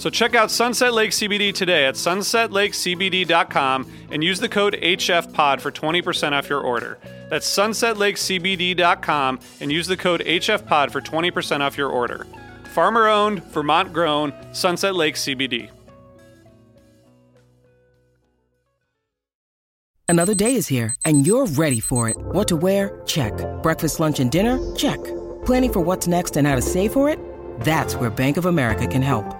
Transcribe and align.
So 0.00 0.08
check 0.08 0.34
out 0.34 0.50
Sunset 0.50 0.94
Lake 0.94 1.10
CBD 1.10 1.52
today 1.52 1.84
at 1.84 1.94
sunsetlakecbd.com 1.94 3.92
and 4.10 4.24
use 4.24 4.40
the 4.40 4.48
code 4.48 4.72
HFPOD 4.80 5.60
for 5.60 5.70
20% 5.70 6.32
off 6.32 6.48
your 6.48 6.62
order. 6.62 6.98
That's 7.28 7.46
sunsetlakecbd.com 7.46 9.40
and 9.60 9.70
use 9.70 9.86
the 9.86 9.98
code 9.98 10.22
HFPOD 10.22 10.90
for 10.90 11.02
20% 11.02 11.60
off 11.60 11.76
your 11.76 11.90
order. 11.90 12.26
Farmer 12.72 13.08
owned, 13.08 13.44
Vermont 13.52 13.92
grown, 13.92 14.32
Sunset 14.54 14.94
Lake 14.94 15.16
CBD. 15.16 15.68
Another 20.08 20.34
day 20.34 20.54
is 20.54 20.66
here, 20.66 20.94
and 21.04 21.26
you're 21.26 21.46
ready 21.46 21.78
for 21.78 22.08
it. 22.08 22.16
What 22.18 22.48
to 22.48 22.56
wear? 22.56 23.02
Check. 23.04 23.34
Breakfast, 23.62 24.00
lunch, 24.00 24.18
and 24.18 24.32
dinner? 24.32 24.58
Check. 24.76 24.98
Planning 25.44 25.74
for 25.74 25.80
what's 25.82 26.06
next 26.06 26.38
and 26.38 26.48
how 26.48 26.56
to 26.56 26.62
save 26.62 26.94
for 26.94 27.10
it? 27.10 27.18
That's 27.60 27.96
where 27.96 28.08
Bank 28.08 28.38
of 28.38 28.46
America 28.46 28.86
can 28.86 29.02
help. 29.02 29.39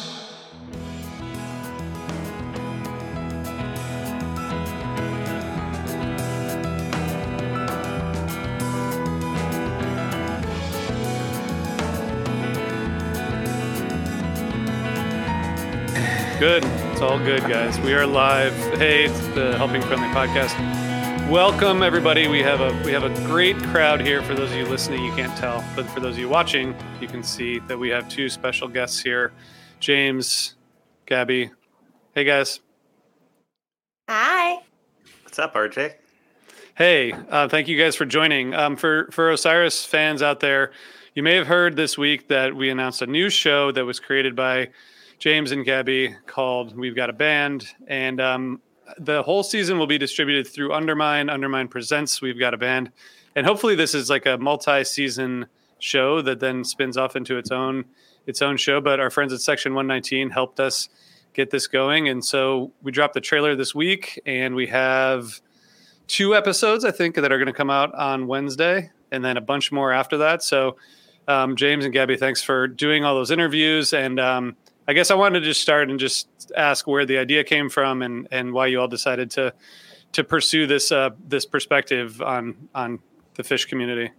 Good. 16.41 16.65
It's 16.65 17.01
all 17.01 17.19
good, 17.19 17.41
guys. 17.41 17.79
We 17.81 17.93
are 17.93 18.07
live. 18.07 18.55
Hey, 18.79 19.05
it's 19.05 19.27
the 19.35 19.55
Helping 19.57 19.83
Friendly 19.83 20.07
podcast. 20.07 20.57
Welcome, 21.29 21.83
everybody. 21.83 22.27
We 22.27 22.39
have 22.39 22.61
a 22.61 22.73
we 22.83 22.91
have 22.93 23.03
a 23.03 23.13
great 23.27 23.55
crowd 23.65 24.01
here. 24.01 24.23
For 24.23 24.33
those 24.33 24.49
of 24.49 24.57
you 24.57 24.65
listening, 24.65 25.05
you 25.05 25.11
can't 25.11 25.37
tell, 25.37 25.63
but 25.75 25.85
for 25.91 25.99
those 25.99 26.15
of 26.15 26.17
you 26.17 26.27
watching, 26.27 26.73
you 26.99 27.07
can 27.07 27.21
see 27.21 27.59
that 27.67 27.77
we 27.77 27.89
have 27.89 28.09
two 28.09 28.27
special 28.27 28.67
guests 28.67 28.99
here, 28.99 29.31
James, 29.79 30.55
Gabby. 31.05 31.51
Hey, 32.15 32.23
guys. 32.23 32.59
Hi. 34.09 34.63
What's 35.21 35.37
up, 35.37 35.53
RJ? 35.53 35.93
Hey, 36.73 37.13
uh, 37.29 37.49
thank 37.49 37.67
you 37.67 37.77
guys 37.77 37.95
for 37.95 38.05
joining. 38.05 38.55
Um, 38.55 38.77
for 38.77 39.09
for 39.11 39.29
Osiris 39.29 39.85
fans 39.85 40.23
out 40.23 40.39
there, 40.39 40.71
you 41.13 41.21
may 41.21 41.35
have 41.35 41.45
heard 41.45 41.75
this 41.75 41.99
week 41.99 42.29
that 42.29 42.55
we 42.55 42.71
announced 42.71 43.03
a 43.03 43.05
new 43.05 43.29
show 43.29 43.71
that 43.73 43.85
was 43.85 43.99
created 43.99 44.35
by 44.35 44.69
James 45.21 45.51
and 45.51 45.63
Gabby 45.63 46.15
called 46.25 46.75
"We've 46.75 46.95
Got 46.95 47.11
a 47.11 47.13
Band," 47.13 47.67
and 47.85 48.19
um, 48.19 48.59
the 48.97 49.21
whole 49.21 49.43
season 49.43 49.77
will 49.77 49.85
be 49.85 49.99
distributed 49.99 50.47
through 50.47 50.73
Undermine. 50.73 51.29
Undermine 51.29 51.67
presents 51.67 52.23
"We've 52.23 52.39
Got 52.39 52.55
a 52.55 52.57
Band," 52.57 52.91
and 53.35 53.45
hopefully, 53.45 53.75
this 53.75 53.93
is 53.93 54.09
like 54.09 54.25
a 54.25 54.39
multi-season 54.39 55.45
show 55.77 56.23
that 56.23 56.39
then 56.39 56.63
spins 56.63 56.97
off 56.97 57.15
into 57.15 57.37
its 57.37 57.51
own 57.51 57.85
its 58.25 58.41
own 58.41 58.57
show. 58.57 58.81
But 58.81 58.99
our 58.99 59.11
friends 59.11 59.31
at 59.31 59.41
Section 59.41 59.75
One 59.75 59.85
Nineteen 59.85 60.31
helped 60.31 60.59
us 60.59 60.89
get 61.35 61.51
this 61.51 61.67
going, 61.67 62.09
and 62.09 62.25
so 62.25 62.71
we 62.81 62.91
dropped 62.91 63.13
the 63.13 63.21
trailer 63.21 63.55
this 63.55 63.75
week, 63.75 64.19
and 64.25 64.55
we 64.55 64.65
have 64.67 65.39
two 66.07 66.33
episodes 66.33 66.83
I 66.83 66.89
think 66.89 67.13
that 67.13 67.31
are 67.31 67.37
going 67.37 67.45
to 67.45 67.53
come 67.53 67.69
out 67.69 67.93
on 67.93 68.25
Wednesday, 68.25 68.89
and 69.11 69.23
then 69.23 69.37
a 69.37 69.41
bunch 69.41 69.71
more 69.71 69.93
after 69.93 70.17
that. 70.17 70.41
So. 70.41 70.77
Um, 71.27 71.55
James 71.55 71.85
and 71.85 71.93
Gabby, 71.93 72.17
thanks 72.17 72.41
for 72.41 72.67
doing 72.67 73.05
all 73.05 73.13
those 73.13 73.29
interviews. 73.29 73.93
And 73.93 74.19
um, 74.19 74.57
I 74.91 74.93
guess 74.93 75.09
I 75.09 75.15
wanted 75.15 75.39
to 75.39 75.45
just 75.45 75.61
start 75.61 75.89
and 75.89 75.97
just 75.97 76.27
ask 76.53 76.85
where 76.85 77.05
the 77.05 77.17
idea 77.17 77.45
came 77.45 77.69
from 77.69 78.01
and, 78.01 78.27
and 78.29 78.51
why 78.51 78.67
you 78.67 78.81
all 78.81 78.89
decided 78.89 79.31
to 79.31 79.53
to 80.11 80.21
pursue 80.25 80.67
this 80.67 80.91
uh, 80.91 81.11
this 81.29 81.45
perspective 81.45 82.21
on 82.21 82.67
on 82.75 82.99
the 83.35 83.43
Phish 83.43 83.69
community. 83.69 84.11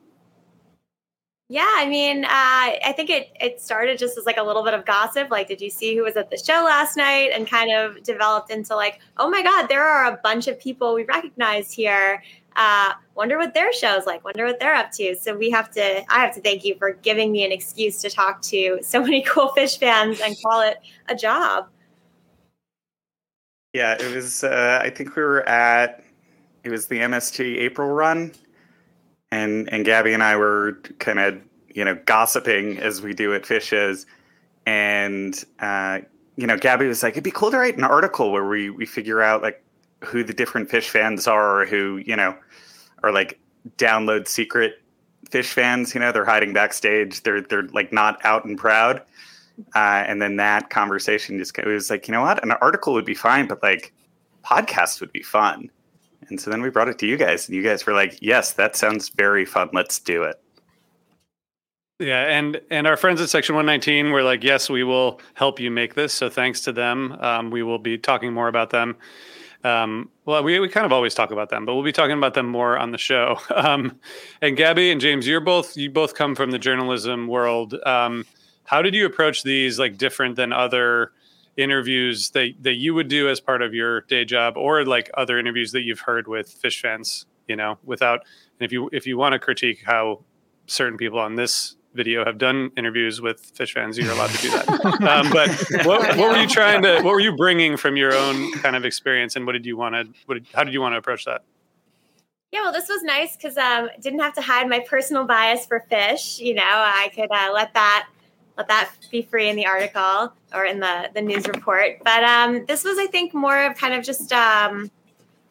Yeah, 1.51 1.69
I 1.77 1.87
mean, 1.87 2.25
uh, 2.25 2.29
I 2.31 2.95
think 2.97 3.11
it 3.11 3.29
it 3.39 3.61
started 3.61 3.99
just 3.99 4.17
as 4.17 4.25
like 4.25 4.39
a 4.39 4.43
little 4.43 4.65
bit 4.65 4.73
of 4.73 4.87
gossip. 4.87 5.31
Like, 5.31 5.47
did 5.47 5.61
you 5.61 5.69
see 5.69 5.95
who 5.95 6.05
was 6.05 6.17
at 6.17 6.31
the 6.31 6.39
show 6.39 6.65
last 6.65 6.97
night? 6.97 7.33
And 7.35 7.47
kind 7.47 7.71
of 7.71 8.03
developed 8.03 8.51
into 8.51 8.75
like, 8.75 8.99
oh 9.19 9.29
my 9.29 9.43
God, 9.43 9.67
there 9.69 9.87
are 9.87 10.11
a 10.11 10.17
bunch 10.23 10.49
of 10.49 10.59
people 10.59 10.95
we 10.95 11.05
recognize 11.05 11.71
here. 11.71 12.23
Uh, 12.57 12.93
wonder 13.15 13.39
what 13.39 13.55
their 13.55 13.73
show's 13.73 14.07
like. 14.07 14.25
Wonder 14.25 14.45
what 14.45 14.61
they're 14.61 14.75
up 14.75 14.91
to. 14.93 15.17
So 15.17 15.37
we 15.37 15.51
have 15.51 15.71
to. 15.73 16.13
I 16.13 16.21
have 16.21 16.35
to 16.35 16.41
thank 16.41 16.65
you 16.65 16.77
for 16.77 16.93
giving 16.93 17.33
me 17.33 17.45
an 17.45 17.53
excuse 17.53 18.01
to 18.03 18.11
talk 18.11 18.43
to 18.43 18.79
so 18.83 19.03
many 19.03 19.23
cool 19.27 19.53
Phish 19.57 19.79
fans 19.79 20.21
and 20.21 20.37
call 20.43 20.61
it 20.61 20.79
a 21.09 21.15
job. 21.15 21.69
Yeah, 23.73 23.95
it 23.99 24.15
was. 24.15 24.45
Uh, 24.45 24.81
I 24.83 24.91
think 24.91 25.17
we 25.17 25.23
were 25.23 25.49
at. 25.49 26.05
It 26.65 26.71
was 26.71 26.87
the 26.87 27.01
MSG 27.01 27.59
April 27.59 27.89
run, 27.89 28.33
and 29.31 29.73
and 29.73 29.85
Gabby 29.85 30.13
and 30.13 30.23
I 30.23 30.37
were 30.37 30.79
kind 30.99 31.19
of 31.19 31.41
you 31.75 31.85
know 31.85 31.99
gossiping 32.05 32.79
as 32.79 33.01
we 33.01 33.15
do 33.15 33.35
at 33.35 33.47
Fishes, 33.47 34.07
and 34.67 35.43
uh, 35.61 36.01
you 36.37 36.47
know 36.47 36.59
Gabby 36.59 36.87
was 36.87 37.03
like, 37.03 37.15
it'd 37.15 37.25
be 37.25 37.31
cool 37.31 37.51
to 37.51 37.59
write 37.59 37.79
an 37.79 37.85
article 37.85 38.31
where 38.31 38.47
we 38.47 38.69
we 38.69 38.85
figure 38.85 39.23
out 39.23 39.41
like 39.43 39.62
who 40.05 40.25
the 40.25 40.33
different 40.33 40.69
Phish 40.69 40.89
fans 40.89 41.27
are, 41.27 41.63
or 41.63 41.67
who 41.67 42.03
you 42.05 42.17
know 42.17 42.37
are 43.03 43.13
like 43.13 43.39
download 43.77 44.29
secret 44.29 44.83
Phish 45.31 45.53
fans. 45.53 45.95
You 45.95 46.01
know, 46.01 46.13
they're 46.13 46.25
hiding 46.25 46.53
backstage. 46.53 47.23
They're 47.23 47.41
they're 47.41 47.69
like 47.69 47.93
not 47.93 48.25
out 48.25 48.45
and 48.45 48.59
proud. 48.59 49.03
Uh, 49.75 50.05
and 50.07 50.21
then 50.21 50.37
that 50.37 50.71
conversation 50.71 51.39
just 51.39 51.57
it 51.59 51.67
was 51.67 51.91
like, 51.91 52.09
you 52.09 52.13
know 52.13 52.23
what, 52.23 52.43
an 52.43 52.53
article 52.53 52.93
would 52.95 53.05
be 53.05 53.15
fine, 53.15 53.47
but 53.47 53.63
like 53.63 53.93
podcast 54.45 55.01
would 55.01 55.13
be 55.13 55.23
fun. 55.23 55.71
And 56.29 56.41
so 56.41 56.51
then 56.51 56.63
we 56.63 56.71
brought 56.71 56.89
it 56.89 56.99
to 57.01 57.07
you 57.07 57.17
guys, 57.17 57.49
and 57.49 57.57
you 57.57 57.63
guys 57.63 57.85
were 57.85 57.93
like, 57.93 58.19
"Yes, 58.21 58.53
that 58.53 58.77
sounds 58.77 59.09
very 59.11 59.45
fun. 59.45 59.71
Let's 59.73 59.99
do 59.99 60.23
it." 60.23 60.41
Yeah, 61.99 62.23
and 62.23 62.61
and 62.71 62.87
our 62.87 62.97
friends 62.97 63.21
at 63.21 63.29
Section 63.29 63.55
119 63.55 64.13
were 64.13 64.23
like, 64.23 64.43
"Yes, 64.43 64.71
we 64.71 64.85
will 64.85 65.21
help 65.35 65.61
you 65.61 65.71
make 65.71 65.95
this." 65.95 66.13
So 66.13 66.31
thanks 66.31 66.61
to 66.63 66.73
them, 66.73 67.13
um, 67.21 67.51
we 67.51 67.63
will 67.63 67.79
be 67.79 67.99
talking 67.99 68.33
more 68.33 68.49
about 68.49 68.71
them. 68.71 68.97
Um, 69.65 70.11
well, 70.25 70.43
we 70.43 70.59
we 70.59 70.69
kind 70.69 70.87
of 70.87 70.93
always 70.93 71.15
talk 71.15 71.31
about 71.31 71.51
them, 71.51 71.65
but 71.65 71.75
we'll 71.75 71.85
be 71.85 71.93
talking 71.93 72.17
about 72.19 72.35
them 72.35 72.47
more 72.47 72.77
on 72.77 72.91
the 72.91 72.99
show. 72.99 73.39
Um, 73.55 74.01
and 74.41 74.57
Gabby 74.57 74.91
and 74.91 75.01
James, 75.01 75.27
you're 75.27 75.41
both 75.41 75.77
you 75.77 75.89
both 75.89 76.15
come 76.15 76.35
from 76.35 76.51
the 76.51 76.59
journalism 76.59 77.29
world. 77.29 77.75
Um, 77.87 78.25
how 78.65 78.83
did 78.83 78.95
you 78.95 79.07
approach 79.07 79.45
these 79.45 79.79
like 79.79 79.97
different 79.97 80.37
than 80.37 80.53
other 80.53 81.13
interviews 81.57 82.31
that 82.31 82.55
that 82.61 82.75
you 82.75 82.95
would 82.95 83.09
do 83.09 83.29
as 83.29 83.41
part 83.41 83.63
of 83.63 83.73
your 83.73 84.01
day 84.03 84.25
job, 84.25 84.57
or 84.57 84.85
like 84.85 85.11
other 85.15 85.39
interviews 85.39 85.71
that 85.73 85.83
you've 85.83 86.01
heard 86.01 86.27
with 86.27 86.61
Phish 86.61 86.81
fans? 86.81 87.27
You 87.47 87.57
know, 87.57 87.79
without 87.85 88.21
and 88.59 88.65
if 88.65 88.73
you 88.73 88.91
if 88.93 89.07
you 89.07 89.17
want 89.17 89.35
to 89.35 89.39
critique 89.39 89.83
how 89.85 90.25
certain 90.67 90.99
people 90.99 91.19
on 91.19 91.37
this 91.37 91.77
video 91.95 92.25
have 92.25 92.39
done 92.39 92.71
interviews 92.77 93.21
with 93.21 93.55
Phish 93.55 93.73
fans, 93.73 93.99
you're 93.99 94.13
allowed 94.13 94.31
to 94.31 94.43
do 94.43 94.51
that. 94.51 94.69
um, 95.03 95.31
but 95.31 95.87
what, 95.87 96.17
what 96.17 96.31
were 96.31 96.37
you 96.37 96.49
trying 96.49 96.83
to? 96.83 96.95
What 97.03 97.13
were 97.13 97.21
you 97.21 97.37
bringing 97.37 97.77
from 97.77 97.97
your 97.97 98.15
own 98.15 98.53
kind 98.55 98.77
of 98.77 98.85
experience, 98.85 99.37
and 99.37 99.47
what 99.47 99.53
did 99.53 99.67
you 99.67 99.77
want 99.77 99.95
to? 99.95 100.09
What 100.27 100.35
did, 100.35 100.47
how 100.55 100.65
did 100.65 100.75
you 100.75 100.81
want 100.81 100.95
to 100.95 100.99
approach 100.99 101.25
that? 101.25 101.45
Yeah, 102.53 102.61
well, 102.63 102.73
this 102.73 102.89
was 102.89 103.03
nice 103.03 103.35
because 103.37 103.57
um, 103.57 103.89
didn't 104.01 104.21
have 104.21 104.35
to 104.35 104.43
hide 104.43 104.69
my 104.69 104.81
personal 104.81 105.25
bias 105.25 105.65
for 105.65 105.85
Phish. 105.91 106.39
You 106.39 106.55
know, 106.55 106.63
I 106.63 107.11
could 107.15 107.31
uh, 107.31 107.51
let 107.53 107.73
that 107.75 108.09
let 108.59 108.69
that 108.69 108.91
be 109.11 109.23
free 109.23 109.49
in 109.49 109.57
the 109.57 109.67
article 109.67 110.33
or 110.55 110.65
in 110.65 110.81
the 110.81 111.11
the 111.15 111.23
news 111.23 111.49
report. 111.49 111.99
But 112.05 112.25
um, 112.25 112.67
this 112.67 112.85
was, 112.85 112.99
I 112.99 113.07
think, 113.07 113.33
more 113.33 113.65
of 113.65 113.77
kind 113.77 113.95
of 113.95 114.05
just 114.05 114.33
um, 114.33 114.91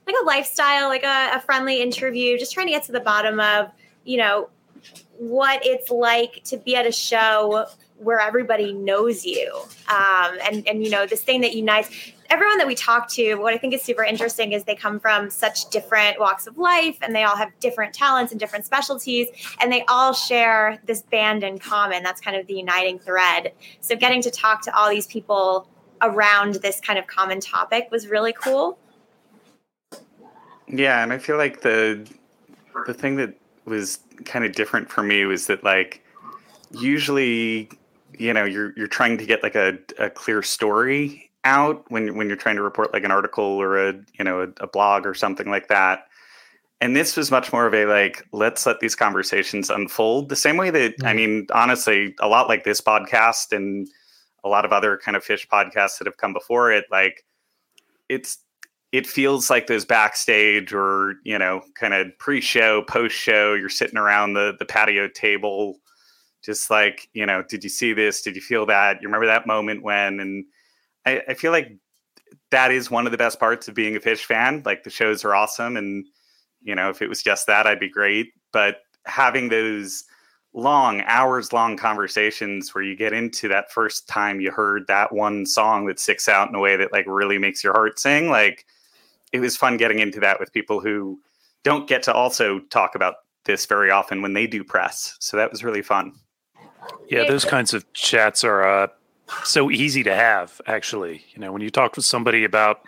like 0.05 0.15
a 0.21 0.25
lifestyle, 0.25 0.89
like 0.89 1.03
a, 1.03 1.31
a 1.33 1.41
friendly 1.41 1.81
interview, 1.81 2.37
just 2.37 2.53
trying 2.53 2.67
to 2.67 2.71
get 2.71 2.83
to 2.83 2.91
the 2.91 2.99
bottom 2.99 3.39
of, 3.39 3.71
you 4.03 4.17
know, 4.17 4.49
what 5.17 5.61
it's 5.63 5.89
like 5.89 6.43
to 6.45 6.57
be 6.57 6.75
at 6.75 6.85
a 6.85 6.91
show 6.91 7.67
where 7.97 8.19
everybody 8.19 8.73
knows 8.73 9.25
you. 9.25 9.53
Um, 9.87 10.37
and 10.43 10.67
and 10.67 10.83
you 10.83 10.89
know 10.89 11.05
this 11.05 11.23
thing 11.23 11.41
that 11.41 11.55
unites 11.55 11.89
everyone 12.31 12.57
that 12.57 12.65
we 12.65 12.73
talk 12.75 13.09
to 13.09 13.35
what 13.35 13.53
i 13.53 13.57
think 13.57 13.73
is 13.73 13.81
super 13.81 14.03
interesting 14.03 14.53
is 14.53 14.63
they 14.63 14.75
come 14.75 15.01
from 15.01 15.29
such 15.29 15.69
different 15.69 16.17
walks 16.17 16.47
of 16.47 16.57
life 16.57 16.97
and 17.01 17.13
they 17.13 17.23
all 17.23 17.35
have 17.35 17.51
different 17.59 17.93
talents 17.93 18.31
and 18.31 18.39
different 18.39 18.65
specialties 18.65 19.27
and 19.59 19.69
they 19.69 19.83
all 19.89 20.13
share 20.13 20.79
this 20.85 21.01
band 21.01 21.43
in 21.43 21.59
common 21.59 22.01
that's 22.01 22.21
kind 22.21 22.37
of 22.37 22.47
the 22.47 22.53
uniting 22.53 22.97
thread. 22.97 23.51
So 23.81 23.95
getting 23.97 24.21
to 24.21 24.31
talk 24.31 24.63
to 24.63 24.75
all 24.75 24.89
these 24.89 25.07
people 25.07 25.67
around 26.01 26.55
this 26.55 26.79
kind 26.79 26.97
of 26.97 27.05
common 27.05 27.41
topic 27.41 27.89
was 27.91 28.07
really 28.07 28.33
cool. 28.33 28.79
Yeah 30.67 31.03
and 31.03 31.11
i 31.11 31.17
feel 31.17 31.37
like 31.37 31.61
the 31.61 32.09
the 32.87 32.93
thing 32.93 33.17
that 33.17 33.35
was 33.71 33.97
kind 34.25 34.45
of 34.45 34.51
different 34.51 34.91
for 34.91 35.01
me 35.01 35.25
was 35.25 35.47
that 35.47 35.63
like 35.63 36.03
usually 36.71 37.69
you 38.19 38.33
know 38.33 38.45
you're 38.45 38.73
you're 38.77 38.87
trying 38.87 39.17
to 39.17 39.25
get 39.25 39.41
like 39.41 39.55
a, 39.55 39.77
a 39.97 40.09
clear 40.09 40.43
story 40.43 41.31
out 41.43 41.83
when 41.89 42.15
when 42.15 42.27
you're 42.27 42.37
trying 42.37 42.55
to 42.55 42.61
report 42.61 42.93
like 42.93 43.03
an 43.03 43.11
article 43.11 43.43
or 43.43 43.89
a 43.89 43.93
you 44.19 44.23
know 44.23 44.41
a, 44.41 44.63
a 44.63 44.67
blog 44.67 45.07
or 45.07 45.15
something 45.15 45.49
like 45.49 45.67
that 45.69 46.05
and 46.81 46.95
this 46.95 47.15
was 47.15 47.31
much 47.31 47.51
more 47.51 47.65
of 47.65 47.73
a 47.73 47.85
like 47.85 48.27
let's 48.31 48.65
let 48.65 48.79
these 48.79 48.95
conversations 48.95 49.69
unfold 49.69 50.29
the 50.29 50.35
same 50.35 50.57
way 50.57 50.69
that 50.69 50.97
mm-hmm. 50.97 51.07
i 51.07 51.13
mean 51.13 51.47
honestly 51.53 52.13
a 52.19 52.27
lot 52.27 52.47
like 52.47 52.63
this 52.63 52.81
podcast 52.81 53.55
and 53.55 53.87
a 54.43 54.49
lot 54.49 54.65
of 54.65 54.71
other 54.71 54.97
kind 54.97 55.15
of 55.15 55.23
Phish 55.23 55.47
podcasts 55.47 55.97
that 55.99 56.07
have 56.07 56.17
come 56.17 56.33
before 56.33 56.71
it 56.71 56.85
like 56.91 57.25
it's 58.09 58.39
it 58.91 59.07
feels 59.07 59.49
like 59.49 59.67
those 59.67 59.85
backstage 59.85 60.73
or 60.73 61.15
you 61.23 61.37
know 61.37 61.61
kind 61.75 61.93
of 61.93 62.07
pre-show 62.19 62.83
post-show 62.83 63.53
you're 63.53 63.69
sitting 63.69 63.97
around 63.97 64.33
the 64.33 64.53
the 64.59 64.65
patio 64.65 65.07
table 65.07 65.77
just 66.43 66.69
like 66.69 67.07
you 67.13 67.25
know 67.25 67.43
did 67.47 67.63
you 67.63 67.69
see 67.69 67.93
this? 67.93 68.21
Did 68.21 68.35
you 68.35 68.41
feel 68.41 68.65
that? 68.65 69.01
You 69.01 69.07
remember 69.07 69.27
that 69.27 69.47
moment 69.47 69.83
when 69.83 70.19
and 70.19 70.45
I, 71.05 71.21
I 71.29 71.33
feel 71.33 71.51
like 71.51 71.71
that 72.51 72.71
is 72.71 72.91
one 72.91 73.05
of 73.05 73.11
the 73.11 73.17
best 73.17 73.39
parts 73.39 73.67
of 73.67 73.75
being 73.75 73.95
a 73.95 73.99
Phish 73.99 74.25
fan 74.25 74.61
like 74.65 74.83
the 74.83 74.89
shows 74.89 75.23
are 75.25 75.35
awesome 75.35 75.77
and 75.77 76.05
you 76.61 76.75
know 76.75 76.89
if 76.89 77.01
it 77.01 77.09
was 77.09 77.23
just 77.23 77.47
that 77.47 77.65
i'd 77.65 77.79
be 77.79 77.89
great 77.89 78.27
but 78.53 78.77
having 79.05 79.49
those 79.49 80.03
long 80.53 81.01
hours 81.05 81.53
long 81.53 81.77
conversations 81.77 82.75
where 82.75 82.83
you 82.83 82.95
get 82.95 83.13
into 83.13 83.47
that 83.47 83.71
first 83.71 84.07
time 84.07 84.39
you 84.41 84.51
heard 84.51 84.85
that 84.87 85.13
one 85.13 85.45
song 85.45 85.87
that 85.87 85.99
sticks 85.99 86.29
out 86.29 86.49
in 86.49 86.55
a 86.55 86.59
way 86.59 86.75
that 86.75 86.91
like 86.91 87.05
really 87.07 87.37
makes 87.37 87.63
your 87.63 87.73
heart 87.73 87.97
sing 87.97 88.29
like 88.29 88.65
it 89.31 89.39
was 89.39 89.57
fun 89.57 89.77
getting 89.77 89.99
into 89.99 90.19
that 90.19 90.39
with 90.39 90.51
people 90.53 90.79
who 90.79 91.19
don't 91.63 91.87
get 91.87 92.03
to 92.03 92.13
also 92.13 92.59
talk 92.71 92.95
about 92.95 93.15
this 93.45 93.65
very 93.65 93.89
often 93.91 94.21
when 94.21 94.33
they 94.33 94.47
do 94.47 94.63
press 94.63 95.15
so 95.19 95.37
that 95.37 95.51
was 95.51 95.63
really 95.63 95.81
fun 95.81 96.13
yeah, 97.09 97.25
those 97.27 97.45
kinds 97.45 97.73
of 97.73 97.91
chats 97.93 98.43
are 98.43 98.63
uh, 98.63 98.87
so 99.43 99.69
easy 99.69 100.03
to 100.03 100.15
have. 100.15 100.61
Actually, 100.65 101.25
you 101.33 101.39
know, 101.39 101.51
when 101.51 101.61
you 101.61 101.69
talk 101.69 101.95
with 101.95 102.05
somebody 102.05 102.43
about 102.43 102.87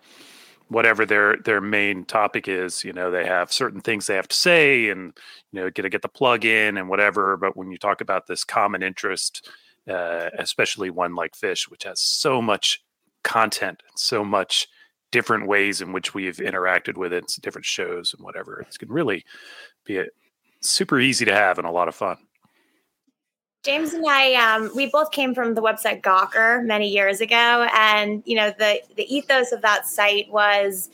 whatever 0.69 1.05
their 1.05 1.37
their 1.37 1.61
main 1.61 2.05
topic 2.05 2.47
is, 2.47 2.83
you 2.83 2.93
know, 2.93 3.11
they 3.11 3.25
have 3.25 3.51
certain 3.51 3.81
things 3.81 4.07
they 4.07 4.15
have 4.15 4.27
to 4.29 4.35
say, 4.35 4.89
and 4.89 5.13
you 5.51 5.59
know, 5.59 5.69
get 5.69 5.83
to 5.83 5.89
get 5.89 6.01
the 6.01 6.09
plug 6.09 6.45
in 6.45 6.77
and 6.77 6.89
whatever. 6.89 7.37
But 7.37 7.57
when 7.57 7.71
you 7.71 7.77
talk 7.77 8.01
about 8.01 8.27
this 8.27 8.43
common 8.43 8.81
interest, 8.81 9.49
uh, 9.89 10.29
especially 10.37 10.89
one 10.89 11.15
like 11.15 11.33
Phish, 11.33 11.69
which 11.69 11.83
has 11.83 11.99
so 11.99 12.41
much 12.41 12.81
content, 13.23 13.83
so 13.95 14.23
much 14.23 14.67
different 15.13 15.47
ways 15.47 15.79
in 15.79 15.93
which 15.93 16.15
we've 16.15 16.37
interacted 16.37 16.97
with 16.97 17.13
it, 17.13 17.31
different 17.41 17.65
shows 17.65 18.13
and 18.13 18.23
whatever, 18.25 18.59
it 18.59 18.77
can 18.79 18.89
really 18.89 19.23
be 19.85 19.99
a, 19.99 20.05
super 20.59 20.99
easy 20.99 21.23
to 21.23 21.31
have 21.31 21.57
and 21.59 21.67
a 21.67 21.71
lot 21.71 21.87
of 21.87 21.95
fun. 21.95 22.17
James 23.63 23.93
and 23.93 24.03
I, 24.05 24.33
um, 24.33 24.71
we 24.75 24.87
both 24.87 25.11
came 25.11 25.33
from 25.33 25.53
the 25.53 25.61
website 25.61 26.01
Gawker 26.01 26.65
many 26.65 26.89
years 26.89 27.21
ago, 27.21 27.67
and 27.73 28.21
you 28.25 28.35
know 28.35 28.51
the 28.57 28.81
the 28.97 29.15
ethos 29.15 29.53
of 29.53 29.61
that 29.61 29.87
site 29.87 30.29
was, 30.29 30.89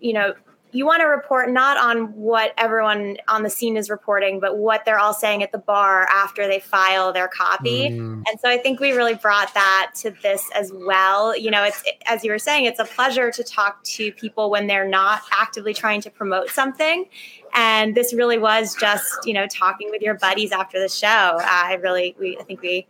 you 0.00 0.14
know, 0.14 0.32
you 0.74 0.84
want 0.84 1.00
to 1.02 1.06
report 1.06 1.50
not 1.50 1.76
on 1.76 2.12
what 2.14 2.52
everyone 2.58 3.16
on 3.28 3.44
the 3.44 3.50
scene 3.50 3.76
is 3.76 3.88
reporting, 3.88 4.40
but 4.40 4.58
what 4.58 4.84
they're 4.84 4.98
all 4.98 5.14
saying 5.14 5.42
at 5.44 5.52
the 5.52 5.58
bar 5.58 6.02
after 6.10 6.48
they 6.48 6.58
file 6.58 7.12
their 7.12 7.28
copy. 7.28 7.90
Mm. 7.90 8.24
And 8.28 8.40
so 8.40 8.48
I 8.48 8.58
think 8.58 8.80
we 8.80 8.90
really 8.90 9.14
brought 9.14 9.54
that 9.54 9.92
to 9.98 10.10
this 10.20 10.50
as 10.52 10.72
well. 10.74 11.36
You 11.36 11.52
know, 11.52 11.62
it's 11.62 11.82
as 12.06 12.24
you 12.24 12.32
were 12.32 12.40
saying, 12.40 12.64
it's 12.64 12.80
a 12.80 12.84
pleasure 12.84 13.30
to 13.30 13.44
talk 13.44 13.84
to 13.84 14.10
people 14.12 14.50
when 14.50 14.66
they're 14.66 14.88
not 14.88 15.22
actively 15.30 15.74
trying 15.74 16.00
to 16.00 16.10
promote 16.10 16.50
something. 16.50 17.06
And 17.54 17.94
this 17.94 18.12
really 18.12 18.38
was 18.38 18.74
just, 18.74 19.06
you 19.24 19.32
know, 19.32 19.46
talking 19.46 19.90
with 19.92 20.02
your 20.02 20.14
buddies 20.14 20.50
after 20.50 20.80
the 20.80 20.88
show. 20.88 21.06
Uh, 21.06 21.40
I 21.44 21.74
really, 21.80 22.16
we, 22.18 22.36
I 22.36 22.42
think 22.42 22.62
we 22.62 22.88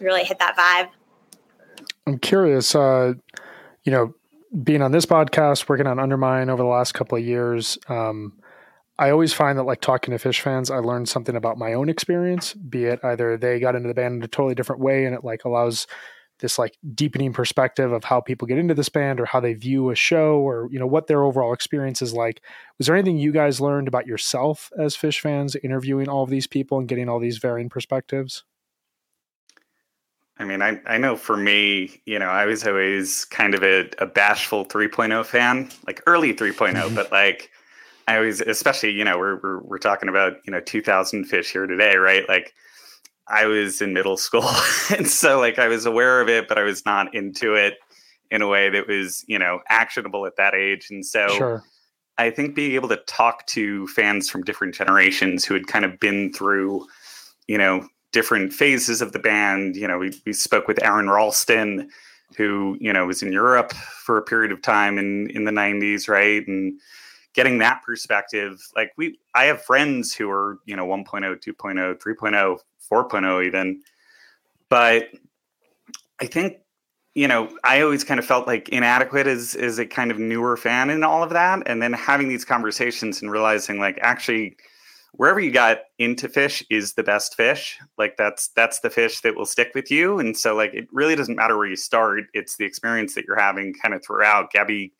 really 0.00 0.24
hit 0.24 0.38
that 0.38 0.56
vibe. 0.56 0.88
I'm 2.06 2.18
curious, 2.18 2.74
uh, 2.74 3.12
you 3.84 3.92
know, 3.92 4.14
being 4.62 4.82
on 4.82 4.92
this 4.92 5.06
podcast, 5.06 5.68
working 5.68 5.86
on 5.86 5.98
Undermine 5.98 6.50
over 6.50 6.62
the 6.62 6.68
last 6.68 6.92
couple 6.92 7.16
of 7.16 7.24
years, 7.24 7.78
um, 7.88 8.34
I 8.98 9.10
always 9.10 9.32
find 9.32 9.58
that 9.58 9.64
like 9.64 9.80
talking 9.80 10.16
to 10.16 10.28
Phish 10.28 10.40
fans, 10.40 10.70
I 10.70 10.78
learned 10.78 11.08
something 11.08 11.34
about 11.34 11.58
my 11.58 11.72
own 11.72 11.88
experience. 11.88 12.52
Be 12.54 12.84
it 12.84 13.00
either 13.02 13.36
they 13.36 13.58
got 13.58 13.74
into 13.74 13.88
the 13.88 13.94
band 13.94 14.16
in 14.16 14.22
a 14.22 14.28
totally 14.28 14.54
different 14.54 14.82
way, 14.82 15.06
and 15.06 15.14
it 15.14 15.24
like 15.24 15.44
allows 15.44 15.86
this 16.40 16.58
like 16.58 16.76
deepening 16.94 17.32
perspective 17.32 17.92
of 17.92 18.04
how 18.04 18.20
people 18.20 18.46
get 18.46 18.58
into 18.58 18.74
this 18.74 18.88
band 18.88 19.20
or 19.20 19.24
how 19.24 19.40
they 19.40 19.54
view 19.54 19.90
a 19.90 19.94
show 19.94 20.36
or 20.38 20.68
you 20.70 20.78
know 20.78 20.86
what 20.86 21.06
their 21.06 21.24
overall 21.24 21.54
experience 21.54 22.02
is 22.02 22.12
like. 22.12 22.42
Was 22.78 22.86
there 22.86 22.96
anything 22.96 23.16
you 23.16 23.32
guys 23.32 23.60
learned 23.60 23.88
about 23.88 24.06
yourself 24.06 24.70
as 24.78 24.96
Phish 24.96 25.20
fans 25.20 25.56
interviewing 25.56 26.08
all 26.08 26.24
of 26.24 26.30
these 26.30 26.46
people 26.46 26.78
and 26.78 26.88
getting 26.88 27.08
all 27.08 27.20
these 27.20 27.38
varying 27.38 27.70
perspectives? 27.70 28.44
I 30.38 30.44
mean, 30.44 30.62
I, 30.62 30.80
I 30.86 30.98
know 30.98 31.16
for 31.16 31.36
me, 31.36 32.00
you 32.06 32.18
know, 32.18 32.28
I 32.28 32.46
was 32.46 32.66
always 32.66 33.24
kind 33.26 33.54
of 33.54 33.62
a, 33.62 33.88
a 33.98 34.06
bashful 34.06 34.64
3.0 34.64 35.24
fan, 35.26 35.70
like 35.86 36.02
early 36.06 36.34
3.0, 36.34 36.74
mm-hmm. 36.74 36.94
but 36.94 37.12
like 37.12 37.50
I 38.08 38.18
was, 38.18 38.40
especially, 38.40 38.92
you 38.92 39.04
know, 39.04 39.18
we're, 39.18 39.40
we're, 39.42 39.60
we're 39.60 39.78
talking 39.78 40.08
about, 40.08 40.38
you 40.44 40.52
know, 40.52 40.60
2000 40.60 41.28
Phish 41.28 41.52
here 41.52 41.66
today, 41.66 41.96
right? 41.96 42.26
Like 42.28 42.54
I 43.28 43.46
was 43.46 43.80
in 43.80 43.92
middle 43.92 44.16
school. 44.16 44.48
and 44.96 45.06
so 45.06 45.38
like 45.38 45.58
I 45.58 45.68
was 45.68 45.86
aware 45.86 46.20
of 46.20 46.28
it, 46.28 46.48
but 46.48 46.58
I 46.58 46.62
was 46.62 46.84
not 46.84 47.14
into 47.14 47.54
it 47.54 47.74
in 48.30 48.42
a 48.42 48.48
way 48.48 48.70
that 48.70 48.88
was, 48.88 49.24
you 49.28 49.38
know, 49.38 49.60
actionable 49.68 50.26
at 50.26 50.36
that 50.36 50.54
age. 50.54 50.88
And 50.90 51.04
so 51.04 51.28
sure. 51.28 51.62
I 52.18 52.30
think 52.30 52.54
being 52.54 52.72
able 52.72 52.88
to 52.88 52.96
talk 53.06 53.46
to 53.48 53.86
fans 53.88 54.30
from 54.30 54.42
different 54.42 54.74
generations 54.74 55.44
who 55.44 55.54
had 55.54 55.66
kind 55.66 55.84
of 55.84 56.00
been 56.00 56.32
through, 56.32 56.86
you 57.46 57.58
know, 57.58 57.86
different 58.12 58.52
phases 58.52 59.02
of 59.02 59.12
the 59.12 59.18
band. 59.18 59.74
You 59.74 59.88
know, 59.88 59.98
we, 59.98 60.12
we 60.24 60.32
spoke 60.32 60.68
with 60.68 60.82
Aron 60.82 61.10
Ralston, 61.10 61.90
who, 62.36 62.76
you 62.80 62.92
know, 62.92 63.06
was 63.06 63.22
in 63.22 63.32
Europe 63.32 63.72
for 63.72 64.16
a 64.16 64.22
period 64.22 64.52
of 64.52 64.62
time 64.62 64.98
in, 64.98 65.28
in 65.30 65.44
the 65.44 65.50
90s, 65.50 66.08
right? 66.08 66.46
And 66.46 66.78
getting 67.34 67.58
that 67.58 67.82
perspective, 67.82 68.60
like 68.76 68.92
we, 68.96 69.18
I 69.34 69.44
have 69.44 69.62
friends 69.62 70.14
who 70.14 70.30
are, 70.30 70.58
you 70.66 70.76
know, 70.76 70.86
1.0, 70.86 71.06
2.0, 71.42 71.98
3.0, 71.98 72.58
4.0 72.92 73.46
even. 73.46 73.82
But 74.68 75.08
I 76.20 76.26
think, 76.26 76.58
you 77.14 77.28
know, 77.28 77.54
I 77.64 77.82
always 77.82 78.04
kind 78.04 78.18
of 78.18 78.24
felt 78.24 78.46
like 78.46 78.70
inadequate 78.70 79.26
as, 79.26 79.54
as 79.54 79.78
a 79.78 79.84
kind 79.84 80.10
of 80.10 80.18
newer 80.18 80.56
fan 80.56 80.88
in 80.88 81.02
all 81.04 81.22
of 81.22 81.30
that. 81.30 81.62
And 81.66 81.82
then 81.82 81.92
having 81.92 82.28
these 82.28 82.44
conversations 82.44 83.20
and 83.22 83.30
realizing 83.30 83.78
like 83.78 83.98
actually– 84.02 84.56
wherever 85.12 85.40
you 85.40 85.50
got 85.50 85.78
into 85.98 86.28
Phish 86.28 86.64
is 86.70 86.94
the 86.94 87.02
best 87.02 87.36
Phish. 87.36 87.76
Like 87.98 88.16
that's 88.16 88.48
that's 88.48 88.80
the 88.80 88.90
Phish 88.90 89.22
that 89.22 89.36
will 89.36 89.46
stick 89.46 89.72
with 89.74 89.90
you. 89.90 90.18
And 90.18 90.36
so 90.36 90.54
like 90.54 90.74
it 90.74 90.88
really 90.92 91.14
doesn't 91.14 91.36
matter 91.36 91.56
where 91.56 91.66
you 91.66 91.76
start. 91.76 92.24
It's 92.34 92.56
the 92.56 92.64
experience 92.64 93.14
that 93.14 93.24
you're 93.26 93.38
having 93.38 93.74
kind 93.74 93.94
of 93.94 94.04
throughout. 94.04 94.52
Gabby 94.52 94.92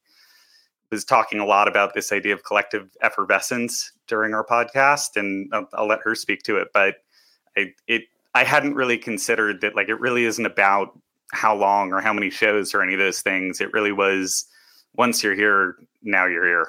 was 0.90 1.04
talking 1.04 1.40
a 1.40 1.46
lot 1.46 1.68
about 1.68 1.94
this 1.94 2.12
idea 2.12 2.34
of 2.34 2.44
collective 2.44 2.90
effervescence 3.00 3.92
during 4.06 4.34
our 4.34 4.44
podcast, 4.44 5.16
and 5.16 5.48
I'll, 5.52 5.68
I'll 5.72 5.88
let 5.88 6.00
her 6.04 6.14
speak 6.14 6.42
to 6.42 6.56
it. 6.58 6.68
But 6.74 6.96
I, 7.56 7.72
it 7.88 8.02
I 8.34 8.44
hadn't 8.44 8.74
really 8.74 8.98
considered 8.98 9.62
that 9.62 9.74
like 9.74 9.88
it 9.88 10.00
really 10.00 10.24
isn't 10.24 10.46
about 10.46 10.98
how 11.32 11.54
long 11.54 11.92
or 11.92 12.00
how 12.00 12.12
many 12.12 12.28
shows 12.28 12.74
or 12.74 12.82
any 12.82 12.92
of 12.92 12.98
those 12.98 13.22
things. 13.22 13.60
It 13.60 13.72
really 13.72 13.92
was 13.92 14.46
once 14.94 15.22
you're 15.22 15.34
here, 15.34 15.76
now 16.02 16.26
you're 16.26 16.46
here. 16.46 16.68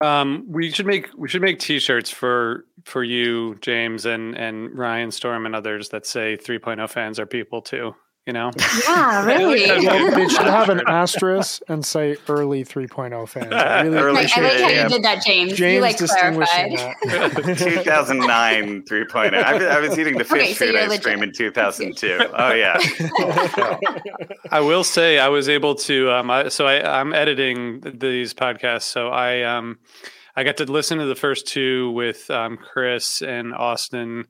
Um, 0.00 0.46
we 0.48 0.70
should 0.70 0.86
make 0.86 1.10
we 1.16 1.28
should 1.28 1.42
make 1.42 1.58
T-shirts 1.58 2.10
for 2.10 2.64
for 2.84 3.04
you, 3.04 3.56
James, 3.60 4.06
and 4.06 4.34
and 4.36 4.76
Ryan 4.76 5.10
Storm 5.10 5.44
and 5.46 5.54
others 5.54 5.90
that 5.90 6.06
say 6.06 6.36
3.0 6.36 6.88
fans 6.88 7.18
are 7.18 7.26
people 7.26 7.60
too. 7.60 7.94
You 8.30 8.34
know, 8.34 8.52
Yeah, 8.86 9.26
really. 9.26 9.66
They 9.66 10.28
should 10.28 10.46
have 10.46 10.68
an 10.68 10.82
asterisk 10.86 11.62
and 11.66 11.84
say 11.84 12.16
early 12.28 12.64
3.0 12.64 13.28
fans. 13.28 13.52
I 13.52 13.82
really 13.82 13.98
Early 13.98 14.12
Like, 14.22 14.38
I 14.38 14.40
like 14.40 14.60
how 14.60 14.68
you 14.84 14.88
did 14.88 15.02
that, 15.02 15.24
James. 15.26 15.54
James 15.54 15.74
you 15.74 15.80
like 15.80 15.96
distinguishing 15.96 16.76
clarified. 16.76 16.96
that. 17.10 17.58
2009 17.58 18.82
3.0. 18.82 19.34
I 19.34 19.54
was, 19.54 19.62
I 19.64 19.80
was 19.80 19.98
eating 19.98 20.16
the 20.16 20.22
Phish 20.22 20.30
Okay, 20.36 20.52
so 20.52 20.64
food 20.66 20.74
you're 20.74 20.82
ice 20.82 20.88
legit. 20.90 21.02
cream 21.02 21.22
in 21.24 21.32
2002. 21.32 22.18
Oh 22.32 22.52
yeah. 22.54 22.78
I 24.52 24.60
will 24.60 24.84
say 24.84 25.18
I 25.18 25.26
was 25.26 25.48
able 25.48 25.74
to. 25.74 26.12
Um, 26.12 26.30
I, 26.30 26.50
so 26.50 26.68
I, 26.68 27.00
I'm 27.00 27.12
editing 27.12 27.80
these 27.98 28.32
podcasts, 28.32 28.82
so 28.82 29.08
I 29.08 29.42
um, 29.42 29.80
I 30.36 30.44
got 30.44 30.56
to 30.58 30.66
listen 30.66 30.98
to 30.98 31.06
the 31.06 31.16
first 31.16 31.48
two 31.48 31.90
with 31.90 32.30
um, 32.30 32.58
Chris 32.58 33.22
and 33.22 33.52
Austin, 33.52 34.26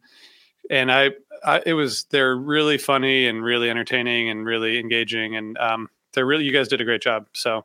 and 0.71 0.91
I, 0.91 1.11
I 1.45 1.63
it 1.65 1.75
was 1.75 2.05
they're 2.11 2.37
really 2.37 2.79
funny 2.79 3.27
and 3.27 3.43
really 3.43 3.71
entertaining 3.71 4.31
and 4.31 4.45
really 4.45 4.79
engaging, 4.79 5.37
and 5.37 5.57
um, 5.59 5.89
they're 6.13 6.27
really 6.27 6.45
you 6.45 6.53
guys 6.53 6.69
did 6.69 6.81
a 6.81 6.85
great 6.85 7.03
job. 7.03 7.27
So 7.33 7.65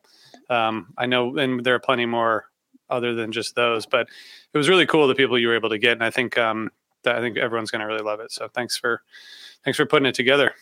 um, 0.50 0.94
I 0.98 1.06
know, 1.06 1.38
and 1.38 1.64
there 1.64 1.76
are 1.76 1.80
plenty 1.80 2.06
more 2.06 2.46
other 2.90 3.14
than 3.14 3.32
just 3.32 3.56
those, 3.56 3.86
but 3.86 4.08
it 4.54 4.58
was 4.58 4.70
really 4.70 4.86
cool 4.86 5.08
the 5.08 5.16
people 5.16 5.40
you 5.40 5.48
were 5.48 5.56
able 5.56 5.70
to 5.70 5.80
get, 5.80 5.94
and 5.94 6.04
I 6.04 6.12
think 6.12 6.38
um, 6.38 6.72
that 7.04 7.16
I 7.16 7.22
think 7.22 7.38
everyone's 7.38 7.72
going 7.72 7.82
to 7.82 7.88
really 7.88 8.04
love 8.04 8.20
it. 8.20 8.32
So 8.32 8.48
thanks 8.48 8.78
for 8.78 9.02
thanks 9.64 9.78
for 9.78 9.86
putting 9.86 10.06
it 10.06 10.16
together. 10.16 10.54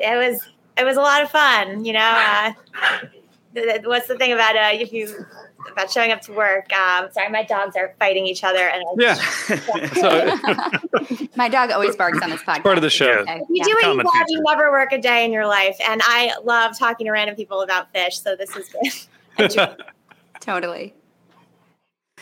it 0.00 0.16
was 0.16 0.42
it 0.76 0.84
was 0.84 0.96
a 0.96 1.00
lot 1.00 1.22
of 1.22 1.30
fun. 1.30 1.84
You 1.84 1.94
know, 1.94 2.00
uh, 2.00 2.52
what's 3.84 4.06
the 4.08 4.16
thing 4.16 4.32
about 4.32 4.56
uh, 4.56 4.70
if 4.72 4.92
you 4.92 5.14
about 5.70 5.90
showing 5.90 6.12
up 6.12 6.20
to 6.22 6.32
work? 6.32 6.72
Um, 6.72 7.08
sorry, 7.12 7.28
my 7.30 7.42
dogs 7.42 7.76
are 7.76 7.94
fighting 7.98 8.26
each 8.26 8.44
other, 8.44 8.58
and 8.68 8.82
I- 8.82 8.94
Yeah. 8.98 9.14
So 9.94 11.26
My 11.36 11.48
dog 11.48 11.70
always 11.70 11.96
barks 11.96 12.20
on 12.22 12.30
this 12.30 12.42
podcast. 12.42 12.62
part 12.62 12.78
of 12.78 12.82
the 12.82 12.90
show. 12.90 13.20
Okay, 13.20 13.38
you 13.38 13.46
yeah. 13.50 13.64
do 13.64 13.70
what 13.74 13.84
you 13.84 13.94
love. 13.94 14.26
You 14.28 14.42
never 14.46 14.70
work 14.70 14.92
a 14.92 15.00
day 15.00 15.24
in 15.24 15.32
your 15.32 15.46
life, 15.46 15.76
and 15.86 16.00
I 16.04 16.34
love 16.44 16.78
talking 16.78 17.06
to 17.06 17.12
random 17.12 17.36
people 17.36 17.62
about 17.62 17.92
fish. 17.92 18.18
So 18.20 18.36
this 18.36 18.54
is 18.56 19.06
good. 19.36 19.76
Totally. 20.40 20.94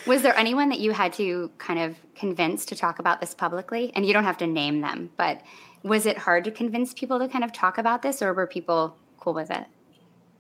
Was 0.07 0.23
there 0.23 0.37
anyone 0.37 0.69
that 0.71 0.81
you 0.81 0.93
had 0.93 1.13
to 1.15 1.51
kind 1.59 1.79
of 1.79 1.97
convince 2.15 2.65
to 2.67 2.77
talk 2.77 2.99
about 2.99 3.21
this 3.21 3.35
publicly? 3.35 3.93
And 3.95 4.05
you 4.07 4.13
don't 4.13 4.25
have 4.25 4.39
to 4.39 4.47
name 4.47 4.81
them, 4.81 5.11
but 5.17 5.41
was 5.83 6.07
it 6.07 6.19
hard 6.19 6.45
to 6.45 6.51
convince 6.51 6.93
people 6.95 7.19
to 7.19 7.29
kind 7.29 7.45
of 7.45 7.53
talk 7.53 7.79
about 7.79 8.03
this, 8.03 8.23
or 8.23 8.33
were 8.33 8.47
people 8.47 8.97
cool 9.21 9.35
with 9.35 9.51
it? 9.51 9.67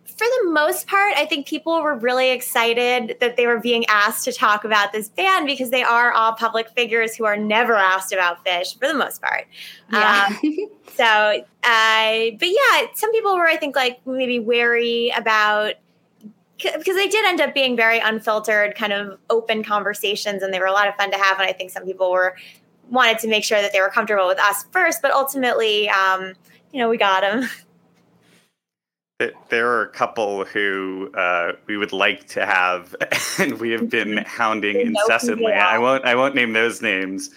For 0.04 0.26
the 0.42 0.50
most 0.50 0.86
part, 0.86 1.14
I 1.16 1.26
think 1.26 1.46
people 1.46 1.82
were 1.82 1.96
really 1.96 2.30
excited 2.30 3.16
that 3.20 3.36
they 3.36 3.46
were 3.46 3.58
being 3.58 3.84
asked 3.86 4.24
to 4.24 4.32
talk 4.32 4.64
about 4.64 4.92
this 4.92 5.08
band 5.08 5.46
because 5.46 5.70
they 5.70 5.82
are 5.82 6.12
all 6.12 6.32
public 6.32 6.68
figures 6.70 7.16
who 7.16 7.24
are 7.24 7.36
never 7.36 7.74
asked 7.74 8.12
about 8.12 8.44
Phish 8.44 8.78
for 8.78 8.86
the 8.86 8.94
most 8.94 9.22
part. 9.22 9.46
Um, 9.92 10.38
so, 10.94 11.04
uh, 11.04 12.30
but 12.38 12.48
yeah, 12.48 12.86
some 12.94 13.10
people 13.12 13.36
were, 13.36 13.46
I 13.46 13.56
think, 13.56 13.74
like 13.74 14.06
maybe 14.06 14.38
wary 14.38 15.12
about 15.16 15.74
because 16.62 16.94
they 16.94 17.08
did 17.08 17.24
end 17.24 17.40
up 17.40 17.54
being 17.54 17.76
very 17.76 17.98
unfiltered, 17.98 18.74
kind 18.74 18.92
of 18.92 19.18
open 19.30 19.64
conversations, 19.64 20.42
and 20.42 20.52
they 20.54 20.60
were 20.60 20.66
a 20.66 20.72
lot 20.72 20.88
of 20.88 20.94
fun 20.94 21.10
to 21.10 21.18
have. 21.18 21.38
And 21.38 21.48
I 21.48 21.52
think 21.52 21.70
some 21.70 21.84
people 21.84 22.10
were 22.10 22.36
wanted 22.90 23.18
to 23.20 23.28
make 23.28 23.44
sure 23.44 23.60
that 23.60 23.72
they 23.72 23.80
were 23.80 23.88
comfortable 23.88 24.26
with 24.26 24.38
us 24.38 24.64
first, 24.70 25.02
but 25.02 25.12
ultimately, 25.12 25.88
um, 25.88 26.34
you 26.72 26.78
know, 26.78 26.88
we 26.88 26.96
got 26.98 27.22
them. 27.22 27.48
There- 29.48 29.68
are 29.68 29.82
a 29.82 29.88
couple 29.88 30.44
who 30.44 31.10
uh, 31.14 31.52
we 31.66 31.76
would 31.76 31.92
like 31.92 32.26
to 32.28 32.46
have, 32.46 32.94
and 33.38 33.58
we 33.60 33.70
have 33.70 33.88
been 33.88 34.18
hounding 34.18 34.74
know 34.74 34.82
who 34.82 34.88
incessantly. 34.88 35.52
I 35.52 35.78
won't. 35.78 36.04
I 36.04 36.14
won't 36.14 36.34
name 36.34 36.52
those 36.52 36.82
names, 36.82 37.30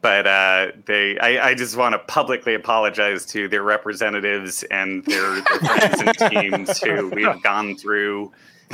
but 0.00 0.26
uh, 0.26 0.72
they. 0.86 1.18
I, 1.18 1.50
I 1.50 1.54
just 1.54 1.76
want 1.76 1.94
to 1.94 1.98
publicly 2.00 2.54
apologize 2.54 3.26
to 3.26 3.48
their 3.48 3.62
representatives 3.62 4.62
and 4.64 5.04
their, 5.04 5.40
their 5.40 5.58
friends 5.60 6.00
and 6.00 6.18
teams 6.30 6.80
who 6.80 7.10
we 7.10 7.22
have 7.22 7.42
gone 7.42 7.76
through 7.76 8.32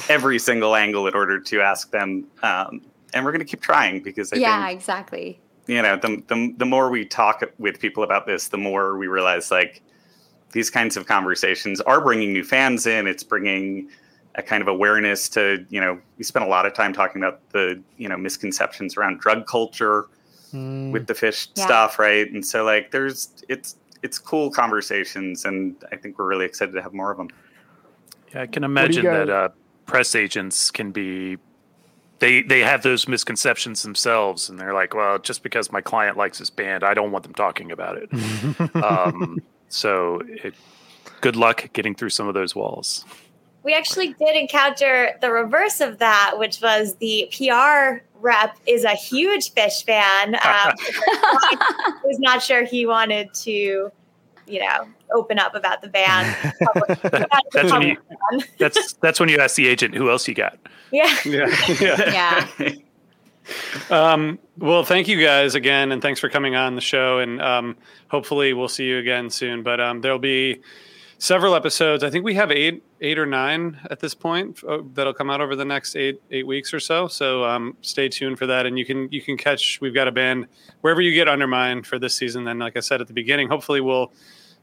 every 0.08 0.38
single 0.38 0.74
angle 0.74 1.06
in 1.06 1.14
order 1.14 1.38
to 1.40 1.60
ask 1.60 1.90
them. 1.90 2.26
Um, 2.42 2.82
and 3.14 3.24
we're 3.24 3.32
going 3.32 3.44
to 3.44 3.50
keep 3.50 3.60
trying 3.60 4.02
because 4.02 4.32
I 4.32 4.36
yeah, 4.36 4.66
think 4.66 4.78
exactly. 4.78 5.40
you 5.66 5.82
know 5.82 5.96
the, 5.96 6.22
the 6.28 6.54
the 6.56 6.66
more 6.66 6.90
we 6.90 7.04
talk 7.04 7.42
with 7.58 7.78
people 7.78 8.02
about 8.02 8.26
this, 8.26 8.48
the 8.48 8.58
more 8.58 8.96
we 8.96 9.06
realize 9.06 9.50
like 9.50 9.82
these 10.52 10.70
kinds 10.70 10.96
of 10.96 11.06
conversations 11.06 11.80
are 11.80 12.00
bringing 12.00 12.32
new 12.32 12.44
fans 12.44 12.86
in. 12.86 13.06
It's 13.06 13.24
bringing 13.24 13.88
a 14.34 14.42
kind 14.42 14.62
of 14.62 14.68
awareness 14.68 15.28
to 15.30 15.66
you 15.68 15.80
know 15.80 16.00
we 16.16 16.24
spent 16.24 16.44
a 16.44 16.48
lot 16.48 16.64
of 16.64 16.72
time 16.72 16.92
talking 16.92 17.22
about 17.22 17.40
the 17.50 17.82
you 17.96 18.08
know 18.08 18.16
misconceptions 18.16 18.96
around 18.96 19.20
drug 19.20 19.46
culture 19.46 20.06
Mm, 20.54 20.92
with 20.92 21.06
the 21.06 21.14
Phish 21.14 21.48
Yeah. 21.56 21.64
stuff, 21.64 21.98
right? 21.98 22.30
And 22.30 22.44
so 22.44 22.64
like 22.64 22.90
there's 22.90 23.30
it's 23.48 23.76
it's 24.02 24.18
cool 24.18 24.50
conversations, 24.50 25.44
and 25.44 25.76
I 25.90 25.96
think 25.96 26.18
we're 26.18 26.26
really 26.26 26.44
excited 26.44 26.72
to 26.72 26.82
have 26.82 26.92
more 26.92 27.10
of 27.10 27.16
them. 27.16 27.28
Yeah, 28.34 28.42
I 28.42 28.46
can 28.46 28.64
imagine 28.64 29.06
that 29.06 29.30
uh, 29.30 29.48
press 29.86 30.14
agents 30.14 30.70
can 30.70 30.92
be 30.92 31.38
they 32.18 32.42
they 32.42 32.60
have 32.60 32.82
those 32.82 33.08
misconceptions 33.08 33.82
themselves, 33.82 34.48
and 34.48 34.58
they're 34.58 34.74
like, 34.74 34.94
well, 34.94 35.18
just 35.18 35.42
because 35.42 35.72
my 35.72 35.80
client 35.80 36.16
likes 36.16 36.38
this 36.38 36.50
band, 36.50 36.84
I 36.84 36.94
don't 36.94 37.12
want 37.12 37.24
them 37.24 37.34
talking 37.34 37.72
about 37.72 37.96
it. 37.96 38.10
um, 38.82 39.42
so, 39.72 40.20
it, 40.26 40.54
good 41.22 41.34
luck 41.34 41.72
getting 41.72 41.94
through 41.94 42.10
some 42.10 42.28
of 42.28 42.34
those 42.34 42.54
walls. 42.54 43.04
we 43.62 43.74
actually 43.74 44.12
did 44.14 44.36
encounter 44.36 45.12
the 45.20 45.30
reverse 45.30 45.80
of 45.80 45.98
that, 45.98 46.34
which 46.36 46.60
was 46.60 46.96
the 46.96 47.32
PR 47.36 48.04
rep 48.20 48.56
is 48.66 48.84
a 48.84 48.94
huge 48.94 49.54
Phish 49.54 49.84
fan. 49.84 50.36
Um, 50.44 50.74
was 52.04 52.18
not 52.18 52.42
sure 52.42 52.64
he 52.64 52.84
wanted 52.86 53.32
to, 53.34 53.90
you 54.46 54.60
know, 54.60 54.86
open 55.14 55.38
up 55.38 55.54
about 55.54 55.80
the 55.80 55.88
band. 55.88 56.36
That's 57.52 57.72
when 57.72 57.82
you 57.82 57.96
that's 58.58 58.94
that's 58.94 59.20
when 59.20 59.28
you 59.28 59.38
ask 59.38 59.56
the 59.56 59.68
agent, 59.68 59.94
who 59.94 60.10
else 60.10 60.26
you 60.28 60.34
got? 60.34 60.58
yeah. 60.90 61.16
Yeah. 61.24 61.46
yeah. 61.80 62.46
Yeah. 62.58 62.72
Um, 63.90 64.38
well, 64.58 64.84
thank 64.84 65.08
you 65.08 65.20
guys 65.20 65.54
again, 65.54 65.92
and 65.92 66.00
thanks 66.00 66.20
for 66.20 66.28
coming 66.28 66.54
on 66.54 66.74
the 66.74 66.80
show. 66.80 67.18
And 67.18 67.40
um, 67.40 67.76
hopefully, 68.08 68.52
we'll 68.52 68.68
see 68.68 68.84
you 68.84 68.98
again 68.98 69.30
soon. 69.30 69.62
But 69.62 69.80
um, 69.80 70.00
there'll 70.00 70.18
be 70.18 70.60
several 71.18 71.54
episodes. 71.54 72.02
I 72.02 72.10
think 72.10 72.24
we 72.24 72.34
have 72.34 72.50
eight, 72.50 72.82
eight 73.00 73.18
or 73.18 73.26
nine 73.26 73.78
at 73.90 74.00
this 74.00 74.14
point 74.14 74.62
uh, 74.64 74.78
that'll 74.94 75.14
come 75.14 75.30
out 75.30 75.40
over 75.40 75.54
the 75.54 75.64
next 75.64 75.94
eight, 75.94 76.20
eight 76.30 76.46
weeks 76.46 76.74
or 76.74 76.80
so. 76.80 77.06
So 77.06 77.44
um, 77.44 77.76
stay 77.80 78.08
tuned 78.08 78.38
for 78.38 78.46
that. 78.46 78.66
And 78.66 78.78
you 78.78 78.84
can 78.84 79.08
you 79.10 79.22
can 79.22 79.36
catch. 79.36 79.80
We've 79.80 79.94
got 79.94 80.08
a 80.08 80.12
band 80.12 80.48
wherever 80.80 81.00
you 81.00 81.14
get 81.14 81.28
Undermine 81.28 81.82
for 81.82 81.98
this 81.98 82.14
season. 82.14 82.44
Then, 82.44 82.58
like 82.58 82.76
I 82.76 82.80
said 82.80 83.00
at 83.00 83.06
the 83.06 83.14
beginning, 83.14 83.48
hopefully 83.48 83.80
we'll. 83.80 84.12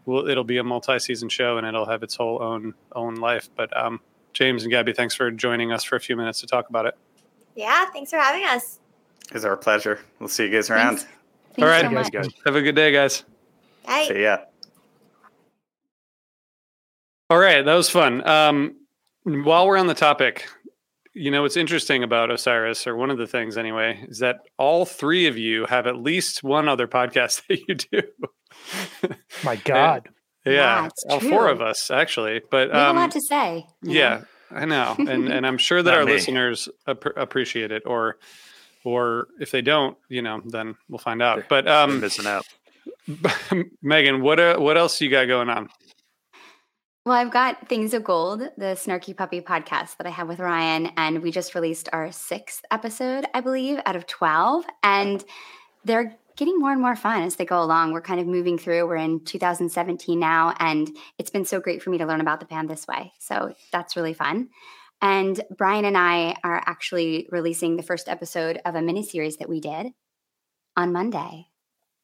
We'll, 0.06 0.28
it'll 0.28 0.46
be 0.46 0.58
a 0.58 0.64
multi-season 0.64 1.30
show 1.30 1.58
and 1.58 1.68
it'll 1.68 1.86
have 1.86 2.02
its 2.02 2.16
whole 2.16 2.42
own 2.42 2.74
own 2.96 3.16
life. 3.16 3.50
But 3.56 3.76
um, 3.78 4.00
James 4.34 4.64
and 4.64 4.72
Gabby, 4.72 4.94
thanks 4.94 5.14
for 5.14 5.30
joining 5.30 5.72
us 5.72 5.84
for 5.84 5.98
a 5.98 6.00
few 6.00 6.16
minutes 6.16 6.40
to 6.40 6.48
talk 6.48 6.70
about 6.70 6.86
it. 6.86 6.98
Yeah. 7.54 7.86
Thanks 7.92 8.10
for 8.10 8.18
having 8.18 8.44
us. 8.46 8.79
It's 9.32 9.46
our 9.46 9.58
pleasure. 9.58 10.00
We'll 10.20 10.30
see 10.30 10.46
you 10.46 10.52
guys 10.52 10.70
around. 10.70 10.98
Thanks. 11.00 11.12
All 11.60 11.66
right, 11.68 11.82
so 11.82 11.90
guys, 11.92 11.94
much. 12.06 12.12
guys. 12.12 12.28
Have 12.46 12.56
a 12.56 12.62
good 12.62 12.76
day, 12.76 12.92
guys. 12.92 13.24
Bye. 13.86 14.06
See 14.08 14.24
ya. 14.24 14.38
All 17.30 17.38
right, 17.38 17.64
that 17.64 17.76
was 17.76 17.90
fun. 17.90 18.28
Um, 18.28 18.76
while 19.24 19.68
we're 19.68 19.78
on 19.78 19.88
the 19.88 19.94
topic, 19.94 20.48
you 21.14 21.30
know 21.30 21.44
what's 21.44 21.58
interesting 21.58 22.04
about 22.04 22.32
Osiris, 22.32 22.88
or 22.88 22.96
one 22.96 23.12
of 23.12 23.18
the 23.18 23.28
things 23.28 23.58
anyway, 23.58 24.04
is 24.08 24.20
that 24.20 24.38
all 24.58 24.86
three 24.86 25.28
of 25.28 25.38
you 25.38 25.66
have 25.66 25.86
at 25.86 25.98
least 25.98 26.44
one 26.44 26.68
other 26.68 26.88
podcast 26.88 27.44
that 27.50 27.60
you 27.68 27.76
do. 27.76 28.02
My 29.44 29.58
God. 29.58 30.10
yeah, 30.46 30.52
Yeah, 30.54 30.86
it's 30.88 31.04
all 31.08 31.20
four 31.20 31.50
of 31.50 31.62
us 31.62 31.92
actually. 31.92 32.42
But 32.50 32.70
We 32.70 32.76
have 32.78 32.90
um, 32.92 32.98
a 32.98 33.00
lot 33.02 33.12
to 33.12 33.22
say. 33.22 33.66
you 33.84 33.90
know? 33.90 33.94
yeah, 33.94 34.22
I 34.50 34.66
know, 34.66 34.96
and 34.98 35.28
and 35.30 35.46
I'm 35.46 35.58
sure 35.60 35.84
that 35.84 35.92
Not 35.92 36.00
our 36.00 36.06
me. 36.06 36.14
listeners 36.14 36.68
ap- 36.88 37.16
appreciate 37.16 37.72
it, 37.72 37.84
or 37.86 38.18
or 38.84 39.28
if 39.40 39.52
they 39.52 39.62
don't, 39.62 39.98
you 40.10 40.22
know, 40.22 40.42
then 40.46 40.76
we'll 40.88 41.00
find 41.00 41.22
out. 41.22 41.50
But 41.50 41.66
You're 41.66 41.74
um, 41.74 42.00
missing 42.00 42.26
out. 42.26 42.46
Megan, 43.82 44.22
what 44.22 44.40
uh, 44.40 44.58
what 44.58 44.78
else 44.78 45.00
you 45.02 45.10
got 45.10 45.28
going 45.28 45.50
on? 45.50 45.70
Well, 47.06 47.16
I've 47.18 47.32
got 47.32 47.68
Things 47.68 47.94
of 47.94 48.04
Gold, 48.04 48.42
the 48.58 48.76
Snarky 48.76 49.16
Puppy 49.16 49.42
podcast 49.42 49.98
that 49.98 50.06
I 50.06 50.12
have 50.12 50.28
with 50.28 50.40
Ryan, 50.40 50.92
and 50.98 51.24
we 51.24 51.32
just 51.32 51.56
released 51.56 51.90
our 51.92 52.12
sixth 52.12 52.64
episode, 52.72 53.26
I 53.34 53.42
believe, 53.42 53.80
out 53.86 53.96
of 53.96 54.06
12. 54.06 54.66
And 54.84 55.24
they're 55.86 56.16
getting 56.36 56.60
more 56.60 56.72
and 56.72 56.82
more 56.82 56.96
fun 56.96 57.24
as 57.24 57.38
they 57.38 57.46
go 57.46 57.64
along. 57.64 57.94
We're 57.94 58.02
kind 58.02 58.20
of 58.20 58.28
moving 58.28 58.58
through. 58.58 58.86
We're 58.86 58.98
in 58.98 59.24
2017 59.24 60.20
now, 60.20 60.54
and 60.60 60.90
it's 61.18 61.30
been 61.30 61.46
so 61.46 61.60
great 61.60 61.82
for 61.82 61.90
me 61.90 61.98
to 61.98 62.06
learn 62.06 62.22
about 62.22 62.42
the 62.42 62.46
band 62.46 62.70
this 62.70 62.86
way. 62.86 63.14
So 63.18 63.56
that's 63.72 63.96
really 63.96 64.14
fun. 64.14 64.50
And 65.02 65.40
Brian 65.58 65.86
and 65.86 65.98
I 65.98 66.36
are 66.44 66.62
actually 66.66 67.28
releasing 67.32 67.78
the 67.78 67.84
first 67.84 68.10
episode 68.10 68.60
of 68.66 68.76
a 68.76 68.82
mini 68.82 69.04
series 69.04 69.38
that 69.38 69.50
we 69.50 69.62
did 69.62 69.94
on 70.76 70.92
Monday. 70.92 71.48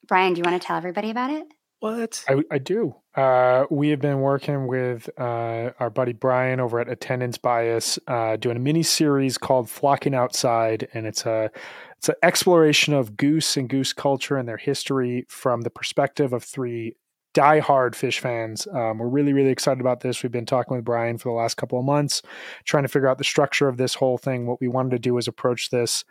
Brian, 0.07 0.33
do 0.33 0.39
you 0.39 0.43
want 0.43 0.61
to 0.61 0.65
tell 0.65 0.77
everybody 0.77 1.09
about 1.09 1.31
it? 1.31 1.47
What? 1.79 2.23
I, 2.29 2.41
I 2.49 2.57
do. 2.57 2.95
Uh, 3.15 3.65
we 3.69 3.89
have 3.89 3.99
been 3.99 4.21
working 4.21 4.67
with 4.67 5.09
uh, 5.19 5.71
our 5.79 5.89
buddy 5.89 6.13
Brian 6.13 6.59
over 6.59 6.79
at 6.79 6.89
Attendance 6.89 7.37
Bias, 7.37 7.99
uh, 8.07 8.37
doing 8.37 8.57
a 8.57 8.59
mini 8.59 8.81
series 8.81 9.37
called 9.37 9.69
"Flocking 9.69 10.15
Outside," 10.15 10.87
and 10.93 11.05
it's 11.05 11.25
a 11.25 11.51
it's 11.97 12.09
an 12.09 12.15
exploration 12.23 12.93
of 12.93 13.17
goose 13.17 13.57
and 13.57 13.69
goose 13.69 13.93
culture 13.93 14.37
and 14.37 14.47
their 14.47 14.57
history 14.57 15.25
from 15.27 15.61
the 15.61 15.69
perspective 15.69 16.33
of 16.33 16.43
three 16.43 16.95
diehard 17.35 17.91
Phish 17.91 18.19
fans. 18.19 18.67
Um, 18.73 18.97
we're 18.97 19.07
really, 19.07 19.33
really 19.33 19.49
excited 19.49 19.81
about 19.81 19.99
this. 19.99 20.23
We've 20.23 20.31
been 20.31 20.45
talking 20.45 20.75
with 20.75 20.85
Brian 20.85 21.17
for 21.17 21.29
the 21.29 21.35
last 21.35 21.57
couple 21.57 21.77
of 21.77 21.85
months, 21.85 22.21
trying 22.63 22.83
to 22.83 22.89
figure 22.89 23.07
out 23.07 23.17
the 23.17 23.23
structure 23.23 23.67
of 23.67 23.77
this 23.77 23.95
whole 23.95 24.17
thing. 24.17 24.47
What 24.47 24.61
we 24.61 24.67
wanted 24.67 24.91
to 24.91 24.99
do 24.99 25.17
is 25.17 25.27
approach 25.27 25.69
this. 25.69 26.05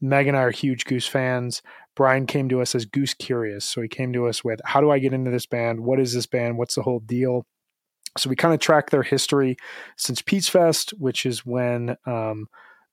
Meg 0.00 0.28
and 0.28 0.36
I 0.36 0.42
are 0.42 0.50
huge 0.50 0.84
Goose 0.86 1.06
fans. 1.06 1.60
Brian 1.94 2.24
came 2.24 2.48
to 2.48 2.62
us 2.62 2.74
as 2.74 2.86
Goose 2.86 3.12
curious. 3.12 3.64
So 3.64 3.82
he 3.82 3.88
came 3.88 4.12
to 4.12 4.26
us 4.26 4.42
with, 4.42 4.60
How 4.64 4.80
do 4.80 4.90
I 4.90 5.00
get 5.00 5.12
into 5.12 5.30
this 5.30 5.46
band? 5.46 5.80
What 5.80 6.00
is 6.00 6.14
this 6.14 6.26
band? 6.26 6.56
What's 6.56 6.76
the 6.76 6.82
whole 6.82 7.00
deal? 7.00 7.44
So 8.16 8.30
we 8.30 8.36
kind 8.36 8.54
of 8.54 8.60
track 8.60 8.90
their 8.90 9.02
history 9.02 9.56
since 9.96 10.22
Peach 10.22 10.50
Fest, 10.50 10.94
which 10.98 11.26
is 11.26 11.44
when 11.44 11.96
um, 12.06 12.46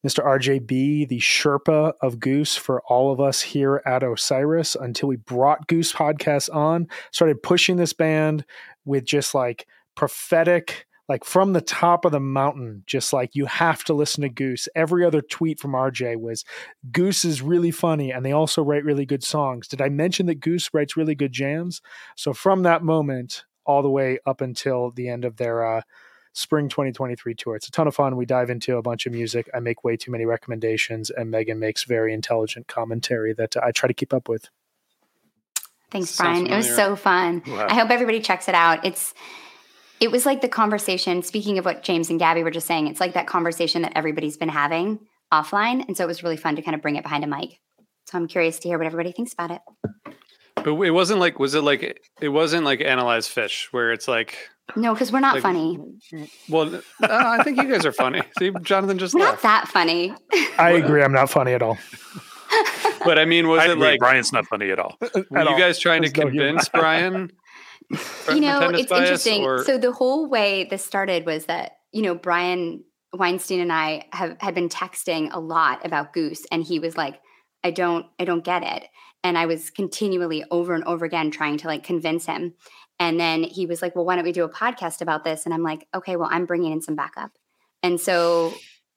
Mr. 0.05 0.23
RJB, 0.23 1.07
the 1.07 1.19
Sherpa 1.19 1.93
of 2.01 2.19
Goose 2.19 2.55
for 2.55 2.81
all 2.87 3.11
of 3.11 3.19
us 3.19 3.41
here 3.41 3.81
at 3.85 4.03
Osiris, 4.03 4.75
until 4.75 5.09
we 5.09 5.15
brought 5.15 5.67
Goose 5.67 5.91
Podcast 5.91 6.53
on, 6.53 6.87
started 7.11 7.41
pushing 7.41 7.77
this 7.77 7.93
band 7.93 8.45
with 8.85 9.05
just 9.05 9.33
like 9.33 9.67
prophetic, 9.95 10.85
like 11.09 11.23
from 11.23 11.53
the 11.53 11.61
top 11.61 12.05
of 12.05 12.11
the 12.11 12.19
mountain, 12.19 12.83
just 12.85 13.11
like 13.11 13.35
you 13.35 13.47
have 13.47 13.83
to 13.85 13.93
listen 13.93 14.21
to 14.21 14.29
Goose. 14.29 14.67
Every 14.75 15.03
other 15.03 15.21
tweet 15.21 15.59
from 15.59 15.71
RJ 15.71 16.17
was 16.17 16.45
Goose 16.91 17.25
is 17.25 17.41
really 17.41 17.71
funny 17.71 18.11
and 18.11 18.23
they 18.23 18.33
also 18.33 18.63
write 18.63 18.85
really 18.85 19.05
good 19.05 19.23
songs. 19.23 19.67
Did 19.67 19.81
I 19.81 19.89
mention 19.89 20.27
that 20.27 20.41
Goose 20.41 20.69
writes 20.73 20.95
really 20.95 21.15
good 21.15 21.31
jams? 21.31 21.81
So 22.15 22.33
from 22.33 22.63
that 22.63 22.83
moment, 22.83 23.45
all 23.65 23.81
the 23.81 23.89
way 23.89 24.17
up 24.25 24.41
until 24.41 24.91
the 24.91 25.09
end 25.09 25.25
of 25.25 25.35
their 25.35 25.65
uh, 25.65 25.81
spring 26.37 26.69
2023 26.69 27.33
tour. 27.33 27.55
It's 27.55 27.67
a 27.67 27.71
ton 27.71 27.87
of 27.87 27.95
fun. 27.95 28.15
We 28.15 28.27
dive 28.27 28.51
into 28.51 28.77
a 28.77 28.81
bunch 28.81 29.07
of 29.07 29.11
music. 29.11 29.49
I 29.55 29.59
make 29.59 29.83
way 29.83 29.97
too 29.97 30.11
many 30.11 30.23
recommendations, 30.25 31.09
and 31.09 31.31
Megan 31.31 31.57
makes 31.57 31.83
very 31.83 32.13
intelligent 32.13 32.67
commentary 32.67 33.33
that 33.33 33.57
uh, 33.57 33.61
I 33.63 33.71
try 33.71 33.87
to 33.87 33.93
keep 33.93 34.13
up 34.13 34.29
with. 34.29 34.47
Thanks, 35.89 36.15
Brian. 36.15 36.45
It 36.45 36.55
was 36.55 36.73
so 36.73 36.95
fun. 36.95 37.41
Wow. 37.47 37.67
I 37.69 37.73
hope 37.73 37.89
everybody 37.89 38.19
checks 38.19 38.47
it 38.47 38.53
out. 38.53 38.85
It's 38.85 39.15
it 39.99 40.11
was 40.11 40.27
like 40.27 40.41
the 40.41 40.47
conversation. 40.47 41.23
Speaking 41.23 41.57
of 41.57 41.65
what 41.65 41.81
James 41.81 42.11
and 42.11 42.19
Gabby 42.19 42.43
were 42.43 42.51
just 42.51 42.67
saying, 42.67 42.87
it's 42.87 42.99
like 42.99 43.13
that 43.13 43.25
conversation 43.25 43.81
that 43.81 43.93
everybody's 43.95 44.37
been 44.37 44.49
having 44.49 44.99
offline, 45.33 45.87
and 45.87 45.97
so 45.97 46.03
it 46.03 46.07
was 46.07 46.21
really 46.21 46.37
fun 46.37 46.55
to 46.57 46.61
kind 46.61 46.75
of 46.75 46.83
bring 46.83 46.97
it 46.97 47.03
behind 47.03 47.23
a 47.23 47.27
mic. 47.27 47.59
So 48.05 48.17
I'm 48.17 48.27
curious 48.27 48.59
to 48.59 48.67
hear 48.67 48.77
what 48.77 48.85
everybody 48.85 49.11
thinks 49.11 49.33
about 49.33 49.51
it. 49.51 49.61
But 50.55 50.73
it 50.81 50.91
wasn't 50.91 51.19
like 51.19 51.39
was 51.39 51.55
it 51.55 51.61
like 51.61 51.99
it 52.21 52.29
wasn't 52.29 52.63
like 52.63 52.81
Analyze 52.81 53.27
Phish 53.27 53.67
where 53.71 53.91
it's 53.91 54.07
like 54.07 54.49
no, 54.75 54.93
because 54.93 55.11
we're 55.11 55.19
not 55.19 55.35
like, 55.35 55.43
funny. 55.43 55.79
Well, 56.49 56.75
uh, 56.75 56.81
I 57.01 57.43
think 57.43 57.57
you 57.57 57.69
guys 57.69 57.85
are 57.85 57.91
funny. 57.91 58.21
See, 58.39 58.51
Jonathan 58.61 58.97
just 58.97 59.13
we're 59.13 59.21
left. 59.21 59.43
not 59.43 59.63
that 59.63 59.67
funny. 59.69 60.13
I 60.57 60.71
agree. 60.71 61.01
I'm 61.01 61.13
not 61.13 61.29
funny 61.29 61.53
at 61.53 61.61
all. 61.61 61.77
but 63.05 63.17
I 63.17 63.25
mean, 63.25 63.47
was 63.47 63.61
I 63.61 63.65
it 63.65 63.71
agree. 63.71 63.83
like 63.83 63.99
Brian's 63.99 64.33
not 64.33 64.45
funny 64.45 64.71
at 64.71 64.79
all? 64.79 64.97
Were 65.29 65.39
at 65.39 65.49
you 65.49 65.57
guys 65.57 65.79
trying 65.79 66.01
There's 66.01 66.13
to 66.13 66.21
no 66.21 66.27
convince 66.27 66.69
Brian? 66.73 67.31
you 68.29 68.41
know, 68.41 68.69
it's 68.69 68.91
interesting. 68.91 69.43
Or? 69.43 69.63
So 69.63 69.77
the 69.77 69.91
whole 69.91 70.29
way 70.29 70.65
this 70.65 70.83
started 70.83 71.25
was 71.25 71.45
that 71.45 71.73
you 71.91 72.01
know 72.01 72.15
Brian 72.15 72.83
Weinstein 73.13 73.61
and 73.61 73.71
I 73.71 74.05
have 74.11 74.35
had 74.39 74.53
been 74.53 74.69
texting 74.69 75.29
a 75.33 75.39
lot 75.39 75.85
about 75.85 76.13
Goose, 76.13 76.45
and 76.51 76.63
he 76.63 76.79
was 76.79 76.97
like, 76.97 77.21
"I 77.63 77.71
don't, 77.71 78.05
I 78.19 78.25
don't 78.25 78.43
get 78.43 78.63
it." 78.63 78.87
And 79.23 79.37
I 79.37 79.45
was 79.45 79.69
continually 79.69 80.43
over 80.51 80.73
and 80.73 80.83
over 80.83 81.05
again 81.05 81.31
trying 81.31 81.57
to 81.59 81.67
like 81.67 81.83
convince 81.83 82.25
him. 82.25 82.53
And 82.99 83.19
then 83.19 83.43
he 83.43 83.65
was 83.65 83.81
like, 83.81 83.95
well, 83.95 84.05
why 84.05 84.15
don't 84.15 84.25
we 84.25 84.31
do 84.31 84.43
a 84.43 84.49
podcast 84.49 85.01
about 85.01 85.23
this? 85.23 85.45
And 85.45 85.53
I'm 85.53 85.63
like, 85.63 85.87
okay, 85.93 86.15
well, 86.15 86.29
I'm 86.31 86.45
bringing 86.45 86.71
in 86.71 86.81
some 86.81 86.95
backup. 86.95 87.31
And 87.83 87.99
so 88.01 88.53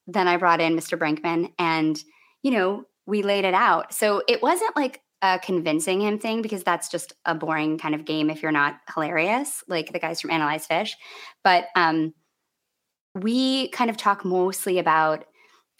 then 0.06 0.26
I 0.26 0.36
brought 0.36 0.60
in 0.60 0.76
Mr. 0.76 0.98
Brinkman 0.98 1.52
and, 1.58 2.02
you 2.42 2.50
know, 2.50 2.84
we 3.06 3.22
laid 3.22 3.44
it 3.44 3.54
out. 3.54 3.92
So 3.92 4.22
it 4.26 4.42
wasn't 4.42 4.74
like 4.74 5.02
a 5.22 5.38
convincing 5.38 6.00
him 6.00 6.18
thing 6.18 6.40
because 6.40 6.62
that's 6.62 6.88
just 6.88 7.12
a 7.26 7.34
boring 7.34 7.78
kind 7.78 7.94
of 7.94 8.04
game 8.04 8.30
if 8.30 8.42
you're 8.42 8.52
not 8.52 8.78
hilarious, 8.94 9.62
like 9.68 9.92
the 9.92 9.98
guys 9.98 10.20
from 10.20 10.30
Analyze 10.30 10.66
Phish. 10.66 10.92
But 11.44 11.66
um, 11.76 12.14
we 13.14 13.68
kind 13.68 13.90
of 13.90 13.96
talk 13.96 14.24
mostly 14.24 14.78
about 14.78 15.24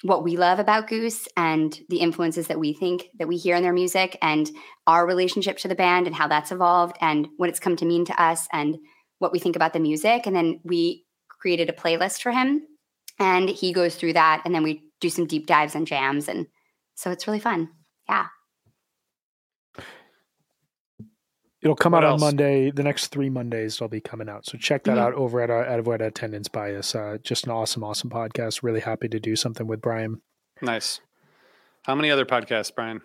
what 0.03 0.25
we 0.25 0.37
love 0.37 0.59
about 0.59 0.89
Goose 0.89 1.29
and 1.37 1.79
the 1.89 1.99
influences 1.99 2.47
that 2.47 2.59
we 2.59 2.73
think 2.73 3.09
that 3.19 3.29
we 3.29 3.37
hear 3.37 3.57
in 3.57 3.63
their 3.63 3.73
music 3.73 4.17
and 4.23 4.51
our 4.87 5.07
relationship 5.07 5.59
to 5.59 5.69
the 5.69 5.75
band 5.75 6.07
and 6.07 6.17
how 6.17 6.27
that's 6.27 6.53
evolved 6.53 6.97
and 7.01 7.29
what 7.37 7.49
it's 7.49 7.61
come 7.61 7.77
to 7.77 7.85
mean 7.85 8.05
to 8.07 8.23
us 8.23 8.49
and 8.53 8.79
what 9.19 9.33
we 9.33 9.39
think 9.39 9.57
about 9.57 9.73
the 9.73 9.81
music. 9.81 10.27
And 10.27 10.35
then 10.35 10.61
we 10.65 11.05
created 11.41 11.69
a 11.69 11.75
playlist 11.75 12.23
for 12.23 12.33
him 12.33 12.63
and 13.19 13.49
he 13.49 13.73
goes 13.73 13.97
through 13.97 14.15
that 14.15 14.43
and 14.45 14.55
then 14.55 14.63
we 14.63 14.83
do 15.01 15.11
some 15.11 15.27
deep 15.27 15.47
dives 15.47 15.75
and 15.75 15.87
jams. 15.87 16.29
And 16.29 16.47
so 16.95 17.11
it's 17.11 17.27
really 17.27 17.41
fun. 17.41 17.69
Yeah. 18.09 18.27
It'll 21.63 21.77
come 21.77 21.93
what 21.93 22.05
out 22.05 22.13
else? 22.13 22.23
on 22.23 22.27
Monday. 22.27 22.71
The 22.71 22.83
next 22.83 23.09
three 23.09 23.29
Mondays 23.29 23.77
it'll 23.77 23.89
be 23.89 24.01
coming 24.01 24.29
out. 24.29 24.47
So 24.47 24.57
check 24.57 24.85
that 24.85 24.93
mm-hmm. 24.93 25.01
out 25.01 25.15
over 25.15 25.41
at 25.41 25.51
our 25.51 25.63
at, 25.63 25.87
at 25.87 26.01
Attendance 26.03 26.49
Bias. 26.49 26.95
Uh, 26.95 27.19
just 27.23 27.45
an 27.45 27.53
awesome, 27.53 27.85
awesome 27.85 28.09
podcast. 28.09 28.63
Really 28.63 28.81
happy 28.81 29.09
to 29.09 29.21
do 29.21 29.37
something 29.37 29.67
with 29.67 29.81
Brian. 29.81 30.23
Nice. 30.63 31.01
How 31.85 31.95
many 31.95 32.11
other 32.11 32.25
podcasts, 32.25 32.75
Brian? 32.75 33.03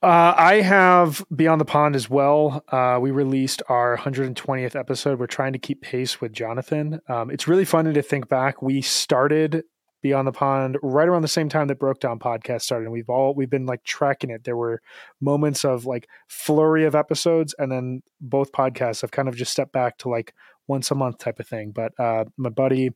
Uh, 0.00 0.32
I 0.36 0.60
have 0.60 1.24
Beyond 1.34 1.60
the 1.60 1.64
Pond 1.64 1.96
as 1.96 2.08
well. 2.08 2.62
Uh, 2.68 2.98
we 3.00 3.10
released 3.10 3.62
our 3.68 3.96
120th 3.96 4.76
episode. 4.76 5.18
We're 5.18 5.26
trying 5.26 5.54
to 5.54 5.58
keep 5.58 5.82
pace 5.82 6.20
with 6.20 6.32
Jonathan. 6.32 7.00
Um, 7.08 7.30
it's 7.30 7.48
really 7.48 7.64
funny 7.64 7.92
to 7.92 8.02
think 8.02 8.28
back. 8.28 8.62
We 8.62 8.80
started 8.80 9.64
Beyond 10.00 10.28
the 10.28 10.32
Pond 10.32 10.78
right 10.82 11.08
around 11.08 11.22
the 11.22 11.28
same 11.28 11.48
time 11.48 11.68
that 11.68 11.78
Broke 11.78 12.00
Down 12.00 12.18
podcast 12.18 12.62
started. 12.62 12.84
And 12.84 12.92
we've 12.92 13.10
all 13.10 13.34
we've 13.34 13.50
been 13.50 13.66
like 13.66 13.82
tracking 13.84 14.30
it. 14.30 14.44
There 14.44 14.56
were 14.56 14.80
moments 15.20 15.64
of 15.64 15.86
like 15.86 16.08
flurry 16.28 16.84
of 16.84 16.94
episodes, 16.94 17.54
and 17.58 17.70
then 17.70 18.02
both 18.20 18.52
podcasts 18.52 19.00
have 19.02 19.10
kind 19.10 19.28
of 19.28 19.36
just 19.36 19.52
stepped 19.52 19.72
back 19.72 19.98
to 19.98 20.08
like 20.08 20.34
once 20.68 20.90
a 20.90 20.94
month 20.94 21.18
type 21.18 21.40
of 21.40 21.48
thing. 21.48 21.72
But 21.72 21.92
uh, 21.98 22.26
my 22.36 22.50
buddy, 22.50 22.90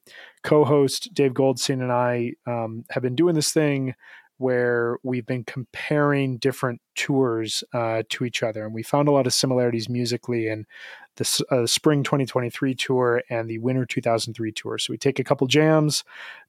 co-host 0.44 1.12
Dave 1.14 1.34
Goldstein, 1.34 1.82
and 1.82 1.92
I 1.92 2.34
um, 2.46 2.84
have 2.90 3.02
been 3.02 3.16
doing 3.16 3.34
this 3.34 3.52
thing 3.52 3.94
where 4.38 4.96
we've 5.02 5.26
been 5.26 5.44
comparing 5.44 6.36
different 6.38 6.80
tours 6.96 7.62
uh, 7.72 8.02
to 8.10 8.24
each 8.24 8.42
other, 8.42 8.64
and 8.64 8.74
we 8.74 8.82
found 8.82 9.08
a 9.08 9.12
lot 9.12 9.26
of 9.26 9.32
similarities 9.32 9.88
musically 9.88 10.48
in 10.48 10.66
the 11.16 11.44
uh, 11.50 11.66
spring 11.66 12.02
2023 12.02 12.74
tour 12.74 13.22
and 13.28 13.48
the 13.48 13.58
winter 13.58 13.84
2003 13.84 14.52
tour. 14.52 14.78
So 14.78 14.92
we 14.92 14.98
take 14.98 15.18
a 15.18 15.24
couple 15.24 15.46
jams, 15.46 16.04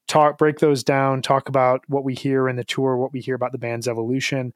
talk, 0.07 0.37
break 0.37 0.59
those 0.59 0.83
down, 0.83 1.21
talk 1.21 1.49
about 1.49 1.83
what 1.87 2.03
we 2.03 2.13
hear 2.13 2.47
in 2.47 2.55
the 2.55 2.63
tour, 2.63 2.97
what 2.97 3.13
we 3.13 3.19
hear 3.19 3.35
about 3.35 3.51
the 3.51 3.57
band's 3.57 3.87
evolution, 3.87 4.53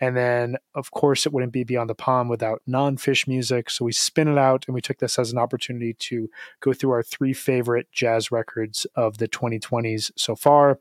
and 0.00 0.16
then 0.16 0.56
of 0.74 0.90
course 0.90 1.26
it 1.26 1.32
wouldn't 1.32 1.52
be 1.52 1.64
Beyond 1.64 1.90
the 1.90 1.94
Pond 1.94 2.30
without 2.30 2.62
non-Phish 2.66 3.28
music. 3.28 3.70
So 3.70 3.84
we 3.84 3.92
spin 3.92 4.28
it 4.28 4.38
out, 4.38 4.64
and 4.66 4.74
we 4.74 4.80
took 4.80 4.98
this 4.98 5.18
as 5.18 5.32
an 5.32 5.38
opportunity 5.38 5.94
to 5.94 6.28
go 6.60 6.72
through 6.72 6.92
our 6.92 7.02
three 7.02 7.32
favorite 7.32 7.88
jazz 7.92 8.32
records 8.32 8.86
of 8.94 9.18
the 9.18 9.28
2020s 9.28 10.10
so 10.16 10.34
far, 10.34 10.78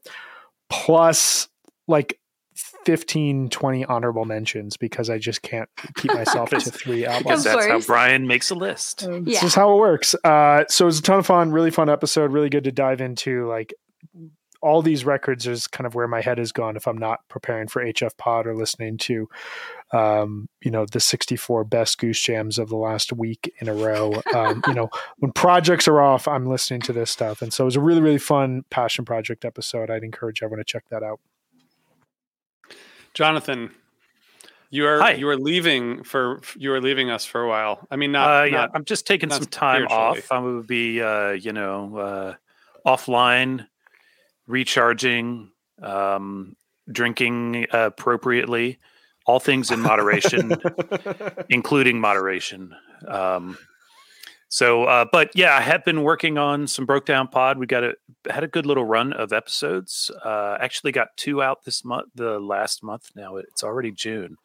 plus 0.69 1.49
like 1.87 2.19
15 2.55 3.49
20 3.49 3.85
honorable 3.85 4.25
mentions 4.25 4.75
because 4.75 5.09
i 5.09 5.17
just 5.17 5.41
can't 5.41 5.69
keep 5.95 6.13
myself 6.13 6.49
to 6.49 6.59
three 6.71 7.05
albums. 7.05 7.43
that's 7.43 7.67
how 7.67 7.79
brian 7.81 8.27
makes 8.27 8.49
a 8.49 8.55
list. 8.55 9.03
Um, 9.03 9.25
yeah. 9.25 9.35
this 9.35 9.43
is 9.43 9.55
how 9.55 9.73
it 9.73 9.77
works. 9.77 10.15
Uh, 10.23 10.65
so 10.67 10.85
it 10.85 10.87
was 10.87 10.99
a 10.99 11.01
ton 11.01 11.19
of 11.19 11.25
fun 11.25 11.51
really 11.51 11.71
fun 11.71 11.89
episode 11.89 12.31
really 12.31 12.49
good 12.49 12.63
to 12.65 12.71
dive 12.71 13.01
into 13.01 13.47
like 13.47 13.73
all 14.61 14.81
these 14.81 15.05
records 15.05 15.47
is 15.47 15.67
kind 15.67 15.87
of 15.87 15.95
where 15.95 16.07
my 16.07 16.19
head 16.19 16.37
has 16.37 16.51
gone 16.51 16.75
if 16.75 16.85
i'm 16.85 16.97
not 16.97 17.19
preparing 17.29 17.67
for 17.67 17.81
hf 17.81 18.17
pod 18.17 18.45
or 18.45 18.55
listening 18.55 18.97
to 18.97 19.29
um, 19.91 20.47
you 20.61 20.69
know 20.69 20.85
the 20.85 20.99
64 20.99 21.63
best 21.63 21.97
goose 21.97 22.21
jams 22.21 22.59
of 22.59 22.69
the 22.69 22.77
last 22.77 23.11
week 23.11 23.51
in 23.59 23.67
a 23.67 23.73
row. 23.73 24.21
Um, 24.35 24.61
you 24.67 24.73
know 24.73 24.89
when 25.17 25.31
projects 25.31 25.87
are 25.87 26.01
off 26.01 26.27
i'm 26.27 26.45
listening 26.45 26.81
to 26.81 26.93
this 26.93 27.09
stuff. 27.09 27.41
And 27.41 27.51
so 27.51 27.63
it 27.63 27.65
was 27.65 27.75
a 27.75 27.81
really 27.81 28.01
really 28.01 28.19
fun 28.19 28.63
passion 28.69 29.05
project 29.05 29.45
episode. 29.45 29.89
I'd 29.89 30.03
encourage 30.03 30.43
everyone 30.43 30.63
to 30.63 30.71
check 30.71 30.83
that 30.89 31.03
out 31.03 31.19
Jonathan, 33.13 33.71
you 34.69 34.85
are 34.85 34.99
Hi. 34.99 35.13
you 35.13 35.27
are 35.29 35.37
leaving 35.37 36.03
for 36.03 36.41
you 36.55 36.73
are 36.73 36.81
leaving 36.81 37.09
us 37.09 37.25
for 37.25 37.41
a 37.41 37.47
while. 37.47 37.87
I 37.89 37.95
mean, 37.95 38.11
not, 38.11 38.41
uh, 38.41 38.43
yeah. 38.43 38.51
Not, 38.51 38.71
I'm 38.75 38.85
just 38.85 39.07
taking 39.07 39.29
some 39.29 39.45
time 39.45 39.87
off. 39.87 40.31
I 40.31 40.39
will 40.39 40.63
be, 40.63 41.01
uh, 41.01 41.31
you 41.31 41.53
know, 41.53 41.97
uh, 41.97 42.35
offline, 42.85 43.67
recharging, 44.47 45.51
um, 45.81 46.55
drinking 46.91 47.67
appropriately, 47.71 48.79
all 49.25 49.39
things 49.39 49.71
in 49.71 49.79
moderation, 49.79 50.55
including 51.49 51.99
moderation. 51.99 52.75
Um, 53.07 53.57
so, 54.49 54.85
uh, 54.85 55.05
but 55.11 55.29
yeah, 55.35 55.55
I 55.55 55.61
have 55.61 55.85
been 55.85 56.01
working 56.01 56.39
on 56.39 56.65
some 56.65 56.87
broke 56.87 57.05
down 57.05 57.27
pod. 57.27 57.59
We 57.59 57.67
got 57.67 57.83
a 57.83 57.93
had 58.29 58.43
a 58.43 58.47
good 58.47 58.65
little 58.65 58.83
run 58.83 59.13
of 59.13 59.31
episodes. 59.31 60.09
Uh, 60.25 60.57
actually, 60.59 60.91
got 60.91 61.09
two 61.15 61.43
out 61.43 61.63
this 61.65 61.85
month. 61.85 62.09
The 62.15 62.39
last 62.39 62.81
month 62.81 63.11
now. 63.15 63.37
It's 63.37 63.63
already 63.63 63.91
June. 63.91 64.37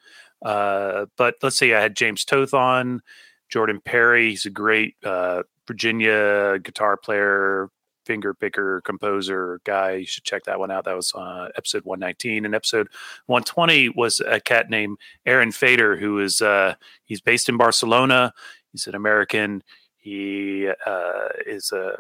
Uh, 0.45 1.07
but 1.17 1.37
let's 1.43 1.57
see, 1.57 1.73
I 1.73 1.81
had 1.81 1.97
James 1.97 2.23
Toth 2.27 2.53
on, 2.53 3.01
Jordan 3.49 3.81
Perry. 3.83 4.29
He's 4.29 4.45
a 4.45 4.51
great 4.51 4.95
uh, 5.03 5.43
Virginia 5.67 6.59
guitar 6.59 6.99
player, 6.99 7.71
finger 8.05 8.35
picker, 8.35 8.83
composer 8.83 9.63
guy. 9.65 9.93
You 9.93 10.07
should 10.07 10.25
check 10.25 10.45
that 10.45 10.59
one 10.59 10.71
out. 10.71 10.85
That 10.85 10.97
was 10.97 11.15
uh, 11.15 11.49
episode 11.57 11.87
119. 11.87 12.45
And 12.45 12.55
episode 12.55 12.89
120 13.25 13.89
was 13.97 14.21
a 14.21 14.39
cat 14.39 14.69
named 14.69 14.99
Aaron 15.25 15.51
Fader, 15.51 15.97
who 15.97 16.19
is 16.19 16.43
uh, 16.43 16.75
he's 17.07 17.23
based 17.23 17.49
in 17.49 17.57
Barcelona 17.57 18.35
He's 18.75 18.89
an 18.89 18.97
American. 18.97 19.63
He 20.05 20.69
uh, 20.85 21.29
is 21.47 21.73
a 21.73 21.97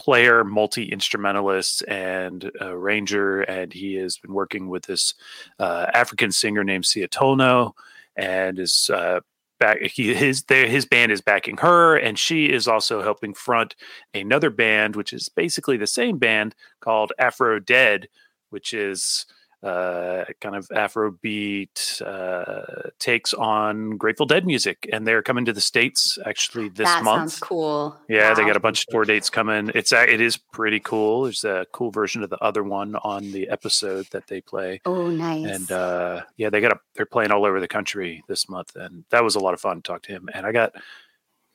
player, 0.00 0.42
multi 0.42 0.90
instrumentalist, 0.90 1.84
and 1.86 2.50
arranger, 2.60 3.42
and 3.42 3.72
he 3.72 3.94
has 3.94 4.18
been 4.18 4.34
working 4.34 4.68
with 4.68 4.86
this 4.86 5.14
uh, 5.60 5.86
African 5.94 6.32
singer 6.32 6.64
named 6.64 6.82
Siatolno, 6.82 7.74
and 8.16 8.58
is 8.58 8.90
uh, 8.92 9.20
back. 9.60 9.80
He, 9.80 10.12
his 10.12 10.44
his 10.48 10.86
band 10.86 11.12
is 11.12 11.20
backing 11.20 11.58
her, 11.58 11.96
and 11.96 12.18
she 12.18 12.46
is 12.46 12.66
also 12.66 13.00
helping 13.00 13.32
front 13.32 13.76
another 14.12 14.50
band, 14.50 14.96
which 14.96 15.12
is 15.12 15.28
basically 15.28 15.76
the 15.76 15.86
same 15.86 16.18
band 16.18 16.52
called 16.80 17.12
Afro 17.16 17.60
Dead, 17.60 18.08
which 18.50 18.74
is 18.74 19.24
uh, 19.62 20.24
kind 20.40 20.54
of 20.54 20.68
Afrobeat 20.68 22.00
uh, 22.02 22.90
takes 22.98 23.32
on 23.34 23.96
Grateful 23.96 24.26
Dead 24.26 24.46
music, 24.46 24.88
and 24.92 25.06
they're 25.06 25.22
coming 25.22 25.44
to 25.46 25.52
the 25.52 25.60
states 25.60 26.18
actually 26.26 26.68
this 26.68 26.86
that 26.86 27.02
month. 27.02 27.32
sounds 27.32 27.40
cool. 27.40 27.96
Yeah, 28.08 28.34
they 28.34 28.44
got 28.44 28.56
a 28.56 28.60
bunch 28.60 28.82
of 28.82 28.86
tour 28.88 29.04
dates 29.04 29.30
coming. 29.30 29.70
It's 29.74 29.92
a- 29.92 30.12
it 30.12 30.20
is 30.20 30.36
pretty 30.36 30.78
cool. 30.80 31.24
There's 31.24 31.42
a 31.44 31.66
cool 31.72 31.90
version 31.90 32.22
of 32.22 32.30
the 32.30 32.38
other 32.38 32.62
one 32.62 32.94
on 32.96 33.32
the 33.32 33.48
episode 33.48 34.06
that 34.12 34.26
they 34.28 34.40
play, 34.40 34.80
Oh, 34.84 35.08
nice. 35.08 35.46
and 35.46 35.72
uh, 35.72 36.22
yeah, 36.36 36.50
they 36.50 36.60
got 36.60 36.72
a 36.72 36.78
they're 36.94 37.06
playing 37.06 37.32
all 37.32 37.44
over 37.46 37.58
the 37.58 37.68
country 37.68 38.22
this 38.28 38.48
month, 38.48 38.76
and 38.76 39.04
that 39.10 39.24
was 39.24 39.34
a 39.34 39.40
lot 39.40 39.54
of 39.54 39.60
fun 39.60 39.76
to 39.76 39.82
talk 39.82 40.02
to 40.02 40.12
him. 40.12 40.28
And 40.32 40.46
I 40.46 40.52
got 40.52 40.72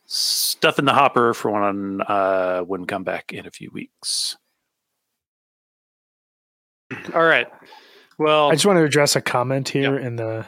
stuff 0.05 0.79
in 0.79 0.85
the 0.85 0.93
hopper 0.93 1.33
for 1.33 1.51
when 1.51 2.01
uh, 2.01 2.61
when 2.61 2.85
come 2.85 3.03
back 3.03 3.31
in 3.31 3.45
a 3.45 3.51
few 3.51 3.69
weeks. 3.71 4.35
All 7.13 7.23
right. 7.23 7.47
Well, 8.21 8.51
I 8.51 8.53
just 8.53 8.67
want 8.67 8.77
to 8.77 8.83
address 8.83 9.15
a 9.15 9.21
comment 9.21 9.69
here 9.69 9.97
in 9.97 10.15
the 10.15 10.45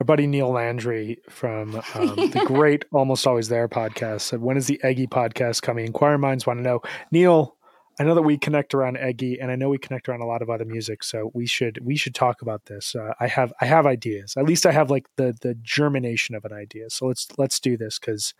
our 0.00 0.06
buddy 0.06 0.26
Neil 0.26 0.50
Landry 0.50 1.18
from 1.28 1.74
um, 1.94 2.16
the 2.16 2.44
great 2.46 2.86
Almost 2.92 3.26
Always 3.26 3.50
There 3.50 3.68
podcast 3.68 4.22
said, 4.22 4.40
"When 4.40 4.56
is 4.56 4.66
the 4.66 4.80
Eggy 4.82 5.06
podcast 5.06 5.60
coming?" 5.60 5.84
Inquiring 5.84 6.22
minds 6.22 6.46
want 6.46 6.60
to 6.60 6.62
know. 6.62 6.80
Neil, 7.12 7.58
I 8.00 8.04
know 8.04 8.14
that 8.14 8.22
we 8.22 8.38
connect 8.38 8.72
around 8.72 8.96
Eggy, 8.96 9.38
and 9.38 9.50
I 9.50 9.56
know 9.56 9.68
we 9.68 9.76
connect 9.76 10.08
around 10.08 10.22
a 10.22 10.26
lot 10.26 10.40
of 10.40 10.48
other 10.48 10.64
music, 10.64 11.02
so 11.02 11.30
we 11.34 11.44
should 11.44 11.78
we 11.84 11.94
should 11.94 12.14
talk 12.14 12.40
about 12.40 12.64
this. 12.64 12.94
Uh, 12.94 13.12
I 13.20 13.26
have 13.26 13.52
I 13.60 13.66
have 13.66 13.84
ideas. 13.84 14.34
At 14.38 14.46
least 14.46 14.64
I 14.64 14.72
have 14.72 14.90
like 14.90 15.04
the 15.16 15.36
the 15.38 15.56
germination 15.56 16.34
of 16.34 16.46
an 16.46 16.54
idea. 16.54 16.88
So 16.88 17.04
let's 17.04 17.28
let's 17.36 17.60
do 17.60 17.76
this 17.76 17.98
because 17.98 18.32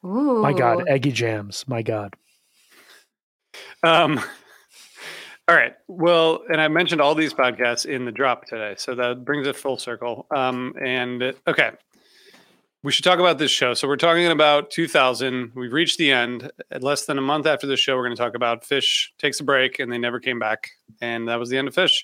my 0.00 0.54
God, 0.54 0.88
Eggy 0.88 1.12
jams, 1.12 1.66
my 1.68 1.82
God. 1.82 2.14
Um, 3.82 4.22
all 5.52 5.58
right. 5.58 5.74
Well, 5.86 6.44
and 6.48 6.62
I 6.62 6.68
mentioned 6.68 7.02
all 7.02 7.14
these 7.14 7.34
podcasts 7.34 7.84
in 7.84 8.06
the 8.06 8.10
drop 8.10 8.46
today, 8.46 8.74
so 8.78 8.94
that 8.94 9.22
brings 9.22 9.46
it 9.46 9.54
full 9.54 9.76
circle. 9.76 10.26
Um, 10.34 10.74
and 10.82 11.34
okay, 11.46 11.72
we 12.82 12.90
should 12.90 13.04
talk 13.04 13.18
about 13.18 13.36
this 13.36 13.50
show. 13.50 13.74
So 13.74 13.86
we're 13.86 13.96
talking 13.96 14.28
about 14.28 14.70
2000. 14.70 15.52
We've 15.54 15.72
reached 15.72 15.98
the 15.98 16.10
end. 16.10 16.50
At 16.70 16.82
less 16.82 17.04
than 17.04 17.18
a 17.18 17.20
month 17.20 17.46
after 17.46 17.66
the 17.66 17.76
show, 17.76 17.96
we're 17.96 18.04
going 18.04 18.16
to 18.16 18.22
talk 18.22 18.34
about 18.34 18.62
Phish 18.62 19.08
takes 19.18 19.40
a 19.40 19.44
break, 19.44 19.78
and 19.78 19.92
they 19.92 19.98
never 19.98 20.20
came 20.20 20.38
back, 20.38 20.70
and 21.02 21.28
that 21.28 21.38
was 21.38 21.50
the 21.50 21.58
end 21.58 21.68
of 21.68 21.74
Phish. 21.74 22.02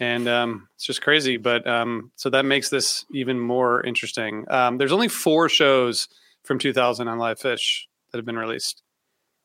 And 0.00 0.26
um, 0.26 0.68
it's 0.74 0.84
just 0.84 1.02
crazy, 1.02 1.36
but 1.36 1.64
um, 1.68 2.10
so 2.16 2.30
that 2.30 2.44
makes 2.44 2.68
this 2.68 3.06
even 3.14 3.38
more 3.38 3.86
interesting. 3.86 4.44
Um, 4.50 4.76
there's 4.76 4.90
only 4.90 5.06
four 5.06 5.48
shows 5.48 6.08
from 6.42 6.58
2000 6.58 7.06
on 7.06 7.18
LivePhish 7.18 7.82
that 8.10 8.18
have 8.18 8.26
been 8.26 8.38
released. 8.38 8.82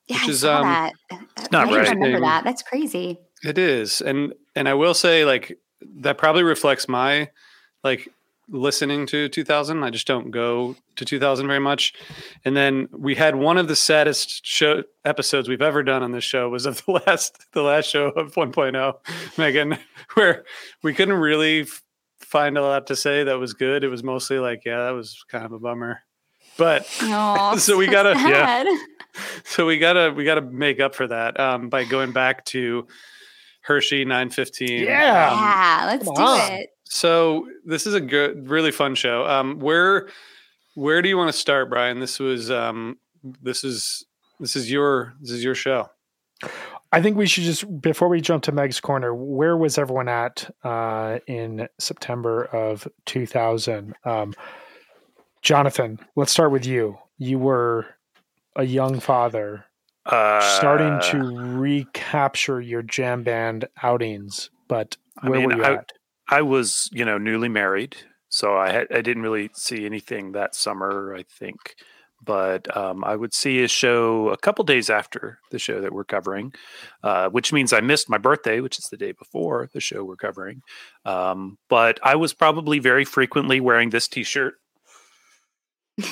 Yeah, 0.07 0.15
which 0.15 0.27
I 0.27 0.31
is, 0.31 0.39
saw 0.39 0.57
um, 0.57 0.63
that. 0.63 0.93
it's 1.37 1.51
not 1.51 1.67
I 1.67 1.77
right. 1.77 1.89
remember 1.89 2.21
that. 2.21 2.43
That's 2.43 2.63
crazy. 2.63 3.19
It 3.43 3.57
is, 3.57 4.01
and 4.01 4.33
and 4.55 4.67
I 4.67 4.73
will 4.73 4.93
say, 4.93 5.25
like 5.25 5.57
that 5.99 6.17
probably 6.17 6.43
reflects 6.43 6.87
my 6.87 7.29
like 7.83 8.09
listening 8.49 9.05
to 9.07 9.27
2000. 9.29 9.83
I 9.83 9.89
just 9.89 10.07
don't 10.07 10.31
go 10.31 10.75
to 10.95 11.03
2000 11.05 11.45
very 11.47 11.59
much. 11.59 11.93
And 12.45 12.55
then 12.55 12.87
we 12.91 13.13
had 13.15 13.35
one 13.35 13.57
of 13.57 13.67
the 13.67 13.75
saddest 13.75 14.45
show 14.45 14.83
episodes 15.03 15.49
we've 15.49 15.61
ever 15.61 15.83
done 15.83 16.01
on 16.01 16.13
this 16.13 16.23
show 16.23 16.49
was 16.49 16.65
of 16.65 16.83
the 16.85 16.91
last 17.07 17.45
the 17.53 17.61
last 17.61 17.87
show 17.89 18.05
of 18.07 18.33
1.0, 18.35 18.93
Megan, 19.37 19.77
where 20.15 20.43
we 20.81 20.93
couldn't 20.93 21.15
really 21.15 21.61
f- 21.61 21.83
find 22.19 22.57
a 22.57 22.61
lot 22.61 22.87
to 22.87 22.95
say 22.95 23.23
that 23.25 23.37
was 23.37 23.53
good. 23.53 23.83
It 23.83 23.89
was 23.89 24.03
mostly 24.03 24.39
like, 24.39 24.63
yeah, 24.65 24.85
that 24.85 24.91
was 24.91 25.23
kind 25.29 25.45
of 25.45 25.51
a 25.51 25.59
bummer. 25.59 26.01
But 26.57 26.87
Oh, 27.03 27.55
So 27.57 27.77
we 27.77 27.85
gotta- 27.87 28.17
yeah. 28.17 28.63
so 29.43 29.65
we 29.67 29.77
gotta 29.77 30.11
we 30.15 30.23
gotta 30.23 30.41
make 30.41 30.79
up 30.79 30.95
for 30.95 31.05
that 31.07 31.39
um, 31.39 31.69
by 31.69 31.83
going 31.83 32.13
back 32.13 32.45
to 32.45 32.87
Hershey 33.67 34.05
915. 34.05 34.83
Yeah. 34.83 35.29
Um, 35.31 35.39
Yeah, 35.39 35.83
let's 35.87 36.05
do 36.05 36.11
on. 36.23 36.51
it. 36.53 36.69
so 36.85 37.47
this 37.65 37.85
is 37.85 37.93
a 37.93 38.01
good, 38.01 38.47
really 38.49 38.71
fun 38.71 38.95
show. 38.95 39.25
Um, 39.27 39.59
where 39.59 40.07
where 40.75 41.01
do 41.01 41.09
you 41.09 41.17
want 41.17 41.31
to 41.31 41.37
start, 41.37 41.69
Brian? 41.69 41.99
This 41.99 42.17
was 42.19 42.49
um, 42.49 42.97
this 43.41 43.63
is 43.63 44.05
this 44.39 44.55
is 44.55 44.71
your 44.71 45.13
this 45.21 45.31
is 45.31 45.43
your 45.43 45.55
show. 45.55 45.89
I 46.93 47.01
think 47.01 47.17
we 47.17 47.27
should 47.27 47.43
just 47.43 47.81
before 47.81 48.07
we 48.07 48.21
jump 48.21 48.43
to 48.43 48.51
Meg's 48.53 48.79
corner, 48.79 49.13
where 49.13 49.57
was 49.57 49.77
everyone 49.77 50.07
at 50.07 50.49
uh, 50.63 51.19
in 51.27 51.67
September 51.79 52.45
of 52.45 52.87
2000? 53.05 53.93
Um, 54.05 54.33
Jonathan, 55.41 55.99
let's 56.15 56.31
start 56.31 56.51
with 56.51 56.65
you. 56.65 56.97
You 57.17 57.39
were 57.39 57.85
a 58.55 58.63
young 58.63 58.99
father, 58.99 59.65
Uh, 60.07 60.41
starting 60.57 60.99
to 61.11 61.19
recapture 61.57 62.61
your 62.61 62.81
jam 62.81 63.23
band 63.23 63.67
outings, 63.83 64.49
but 64.67 64.97
I 65.21 65.29
where 65.29 65.39
mean, 65.39 65.49
were 65.49 65.55
you 65.57 65.63
I- 65.63 65.73
at? 65.75 65.91
I 66.29 66.41
was, 66.41 66.89
you 66.91 67.05
know, 67.05 67.17
newly 67.17 67.47
married, 67.49 67.95
so 68.29 68.57
I 68.57 68.71
had 68.71 68.87
I 68.91 69.01
didn't 69.01 69.23
really 69.23 69.49
see 69.53 69.85
anything 69.85 70.33
that 70.33 70.55
summer. 70.55 71.15
I 71.15 71.23
think, 71.23 71.75
but 72.21 72.75
um, 72.75 73.03
I 73.05 73.15
would 73.15 73.33
see 73.33 73.63
a 73.63 73.67
show 73.69 74.29
a 74.29 74.37
couple 74.37 74.65
days 74.65 74.89
after 74.89 75.39
the 75.51 75.59
show 75.59 75.79
that 75.79 75.93
we're 75.93 76.03
covering, 76.03 76.53
uh, 77.01 77.29
which 77.29 77.53
means 77.53 77.71
I 77.71 77.79
missed 77.79 78.09
my 78.09 78.17
birthday, 78.17 78.59
which 78.59 78.77
is 78.77 78.87
the 78.91 78.97
day 78.97 79.13
before 79.13 79.69
the 79.73 79.79
show 79.79 80.03
we're 80.03 80.17
covering. 80.17 80.61
Um, 81.05 81.57
but 81.69 81.97
I 82.03 82.15
was 82.15 82.33
probably 82.33 82.79
very 82.79 83.05
frequently 83.05 83.61
wearing 83.61 83.91
this 83.91 84.09
T-shirt, 84.09 84.55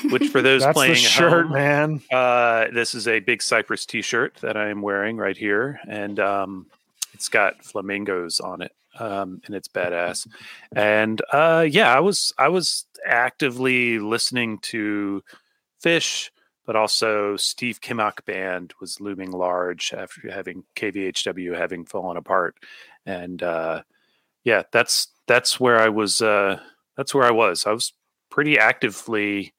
which 0.09 0.29
for 0.29 0.41
those 0.41 0.65
playing 0.73 0.93
the 0.93 0.99
shirt, 0.99 1.45
home, 1.45 1.53
man. 1.53 2.01
uh, 2.11 2.67
this 2.73 2.95
is 2.95 3.07
a 3.07 3.19
big 3.19 3.41
Cypress 3.41 3.85
T-shirt 3.85 4.35
that 4.41 4.57
I 4.57 4.69
am 4.69 4.81
wearing 4.81 5.17
right 5.17 5.37
here, 5.37 5.79
and 5.87 6.19
um, 6.19 6.67
it's 7.13 7.29
got 7.29 7.63
flamingos 7.63 8.39
on 8.39 8.61
it, 8.61 8.73
um, 8.99 9.41
and 9.45 9.55
it's 9.55 9.67
badass. 9.67 10.27
And 10.75 11.21
uh, 11.31 11.65
yeah, 11.69 11.95
I 11.95 11.99
was 11.99 12.33
I 12.37 12.49
was 12.49 12.85
actively 13.05 13.99
listening 13.99 14.57
to 14.59 15.23
Phish, 15.83 16.29
but 16.65 16.75
also 16.75 17.37
Steve 17.37 17.79
Kimock 17.81 18.25
Band 18.25 18.73
was 18.81 18.99
looming 18.99 19.31
large 19.31 19.93
after 19.93 20.31
having 20.31 20.63
KVHW 20.75 21.55
having 21.57 21.85
fallen 21.85 22.17
apart, 22.17 22.55
and 23.05 23.41
uh, 23.43 23.83
yeah, 24.43 24.63
that's 24.71 25.09
that's 25.27 25.59
where 25.59 25.79
I 25.79 25.89
was. 25.89 26.21
Uh, 26.21 26.59
that's 26.97 27.13
where 27.13 27.25
I 27.25 27.31
was. 27.31 27.65
I 27.65 27.71
was 27.71 27.93
pretty 28.29 28.57
actively. 28.57 29.53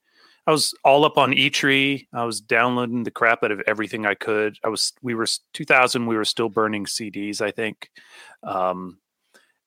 I 0.47 0.51
was 0.51 0.73
all 0.85 1.03
up 1.03 1.17
on 1.17 1.33
eTree. 1.33 2.07
I 2.13 2.23
was 2.23 2.39
downloading 2.39 3.03
the 3.03 3.11
crap 3.11 3.43
out 3.43 3.51
of 3.51 3.61
everything 3.67 4.05
I 4.05 4.13
could. 4.13 4.57
I 4.63 4.69
was. 4.69 4.93
We 5.01 5.13
were 5.13 5.27
2000. 5.53 6.07
We 6.07 6.15
were 6.15 6.25
still 6.25 6.47
burning 6.47 6.85
CDs. 6.85 7.41
I 7.41 7.51
think, 7.51 7.91
um, 8.43 8.97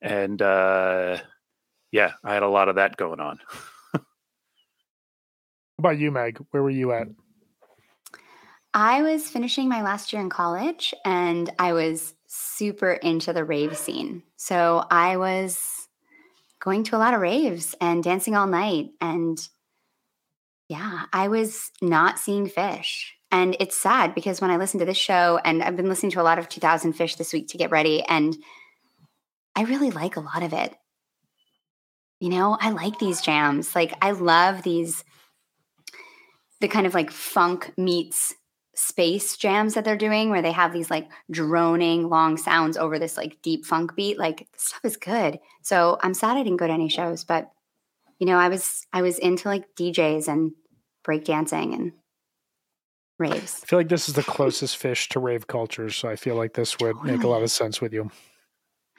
and 0.00 0.40
uh, 0.40 1.18
yeah, 1.92 2.12
I 2.24 2.32
had 2.32 2.42
a 2.42 2.48
lot 2.48 2.68
of 2.68 2.76
that 2.76 2.96
going 2.96 3.20
on. 3.20 3.40
How 3.92 4.00
about 5.78 5.98
you, 5.98 6.10
Meg? 6.10 6.38
Where 6.50 6.62
were 6.62 6.70
you 6.70 6.92
at? 6.92 7.08
I 8.72 9.02
was 9.02 9.28
finishing 9.28 9.68
my 9.68 9.82
last 9.82 10.12
year 10.12 10.22
in 10.22 10.30
college 10.30 10.94
and 11.04 11.50
I 11.58 11.72
was 11.72 12.14
super 12.28 12.92
into 12.92 13.32
the 13.32 13.44
rave 13.44 13.76
scene. 13.76 14.22
So 14.36 14.84
I 14.90 15.16
was 15.16 15.88
going 16.60 16.84
to 16.84 16.96
a 16.96 16.98
lot 16.98 17.14
of 17.14 17.20
raves 17.20 17.74
and 17.80 18.04
dancing 18.04 18.36
all 18.36 18.46
night. 18.46 18.90
And 19.00 19.40
yeah, 20.70 21.06
I 21.12 21.26
was 21.26 21.72
not 21.82 22.20
seeing 22.20 22.48
Phish. 22.48 23.06
And 23.32 23.56
it's 23.58 23.76
sad 23.76 24.14
because 24.14 24.40
when 24.40 24.52
I 24.52 24.56
listen 24.56 24.78
to 24.78 24.86
this 24.86 24.96
show, 24.96 25.40
and 25.44 25.64
I've 25.64 25.76
been 25.76 25.88
listening 25.88 26.12
to 26.12 26.20
a 26.20 26.22
lot 26.22 26.38
of 26.38 26.48
2000 26.48 26.94
Phish 26.94 27.16
this 27.16 27.32
week 27.32 27.48
to 27.48 27.58
get 27.58 27.72
ready, 27.72 28.04
and 28.04 28.36
I 29.56 29.64
really 29.64 29.90
like 29.90 30.14
a 30.14 30.20
lot 30.20 30.44
of 30.44 30.52
it. 30.52 30.72
You 32.20 32.28
know, 32.28 32.56
I 32.60 32.70
like 32.70 33.00
these 33.00 33.20
jams. 33.20 33.74
Like, 33.74 33.94
I 34.00 34.12
love 34.12 34.62
these, 34.62 35.02
the 36.60 36.68
kind 36.68 36.86
of 36.86 36.94
like 36.94 37.10
funk 37.10 37.72
meets 37.76 38.36
space 38.76 39.36
jams 39.36 39.74
that 39.74 39.84
they're 39.84 39.96
doing 39.96 40.30
where 40.30 40.40
they 40.40 40.52
have 40.52 40.72
these 40.72 40.88
like 40.88 41.08
droning 41.32 42.08
long 42.08 42.36
sounds 42.36 42.76
over 42.76 42.96
this 42.96 43.16
like 43.16 43.42
deep 43.42 43.66
funk 43.66 43.94
beat 43.94 44.18
like 44.18 44.48
stuff 44.56 44.80
is 44.84 44.96
good 44.96 45.38
so 45.60 45.98
i'm 46.02 46.14
sad 46.14 46.38
i 46.38 46.42
didn't 46.42 46.56
go 46.56 46.66
to 46.66 46.72
any 46.72 46.88
shows 46.88 47.22
but 47.22 47.50
you 48.18 48.26
know 48.26 48.38
i 48.38 48.48
was 48.48 48.86
i 48.94 49.02
was 49.02 49.18
into 49.18 49.48
like 49.48 49.66
djs 49.76 50.28
and 50.28 50.52
breakdancing 51.06 51.74
and 51.74 51.92
raves 53.18 53.60
I 53.62 53.66
feel 53.66 53.78
like 53.78 53.88
this 53.88 54.08
is 54.08 54.14
the 54.14 54.22
closest 54.22 54.82
Phish 54.82 55.08
to 55.08 55.20
rave 55.20 55.46
culture, 55.46 55.90
so 55.90 56.08
I 56.08 56.16
feel 56.16 56.36
like 56.36 56.54
this 56.54 56.78
would 56.78 57.02
make 57.02 57.22
a 57.22 57.28
lot 57.28 57.42
of 57.42 57.50
sense 57.50 57.80
with 57.80 57.92
you. 57.92 58.10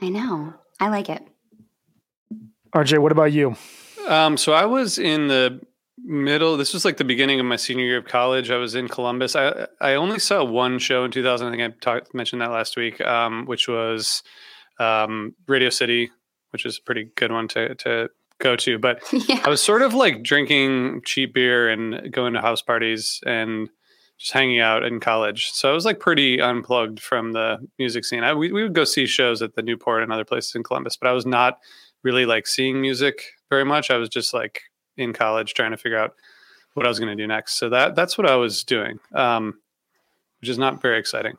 i 0.01 0.09
know 0.09 0.53
i 0.79 0.89
like 0.89 1.09
it 1.09 1.27
RJ, 2.73 2.99
what 2.99 3.11
about 3.11 3.33
you? 3.33 3.55
Um, 4.07 4.37
so 4.37 4.53
I 4.53 4.65
was 4.65 4.97
in 4.97 5.27
the 5.27 5.59
middle. 5.97 6.57
This 6.57 6.73
was 6.73 6.85
like 6.85 6.97
the 6.97 7.03
beginning 7.03 7.39
of 7.39 7.45
my 7.45 7.57
senior 7.57 7.85
year 7.85 7.97
of 7.97 8.05
college. 8.05 8.49
I 8.49 8.57
was 8.57 8.75
in 8.75 8.87
Columbus. 8.87 9.35
I 9.35 9.67
I 9.79 9.95
only 9.95 10.19
saw 10.19 10.43
one 10.43 10.79
show 10.79 11.03
in 11.03 11.11
2000. 11.11 11.47
I 11.47 11.51
think 11.51 11.61
I 11.61 11.75
talked 11.81 12.13
mentioned 12.13 12.41
that 12.41 12.51
last 12.51 12.77
week, 12.77 13.01
um, 13.01 13.45
which 13.45 13.67
was 13.67 14.23
um, 14.79 15.35
Radio 15.47 15.69
City, 15.69 16.11
which 16.51 16.65
is 16.65 16.77
a 16.77 16.81
pretty 16.81 17.11
good 17.15 17.31
one 17.31 17.47
to 17.49 17.75
to 17.75 18.09
go 18.41 18.56
to. 18.58 18.77
But 18.77 19.01
yeah. 19.30 19.41
I 19.45 19.49
was 19.49 19.62
sort 19.62 19.82
of 19.82 19.93
like 19.93 20.23
drinking 20.23 21.01
cheap 21.06 21.34
beer 21.34 21.69
and 21.69 22.12
going 22.12 22.34
to 22.34 22.41
house 22.41 22.62
parties 22.62 23.19
and 23.25 23.69
just 24.17 24.34
hanging 24.34 24.60
out 24.60 24.84
in 24.84 24.99
college. 24.99 25.51
So 25.51 25.69
I 25.71 25.73
was 25.73 25.86
like 25.86 25.99
pretty 25.99 26.39
unplugged 26.41 26.99
from 26.99 27.32
the 27.32 27.58
music 27.80 28.06
scene. 28.06 28.23
I, 28.23 28.34
we, 28.34 28.51
we 28.51 28.63
would 28.63 28.75
go 28.75 28.84
see 28.84 29.06
shows 29.08 29.41
at 29.41 29.56
the 29.56 29.62
Newport 29.62 30.04
and 30.04 30.12
other 30.12 30.25
places 30.25 30.54
in 30.56 30.63
Columbus, 30.63 30.95
but 30.97 31.08
I 31.10 31.13
was 31.13 31.25
not 31.25 31.60
really 32.04 32.25
like 32.25 32.45
seeing 32.47 32.82
music 32.82 33.23
very 33.49 33.63
much. 33.65 33.89
I 33.89 33.97
was 33.97 34.10
just 34.10 34.34
like 34.34 34.62
in 34.97 35.13
college 35.13 35.54
trying 35.54 35.71
to 35.71 35.77
figure 35.77 35.97
out 35.97 36.13
what 36.73 36.86
I 36.86 36.89
was 36.89 36.99
going 36.99 37.15
to 37.15 37.21
do 37.21 37.27
next. 37.27 37.54
So 37.58 37.69
that 37.69 37.95
that's 37.95 38.17
what 38.17 38.30
I 38.30 38.36
was 38.36 38.63
doing, 38.63 38.99
um, 39.13 39.60
which 40.39 40.49
is 40.49 40.58
not 40.58 40.82
very 40.82 40.99
exciting. 40.99 41.38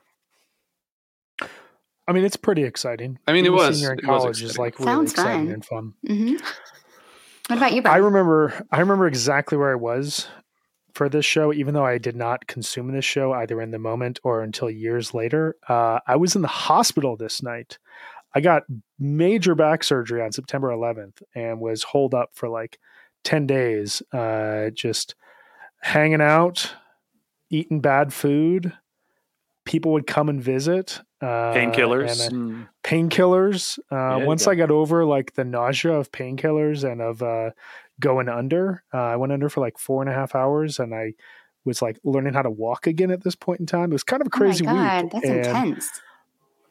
I 2.08 2.12
mean, 2.12 2.24
it's 2.24 2.36
pretty 2.36 2.64
exciting. 2.64 3.18
I 3.28 3.32
mean, 3.32 3.44
it 3.46 3.50
Being 3.50 3.60
a 3.60 3.66
was- 3.68 3.76
Senior 3.78 3.92
in 3.92 3.98
it 4.00 4.06
was 4.06 4.22
college 4.22 4.42
is 4.42 4.58
like 4.58 4.78
really 4.78 4.90
Sounds 4.90 5.10
exciting 5.12 5.46
fun. 5.46 5.52
and 5.52 5.64
fun. 5.64 5.94
hmm 6.06 6.36
What 7.52 7.58
about 7.58 7.74
you, 7.74 7.82
I 7.84 7.98
remember 7.98 8.66
I 8.70 8.80
remember 8.80 9.06
exactly 9.06 9.58
where 9.58 9.72
I 9.72 9.74
was 9.74 10.26
for 10.94 11.10
this 11.10 11.26
show, 11.26 11.52
even 11.52 11.74
though 11.74 11.84
I 11.84 11.98
did 11.98 12.16
not 12.16 12.46
consume 12.46 12.90
this 12.90 13.04
show 13.04 13.34
either 13.34 13.60
in 13.60 13.72
the 13.72 13.78
moment 13.78 14.18
or 14.24 14.40
until 14.40 14.70
years 14.70 15.12
later. 15.12 15.56
Uh, 15.68 15.98
I 16.06 16.16
was 16.16 16.34
in 16.34 16.40
the 16.40 16.48
hospital 16.48 17.14
this 17.14 17.42
night. 17.42 17.76
I 18.34 18.40
got 18.40 18.62
major 18.98 19.54
back 19.54 19.84
surgery 19.84 20.22
on 20.22 20.32
September 20.32 20.70
11th 20.70 21.20
and 21.34 21.60
was 21.60 21.82
holed 21.82 22.14
up 22.14 22.30
for 22.32 22.48
like 22.48 22.78
10 23.24 23.46
days, 23.46 24.02
uh, 24.14 24.70
just 24.70 25.14
hanging 25.82 26.22
out, 26.22 26.74
eating 27.50 27.82
bad 27.82 28.14
food. 28.14 28.72
People 29.66 29.92
would 29.92 30.06
come 30.06 30.30
and 30.30 30.42
visit. 30.42 31.02
Uh, 31.22 31.54
Painkillers. 31.54 32.26
and, 32.26 32.64
uh, 32.64 32.66
painkillers. 32.82 33.78
Uh, 33.90 34.18
Yeah, 34.18 34.24
once 34.26 34.44
yeah. 34.46 34.52
I 34.52 34.54
got 34.56 34.70
over 34.72 35.04
like 35.04 35.34
the 35.34 35.44
nausea 35.44 35.92
of 35.92 36.10
painkillers 36.10 36.82
and 36.82 37.00
of 37.00 37.22
uh, 37.22 37.50
going 38.00 38.28
under, 38.28 38.82
uh, 38.92 38.98
I 38.98 39.16
went 39.16 39.32
under 39.32 39.48
for 39.48 39.60
like 39.60 39.78
four 39.78 40.02
and 40.02 40.10
a 40.10 40.14
half 40.14 40.34
hours, 40.34 40.78
and 40.80 40.92
I 40.94 41.14
was 41.64 41.80
like 41.80 42.00
learning 42.02 42.34
how 42.34 42.42
to 42.42 42.50
walk 42.50 42.88
again 42.88 43.12
at 43.12 43.22
this 43.22 43.36
point 43.36 43.60
in 43.60 43.66
time. 43.66 43.90
It 43.90 43.94
was 43.94 44.02
kind 44.02 44.20
of 44.20 44.26
a 44.26 44.30
crazy 44.30 44.66
oh 44.66 44.74
my 44.74 44.84
God, 44.84 45.02
week. 45.04 45.12
that's 45.12 45.26
and 45.26 45.36
intense. 45.38 46.00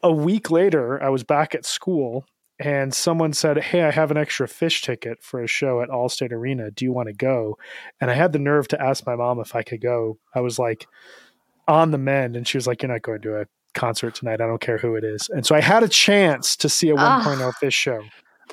a 0.03 0.11
week 0.11 0.51
later, 0.51 1.01
I 1.01 1.07
was 1.07 1.23
back 1.23 1.55
at 1.55 1.65
school, 1.65 2.25
and 2.59 2.93
someone 2.93 3.31
said, 3.31 3.57
"Hey, 3.57 3.83
I 3.83 3.91
have 3.91 4.11
an 4.11 4.17
extra 4.17 4.47
Phish 4.47 4.81
ticket 4.81 5.23
for 5.23 5.41
a 5.41 5.47
show 5.47 5.81
at 5.81 5.87
Allstate 5.87 6.33
Arena. 6.33 6.71
Do 6.71 6.83
you 6.83 6.91
want 6.91 7.07
to 7.07 7.13
go?" 7.13 7.57
And 8.01 8.11
I 8.11 8.15
had 8.15 8.33
the 8.33 8.39
nerve 8.39 8.67
to 8.67 8.81
ask 8.81 9.05
my 9.05 9.15
mom 9.15 9.39
if 9.39 9.55
I 9.55 9.63
could 9.63 9.79
go. 9.81 10.17
I 10.35 10.41
was 10.41 10.59
like 10.59 10.87
on 11.69 11.91
the 11.91 11.97
mend, 11.97 12.35
and 12.35 12.45
she 12.45 12.57
was 12.57 12.67
like, 12.67 12.81
"You're 12.81 12.91
not 12.91 13.01
going 13.01 13.21
to 13.21 13.37
a 13.41 13.45
concert 13.73 14.15
tonight. 14.15 14.41
I 14.41 14.47
don't 14.47 14.61
care 14.61 14.77
who 14.77 14.95
it 14.95 15.03
is." 15.03 15.29
And 15.29 15.45
so 15.45 15.55
I 15.55 15.61
had 15.61 15.83
a 15.83 15.87
chance 15.87 16.55
to 16.57 16.69
see 16.69 16.89
a 16.89 16.95
Ah. 16.97 17.21
1.0 17.25 17.51
Phish 17.61 17.73
show. 17.73 18.03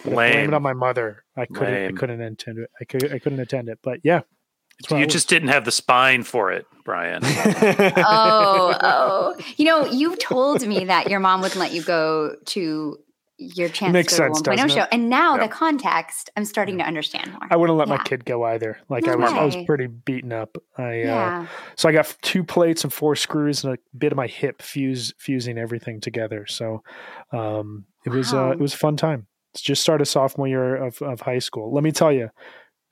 But 0.05 0.13
I 0.13 0.15
blame 0.15 0.49
it 0.51 0.55
on 0.55 0.63
my 0.63 0.75
mother. 0.75 1.25
I 1.37 1.47
couldn't. 1.47 1.89
I 1.89 1.99
couldn't 1.99 2.21
attend 2.21 2.59
it. 2.59 2.71
I 2.81 2.85
could. 2.85 3.13
I 3.13 3.19
couldn't 3.19 3.41
attend 3.41 3.69
it. 3.69 3.79
But 3.83 4.01
yeah, 4.05 4.21
You 4.91 5.07
just 5.07 5.29
didn't 5.29 5.49
have 5.49 5.65
the 5.65 5.73
spine 5.73 6.23
for 6.23 6.53
it, 6.53 6.67
Brian. 6.85 7.21
oh, 7.25 8.77
oh. 8.81 9.37
You 9.57 9.65
know, 9.65 9.87
you've 9.87 10.19
told 10.21 10.67
me 10.67 10.85
that 10.85 11.11
your 11.11 11.21
mom 11.21 11.41
wouldn't 11.41 11.59
let 11.59 11.73
you 11.73 11.83
go 11.83 12.37
to 12.47 12.99
your 13.39 13.69
chance 13.69 13.93
Makes 13.93 14.15
to 14.17 14.19
go 14.19 14.25
sense, 14.27 14.43
to 14.43 14.51
1.0 14.51 14.57
doesn't 14.57 14.69
show. 14.71 14.83
it? 14.83 14.89
And 14.93 15.09
now 15.09 15.37
Yeah. 15.37 15.47
the 15.47 15.53
context, 15.53 16.29
I'm 16.37 16.45
starting 16.45 16.79
to 16.79 16.85
understand 16.85 17.31
more. 17.33 17.41
I 17.51 17.57
wouldn't 17.57 17.79
let 17.79 17.89
my 17.89 17.99
kid 17.99 18.25
go 18.25 18.43
either. 18.45 18.79
Like 18.89 19.05
No 19.07 19.13
I 19.13 19.17
was. 19.17 19.33
I 19.33 19.45
was 19.45 19.57
pretty 19.65 19.87
beaten 19.87 20.33
up. 20.33 20.57
I. 20.77 20.83
Uh, 20.83 20.89
yeah. 20.93 21.47
So 21.77 21.89
I 21.89 21.93
got 21.93 22.15
two 22.23 22.43
plates 22.43 22.83
and 22.85 22.93
four 22.93 23.15
screws 23.17 23.65
and 23.65 23.75
a 23.75 23.79
bit 23.97 24.13
of 24.13 24.17
my 24.17 24.27
hip 24.27 24.61
fuse 24.61 25.15
fusing 25.19 25.57
everything 25.59 26.01
together. 26.01 26.47
So 26.47 26.83
um, 27.33 27.85
it 28.05 28.11
was 28.11 28.35
uh, 28.35 28.51
it 28.51 28.59
was 28.59 28.75
a 28.75 28.79
fun 28.79 28.97
time. 28.97 29.27
It's 29.55 29.63
just 29.63 29.83
started 29.83 30.07
sophomore 30.07 30.49
year 30.49 30.77
of, 30.77 31.01
of 31.01 31.21
high 31.21 31.39
school. 31.39 31.73
Let 31.73 31.83
me 31.85 31.93
tell 31.93 32.13
you, 32.13 32.31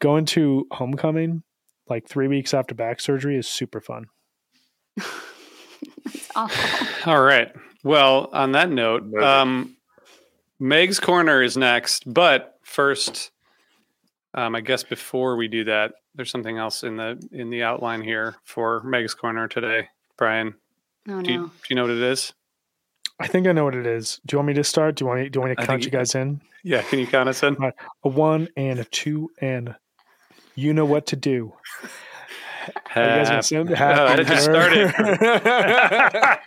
going 0.01 0.25
to 0.27 0.67
homecoming 0.71 1.43
like 1.89 2.09
three 2.09 2.29
weeks 2.29 2.55
after 2.55 2.75
back 2.75 3.01
surgery 3.01 3.37
is 3.37 3.47
super 3.49 3.81
fun. 3.81 4.07
It's 6.07 6.29
awful. 6.35 6.89
All 7.13 7.21
right. 7.21 7.53
Well, 7.85 8.31
on 8.33 8.53
that 8.53 8.71
note, 8.71 9.13
um, 9.17 9.76
Meg's 10.59 10.99
corner 11.01 11.43
is 11.43 11.57
next, 11.57 12.05
but 12.13 12.59
first, 12.63 13.31
um, 14.35 14.55
I 14.55 14.61
guess 14.61 14.83
before 14.83 15.37
we 15.37 15.49
do 15.49 15.65
that, 15.65 15.93
there's 16.15 16.31
something 16.31 16.57
else 16.59 16.83
in 16.83 16.97
the 16.97 17.19
in 17.33 17.51
the 17.51 17.63
outline 17.63 18.03
here 18.03 18.37
for 18.45 18.83
Meg's 18.83 19.15
corner 19.15 19.49
today. 19.49 19.89
Brian, 20.17 20.55
Oh, 21.09 21.21
do 21.23 21.31
you, 21.33 21.39
no. 21.39 21.47
do 21.47 21.53
you 21.69 21.77
know 21.77 21.83
what 21.83 21.91
it 21.93 22.03
is? 22.03 22.33
I 23.21 23.27
think 23.29 23.47
I 23.47 23.53
know 23.53 23.65
what 23.65 23.75
it 23.75 23.87
is. 23.87 24.21
Do 24.27 24.35
you 24.35 24.39
want 24.39 24.49
me 24.49 24.55
to 24.55 24.65
start? 24.65 24.97
Do 24.97 25.05
you 25.05 25.09
want 25.09 25.21
me, 25.21 25.29
do 25.29 25.37
you 25.37 25.41
want 25.43 25.51
me 25.51 25.57
to 25.57 25.63
I 25.63 25.67
count 25.67 25.83
you 25.83 25.87
you- 25.87 25.91
guys 25.93 26.15
in? 26.15 26.41
Yeah, 26.65 26.83
can 26.83 26.99
you 26.99 27.07
count 27.07 27.29
us 27.29 27.43
in? 27.45 27.57
A 28.03 28.09
one 28.09 28.49
and 28.57 28.81
a 28.81 28.85
two 28.85 29.31
and 29.41 29.75
you 30.57 30.73
know 30.75 30.85
what 30.85 31.07
to 31.09 31.17
do. 31.17 31.53
Are 32.97 33.03
you 33.03 33.09
guys 33.09 33.29
gonna 33.29 33.43
sing? 33.43 33.69
Oh, 33.73 34.15
it 34.15 34.27
just 34.27 34.45
started. 34.45 34.93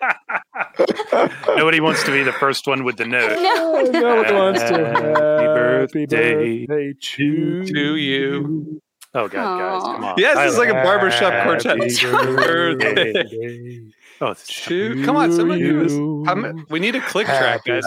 Nobody 1.48 1.80
wants 1.80 2.04
to 2.06 2.12
be 2.12 2.24
the 2.24 2.32
first 2.34 2.68
one 2.68 2.84
with 2.84 2.98
the 2.98 3.06
note. 3.06 3.36
No. 3.42 3.82
no 4.00 4.16
one 4.24 4.34
wants 4.36 4.62
to. 4.62 4.68
Happy 4.78 6.06
birthday 6.06 6.66
to, 6.94 7.66
to 7.66 7.96
you. 7.96 8.82
Oh 9.16 9.28
God, 9.28 9.58
guys, 9.60 9.82
come 9.84 10.04
on! 10.06 10.14
Yes, 10.18 10.38
it's 10.50 10.58
like 10.60 10.70
a 10.70 10.74
barbershop 10.74 11.44
quartet. 11.44 11.78
Happy 11.82 11.96
Birthday. 12.36 13.14
birthday 13.14 13.82
Oh, 14.22 14.28
it's 14.32 14.46
Two. 14.66 15.04
Come 15.06 15.16
on, 15.16 15.32
someone 15.34 15.58
do 15.60 15.82
this. 15.84 15.94
I'm- 16.30 16.66
we 16.70 16.80
need 16.80 16.94
a 16.96 17.02
click 17.02 17.26
track, 17.26 17.62
Happy 17.66 17.72
guys. 17.72 17.86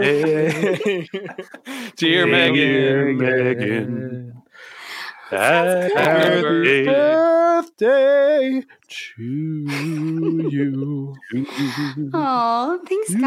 birthday, 0.00 1.06
Dear 1.96 2.24
Dear 2.24 2.26
Megan. 2.26 3.18
Megan. 3.18 4.32
Sounds 5.30 5.92
Happy 5.92 6.40
good. 6.40 6.86
birthday 6.86 8.62
to 8.88 9.22
you. 10.50 11.14
Oh, 12.14 12.80
thanks, 12.86 13.14
guys. 13.14 13.22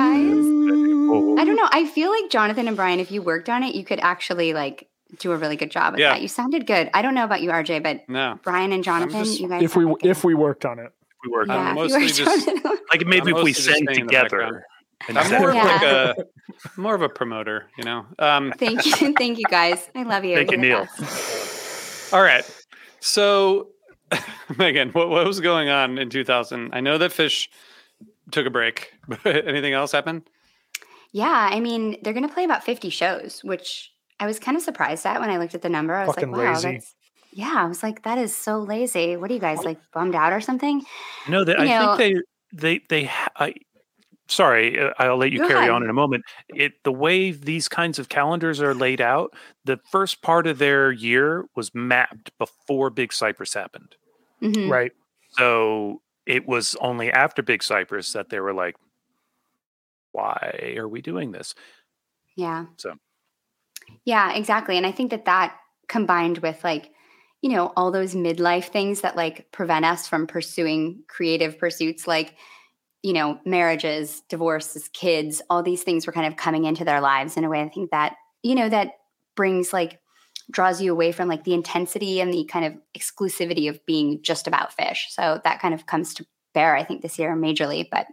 I 1.41 1.45
don't 1.45 1.56
know. 1.56 1.69
I 1.71 1.86
feel 1.93 2.10
like 2.12 2.30
Jonathan 2.30 2.67
and 2.67 2.76
Brian, 2.76 3.00
if 3.00 3.12
you 3.12 3.21
worked 3.21 3.50
on 3.50 3.63
it, 3.63 3.76
you 3.76 3.84
could 3.84 4.00
actually 4.00 4.54
like 4.54 4.88
do 5.19 5.32
a 5.32 5.38
really 5.38 5.56
good 5.56 5.71
job 5.71 5.93
at 5.93 6.00
Yeah. 6.00 6.13
that. 6.13 6.21
You 6.21 6.28
sounded 6.28 6.65
good. 6.65 6.89
I 6.93 7.02
don't 7.02 7.13
know 7.15 7.24
about 7.26 7.41
you, 7.41 7.50
RJ, 7.52 7.80
but 7.84 8.08
No. 8.10 8.39
Brian 8.43 8.71
and 8.71 8.84
Jonathan, 8.84 9.24
just- 9.24 9.39
you 9.39 9.50
guys. 9.50 9.62
If 9.63 9.76
we 9.76 9.86
good. 9.86 10.06
if 10.06 10.24
we 10.24 10.34
worked 10.36 10.65
on 10.65 10.80
it, 10.80 10.91
We 11.24 11.32
work 11.32 11.50
I'm 11.50 11.58
on 11.60 11.65
yeah, 11.67 11.74
mostly 11.74 12.06
if 12.06 12.17
you 12.19 12.26
just- 12.26 12.47
worked 12.47 12.65
on 12.65 12.74
it. 12.74 12.80
like 12.91 13.06
maybe 13.06 13.32
I'm 13.32 13.38
if 13.38 13.43
we 13.43 13.54
sang 13.54 13.76
staying 13.88 14.00
in 14.02 14.08
the 14.08 14.12
background. 14.13 14.56
together. 15.08 15.19
I'm 15.19 15.41
more 15.41 15.50
of- 15.50 15.56
of 15.56 15.63
Yeah. 15.63 15.63
like 15.65 16.17
a 16.17 16.80
more 16.80 16.95
of 16.95 17.02
a 17.02 17.10
promoter, 17.10 17.65
you 17.78 17.84
know. 17.84 18.06
Um, 18.19 18.54
Thank 18.58 18.86
you, 18.86 18.91
thank 19.17 19.38
you, 19.39 19.45
guys. 19.50 19.89
I 19.95 20.04
love 20.04 20.24
you. 20.26 20.36
Thank 20.38 20.52
you, 20.52 20.58
You're 20.60 20.80
the 20.80 20.86
Neil. 20.86 20.88
best. 21.00 22.13
all 22.13 22.21
right. 22.21 22.45
So, 23.00 23.71
Megan, 24.58 24.89
what, 24.89 25.10
what 25.10 25.26
was 25.26 25.39
going 25.39 25.69
on 25.69 25.97
in 25.97 26.10
2000? 26.10 26.71
I 26.74 26.82
know 26.82 26.97
that 26.97 27.12
Phish 27.12 27.47
took 28.32 28.45
a 28.45 28.50
break, 28.50 28.93
but 29.08 29.47
anything 29.47 29.74
else 29.74 29.91
happen? 29.91 30.24
Yeah, 31.12 31.50
I 31.52 31.60
mean, 31.60 31.97
they're 32.04 32.13
going 32.13 32.28
to 32.28 32.34
play 32.34 32.45
about 32.45 32.63
50 32.63 32.89
shows, 32.89 33.43
which 33.43 33.91
I 34.19 34.26
was 34.26 34.39
kind 34.39 34.56
of 34.56 34.63
surprised 34.63 35.06
at 35.06 35.19
when 35.19 35.30
I 35.30 35.38
looked 35.38 35.56
at 35.56 35.62
the 35.62 35.69
number. 35.69 35.93
I 35.93 36.06
was 36.06 36.15
Fucking 36.15 36.32
like, 36.32 36.41
wow, 36.41 36.54
lazy. 36.54 36.71
that's. 36.74 36.95
Yeah, 37.34 37.54
I 37.58 37.65
was 37.65 37.82
like, 37.82 38.04
that 38.04 38.17
is 38.17 38.36
so 38.36 38.60
lazy. 38.60 39.15
What 39.15 39.32
are 39.32 39.34
you 39.34 39.39
guys 39.39 39.63
like 39.63 39.80
bummed 39.93 40.15
out 40.15 40.34
or 40.34 40.41
something? 40.41 40.84
No, 41.30 41.45
they, 41.45 41.56
I 41.56 41.65
know- 41.65 41.95
think 41.95 42.19
they 42.54 42.80
they 42.89 43.04
they. 43.04 43.12
I, 43.38 43.54
sorry, 44.28 44.78
uh, 44.78 44.91
I'll 45.00 45.15
let 45.15 45.32
you 45.32 45.39
carry 45.39 45.60
ahead. 45.60 45.69
on 45.69 45.82
in 45.84 45.89
a 45.89 45.93
moment. 45.93 46.26
It 46.50 46.74
the 46.84 46.91
way 46.91 47.32
these 47.32 47.69
kinds 47.69 48.00
of 48.00 48.10
calendars 48.10 48.60
are 48.62 48.74
laid 48.74 49.00
out, 49.00 49.34
the 49.63 49.80
first 49.91 50.21
part 50.21 50.45
of 50.45 50.58
their 50.58 50.91
year 50.91 51.45
was 51.56 51.74
mapped 51.74 52.38
before 52.38 52.89
Big 52.89 53.13
Cypress 53.13 53.54
happened. 53.54 53.95
Mhm. 54.43 54.69
right? 54.69 54.91
So 55.32 56.01
it 56.25 56.47
was 56.47 56.75
only 56.82 57.12
after 57.12 57.41
Big 57.41 57.63
Cypress 57.63 58.13
that 58.13 58.30
they 58.30 58.39
were 58.39 58.54
like, 58.54 58.75
"Why 60.12 60.75
are 60.77 60.88
we 60.88 61.01
doing 61.01 61.32
this?" 61.32 61.56
Yeah. 62.36 62.65
So. 62.77 62.95
Yeah, 64.06 64.34
exactly. 64.34 64.77
And 64.77 64.86
I 64.86 64.91
think 64.91 65.12
that 65.12 65.25
that 65.25 65.58
combined 65.88 66.39
with 66.39 66.63
like, 66.63 66.91
you 67.41 67.49
know, 67.51 67.73
all 67.75 67.91
those 67.91 68.15
midlife 68.15 68.65
things 68.65 69.01
that 69.01 69.15
like 69.15 69.51
prevent 69.51 69.86
us 69.86 70.08
from 70.08 70.27
pursuing 70.27 71.04
creative 71.08 71.58
pursuits 71.60 72.08
like, 72.08 72.36
you 73.04 73.13
know, 73.13 73.39
marriages, 73.45 74.21
divorces, 74.30 74.89
kids, 74.93 75.41
all 75.49 75.63
these 75.63 75.84
things 75.84 76.08
were 76.08 76.13
kind 76.13 76.27
of 76.27 76.38
coming 76.38 76.65
into 76.65 76.86
their 76.86 77.01
lives 77.01 77.38
in 77.38 77.45
a 77.45 77.49
way 77.49 77.62
I 77.62 77.69
think 77.69 77.91
that, 77.91 78.15
you 78.43 78.56
know, 78.56 78.69
that 78.69 78.93
brings 79.38 79.73
like 79.73 80.01
draws 80.52 80.82
you 80.82 80.92
away 80.92 81.12
from 81.12 81.28
like 81.28 81.44
the 81.44 81.54
intensity 81.54 82.20
and 82.22 82.34
the 82.34 82.44
kind 82.46 82.66
of 82.66 82.74
exclusivity 82.98 83.70
of 83.70 83.84
being 83.86 84.22
just 84.22 84.48
about 84.48 84.76
Phish. 84.76 85.10
So 85.10 85.42
that 85.44 85.62
kind 85.62 85.74
of 85.74 85.86
comes 85.86 86.14
to 86.16 86.26
bear 86.54 86.76
I 86.76 86.84
think 86.84 87.02
this 87.02 87.18
year 87.18 87.36
majorly, 87.36 87.88
but 87.90 88.08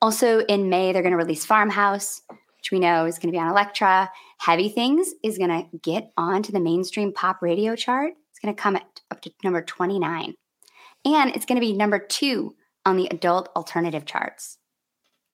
also 0.00 0.40
in 0.40 0.70
May 0.70 0.92
they're 0.92 1.02
going 1.02 1.12
to 1.12 1.18
release 1.18 1.44
Farmhouse, 1.44 2.22
which 2.28 2.70
we 2.72 2.80
know 2.80 3.04
is 3.04 3.18
going 3.18 3.32
to 3.32 3.36
be 3.36 3.40
on 3.40 3.48
Elektra. 3.48 4.10
Heavy 4.38 4.68
Things 4.68 5.12
is 5.22 5.38
going 5.38 5.50
to 5.50 5.78
get 5.78 6.12
onto 6.16 6.52
the 6.52 6.60
mainstream 6.60 7.12
pop 7.12 7.42
radio 7.42 7.76
chart. 7.76 8.12
It's 8.30 8.38
It's 8.38 8.44
going 8.44 8.54
to 8.54 8.62
come 8.62 8.76
at, 8.76 9.00
up 9.10 9.20
to 9.22 9.32
number 9.42 9.62
29. 9.62 10.34
And 11.04 11.30
it's 11.34 11.46
going 11.46 11.60
to 11.60 11.66
be 11.66 11.72
number 11.72 11.98
two 11.98 12.54
on 12.84 12.96
the 12.96 13.08
adult 13.10 13.48
alternative 13.56 14.04
charts. 14.04 14.58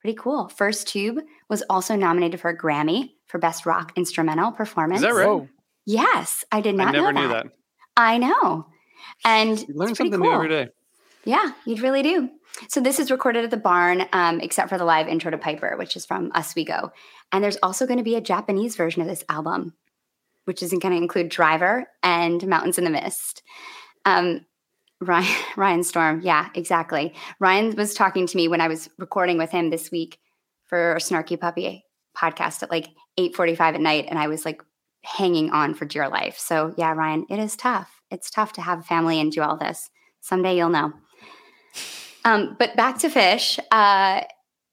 Pretty 0.01 0.17
cool. 0.19 0.49
First 0.49 0.89
Tube 0.89 1.19
was 1.49 1.63
also 1.71 1.97
nominated 1.97 2.41
for 2.41 2.51
a 2.51 2.57
Grammy 2.57 3.11
for 3.27 3.39
Best 3.39 3.65
Rock 3.65 3.93
Instrumental 3.97 4.53
Performance. 4.53 5.01
Is 5.01 5.07
that 5.07 5.15
right? 5.15 5.27
Whoa. 5.27 5.49
Yes, 5.87 6.45
I 6.51 6.61
did 6.61 6.75
not 6.75 6.89
I 6.89 6.91
never 6.93 7.13
know 7.13 7.21
knew 7.23 7.29
that. 7.29 7.45
that. 7.45 7.53
I 7.97 8.19
know. 8.19 8.67
And 9.25 9.59
You 9.61 9.75
learn 9.75 9.95
something 9.95 10.21
new 10.21 10.33
every 10.33 10.49
day. 10.49 10.69
Yeah, 11.25 11.53
you'd 11.65 11.81
really 11.81 12.03
do. 12.03 12.31
So 12.69 12.81
this 12.81 13.01
is 13.01 13.11
recorded 13.11 13.45
at 13.45 13.51
the 13.51 13.57
barn, 13.57 14.07
um, 14.13 14.41
except 14.41 14.69
for 14.69 14.79
the 14.79 14.85
live 14.85 15.09
intro 15.09 15.31
to 15.31 15.39
Piper, 15.39 15.77
which 15.77 15.97
is 15.97 16.07
from 16.07 16.31
Us 16.35 16.55
We 16.55 16.65
Go. 16.65 16.93
And 17.33 17.43
there's 17.43 17.57
also 17.63 17.87
going 17.87 17.99
to 17.99 18.05
be 18.05 18.15
a 18.15 18.21
Japanese 18.21 18.77
version 18.77 19.03
of 19.03 19.09
this 19.09 19.25
album, 19.29 19.75
which 20.45 20.63
is 20.63 20.71
going 20.71 20.93
to 20.93 21.03
include 21.03 21.31
Driver 21.31 21.87
and 22.03 22.47
Mountains 22.47 22.79
in 22.79 22.85
the 22.85 22.91
Mist. 22.91 23.43
Um, 24.05 24.47
Ryan, 25.01 25.35
Ryan 25.57 25.83
Storm, 25.83 26.21
yeah, 26.23 26.49
exactly. 26.55 27.15
Ryan 27.41 27.75
was 27.75 27.95
talking 27.95 28.27
to 28.27 28.37
me 28.37 28.49
when 28.49 28.61
I 28.61 28.69
was 28.69 28.89
recording 28.99 29.39
with 29.39 29.51
him 29.51 29.71
this 29.71 29.91
week 29.91 30.19
for 30.67 30.97
Snarky 31.01 31.39
Puppy 31.39 31.85
podcast 32.17 32.63
at 32.63 32.71
like 32.71 32.89
8:45 33.19 33.75
at 33.75 33.81
night, 33.81 34.07
and 34.09 34.19
I 34.19 34.29
was 34.29 34.45
like 34.45 34.63
hanging 35.05 35.51
on 35.51 35.75
for 35.75 35.85
dear 35.85 36.09
life. 36.09 36.39
So 36.39 36.75
yeah, 36.77 36.93
Ryan, 36.93 37.27
it 37.31 37.39
is 37.39 37.57
tough. 37.57 38.01
It's 38.11 38.31
tough 38.31 38.53
to 38.55 38.63
have 38.63 38.81
a 38.81 38.83
family 38.83 39.21
and 39.21 39.31
do 39.31 39.43
all 39.43 39.57
this. 39.57 39.91
Someday 40.21 40.57
you'll 40.57 40.71
know. 40.71 40.93
Um, 42.25 42.57
but 42.59 42.77
back 42.77 42.99
to 43.01 43.09
Phish. 43.09 43.59
Uh, 43.71 44.23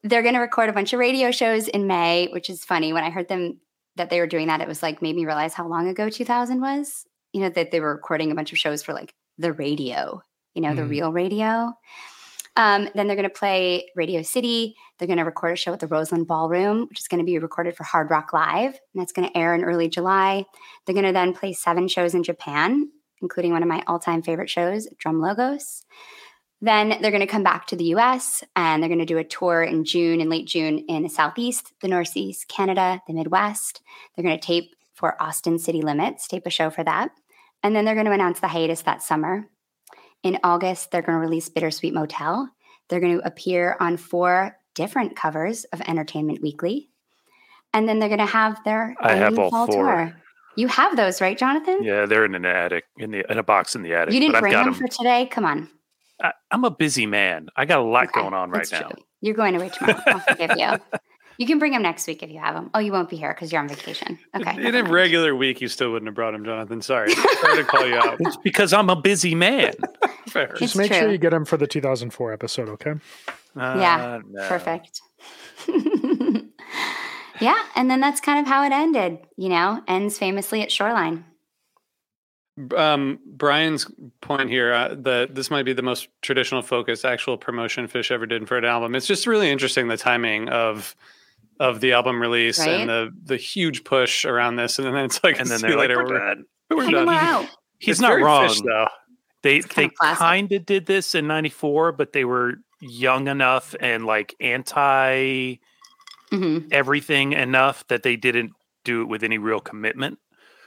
they're 0.04 0.22
going 0.22 0.34
to 0.36 0.40
record 0.40 0.70
a 0.70 0.74
bunch 0.74 0.94
of 0.94 1.00
radio 1.00 1.32
shows 1.32 1.68
in 1.68 1.86
May, 1.86 2.28
which 2.32 2.50
is 2.50 2.64
funny. 2.66 2.94
When 2.94 3.04
I 3.04 3.10
heard 3.10 3.28
them 3.28 3.60
that 3.98 4.10
they 4.10 4.20
were 4.20 4.28
doing 4.28 4.48
that, 4.48 4.62
it 4.62 4.68
was 4.68 4.82
like 4.82 5.02
made 5.02 5.16
me 5.16 5.26
realize 5.26 5.54
how 5.54 5.68
long 5.68 5.88
ago 5.88 6.10
2000 6.10 6.62
was. 6.62 7.06
You 7.34 7.42
know 7.42 7.50
that 7.50 7.72
they 7.72 7.80
were 7.80 7.94
recording 7.94 8.32
a 8.32 8.36
bunch 8.36 8.52
of 8.52 8.58
shows 8.58 8.84
for 8.84 8.94
like 8.94 9.14
the 9.38 9.54
radio. 9.54 10.22
You 10.54 10.62
know, 10.62 10.74
the 10.76 10.82
Mhm. 10.82 10.90
real 10.90 11.12
radio. 11.14 11.74
Um, 12.56 12.90
then 12.96 13.08
they're 13.08 13.16
going 13.16 13.24
to 13.24 13.30
play 13.30 13.90
Radio 13.96 14.22
City. 14.22 14.76
They're 14.98 15.08
going 15.08 15.20
to 15.20 15.26
record 15.26 15.54
a 15.54 15.56
show 15.56 15.74
at 15.74 15.80
the 15.80 15.88
Roseland 15.88 16.28
Ballroom, 16.28 16.88
which 16.90 17.00
is 17.00 17.08
going 17.08 17.20
to 17.20 17.26
be 17.26 17.40
recorded 17.40 17.76
for 17.76 17.84
Hard 17.84 18.10
Rock 18.10 18.34
Live, 18.34 18.74
and 18.94 19.02
that's 19.02 19.14
going 19.14 19.28
to 19.28 19.38
air 19.38 19.56
in 19.56 19.64
early 19.64 19.88
July. 19.88 20.46
They're 20.86 20.94
going 20.94 21.06
to 21.06 21.14
then 21.14 21.34
play 21.34 21.54
seven 21.54 21.88
shows 21.88 22.14
in 22.14 22.24
Japan, 22.24 22.90
including 23.22 23.52
one 23.52 23.64
of 23.64 23.70
my 23.70 23.84
all-time 23.88 24.22
favorite 24.22 24.50
shows, 24.50 24.88
Drum 24.98 25.22
Logos. 25.22 25.86
Then 26.62 26.98
they're 27.02 27.12
going 27.12 27.22
to 27.22 27.28
come 27.28 27.44
back 27.44 27.66
to 27.68 27.76
the 27.76 27.96
US 27.96 28.44
and 28.56 28.82
they're 28.82 28.90
going 28.90 29.00
to 29.00 29.06
do 29.06 29.18
a 29.18 29.24
tour 29.24 29.64
in 29.64 29.84
June 29.84 30.22
and 30.22 30.30
late 30.30 30.46
June 30.46 30.86
in 30.88 31.02
the 31.02 31.10
Southeast, 31.10 31.74
the 31.82 31.88
Northeast, 31.88 32.48
Canada, 32.48 33.02
the 33.08 33.14
Midwest. 33.14 33.82
They're 34.16 34.24
going 34.24 34.40
to 34.40 34.46
tape 34.46 34.76
for 34.94 35.22
Austin 35.22 35.58
City 35.58 35.82
Limits, 35.82 36.28
tape 36.28 36.46
a 36.46 36.52
show 36.52 36.70
for 36.70 36.84
that. 36.84 37.10
And 37.64 37.76
then 37.76 37.84
they're 37.84 37.96
going 37.96 38.06
to 38.06 38.12
announce 38.12 38.40
the 38.40 38.48
hiatus 38.48 38.84
that 38.84 39.02
summer. 39.02 39.48
In 40.24 40.38
August, 40.44 40.92
they're 40.92 41.02
going 41.02 41.16
to 41.16 41.20
release 41.22 41.50
Bittersweet 41.50 41.94
Motel. 41.94 42.50
They're 42.90 43.00
going 43.00 43.18
to 43.20 43.26
appear 43.26 43.76
on 43.80 43.98
four 43.98 44.58
different 44.76 45.16
covers 45.16 45.64
of 45.66 45.82
Entertainment 45.82 46.42
Weekly. 46.42 46.90
And 47.74 47.88
then 47.88 48.00
they're 48.00 48.10
going 48.10 48.20
to 48.20 48.26
have 48.26 48.64
their 48.64 48.96
I 49.02 49.16
have 49.16 49.38
all 49.40 49.50
four. 49.50 49.68
tour. 49.68 50.14
You 50.58 50.68
have 50.68 50.98
those, 50.98 51.22
right, 51.22 51.38
Jonathan? 51.38 51.80
Yeah, 51.82 52.06
they're 52.06 52.26
in 52.26 52.36
an 52.36 52.46
attic 52.46 52.84
in 52.98 53.12
the 53.12 53.24
in 53.32 53.38
a 53.38 53.44
box 53.44 53.76
in 53.76 53.84
the 53.84 53.94
attic. 53.94 54.14
You 54.14 54.20
didn't 54.20 54.40
bring 54.42 54.52
them 54.52 54.68
'em. 54.68 54.74
for 54.74 54.88
today? 54.88 55.26
Come 55.32 55.46
on. 55.46 55.70
I, 56.22 56.34
I'm 56.52 56.66
a 56.66 56.70
busy 56.72 57.06
man. 57.06 57.48
I 57.56 57.64
got 57.66 57.80
a 57.80 57.84
lot 57.84 58.10
Okay, 58.10 58.22
going 58.22 58.34
on 58.34 58.52
right 58.52 58.70
now. 58.72 58.90
true. 58.90 59.04
You're 59.22 59.34
going 59.36 59.56
away 59.56 59.70
tomorrow. 59.70 60.00
I'll 60.06 60.20
forgive 60.20 60.52
you. 60.58 60.68
You 61.38 61.48
can 61.48 61.60
bring 61.60 61.72
them 61.72 61.82
next 61.82 62.08
week 62.08 62.22
if 62.24 62.30
you 62.30 62.40
have 62.40 62.54
them. 62.56 62.70
Oh, 62.74 62.80
you 62.80 62.92
won't 62.92 63.10
be 63.10 63.16
here 63.18 63.34
because 63.34 63.52
you're 63.52 63.62
on 63.62 63.68
vacation. 63.68 64.20
Okay. 64.36 64.68
In 64.68 64.76
a 64.76 64.84
regular 64.84 65.36
week, 65.36 65.62
you 65.62 65.68
still 65.68 65.92
wouldn't 65.92 66.08
have 66.08 66.16
brought 66.16 66.34
him, 66.34 66.46
Jonathan. 66.46 66.82
Sorry. 66.82 67.12
Sorry 67.42 67.58
to 67.58 67.64
call 67.64 67.88
you 67.88 67.96
out. 67.96 68.18
It's 68.20 68.38
because 68.38 68.74
I'm 68.74 68.90
a 68.90 68.96
busy 68.96 69.34
man. 69.36 69.74
Fair. 70.28 70.50
It's 70.52 70.60
Just 70.60 70.78
make 70.78 70.94
sure 70.94 71.10
you 71.12 71.18
get 71.18 71.32
them 71.32 71.46
for 71.46 71.58
the 71.58 71.68
2004 71.68 72.32
episode, 72.34 72.70
okay? 72.70 72.94
Yeah, 73.56 73.96
Uh, 74.06 74.22
no. 74.30 74.48
Perfect. 74.48 75.02
yeah, 77.40 77.60
and 77.76 77.90
then 77.90 78.00
that's 78.00 78.22
kind 78.22 78.40
of 78.40 78.48
how 78.48 78.64
it 78.64 78.72
ended. 78.72 79.20
You 79.36 79.50
know, 79.50 79.82
ends 79.88 80.18
famously 80.18 80.62
at 80.62 80.72
Shoreline. 80.72 81.26
Um, 82.76 83.20
Brian's 83.26 83.90
point 84.22 84.50
here 84.50 84.74
uh, 84.74 84.96
that 85.00 85.34
this 85.36 85.50
might 85.50 85.64
be 85.64 85.74
the 85.74 85.82
most 85.82 86.10
traditional 86.22 86.62
focus 86.62 87.04
actual 87.06 87.38
promotion 87.38 87.88
Phish 87.88 88.12
ever 88.12 88.26
did 88.26 88.48
for 88.48 88.58
an 88.58 88.66
album. 88.66 88.94
It's 88.94 89.08
just 89.08 89.26
really 89.26 89.50
interesting 89.50 89.88
the 89.88 89.98
timing 89.98 90.50
of 90.50 90.96
of 91.62 91.80
the 91.80 91.94
album 91.94 92.20
release 92.22 92.60
Right? 92.60 92.70
and 92.70 92.90
the 92.90 93.10
the 93.24 93.38
huge 93.38 93.84
push 93.84 94.26
around 94.26 94.56
this, 94.56 94.80
and 94.80 94.88
then 94.88 95.06
it's 95.06 95.24
like, 95.24 95.40
And 95.40 95.48
then 95.50 95.62
they're 95.62 95.72
you 95.72 95.78
like, 95.78 95.90
later, 95.90 96.04
we're 96.04 96.18
done. 96.20 96.46
we're 96.70 96.90
done. 96.90 97.10
out. 97.10 97.46
He's 97.80 97.94
It's 97.94 98.02
not 98.02 98.20
wrong. 98.20 98.48
Phish, 98.50 98.64
though. 98.66 98.88
They 99.44 99.60
kinda 99.62 99.90
they 100.00 100.14
kind 100.16 100.52
of 100.52 100.66
did 100.66 100.86
this 100.86 101.16
in 101.16 101.28
'94, 101.28 101.94
but 101.94 102.14
they 102.14 102.26
were 102.26 102.56
young 102.80 103.28
enough 103.28 103.76
and 103.80 104.06
like 104.06 104.36
anti 104.40 105.60
hmm 106.32 106.60
everything 106.72 107.34
enough 107.34 107.86
that 107.88 108.04
they 108.04 108.16
didn't 108.16 108.52
do 108.84 109.02
it 109.02 109.06
with 109.06 109.24
any 109.24 109.38
real 109.38 109.60
commitment. 109.60 110.18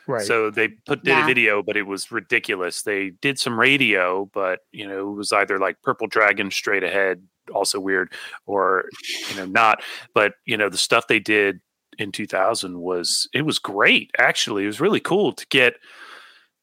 Right. 0.06 0.26
So 0.26 0.50
they 0.50 0.68
put 0.86 1.02
did 1.04 1.12
Yeah. 1.12 1.24
a 1.24 1.26
video, 1.26 1.62
but 1.62 1.76
it 1.76 1.84
was 1.86 2.12
ridiculous. 2.12 2.82
They 2.82 3.10
did 3.10 3.38
some 3.38 3.58
radio, 3.58 4.28
but 4.34 4.60
you 4.72 4.86
know 4.86 5.10
it 5.12 5.14
was 5.16 5.32
either 5.32 5.58
like 5.58 5.80
Purple 5.82 6.06
Dragon 6.06 6.50
straight 6.50 6.84
ahead, 6.84 7.22
also 7.52 7.80
weird, 7.80 8.12
or 8.46 8.84
you 9.30 9.36
know 9.36 9.46
not. 9.46 9.82
But 10.14 10.34
you 10.44 10.56
know 10.56 10.68
the 10.68 10.78
stuff 10.78 11.06
they 11.08 11.18
did 11.20 11.60
in 11.98 12.12
2000 12.12 12.80
was 12.80 13.28
it 13.34 13.42
was 13.42 13.58
great. 13.58 14.10
Actually, 14.18 14.64
it 14.64 14.68
was 14.68 14.80
really 14.80 15.00
cool 15.00 15.32
to 15.32 15.46
get. 15.48 15.74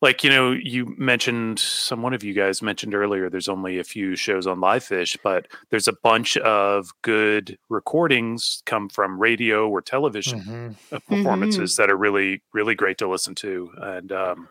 Like 0.02 0.24
you 0.24 0.32
know, 0.32 0.52
you 0.52 0.96
mentioned 0.98 1.60
some 1.60 2.02
one 2.02 2.15
of 2.15 2.24
you 2.24 2.34
guys 2.34 2.63
mentioned 2.63 2.96
earlier. 2.96 3.30
There's 3.30 3.48
only 3.48 3.78
a 3.78 3.84
few 3.84 4.15
shows 4.15 4.48
on 4.48 4.58
LivePhish, 4.58 5.17
but 5.24 5.48
there's 5.70 5.88
a 5.88 5.94
bunch 5.94 6.38
of 6.38 6.89
good 7.04 7.56
recordings 7.70 8.63
come 8.65 8.89
from 8.89 9.20
radio 9.20 9.70
or 9.70 9.80
television 9.80 10.41
Mhm. 10.41 10.76
uh, 10.91 10.98
performances 11.08 11.76
that 11.76 11.91
are 11.91 11.98
really 11.98 12.41
really 12.52 12.74
great 12.74 12.98
to 12.98 13.08
listen 13.08 13.36
to 13.36 13.70
and 13.78 14.12
um 14.12 14.48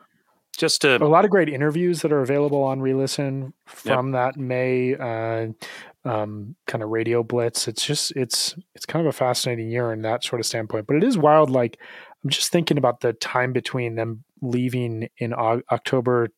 just 0.57 0.81
to 0.83 0.95
a 0.95 1.05
lot 1.05 1.25
of 1.25 1.31
great 1.31 1.49
interviews 1.49 2.01
that 2.01 2.11
are 2.13 2.21
available 2.21 2.63
on 2.63 2.79
re-listen 2.81 3.53
from 3.65 4.11
that 4.11 4.37
May 4.37 4.95
uh, 4.95 5.47
um, 6.03 6.55
kind 6.67 6.83
of 6.83 6.89
radio 6.89 7.23
blitz. 7.23 7.67
It's 7.67 7.85
just 7.85 8.11
it's 8.15 8.55
it's 8.75 8.85
kind 8.85 9.05
of 9.05 9.09
a 9.09 9.17
fascinating 9.17 9.69
year 9.69 9.91
in 9.93 10.01
that 10.01 10.23
sort 10.23 10.39
of 10.39 10.45
standpoint. 10.45 10.87
But 10.87 10.97
it 10.97 11.03
is 11.03 11.17
wild. 11.17 11.49
Like 11.49 11.79
I'm 12.23 12.29
just 12.29 12.51
thinking 12.51 12.77
about 12.77 13.01
the 13.01 13.13
time 13.13 13.53
between 13.53 13.95
them 13.95 14.23
leaving 14.41 15.09
in 15.17 15.33
Au- 15.33 15.61
October 15.71 16.29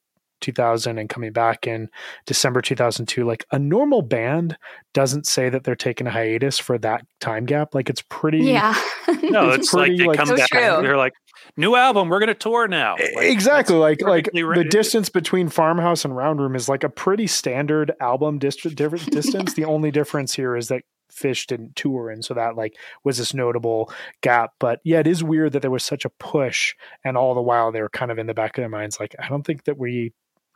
2000 0.44 1.00
and 1.00 1.10
coming 1.10 1.32
back 1.32 1.66
in 1.66 1.90
December 2.28 2.62
2002. 2.62 3.26
Like 3.26 3.46
a 3.52 3.58
normal 3.58 4.02
band 4.04 4.56
doesn't 4.94 5.26
say 5.26 5.50
that 5.50 5.64
they're 5.64 5.76
taking 5.76 6.06
a 6.06 6.12
hiatus 6.12 6.60
for 6.60 6.78
that 6.80 7.04
time 7.20 7.46
gap. 7.46 7.74
Like 7.74 7.90
it's 7.90 8.04
pretty. 8.10 8.40
Yeah. 8.40 8.76
no 9.24 9.50
it's 9.50 9.58
it's 9.66 9.74
like 9.74 9.88
pretty, 9.88 9.98
they 9.98 10.06
like- 10.08 10.18
come 10.18 10.28
So 10.28 10.36
back 10.38 10.50
true. 10.50 10.60
they're 10.82 10.98
like 10.98 11.14
new 11.58 11.76
album 11.76 12.10
we're 12.10 12.20
gonna 12.20 12.34
tour 12.34 12.68
now 12.68 12.96
Like, 13.16 13.26
exactly 13.26 13.76
like 13.76 14.02
like 14.02 14.26
perfectly 14.32 14.64
the 14.64 14.70
distance 14.70 15.10
between 15.10 15.50
farmhouse 15.50 16.06
and 16.06 16.16
round 16.16 16.40
room 16.40 16.56
is 16.56 16.70
like 16.70 16.84
a 16.84 16.90
pretty 16.90 17.28
standard 17.28 17.92
album 18.00 18.38
dist- 18.40 18.76
different 18.76 19.06
distance 19.12 19.54
the 19.54 19.66
only 19.66 19.92
difference 19.92 20.34
here 20.34 20.56
is 20.56 20.68
that 20.70 20.84
Phish 21.12 21.46
didn't 21.48 21.76
tour 21.76 22.10
and 22.10 22.24
so 22.24 22.34
that 22.34 22.56
like 22.56 22.76
was 23.04 23.18
this 23.18 23.34
notable 23.34 23.92
gap 24.22 24.52
but 24.60 24.80
yeah 24.84 25.00
it 25.00 25.08
is 25.08 25.24
weird 25.24 25.52
that 25.52 25.62
there 25.62 25.72
was 25.72 25.84
such 25.84 26.06
a 26.06 26.10
push 26.10 26.74
and 27.04 27.18
all 27.18 27.36
the 27.36 27.42
while 27.42 27.72
they 27.72 27.82
were 27.82 27.90
kind 27.90 28.12
of 28.12 28.18
in 28.18 28.26
the 28.28 28.34
back 28.34 28.58
of 28.58 28.62
their 28.62 28.70
minds 28.70 29.00
like 29.00 29.16
i 29.20 29.28
don't 29.28 29.44
think 29.46 29.64
that 29.66 29.78
we 29.78 30.12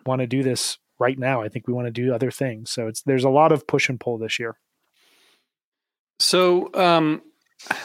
want 0.08 0.22
to 0.22 0.28
do 0.28 0.42
this 0.42 0.78
right 1.00 1.20
now 1.20 1.42
i 1.42 1.50
think 1.50 1.68
we 1.68 1.74
want 1.74 1.86
to 1.86 1.92
do 1.92 2.14
other 2.14 2.32
things 2.32 2.72
so 2.72 2.88
it's 2.88 3.02
there's 3.04 3.24
a 3.24 3.30
lot 3.30 3.52
of 3.52 3.68
push 3.68 3.90
and 3.90 4.00
pull 4.00 4.18
this 4.18 4.40
year 4.40 4.58
So, 6.20 6.74
um, 6.74 7.22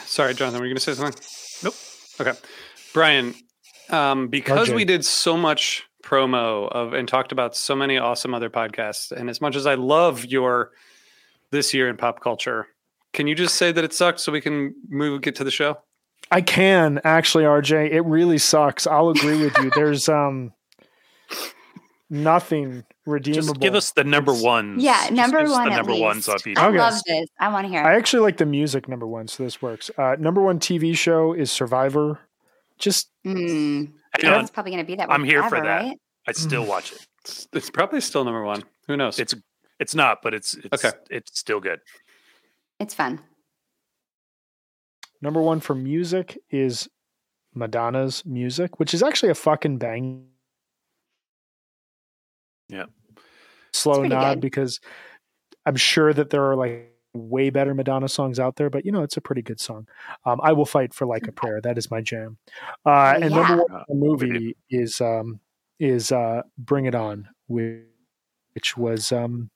sorry, 0.07 0.33
Jonathan, 0.35 0.61
were 0.61 0.67
you 0.67 0.73
going 0.73 0.81
to 0.81 0.83
say 0.83 0.95
something? 0.95 1.21
Nope. 1.63 1.75
Okay, 2.21 2.39
Brian, 2.95 3.35
um, 3.91 4.29
because 4.29 4.71
RJ. 4.71 4.75
we 4.77 4.85
did 4.87 5.05
so 5.05 5.37
much 5.37 5.85
promo 6.03 6.69
of 6.73 6.95
and 6.95 7.07
talked 7.07 7.33
about 7.33 7.55
so 7.55 7.77
many 7.77 7.99
awesome 7.99 8.33
other 8.33 8.49
podcasts, 8.49 9.13
and 9.13 9.29
as 9.29 9.41
much 9.43 9.55
as 9.55 9.67
I 9.67 9.75
love 9.75 10.25
your 10.25 10.71
this 11.51 11.75
year 11.75 11.91
in 11.91 11.97
pop 11.99 12.23
culture, 12.23 12.69
can 13.13 13.27
you 13.27 13.35
just 13.35 13.57
say 13.57 13.71
that 13.73 13.85
it 13.85 13.93
sucked 13.93 14.21
so 14.21 14.33
we 14.33 14.41
can 14.41 14.75
move 14.89 15.21
get 15.21 15.35
to 15.37 15.45
the 15.45 15.51
show? 15.51 15.77
i 16.31 16.41
can 16.41 17.01
actually 17.05 17.45
rj 17.45 17.91
it 17.91 18.03
really 18.03 18.39
sucks 18.39 18.87
i'll 18.87 19.11
agree 19.11 19.43
with 19.43 19.53
you 19.59 19.71
there's 19.75 20.09
um 20.09 20.53
nothing 22.13 22.85
redeemable 23.07 23.55
just 23.55 23.61
give 23.61 23.75
us 23.75 23.91
the 23.93 24.05
number 24.05 24.31
It's- 24.33 24.45
ones 24.45 24.83
yeah, 24.83 25.09
number 25.11 25.39
one 25.45 25.65
the 25.69 25.73
at 25.73 25.77
number 25.79 25.93
least. 25.93 26.03
ones 26.03 26.29
off 26.29 26.47
each 26.47 26.59
I 26.59 26.69
Okay. 26.69 26.79
love 26.79 27.01
this. 27.07 27.27
I 27.41 27.49
want 27.53 27.65
to 27.67 27.73
hear. 27.73 27.83
I 27.83 27.97
actually 27.97 28.21
like 28.23 28.37
the 28.37 28.47
music 28.47 28.87
number 28.89 29.07
one, 29.07 29.27
so 29.29 29.43
this 29.43 29.61
works. 29.63 29.91
Uh, 29.99 30.17
number 30.19 30.41
one 30.43 30.59
TV 30.61 30.95
show 30.97 31.33
is 31.33 31.51
Survivor. 31.51 32.21
Just 32.79 33.09
Mm, 33.27 33.93
Hang 34.21 34.41
it's 34.43 34.51
probably 34.51 34.73
going 34.73 34.85
to 34.85 34.87
be 34.87 34.95
that. 34.97 35.09
way 35.09 35.15
I'm 35.15 35.25
here 35.25 35.43
for 35.49 35.61
that. 35.61 35.83
Right? 35.83 35.99
i 36.29 36.33
still 36.33 36.65
watch 36.67 36.93
it 36.93 37.07
It's, 37.25 37.49
it's 37.53 37.71
probably 37.71 38.01
still 38.01 38.25
number 38.25 38.45
one. 38.45 38.63
Who 38.89 38.97
knows? 38.97 39.19
it's 39.19 39.35
it's 39.81 39.95
not 39.95 40.19
but 40.23 40.35
it's, 40.35 40.55
it's 40.55 40.85
Okay. 40.85 40.97
it's 41.11 41.39
still 41.39 41.61
good 41.61 41.81
It's 42.79 42.95
fun. 42.95 43.21
number 45.21 45.41
one 45.41 45.61
for 45.61 45.75
music 45.75 46.39
is 46.51 46.89
Madonna's 47.55 48.25
music, 48.25 48.79
which 48.81 48.95
is 48.95 49.03
actually 49.03 49.31
a 49.31 49.35
fucking 49.35 49.79
bang 49.79 50.27
Yeah. 52.69 52.87
Slow 53.73 54.03
nod 54.03 54.35
good. 54.35 54.41
because 54.41 54.81
I'm 55.67 55.77
sure 55.77 56.13
that 56.13 56.31
there 56.31 56.45
are 56.51 56.57
like 56.57 56.89
way 57.15 57.51
better 57.51 57.75
Madonna 57.75 58.09
songs 58.09 58.39
out 58.39 58.57
there, 58.57 58.71
but 58.71 58.85
you 58.87 58.93
know, 58.93 59.03
it's 59.03 59.17
a 59.17 59.21
pretty 59.21 59.43
good 59.43 59.61
song. 59.61 59.87
Um, 60.25 60.41
I 60.43 60.53
will 60.53 60.65
fight 60.67 60.95
for 60.95 61.07
like 61.07 61.27
a 61.29 61.33
prayer. 61.33 61.61
That 61.61 61.77
is 61.79 61.91
my 61.91 62.01
jam. 62.01 62.39
Uh, 62.87 62.91
Oh, 63.17 63.21
and 63.21 63.25
yeah. 63.25 63.29
number 63.37 63.57
one 63.65 63.73
Uh, 63.81 63.85
the 63.89 63.95
movie 63.95 64.57
is 64.71 65.01
um, 65.01 65.41
is 65.79 66.11
uh, 66.13 66.43
Bring 66.59 66.87
It 66.87 66.95
On, 66.95 67.29
which, 67.49 67.83
which 68.55 68.77
was 68.77 69.11
um, 69.13 69.51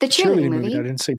The 0.00 0.06
a 0.06 0.08
cheerleading 0.08 0.50
movie. 0.50 0.68
that 0.70 0.80
I 0.80 0.82
didn't 0.82 1.00
see. 1.00 1.14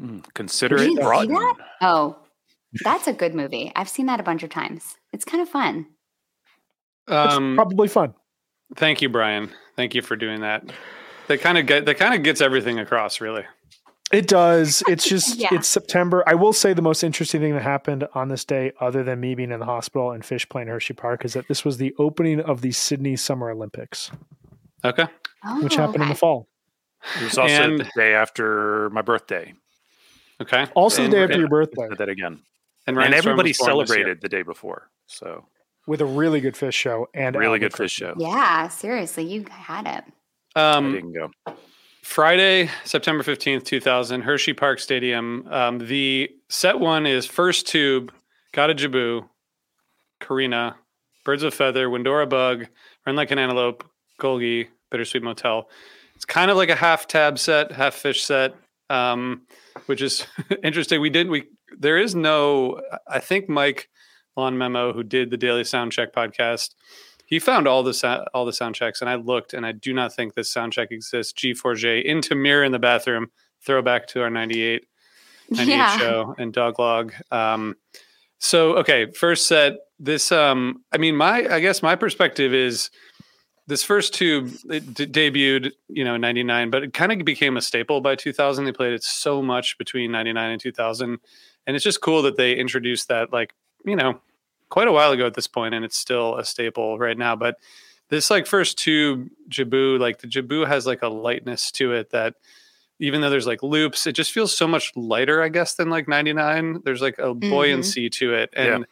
Mm, 0.00 0.24
consider 0.34 0.76
Did 0.78 0.84
it 0.86 0.90
you 0.92 0.96
see 0.96 1.02
brought. 1.02 1.28
that? 1.28 1.56
Oh, 1.82 2.16
that's 2.84 3.06
a 3.06 3.12
good 3.12 3.34
movie. 3.34 3.70
I've 3.76 3.88
seen 3.88 4.06
that 4.06 4.20
a 4.20 4.22
bunch 4.22 4.42
of 4.42 4.50
times. 4.50 4.96
It's 5.12 5.24
kind 5.24 5.42
of 5.42 5.48
fun. 5.48 5.86
It's 7.08 7.34
Um, 7.34 7.54
probably 7.56 7.88
fun. 7.88 8.14
Thank 8.76 9.02
you, 9.02 9.08
Brian. 9.08 9.50
Thank 9.76 9.94
you 9.94 10.02
for 10.02 10.16
doing 10.16 10.40
that. 10.40 10.64
That 11.28 11.40
kind 11.40 11.58
of 11.58 11.66
get 11.66 11.86
that 11.86 11.96
kind 11.98 12.14
of 12.14 12.22
gets 12.22 12.40
everything 12.40 12.78
across, 12.78 13.20
really. 13.20 13.44
It 14.12 14.28
does. 14.28 14.82
It's 14.88 15.08
just 15.08 15.38
Yeah. 15.38 15.48
it's 15.52 15.68
September. 15.68 16.22
I 16.26 16.34
will 16.34 16.52
say 16.52 16.72
the 16.74 16.82
most 16.82 17.02
interesting 17.02 17.40
thing 17.40 17.54
that 17.54 17.62
happened 17.62 18.06
on 18.14 18.28
this 18.28 18.44
day, 18.44 18.72
other 18.80 19.02
than 19.02 19.20
me 19.20 19.34
being 19.34 19.50
in 19.52 19.60
the 19.60 19.66
hospital 19.66 20.10
and 20.12 20.22
Phish 20.22 20.48
playing 20.48 20.68
Hershey 20.68 20.94
Park, 20.94 21.24
is 21.24 21.32
that 21.34 21.48
this 21.48 21.64
was 21.64 21.78
the 21.78 21.94
opening 21.98 22.40
of 22.40 22.60
the 22.60 22.72
Sydney 22.72 23.16
Summer 23.16 23.50
Olympics, 23.50 24.10
Okay. 24.84 25.06
Oh, 25.44 25.62
which 25.62 25.74
happened 25.76 26.02
in 26.02 26.08
the 26.08 26.14
oh, 26.14 26.16
fall. 26.16 26.48
It 27.20 27.24
was 27.24 27.38
also 27.38 27.52
And- 27.54 27.80
the 27.80 27.90
day 27.96 28.14
after 28.14 28.90
my 28.90 29.02
birthday. 29.02 29.54
Okay. 30.40 30.66
Also, 30.74 31.02
And- 31.04 31.12
the 31.12 31.16
day 31.16 31.22
after 31.24 31.38
your 31.38 31.48
birthday, 31.48 31.88
that 31.98 32.08
again. 32.08 32.40
and, 32.86 32.98
And 32.98 33.14
everybody 33.14 33.50
was 33.50 33.58
born 33.58 33.78
this 33.78 33.88
year. 33.88 33.96
celebrated 33.96 34.20
the 34.20 34.28
day 34.28 34.42
before. 34.42 34.88
So 35.06 35.46
with 35.86 36.00
a 36.00 36.04
really 36.06 36.40
good 36.40 36.54
Phish 36.54 36.74
show 36.74 37.08
and 37.14 37.34
really 37.36 37.58
good 37.58 37.72
Phish 37.72 37.90
show. 37.90 38.14
Yeah, 38.18 38.68
seriously, 38.68 39.24
you 39.24 39.44
had 39.50 39.86
it. 39.86 40.04
I 40.54 40.72
Um, 40.76 40.92
didn't 40.92 41.12
go. 41.14 41.30
Friday, 42.02 42.68
September 42.84 43.22
15th, 43.22 43.64
2000, 43.64 44.22
Hershey 44.22 44.52
Park 44.52 44.80
Stadium. 44.80 45.46
Um, 45.50 45.78
the 45.78 46.30
set 46.48 46.78
one 46.80 47.06
is 47.06 47.26
First 47.26 47.68
Tube, 47.68 48.12
Gotta 48.52 48.74
Jibboo, 48.74 49.28
Corinna, 50.20 50.76
Birds 51.24 51.42
of 51.42 51.54
Feather, 51.54 51.88
Windora 51.88 52.28
Bug, 52.28 52.66
Run 53.06 53.16
Like 53.16 53.30
an 53.30 53.38
Antelope, 53.38 53.84
Golgi, 54.20 54.68
Bittersweet 54.90 55.22
Motel. 55.22 55.68
It's 56.16 56.24
kind 56.24 56.50
of 56.50 56.56
like 56.56 56.68
a 56.68 56.74
half 56.76 57.06
tab 57.08 57.38
set, 57.38 57.72
half 57.72 57.94
Phish 57.94 58.20
set, 58.20 58.54
um, 58.90 59.42
which 59.86 60.02
is 60.02 60.26
interesting. 60.64 61.00
We 61.00 61.10
didn't, 61.10 61.32
we, 61.32 61.44
there 61.78 61.98
is 61.98 62.14
no, 62.14 62.80
I 63.08 63.20
think 63.20 63.48
Mike 63.48 63.88
Lon 64.36 64.56
Memo, 64.58 64.92
who 64.92 65.02
did 65.02 65.30
the 65.30 65.36
Daily 65.36 65.64
Sound 65.64 65.92
Check 65.92 66.12
podcast, 66.14 66.74
he 67.26 67.38
found 67.38 67.66
all 67.66 67.82
the 67.82 68.26
all 68.34 68.44
the 68.44 68.52
sound 68.52 68.74
checks, 68.74 69.00
and 69.00 69.08
I 69.08 69.14
looked, 69.14 69.54
and 69.54 69.64
I 69.64 69.72
do 69.72 69.92
not 69.94 70.14
think 70.14 70.34
this 70.34 70.50
sound 70.50 70.72
check 70.72 70.90
exists. 70.90 71.32
G4J 71.32 72.04
into 72.04 72.34
mirror 72.34 72.62
in 72.64 72.72
the 72.72 72.78
bathroom, 72.78 73.30
throwback 73.64 74.06
to 74.08 74.20
our 74.22 74.28
98, 74.30 74.84
98 75.50 75.74
Yeah. 75.76 75.98
show 75.98 76.34
and 76.38 76.52
dog 76.52 76.78
log. 76.78 77.12
Um, 77.30 77.76
so 78.38 78.76
okay, 78.78 79.10
first 79.12 79.46
set. 79.46 79.74
This, 79.98 80.30
um, 80.32 80.82
I 80.92 80.98
mean, 80.98 81.16
my 81.16 81.46
I 81.48 81.60
guess 81.60 81.82
my 81.82 81.94
perspective 81.96 82.52
is 82.52 82.90
this 83.68 83.84
first 83.84 84.12
tube 84.14 84.50
it 84.68 84.92
d- 84.92 85.06
debuted, 85.06 85.70
you 85.88 86.04
know, 86.04 86.16
in 86.16 86.20
'99, 86.20 86.70
but 86.70 86.82
it 86.82 86.92
kind 86.92 87.12
of 87.12 87.24
became 87.24 87.56
a 87.56 87.62
staple 87.62 88.00
by 88.00 88.14
2000. 88.16 88.64
They 88.64 88.72
played 88.72 88.92
it 88.92 89.04
so 89.04 89.40
much 89.40 89.78
between 89.78 90.10
'99 90.10 90.50
and 90.50 90.60
2000, 90.60 91.18
and 91.66 91.76
it's 91.76 91.84
just 91.84 92.00
cool 92.02 92.20
that 92.22 92.36
they 92.36 92.54
introduced 92.56 93.08
that, 93.08 93.32
like, 93.32 93.54
you 93.84 93.96
know, 93.96 94.20
quite 94.68 94.88
a 94.88 94.92
while 94.92 95.12
ago 95.12 95.26
at 95.26 95.34
this 95.34 95.46
point, 95.46 95.74
and 95.74 95.84
it's 95.84 95.96
still 95.96 96.36
a 96.36 96.44
staple 96.44 96.98
right 96.98 97.16
now. 97.16 97.36
But 97.36 97.56
this 98.08 98.30
like 98.30 98.46
first 98.46 98.78
tube 98.78 99.28
Jibboo, 99.48 99.98
like 99.98 100.18
the 100.18 100.26
Jibboo 100.26 100.66
has 100.66 100.86
like 100.86 101.02
a 101.02 101.08
lightness 101.08 101.70
to 101.72 101.92
it 101.92 102.10
that 102.10 102.34
even 102.98 103.20
though 103.20 103.30
there's 103.30 103.46
like 103.46 103.62
loops, 103.62 104.06
it 104.06 104.12
just 104.12 104.32
feels 104.32 104.56
so 104.56 104.68
much 104.68 104.92
lighter, 104.94 105.42
I 105.42 105.48
guess, 105.48 105.74
than 105.74 105.90
like 105.90 106.08
99. 106.08 106.82
There's 106.84 107.02
like 107.02 107.18
a 107.18 107.34
buoyancy 107.34 108.08
mm-hmm. 108.08 108.26
to 108.26 108.34
it. 108.34 108.50
And 108.54 108.80
Yeah. 108.80 108.86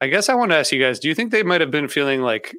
I 0.00 0.08
guess 0.08 0.28
I 0.28 0.34
want 0.34 0.50
to 0.50 0.56
ask 0.56 0.72
you 0.72 0.80
guys, 0.82 0.98
do 0.98 1.08
you 1.08 1.14
think 1.14 1.30
they 1.30 1.42
might 1.42 1.60
have 1.60 1.70
been 1.70 1.88
feeling 1.88 2.20
like 2.20 2.54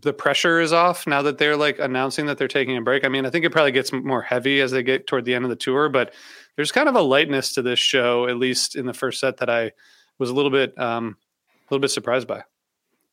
the 0.00 0.12
pressure 0.12 0.60
is 0.60 0.72
off 0.72 1.06
now 1.06 1.22
that 1.22 1.38
they're 1.38 1.56
like 1.56 1.78
announcing 1.78 2.26
that 2.26 2.38
they're 2.38 2.48
taking 2.48 2.76
a 2.76 2.82
break? 2.82 3.04
I 3.04 3.08
mean, 3.08 3.26
I 3.26 3.30
think 3.30 3.44
it 3.44 3.52
probably 3.52 3.72
gets 3.72 3.92
more 3.92 4.22
heavy 4.22 4.60
as 4.60 4.70
they 4.70 4.82
get 4.82 5.06
toward 5.06 5.24
the 5.24 5.34
end 5.34 5.44
of 5.44 5.50
the 5.50 5.56
tour, 5.56 5.88
but 5.88 6.14
there's 6.56 6.72
kind 6.72 6.88
of 6.88 6.94
a 6.94 7.02
lightness 7.02 7.54
to 7.54 7.62
this 7.62 7.78
show, 7.78 8.28
at 8.28 8.36
least 8.36 8.76
in 8.76 8.86
the 8.86 8.94
first 8.94 9.20
set 9.20 9.38
that 9.38 9.50
I 9.50 9.72
was 10.18 10.30
a 10.30 10.34
little 10.34 10.50
bit 10.50 10.78
um 10.78 11.16
a 11.68 11.74
little 11.74 11.82
bit 11.82 11.90
surprised 11.90 12.26
by. 12.26 12.44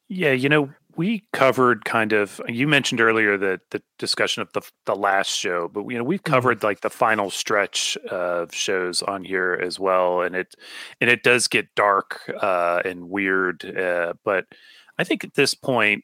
Yeah, 0.08 0.32
you 0.34 0.50
know, 0.50 0.70
we 0.96 1.24
covered 1.34 1.84
kind 1.84 2.14
of. 2.14 2.40
You 2.48 2.68
mentioned 2.68 3.02
earlier 3.02 3.38
the 3.38 3.60
the 3.72 3.82
discussion 3.98 4.42
of 4.42 4.54
the 4.54 4.62
the 4.86 4.96
last 4.96 5.30
show, 5.30 5.68
but 5.68 5.88
you 5.88 5.98
know 5.98 6.04
we've 6.04 6.24
covered 6.24 6.64
like 6.64 6.82
the 6.82 6.90
final 6.90 7.30
stretch 7.30 7.98
of 8.10 8.54
shows 8.54 9.02
on 9.02 9.24
here 9.24 9.60
as 9.62 9.80
well, 9.80 10.22
and 10.22 10.36
it 10.36 10.56
and 11.02 11.10
it 11.10 11.24
does 11.24 11.48
get 11.48 11.74
dark 11.76 12.22
uh, 12.42 12.82
and 12.86 13.10
weird. 13.10 13.66
Uh, 13.78 14.14
but 14.24 14.46
I 14.98 15.04
think 15.04 15.24
at 15.24 15.34
this 15.34 15.54
point, 15.54 16.04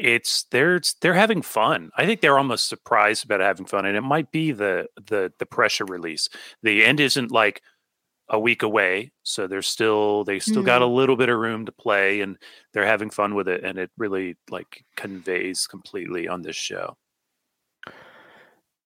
it's 0.00 0.44
they're 0.50 0.80
they're 1.00 1.14
having 1.14 1.42
fun. 1.42 1.90
I 1.96 2.06
think 2.06 2.20
they're 2.20 2.38
almost 2.38 2.68
surprised 2.68 3.24
about 3.24 3.40
having 3.40 3.66
fun, 3.66 3.86
and 3.86 3.96
it 3.96 4.02
might 4.02 4.30
be 4.32 4.52
the 4.52 4.86
the 4.96 5.32
the 5.38 5.46
pressure 5.46 5.84
release. 5.84 6.28
The 6.62 6.84
end 6.84 7.00
isn't 7.00 7.30
like 7.30 7.62
a 8.30 8.38
week 8.38 8.62
away 8.62 9.10
so 9.24 9.48
they're 9.48 9.60
still 9.60 10.22
they 10.22 10.38
still 10.38 10.62
got 10.62 10.82
a 10.82 10.84
mm. 10.84 10.94
little 10.94 11.16
bit 11.16 11.28
of 11.28 11.36
room 11.36 11.66
to 11.66 11.72
play 11.72 12.20
and 12.20 12.36
they're 12.72 12.86
having 12.86 13.10
fun 13.10 13.34
with 13.34 13.48
it 13.48 13.64
and 13.64 13.76
it 13.76 13.90
really 13.98 14.36
like 14.50 14.84
conveys 14.96 15.66
completely 15.66 16.28
on 16.28 16.40
this 16.40 16.54
show 16.54 16.96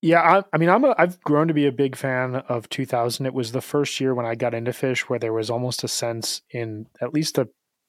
Yeah, 0.00 0.20
I, 0.20 0.42
I 0.52 0.58
mean, 0.58 0.68
I'm 0.68 0.84
a, 0.84 0.94
I've 0.98 1.18
grown 1.22 1.48
to 1.48 1.54
be 1.54 1.66
a 1.66 1.72
big 1.72 1.96
fan 1.96 2.36
of 2.46 2.68
2000. 2.68 3.24
It 3.24 3.32
was 3.32 3.52
the 3.52 3.62
first 3.62 3.98
year 4.00 4.14
when 4.14 4.26
I 4.26 4.34
got 4.34 4.52
into 4.52 4.70
Phish 4.70 5.00
where 5.08 5.18
there 5.18 5.32
was 5.32 5.48
almost 5.48 5.82
a 5.82 5.88
sense 5.88 6.42
in 6.50 6.88
at 7.00 7.14
least 7.14 7.36
the 7.36 7.48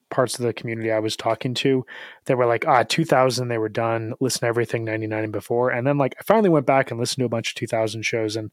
parts 0.10 0.38
of 0.38 0.46
the 0.46 0.54
community 0.54 0.92
I 0.92 1.00
was 1.00 1.16
talking 1.16 1.54
to, 1.56 1.86
they 2.26 2.36
were 2.36 2.46
like, 2.46 2.66
ah, 2.68 2.84
2000, 2.84 3.48
they 3.48 3.58
were 3.58 3.70
done. 3.70 4.14
Listen 4.20 4.42
to 4.42 4.48
everything 4.48 4.86
99 4.86 5.24
and 5.24 5.34
before. 5.34 5.70
And 5.72 5.86
then 5.86 5.98
like 5.98 6.16
I 6.20 6.24
finally 6.24 6.50
went 6.50 6.66
back 6.66 6.92
and 6.92 7.00
listened 7.00 7.22
to 7.22 7.26
a 7.26 7.30
bunch 7.30 7.50
of 7.50 7.56
2000 7.56 8.04
shows. 8.04 8.36
And 8.36 8.52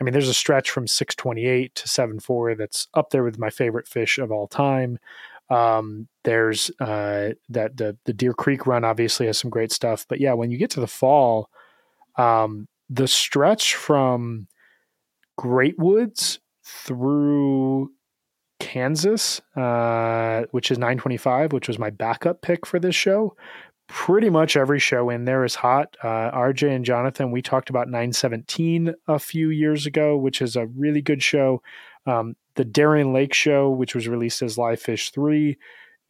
I 0.00 0.04
mean, 0.04 0.12
there's 0.12 0.28
a 0.28 0.34
stretch 0.34 0.70
from 0.70 0.86
628 0.86 1.74
to 1.74 1.88
74 1.88 2.54
that's 2.54 2.88
up 2.94 3.10
there 3.10 3.22
with 3.22 3.38
my 3.38 3.50
favorite 3.50 3.86
Phish 3.86 4.22
of 4.22 4.32
all 4.32 4.46
time. 4.46 4.98
Um, 5.50 6.06
there's 6.22 6.70
uh, 6.80 7.30
that 7.48 7.76
the 7.76 7.96
the 8.04 8.12
Deer 8.12 8.32
Creek 8.32 8.66
run 8.66 8.84
obviously 8.84 9.26
has 9.26 9.36
some 9.36 9.50
great 9.50 9.72
stuff, 9.72 10.06
but 10.08 10.20
yeah, 10.20 10.32
when 10.32 10.52
you 10.52 10.58
get 10.58 10.70
to 10.70 10.80
the 10.80 10.86
fall, 10.86 11.50
um, 12.16 12.68
the 12.88 13.08
stretch 13.08 13.74
from 13.74 14.46
Great 15.36 15.76
Woods 15.76 16.38
through 16.64 17.90
Kansas, 18.60 19.40
uh, 19.56 20.44
which 20.52 20.70
is 20.70 20.78
925, 20.78 21.52
which 21.52 21.66
was 21.66 21.78
my 21.78 21.90
backup 21.90 22.42
pick 22.42 22.66
for 22.66 22.78
this 22.78 22.94
show. 22.94 23.34
Pretty 23.88 24.30
much 24.30 24.56
every 24.56 24.78
show 24.78 25.10
in 25.10 25.24
there 25.24 25.44
is 25.44 25.56
hot. 25.56 25.96
Uh, 26.02 26.30
RJ 26.30 26.76
and 26.76 26.84
Jonathan, 26.84 27.32
we 27.32 27.42
talked 27.42 27.70
about 27.70 27.88
917 27.88 28.94
a 29.08 29.18
few 29.18 29.50
years 29.50 29.86
ago, 29.86 30.16
which 30.16 30.40
is 30.40 30.54
a 30.54 30.66
really 30.66 31.02
good 31.02 31.22
show. 31.22 31.60
Um, 32.06 32.36
the 32.54 32.64
Darien 32.64 33.12
Lake 33.12 33.34
show, 33.34 33.68
which 33.70 33.94
was 33.94 34.06
released 34.06 34.42
as 34.42 34.56
LivePhish 34.56 35.12
3, 35.12 35.58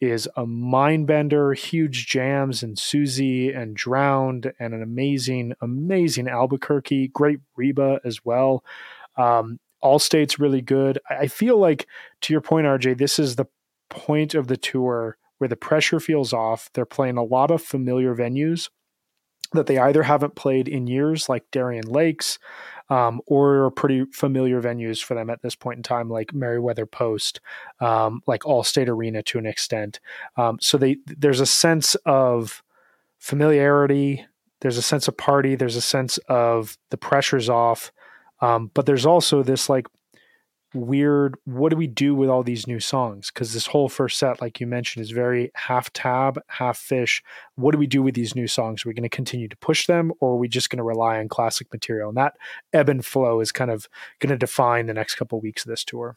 is 0.01 0.27
a 0.35 0.45
mind 0.45 1.07
bender, 1.07 1.53
huge 1.53 2.07
jams 2.07 2.63
and 2.63 2.77
Suzy 2.77 3.51
and 3.51 3.75
Drowned 3.75 4.51
and 4.59 4.73
an 4.73 4.81
amazing, 4.81 5.53
amazing 5.61 6.27
Albuquerque, 6.27 7.09
great 7.09 7.39
Reba 7.55 8.01
as 8.03 8.25
well. 8.25 8.63
Um, 9.15 9.59
Allstate's 9.83 10.39
really 10.39 10.61
good. 10.61 10.99
I 11.09 11.15
I 11.21 11.27
feel 11.27 11.57
like, 11.57 11.87
to 12.21 12.33
your 12.33 12.41
point, 12.41 12.67
RJ, 12.67 12.97
this 12.97 13.19
is 13.19 13.35
the 13.35 13.47
point 13.89 14.33
of 14.35 14.47
the 14.47 14.57
tour 14.57 15.17
where 15.37 15.47
the 15.47 15.55
pressure 15.55 15.99
feels 15.99 16.33
off. 16.33 16.69
They're 16.73 16.85
playing 16.85 17.17
a 17.17 17.23
lot 17.23 17.51
of 17.51 17.61
familiar 17.61 18.15
venues 18.15 18.69
that 19.53 19.67
they 19.67 19.77
either 19.77 20.03
haven't 20.03 20.35
played 20.35 20.67
in 20.67 20.87
years, 20.87 21.27
like 21.27 21.43
Darien 21.51 21.85
Lakes, 21.85 22.39
um, 22.89 23.21
or 23.25 23.65
are 23.65 23.71
pretty 23.71 24.05
familiar 24.11 24.61
venues 24.61 25.03
for 25.03 25.13
them 25.13 25.29
at 25.29 25.41
this 25.41 25.55
point 25.55 25.77
in 25.77 25.83
time, 25.83 26.09
like 26.09 26.33
Meriwether 26.33 26.85
Post, 26.85 27.41
um, 27.79 28.21
like 28.27 28.43
Allstate 28.43 28.87
Arena 28.87 29.23
to 29.23 29.39
an 29.39 29.45
extent. 29.45 29.99
Um, 30.37 30.57
so 30.61 30.77
they 30.77 30.97
there's 31.05 31.39
a 31.39 31.45
sense 31.45 31.95
of 32.05 32.63
familiarity. 33.17 34.25
There's 34.61 34.77
a 34.77 34.81
sense 34.81 35.07
of 35.07 35.17
party. 35.17 35.55
There's 35.55 35.75
a 35.75 35.81
sense 35.81 36.17
of 36.29 36.77
the 36.89 36.97
pressure's 36.97 37.49
off. 37.49 37.91
Um, 38.41 38.71
but 38.73 38.85
there's 38.85 39.05
also 39.05 39.43
this 39.43 39.69
like 39.69 39.87
weird 40.73 41.35
what 41.43 41.69
do 41.69 41.75
we 41.75 41.87
do 41.87 42.15
with 42.15 42.29
all 42.29 42.43
these 42.43 42.65
new 42.65 42.79
songs? 42.79 43.29
Because 43.29 43.53
this 43.53 43.67
whole 43.67 43.89
first 43.89 44.17
set 44.17 44.41
like 44.41 44.59
you 44.59 44.67
mentioned 44.67 45.03
is 45.03 45.11
very 45.11 45.51
half 45.55 45.91
tab 45.93 46.39
half 46.47 46.79
Phish. 46.79 47.21
What 47.55 47.71
do 47.71 47.77
we 47.77 47.87
do 47.87 48.01
with 48.01 48.15
these 48.15 48.35
new 48.35 48.47
songs? 48.47 48.85
Are 48.85 48.89
we 48.89 48.93
going 48.93 49.03
to 49.03 49.09
continue 49.09 49.47
to 49.47 49.57
push 49.57 49.85
them 49.85 50.11
or 50.19 50.33
are 50.33 50.37
we 50.37 50.47
just 50.47 50.69
going 50.69 50.77
to 50.77 50.83
rely 50.83 51.19
on 51.19 51.27
classic 51.27 51.67
material? 51.73 52.09
And 52.09 52.17
that 52.17 52.35
ebb 52.73 52.89
and 52.89 53.05
flow 53.05 53.41
is 53.41 53.51
kind 53.51 53.71
of 53.71 53.87
going 54.19 54.31
to 54.31 54.37
define 54.37 54.85
the 54.85 54.93
next 54.93 55.15
couple 55.15 55.39
weeks 55.41 55.65
of 55.65 55.69
this 55.69 55.83
tour 55.83 56.15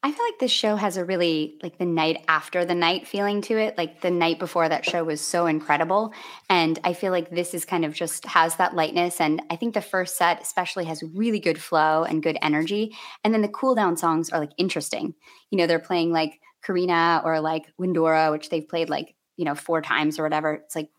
I 0.00 0.12
feel 0.12 0.24
like 0.24 0.38
this 0.38 0.52
show 0.52 0.76
has 0.76 0.96
a 0.96 1.04
really 1.04 1.58
like 1.60 1.78
the 1.78 1.84
night 1.84 2.24
after 2.28 2.64
the 2.64 2.74
night 2.74 3.08
feeling 3.08 3.40
to 3.42 3.58
it. 3.58 3.76
Like 3.76 4.00
the 4.00 4.12
night 4.12 4.38
before 4.38 4.68
that 4.68 4.84
show 4.84 5.02
was 5.02 5.20
so 5.20 5.46
incredible. 5.46 6.12
And 6.48 6.78
I 6.84 6.92
feel 6.92 7.10
like 7.10 7.30
this 7.30 7.52
is 7.52 7.64
kind 7.64 7.84
of 7.84 7.94
just 7.94 8.24
has 8.26 8.54
that 8.56 8.76
lightness. 8.76 9.20
And 9.20 9.42
I 9.50 9.56
think 9.56 9.74
the 9.74 9.80
first 9.80 10.16
set 10.16 10.40
especially 10.40 10.84
has 10.84 11.02
really 11.14 11.40
good 11.40 11.60
flow 11.60 12.04
and 12.04 12.22
good 12.22 12.38
energy. 12.42 12.96
And 13.24 13.34
then 13.34 13.42
the 13.42 13.48
cool 13.48 13.74
down 13.74 13.96
songs 13.96 14.30
are 14.30 14.38
like 14.38 14.52
interesting. 14.56 15.14
You 15.50 15.58
know, 15.58 15.66
they're 15.66 15.80
playing 15.80 16.12
like 16.12 16.40
Corinna 16.62 17.20
or 17.24 17.40
like 17.40 17.66
Windora, 17.76 18.30
which 18.30 18.50
they've 18.50 18.68
played 18.68 18.88
like, 18.88 19.16
you 19.36 19.44
know, 19.44 19.56
four 19.56 19.82
times 19.82 20.20
or 20.20 20.22
whatever. 20.22 20.54
It's 20.54 20.76
like 20.76 20.90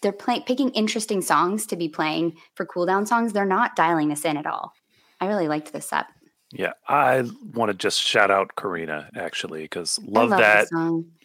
they're 0.00 0.10
playing 0.10 0.44
picking 0.44 0.70
interesting 0.70 1.20
songs 1.20 1.66
to 1.66 1.76
be 1.76 1.90
playing 1.90 2.38
for 2.54 2.64
cool 2.64 2.86
down 2.86 3.04
songs. 3.04 3.34
They're 3.34 3.44
not 3.44 3.76
dialing 3.76 4.08
this 4.08 4.24
in 4.24 4.38
at 4.38 4.46
all. 4.46 4.72
I 5.20 5.26
really 5.26 5.48
liked 5.48 5.72
this 5.74 5.86
set. 5.90 6.06
Yeah, 6.52 6.72
I 6.86 7.24
want 7.54 7.70
to 7.70 7.74
just 7.74 8.02
shout 8.02 8.30
out 8.30 8.56
Corinna 8.56 9.08
actually 9.16 9.62
because 9.62 9.98
love, 10.04 10.30
love 10.30 10.38
that, 10.38 10.68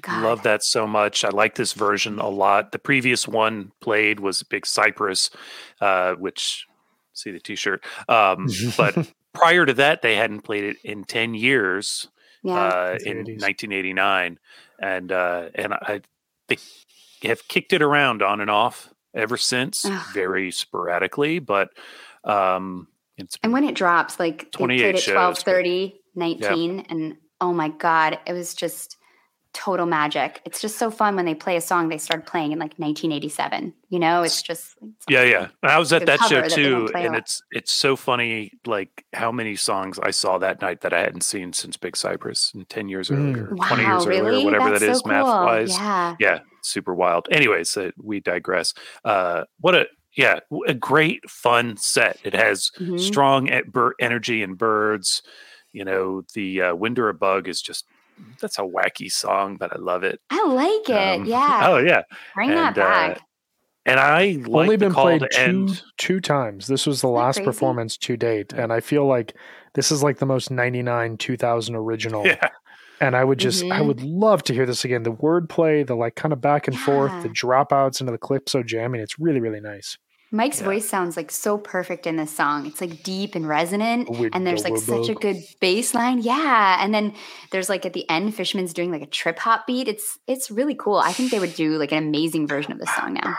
love 0.07 0.43
that 0.43 0.63
so 0.63 0.87
much. 0.87 1.25
I 1.25 1.29
like 1.29 1.55
this 1.55 1.73
version 1.73 2.19
a 2.19 2.29
lot. 2.29 2.71
The 2.71 2.79
previous 2.79 3.27
one 3.27 3.71
played 3.81 4.21
was 4.21 4.41
Big 4.43 4.65
Cypress, 4.65 5.29
uh, 5.81 6.13
which 6.13 6.65
see 7.13 7.31
the 7.31 7.39
T-shirt. 7.39 7.83
Um, 8.07 8.47
but 8.77 9.11
prior 9.33 9.65
to 9.65 9.73
that, 9.73 10.01
they 10.01 10.15
hadn't 10.15 10.41
played 10.41 10.63
it 10.63 10.77
in 10.83 11.03
ten 11.03 11.33
years. 11.33 12.07
Yeah. 12.43 12.53
Uh, 12.53 12.97
in 13.03 13.17
1989, 13.17 14.39
and 14.79 15.11
uh, 15.11 15.49
and 15.55 15.73
I 15.73 16.01
they 16.47 16.57
have 17.23 17.47
kicked 17.47 17.73
it 17.73 17.81
around 17.81 18.21
on 18.21 18.39
and 18.39 18.49
off 18.49 18.89
ever 19.13 19.35
since, 19.35 19.83
Ugh. 19.83 20.01
very 20.13 20.51
sporadically, 20.51 21.39
but 21.39 21.69
um, 22.23 22.87
it's 23.17 23.37
and 23.43 23.53
when 23.53 23.63
it 23.63 23.75
drops, 23.75 24.19
like 24.19 24.51
they 24.57 24.65
played 24.65 24.95
at 24.95 25.03
12, 25.03 25.39
30, 25.39 26.01
19, 26.15 26.85
and 26.89 27.17
oh 27.41 27.53
my 27.53 27.69
God, 27.69 28.19
it 28.25 28.33
was 28.33 28.53
just 28.55 28.97
total 29.53 29.87
magic. 29.87 30.39
It's 30.45 30.61
just 30.61 30.77
so 30.77 30.91
fun 30.91 31.15
when 31.15 31.25
they 31.25 31.33
play 31.33 31.55
a 31.55 31.61
song 31.61 31.89
they 31.89 31.97
started 31.97 32.27
playing 32.27 32.51
in 32.51 32.59
like 32.59 32.77
1987. 32.77 33.73
You 33.89 33.97
know, 33.99 34.21
it's 34.21 34.43
just 34.43 34.75
it's 34.81 35.05
Yeah, 35.09 35.23
yeah. 35.23 35.47
I 35.63 35.79
was 35.79 35.91
at 35.93 36.05
that 36.05 36.19
show 36.21 36.41
cover 36.41 36.49
that 36.49 36.51
too, 36.55 36.89
and 36.93 37.05
lot. 37.13 37.17
it's 37.17 37.41
it's 37.51 37.71
so 37.71 37.95
funny, 37.95 38.51
like 38.67 39.03
how 39.13 39.31
many 39.31 39.55
songs 39.55 39.97
I 39.97 40.11
saw 40.11 40.37
that 40.39 40.61
night 40.61 40.81
that 40.81 40.93
I 40.93 40.99
hadn't 40.99 41.21
seen 41.23 41.53
since 41.53 41.75
Big 41.77 41.95
Cypress, 41.97 42.51
and 42.53 42.69
ten 42.69 42.87
years 42.89 43.09
Mm. 43.09 43.17
earlier, 43.17 43.49
Wow, 43.55 43.67
twenty 43.67 43.83
years 43.83 44.05
really? 44.05 44.27
earlier, 44.29 44.45
whatever 44.45 44.69
That's 44.69 44.81
that 44.81 44.91
is 44.91 44.99
so 44.99 45.07
math 45.09 45.25
wise. 45.25 45.71
Yeah. 45.75 46.15
Yeah, 46.19 46.39
super 46.61 46.93
wild. 46.93 47.27
Anyways, 47.31 47.75
uh, 47.77 47.91
we 47.97 48.19
digress. 48.19 48.73
Uh, 49.03 49.45
what 49.59 49.73
a 49.73 49.87
yeah, 50.17 50.39
a 50.67 50.73
great 50.73 51.29
fun 51.29 51.77
set. 51.77 52.19
It 52.25 52.33
has 52.33 52.69
Mhm. 52.79 52.99
strong 52.99 53.47
e- 53.53 53.61
bir- 53.65 53.95
energy 54.01 54.43
and 54.43 54.57
birds. 54.57 55.21
You 55.71 55.85
know, 55.85 56.23
the 56.33 56.61
uh, 56.63 56.75
Windora 56.75 57.17
Bug 57.17 57.47
is 57.47 57.61
just 57.61 57.85
that's 58.41 58.57
a 58.57 58.63
wacky 58.63 59.11
song, 59.11 59.57
but 59.57 59.71
I 59.71 59.77
love 59.79 60.03
it. 60.03 60.19
I 60.31 60.43
like 60.47 60.89
it. 60.89 61.19
Um, 61.21 61.25
yeah. 61.25 61.67
Oh 61.69 61.77
yeah, 61.77 62.01
Bring 62.35 62.49
that 62.49 62.69
and, 62.69 62.77
uh, 62.79 62.81
back. 62.81 63.21
and 63.85 63.99
I 63.99 64.37
like 64.45 64.49
Only 64.63 64.75
the 64.75 64.85
been 64.87 64.93
played 64.93 65.21
two 65.31 65.39
end. 65.39 65.83
two 65.97 66.19
times. 66.19 66.65
This 66.67 66.87
was 66.87 67.01
the 67.01 67.07
last 67.09 67.43
performance 67.43 67.95
to 67.97 68.17
date, 68.17 68.53
and 68.53 68.73
I 68.73 68.79
feel 68.79 69.05
like 69.05 69.35
this 69.75 69.91
is 69.91 70.01
like 70.01 70.17
the 70.17 70.25
most 70.25 70.49
ninety 70.49 70.81
nine 70.81 71.17
two 71.17 71.37
thousand 71.37 71.75
original. 71.75 72.23
Yeah. 72.25 72.49
And 72.99 73.15
I 73.15 73.23
would 73.23 73.37
just, 73.37 73.63
I 73.65 73.81
Mhm. 73.81 73.85
would 73.85 74.01
love 74.01 74.41
to 74.45 74.55
hear 74.55 74.65
this 74.65 74.83
again. 74.83 75.03
The 75.03 75.11
wordplay, 75.11 75.85
the 75.85 75.93
like 75.93 76.15
kind 76.15 76.33
of 76.33 76.41
back 76.41 76.67
and 76.67 76.75
forth, 76.75 77.11
the 77.21 77.27
Yeah. 77.27 77.33
dropouts 77.35 78.01
into 78.01 78.11
the 78.11 78.17
calypso 78.17 78.63
jamming. 78.63 79.01
It's 79.01 79.19
really, 79.19 79.39
really 79.39 79.59
nice. 79.59 79.99
Mike's 80.31 80.59
yeah. 80.59 80.65
voice 80.65 80.87
sounds 80.89 81.15
like 81.15 81.31
so 81.31 81.57
perfect 81.57 82.05
in 82.05 82.17
this 82.17 82.35
song. 82.35 82.65
It's 82.65 82.81
like 82.81 83.01
deep 83.03 83.33
and 83.35 83.47
resonant, 83.47 84.09
With 84.09 84.35
and 84.35 84.45
there's 84.45 84.63
like 84.65 84.77
such 84.77 85.07
a 85.09 85.15
good 85.15 85.37
bass 85.61 85.93
line. 85.93 86.19
Yeah, 86.21 86.83
and 86.83 86.93
then 86.93 87.13
there's 87.51 87.69
like 87.69 87.85
at 87.85 87.93
the 87.93 88.09
end, 88.09 88.35
Fishman's 88.35 88.73
doing 88.73 88.91
like 88.91 89.01
a 89.01 89.05
trip 89.07 89.39
hop 89.39 89.65
beat. 89.67 89.87
It's 89.87 90.19
it's 90.27 90.51
really 90.51 90.75
cool. 90.75 90.97
I 90.97 91.13
think 91.13 91.31
they 91.31 91.39
would 91.39 91.55
do 91.55 91.77
like 91.77 91.91
an 91.93 91.99
amazing 91.99 92.45
version 92.47 92.73
of 92.73 92.79
this 92.79 92.93
song 92.93 93.13
now. 93.13 93.35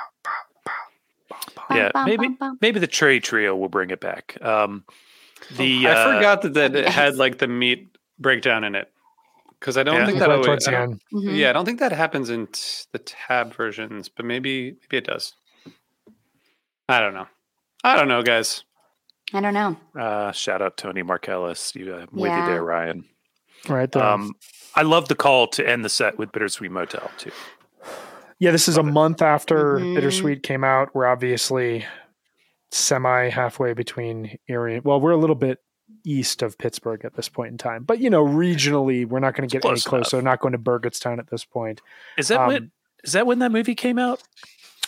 yeah, 1.71 1.91
Bum, 1.93 1.93
bum, 1.93 2.05
maybe 2.07 2.27
bum, 2.29 2.37
bum. 2.41 2.59
maybe 2.63 2.81
the 2.81 2.87
Trey 2.87 3.21
Trio 3.21 3.55
will 3.55 3.69
bring 3.69 3.91
it 3.91 4.01
back. 4.01 4.39
Um, 4.41 4.85
the 5.57 5.87
I 5.89 5.93
uh, 5.93 6.15
forgot 6.17 6.43
that, 6.43 6.55
that 6.55 6.75
it 6.75 6.85
yes. 6.85 6.95
had 6.95 7.17
like 7.17 7.39
the 7.39 7.49
meat 7.49 7.89
breakdown 8.19 8.65
in 8.65 8.75
it 8.75 8.91
because 9.61 9.77
I 9.77 9.83
don't 9.83 9.97
Yeah. 9.97 10.07
think 10.07 10.19
that 10.21 10.31
always, 10.31 10.67
I 10.67 10.71
the 10.71 10.77
don't- 10.77 10.91
end. 10.93 11.01
Mhm. 11.13 11.37
yeah 11.37 11.51
I 11.51 11.53
don't 11.53 11.65
think 11.67 11.81
that 11.81 11.93
happens 11.93 12.31
in 12.31 12.47
t- 12.47 12.85
the 12.93 12.99
tab 12.99 13.55
versions, 13.55 14.09
but 14.09 14.25
maybe 14.25 14.77
maybe 14.83 14.97
it 14.97 15.05
does. 15.05 15.35
I 16.89 17.01
don't 17.01 17.15
know. 17.15 17.27
I 17.85 17.97
don't 17.97 18.09
know, 18.09 18.23
guys. 18.23 18.65
I 19.33 19.41
don't 19.41 19.55
know. 19.55 19.77
uh, 19.99 20.33
shout 20.33 20.63
out 20.63 20.77
Tony 20.79 21.03
Markellis. 21.03 21.75
You, 21.75 21.95
uh, 21.95 21.99
I'm 21.99 22.09
with 22.13 22.31
you 22.33 22.39
Yeah. 22.39 22.47
there, 22.47 22.65
Ryan. 22.65 23.05
Right 23.69 23.91
there. 23.93 24.03
Um, 24.03 24.35
I 24.75 24.83
love 24.83 25.09
the 25.09 25.15
call 25.15 25.49
to 25.49 25.69
end 25.69 25.85
the 25.85 25.89
set 25.91 26.19
with 26.19 26.33
Bittersweet 26.33 26.71
Motel 26.71 27.11
too. 27.19 27.31
yeah, 28.39 28.51
this 28.53 28.69
is 28.69 28.77
a 28.79 28.83
month 28.83 29.21
after 29.21 29.79
Mhm. 29.79 29.95
Bittersweet 29.97 30.43
came 30.43 30.65
out. 30.65 30.95
We're 30.95 31.07
obviously 31.07 31.85
semi 32.71 33.29
halfway 33.29 33.73
between 33.75 34.39
Erie. 34.49 34.81
Well, 34.81 35.01
we're 35.01 35.11
a 35.11 35.17
little 35.17 35.37
bit 35.37 35.59
east 36.05 36.43
of 36.43 36.57
Pittsburgh 36.57 37.05
at 37.05 37.15
this 37.15 37.29
point 37.29 37.51
in 37.53 37.59
time, 37.59 37.83
but 37.85 37.99
you 37.99 38.09
know, 38.11 38.25
regionally, 38.25 39.05
we're 39.07 39.19
not 39.21 39.35
going 39.35 39.49
to 39.49 39.53
get 39.53 39.65
any 39.69 39.81
closer. 39.81 40.17
enough. 40.19 40.25
Not 40.25 40.41
going 40.41 40.53
to 40.53 40.59
Burgettstown 40.59 41.19
at 41.19 41.29
this 41.29 41.45
point. 41.45 41.81
Is 42.17 42.29
that 42.29 42.41
Um, 42.41 42.47
when? 42.49 42.71
Is 43.05 43.13
that 43.13 43.27
when 43.27 43.39
that 43.41 43.53
movie 43.53 43.75
came 43.75 43.99
out? 43.99 44.23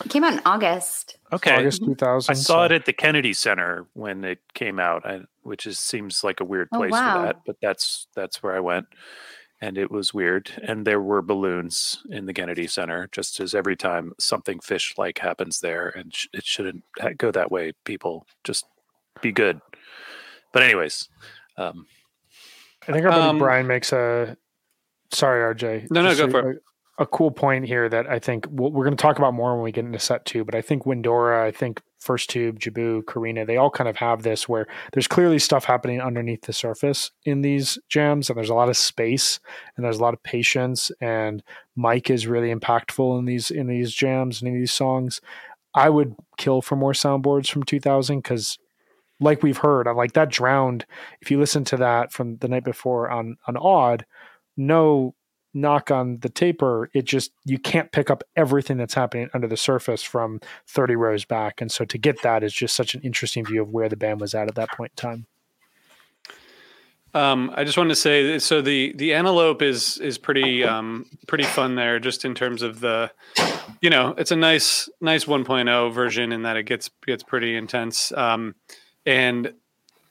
It 0.04 0.10
came 0.10 0.24
out 0.24 0.32
in 0.32 0.40
August. 0.46 1.18
Okay, 1.32 1.54
August 1.56 1.84
2000. 1.84 2.32
I 2.32 2.34
saw 2.34 2.60
so- 2.60 2.62
it 2.64 2.72
at 2.72 2.86
the 2.86 2.92
Kennedy 2.92 3.32
Center 3.32 3.86
when 3.94 4.24
it 4.24 4.38
came 4.54 4.78
out, 4.80 5.04
I, 5.06 5.20
which 5.42 5.66
is 5.66 5.78
seems 5.78 6.24
like 6.24 6.40
a 6.40 6.44
weird 6.44 6.68
Oh, 6.72 6.78
place 6.78 6.92
wow. 6.92 7.16
for 7.20 7.26
that, 7.26 7.36
but 7.46 7.56
that's 7.60 8.06
that's 8.14 8.42
where 8.42 8.56
I 8.56 8.60
went, 8.60 8.86
and 9.60 9.76
it 9.78 9.90
was 9.90 10.14
weird. 10.14 10.50
And 10.66 10.86
there 10.86 11.00
were 11.00 11.22
balloons 11.22 12.02
in 12.10 12.26
the 12.26 12.32
Kennedy 12.34 12.66
Center, 12.66 13.08
just 13.12 13.38
as 13.40 13.54
every 13.54 13.76
time 13.76 14.12
something 14.18 14.58
Phish 14.60 14.96
like 14.98 15.18
happens 15.18 15.60
there, 15.60 15.88
and 15.88 16.14
sh- 16.14 16.28
it 16.32 16.44
shouldn't 16.44 16.84
ha- 16.98 17.10
go 17.16 17.30
that 17.30 17.50
way. 17.52 17.72
People 17.84 18.26
just 18.42 18.64
be 19.20 19.32
good. 19.32 19.60
But 20.52 20.62
anyways, 20.62 21.08
um, 21.58 21.86
I 22.88 22.92
think 22.92 23.04
our 23.04 23.10
buddy 23.12 23.28
Um, 23.28 23.38
Brian 23.38 23.66
makes 23.66 23.92
a. 23.92 24.36
Sorry, 25.12 25.42
RJ. 25.54 25.90
No, 25.90 26.02
no, 26.02 26.14
go 26.16 26.30
for 26.30 26.50
it. 26.52 26.62
A, 27.00 27.06
cool 27.06 27.30
point 27.30 27.66
here 27.66 27.88
that 27.88 28.06
I 28.08 28.18
think 28.18 28.46
we'll, 28.50 28.70
we're 28.70 28.84
going 28.84 28.96
to 28.96 29.02
talk 29.02 29.18
about 29.18 29.34
more 29.34 29.54
when 29.54 29.64
we 29.64 29.72
get 29.72 29.84
into 29.84 29.98
set 29.98 30.24
two. 30.24 30.44
But 30.44 30.54
I 30.54 30.62
think 30.62 30.84
Windora, 30.84 31.42
I 31.42 31.50
think 31.50 31.82
First 31.98 32.30
Tube, 32.30 32.60
Jibboo, 32.60 33.06
Corinna, 33.06 33.44
they 33.44 33.56
all 33.56 33.70
kind 33.70 33.88
of 33.88 33.96
have 33.96 34.22
this 34.22 34.48
where 34.48 34.66
there's 34.92 35.08
clearly 35.08 35.38
stuff 35.38 35.64
happening 35.64 36.00
underneath 36.00 36.42
the 36.42 36.52
surface 36.52 37.10
in 37.24 37.42
these 37.42 37.78
jams, 37.88 38.28
and 38.28 38.36
there's 38.36 38.50
a 38.50 38.54
lot 38.54 38.68
of 38.68 38.76
space 38.76 39.40
and 39.76 39.84
there's 39.84 39.98
a 39.98 40.02
lot 40.02 40.14
of 40.14 40.22
patience. 40.22 40.90
And 41.00 41.42
Mike 41.74 42.10
is 42.10 42.26
really 42.26 42.54
impactful 42.54 43.18
in 43.18 43.24
these 43.24 43.50
in 43.50 43.66
these 43.66 43.92
jams 43.92 44.40
and 44.40 44.48
in 44.48 44.58
these 44.58 44.72
songs. 44.72 45.20
I 45.74 45.88
would 45.88 46.14
kill 46.36 46.62
for 46.62 46.76
more 46.76 46.92
soundboards 46.92 47.50
from 47.50 47.62
2000 47.62 48.18
because 48.18 48.58
like 49.20 49.42
we've 49.42 49.58
heard, 49.58 49.86
I'm 49.86 49.96
like 49.96 50.14
that 50.14 50.30
drowned. 50.30 50.86
If 51.20 51.30
you 51.30 51.38
listen 51.38 51.64
to 51.64 51.76
that 51.76 52.12
from 52.12 52.38
the 52.38 52.48
night 52.48 52.64
before 52.64 53.10
on 53.10 53.36
on 53.46 53.56
Odd, 53.56 54.06
no 54.56 55.14
knock 55.52 55.90
on 55.90 56.18
the 56.18 56.28
taper, 56.28 56.90
it 56.94 57.04
just 57.04 57.32
you 57.44 57.58
can't 57.58 57.92
pick 57.92 58.10
up 58.10 58.22
everything 58.36 58.76
that's 58.76 58.94
happening 58.94 59.28
under 59.34 59.46
the 59.46 59.56
surface 59.56 60.02
from 60.02 60.40
30 60.68 60.96
rows 60.96 61.24
back. 61.24 61.60
And 61.60 61.70
so 61.70 61.84
to 61.84 61.98
get 61.98 62.22
that 62.22 62.42
is 62.42 62.52
just 62.52 62.74
such 62.74 62.94
an 62.94 63.00
interesting 63.02 63.44
view 63.44 63.62
of 63.62 63.70
where 63.70 63.88
the 63.88 63.96
band 63.96 64.20
was 64.20 64.34
at 64.34 64.48
at 64.48 64.54
that 64.54 64.70
point 64.72 64.92
in 64.92 64.96
time. 64.96 65.26
Um, 67.12 67.52
I 67.56 67.64
just 67.64 67.76
wanted 67.76 67.90
to 67.90 67.96
say, 67.96 68.38
so 68.38 68.62
the 68.62 68.92
the 68.96 69.14
antelope 69.14 69.62
is 69.62 69.98
is 69.98 70.16
pretty 70.16 70.62
um, 70.62 71.06
pretty 71.26 71.44
fun 71.44 71.74
there, 71.74 71.98
just 71.98 72.24
in 72.24 72.36
terms 72.36 72.62
of 72.62 72.78
the, 72.78 73.10
you 73.80 73.90
know, 73.90 74.14
it's 74.16 74.30
a 74.30 74.36
nice 74.36 74.88
nice 75.00 75.24
1.0 75.24 75.92
version 75.92 76.30
in 76.30 76.42
that 76.42 76.56
it 76.56 76.64
gets 76.64 76.88
gets 77.04 77.24
pretty 77.24 77.56
intense. 77.56 78.12
Um, 78.12 78.54
and 79.04 79.54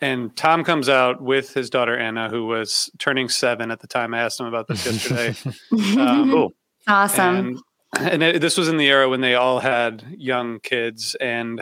and 0.01 0.35
Tom 0.35 0.63
comes 0.63 0.87
out 0.87 1.21
with 1.21 1.53
his 1.53 1.69
daughter 1.69 1.97
Anna, 1.97 2.29
who 2.29 2.45
was 2.45 2.89
turning 2.99 3.29
seven 3.29 3.71
at 3.71 3.79
the 3.81 3.87
time. 3.87 4.13
I 4.13 4.19
asked 4.19 4.39
him 4.39 4.45
about 4.45 4.67
this 4.67 4.85
yesterday. 4.85 5.35
Um, 5.99 6.31
cool. 6.31 6.53
awesome. 6.87 7.35
and, 7.35 7.59
and 7.97 8.23
it, 8.23 8.41
this 8.41 8.57
was 8.57 8.69
in 8.69 8.77
the 8.77 8.87
era 8.87 9.09
when 9.09 9.21
they 9.21 9.35
all 9.35 9.59
had 9.59 10.03
young 10.17 10.59
kids 10.59 11.15
and 11.15 11.61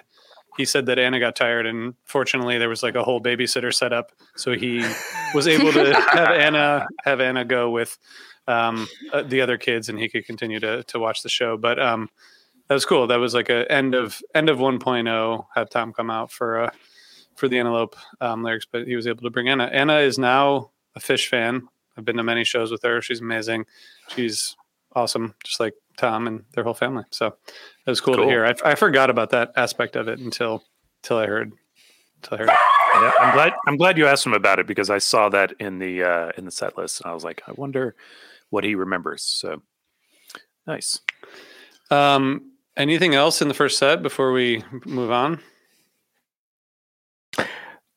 he 0.58 0.66
said 0.66 0.88
that 0.88 1.00
anna 1.00 1.20
got 1.20 1.36
tired 1.36 1.66
and 1.66 1.94
fortunately 2.06 2.58
there 2.58 2.70
was 2.70 2.84
like 2.84 2.96
a 2.96 3.04
whole 3.04 3.22
babysitter 3.22 3.74
set 3.74 3.94
up 3.94 4.12
so 4.36 4.54
he 4.54 4.84
was 5.34 5.48
able 5.48 5.72
to 5.72 5.94
have 6.12 6.32
anna 6.32 6.88
have 7.04 7.22
anna 7.22 7.46
go 7.46 7.70
with 7.70 7.98
um, 8.48 8.88
uh, 9.14 9.24
the 9.24 9.42
other 9.42 9.58
kids 9.58 9.90
and 9.90 10.00
he 10.00 10.08
could 10.10 10.26
continue 10.26 10.60
to, 10.60 10.84
to 10.84 11.00
watch 11.00 11.22
the 11.22 11.30
show 11.30 11.58
but 11.58 11.80
um, 11.80 12.10
that 12.68 12.74
was 12.74 12.86
cool 12.86 13.08
that 13.08 13.18
was 13.18 13.34
like 13.34 13.50
a 13.50 13.70
end 13.72 13.96
of 13.96 14.22
end 14.34 14.50
of 14.50 14.58
1.0 14.58 15.46
have 15.56 15.70
tom 15.70 15.94
come 15.94 16.10
out 16.10 16.32
for 16.32 16.64
uh, 16.64 16.70
for 17.38 17.48
the 17.48 17.58
antelope 17.58 17.96
um, 18.22 18.44
lyrics 18.44 18.68
but 18.70 18.86
he 18.86 18.96
was 18.96 19.08
able 19.08 19.22
to 19.22 19.30
bring 19.30 19.48
anna 19.48 19.66
anna 19.66 19.98
is 20.00 20.18
now 20.20 20.70
a 20.96 21.00
Phish 21.00 21.28
fan 21.28 21.68
i've 21.98 22.04
been 22.06 22.18
to 22.18 22.24
many 22.24 22.44
shows 22.44 22.72
with 22.72 22.82
her 22.84 23.02
she's 23.02 23.22
amazing 23.22 23.66
she's 24.10 24.56
awesome, 24.98 25.36
just 25.44 25.60
like 25.60 25.74
Tom 25.98 26.28
and 26.28 26.44
their 26.54 26.64
whole 26.64 26.74
family. 26.74 27.04
So 27.12 27.28
it 27.28 27.90
was 27.90 28.02
cool, 28.02 28.16
Cool. 28.16 28.24
to 28.26 28.30
hear. 28.30 28.46
I, 28.46 28.54
I 28.66 28.76
forgot 28.76 29.10
about 29.10 29.30
that 29.30 29.52
aspect 29.56 29.96
of 29.96 30.08
it 30.08 30.20
until 30.20 30.64
until 31.04 31.18
I 31.18 31.28
heard 31.28 31.54
until 32.24 32.36
I 32.36 32.40
heard. 32.40 32.50
Yeah, 32.50 33.12
I'm 33.20 33.34
glad. 33.34 33.54
I'm 33.68 33.78
glad 33.78 33.98
you 33.98 34.08
asked 34.08 34.26
him 34.26 34.34
about 34.34 34.58
it 34.60 34.66
because 34.66 34.90
I 34.90 34.98
saw 34.98 35.30
that 35.30 35.54
in 35.60 35.78
the 35.78 36.04
uh, 36.04 36.32
in 36.38 36.46
the 36.46 36.52
set 36.52 36.78
list, 36.78 37.02
and 37.02 37.12
I 37.12 37.14
was 37.14 37.24
like, 37.24 37.44
I 37.48 37.52
wonder 37.52 37.96
what 38.50 38.64
he 38.64 38.74
remembers. 38.76 39.22
So 39.22 39.62
nice. 40.66 41.00
Um, 41.92 42.54
anything 42.76 43.14
else 43.14 43.42
in 43.42 43.50
the 43.50 43.54
first 43.54 43.78
set 43.78 44.02
before 44.02 44.32
we 44.32 44.64
move 44.86 45.12
on? 45.12 45.40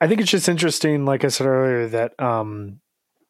I 0.01 0.09
think 0.09 0.21
it's 0.21 0.31
just 0.31 0.49
interesting, 0.49 1.05
like 1.05 1.25
I 1.25 1.29
said 1.29 1.47
earlier, 1.47 1.87
that 1.89 2.19
um, 2.19 2.81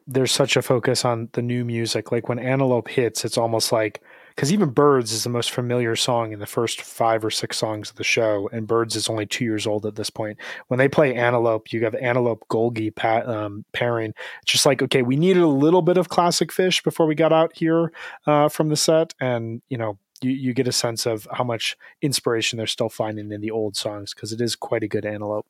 there's 0.06 0.32
such 0.32 0.56
a 0.56 0.62
focus 0.62 1.04
on 1.04 1.28
the 1.32 1.42
new 1.42 1.64
music. 1.64 2.12
Like 2.12 2.28
when 2.28 2.38
Antelope 2.38 2.88
hits, 2.88 3.24
it's 3.24 3.38
almost 3.38 3.72
like 3.72 4.02
because 4.34 4.52
even 4.52 4.70
Birds 4.70 5.12
is 5.12 5.24
the 5.24 5.30
most 5.30 5.50
familiar 5.50 5.96
song 5.96 6.32
in 6.32 6.38
the 6.38 6.46
first 6.46 6.80
five 6.80 7.24
or 7.24 7.30
six 7.30 7.58
songs 7.58 7.90
of 7.90 7.96
the 7.96 8.04
show, 8.04 8.48
and 8.52 8.68
Birds 8.68 8.94
is 8.94 9.08
only 9.08 9.26
two 9.26 9.44
years 9.44 9.66
old 9.66 9.84
at 9.84 9.96
this 9.96 10.10
point. 10.10 10.38
When 10.68 10.78
they 10.78 10.88
play 10.88 11.14
Antelope, 11.14 11.72
you 11.72 11.84
have 11.84 11.94
Antelope 11.96 12.46
Golgi 12.48 12.94
pa- 12.94 13.24
um, 13.26 13.64
pairing. 13.72 14.14
It's 14.42 14.52
just 14.52 14.66
like 14.66 14.80
okay, 14.80 15.02
we 15.02 15.16
needed 15.16 15.42
a 15.42 15.48
little 15.48 15.82
bit 15.82 15.96
of 15.96 16.08
classic 16.08 16.50
Phish 16.50 16.84
before 16.84 17.06
we 17.06 17.16
got 17.16 17.32
out 17.32 17.56
here 17.56 17.92
uh, 18.26 18.48
from 18.48 18.68
the 18.68 18.76
set, 18.76 19.14
and 19.20 19.62
you 19.68 19.78
know. 19.78 19.98
You, 20.22 20.32
you 20.32 20.52
get 20.52 20.68
a 20.68 20.72
sense 20.72 21.06
of 21.06 21.26
how 21.32 21.44
much 21.44 21.78
inspiration 22.02 22.58
they're 22.58 22.66
still 22.66 22.90
finding 22.90 23.32
in 23.32 23.40
the 23.40 23.50
old 23.50 23.74
songs 23.74 24.12
because 24.12 24.34
it 24.34 24.42
is 24.42 24.54
quite 24.54 24.82
a 24.82 24.86
good 24.86 25.06
antelope. 25.06 25.46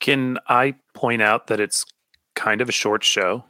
Can 0.00 0.38
I 0.48 0.74
point 0.94 1.22
out 1.22 1.46
that 1.48 1.60
it's 1.60 1.84
kind 2.34 2.60
of 2.60 2.68
a 2.68 2.72
short 2.72 3.02
show? 3.04 3.44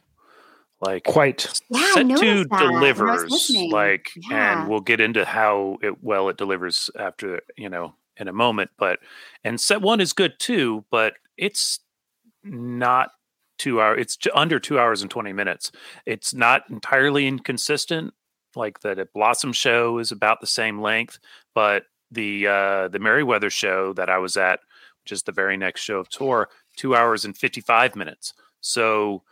Like 0.81 1.05
quite. 1.05 1.61
Yeah, 1.71 1.81
set 1.95 1.99
I 1.99 2.03
noticed 2.03 2.23
two 2.23 2.45
that 2.45 2.51
when 2.51 2.61
I 2.61 2.93
was 2.93 2.99
delivers 2.99 3.73
like 3.73 4.09
Yeah. 4.31 4.61
and 4.61 4.69
we'll 4.69 4.81
get 4.81 5.01
into 5.01 5.25
how 5.25 5.79
it 5.83 6.03
well 6.03 6.29
it 6.29 6.37
delivers 6.37 6.91
after 6.99 7.41
you 7.57 7.69
know 7.71 7.95
in 8.19 8.29
a 8.29 8.33
moment 8.33 8.71
but 8.79 8.99
and 9.45 9.61
set 9.61 9.81
one 9.83 10.01
is 10.01 10.13
good 10.13 10.35
too 10.39 10.85
but 10.91 11.15
it's 11.37 11.81
not 12.45 13.11
two 13.59 13.81
hour 13.81 13.97
it's 13.97 14.19
under 14.35 14.59
two 14.59 14.79
hours 14.79 15.01
and 15.03 15.11
20 15.11 15.33
minutes 15.33 15.73
it's 16.05 16.35
not 16.35 16.63
entirely 16.71 17.27
inconsistent 17.27 18.13
like 18.55 18.81
that 18.81 18.99
a 18.99 19.07
blossom 19.15 19.53
show 19.53 19.99
is 19.99 20.13
about 20.13 20.41
the 20.41 20.47
same 20.47 20.81
length 20.81 21.19
but 21.55 21.85
the 22.11 22.47
uh 22.47 22.89
the 22.89 22.99
Meriwether 22.99 23.51
show 23.51 23.93
that 23.95 24.09
i 24.11 24.19
was 24.19 24.37
at 24.37 24.61
which 25.07 25.13
is 25.13 25.23
the 25.23 25.33
very 25.33 25.57
next 25.57 25.83
show 25.83 25.99
of 25.99 26.09
tour 26.09 26.49
two 26.77 26.97
hours 26.97 27.25
and 27.25 27.37
55 27.37 27.95
minutes 27.95 28.35
so 28.61 29.23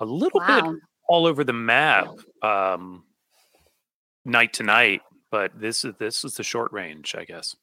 a 0.00 0.04
little 0.04 0.40
bit 0.40 0.64
all 1.08 1.24
over 1.24 1.44
the 1.44 1.52
map 1.52 2.08
um 2.42 3.04
night 4.24 4.52
to 4.52 4.62
night 4.62 5.02
but 5.30 5.52
this 5.54 5.84
is 5.84 5.94
this 5.98 6.24
is 6.24 6.34
the 6.34 6.42
short 6.42 6.72
range 6.72 7.14
i 7.16 7.24
guess 7.24 7.54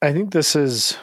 I 0.00 0.12
think 0.12 0.32
this 0.32 0.54
is 0.54 0.96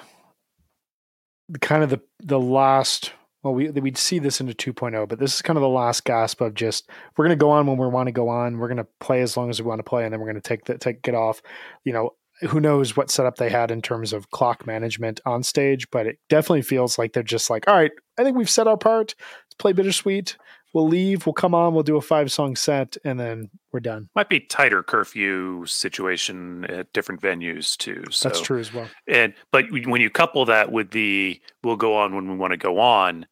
kind 1.61 1.83
of 1.83 1.89
the 1.89 2.01
the 2.23 2.39
last. 2.39 3.13
Well, 3.43 3.53
we 3.53 3.69
we'd 3.69 3.97
see 3.97 4.17
this 4.17 4.41
into 4.41 4.73
2.0, 4.73 5.07
but 5.07 5.19
this 5.19 5.35
is 5.35 5.41
kind 5.43 5.55
of 5.55 5.61
the 5.61 5.69
last 5.69 6.03
gasp 6.03 6.41
of 6.41 6.55
just 6.55 6.89
we're 7.15 7.25
going 7.25 7.37
to 7.37 7.41
go 7.41 7.51
on 7.51 7.67
when 7.67 7.77
we 7.77 7.87
want 7.87 8.07
to 8.07 8.11
go 8.11 8.27
on. 8.27 8.57
We're 8.57 8.67
going 8.67 8.77
to 8.77 8.87
play 8.99 9.21
as 9.21 9.37
long 9.37 9.51
as 9.51 9.61
we 9.61 9.67
want 9.67 9.79
to 9.79 9.83
play, 9.83 10.03
and 10.03 10.11
then 10.11 10.19
we're 10.19 10.25
going 10.25 10.41
to 10.41 10.47
take 10.47 10.65
the 10.65 10.77
take 10.77 11.01
get 11.01 11.13
off. 11.13 11.41
You 11.83 11.93
know, 11.93 12.11
who 12.41 12.59
knows 12.59 12.97
what 12.97 13.09
setup 13.09 13.38
they 13.38 13.49
had 13.49 13.71
in 13.71 13.81
terms 13.81 14.11
of 14.13 14.29
clock 14.31 14.65
management 14.67 15.21
on 15.25 15.41
stage, 15.43 15.89
but 15.91 16.05
it 16.05 16.19
definitely 16.29 16.61
feels 16.63 16.97
like 16.97 17.13
they're 17.13 17.23
just 17.23 17.49
like, 17.49 17.67
all 17.67 17.75
right, 17.75 17.91
I 18.17 18.23
think 18.23 18.38
we've 18.38 18.49
set 18.49 18.67
our 18.67 18.77
part. 18.77 19.15
Let's 19.45 19.55
play 19.57 19.71
bittersweet. 19.73 20.36
We'll 20.73 20.88
leave. 20.89 21.25
We'll 21.25 21.31
come 21.33 21.55
on. 21.55 21.73
We'll 21.73 21.83
do 21.83 21.95
a 21.95 22.01
five 22.01 22.29
song 22.33 22.57
set, 22.57 22.97
and 23.05 23.17
then 23.17 23.49
we're 23.71 23.79
done. 23.79 24.09
might 24.13 24.27
be 24.27 24.41
tighter 24.41 24.83
curfew 24.83 25.65
situation 25.65 26.65
at 26.65 26.91
different 26.91 27.21
venues 27.21 27.77
too 27.77 28.03
so 28.11 28.27
That's 28.27 28.41
true 28.41 28.59
as 28.59 28.73
well. 28.73 28.89
and 29.07 29.33
but 29.51 29.65
when 29.71 30.01
you 30.01 30.09
couple 30.09 30.43
that 30.45 30.71
with 30.73 30.91
the 30.91 31.39
we'll 31.63 31.75
go 31.77 31.95
on 31.95 32.13
when 32.15 32.29
we 32.29 32.36
want 32.36 32.51
to 32.51 32.57
go 32.57 32.79
on 32.79 33.25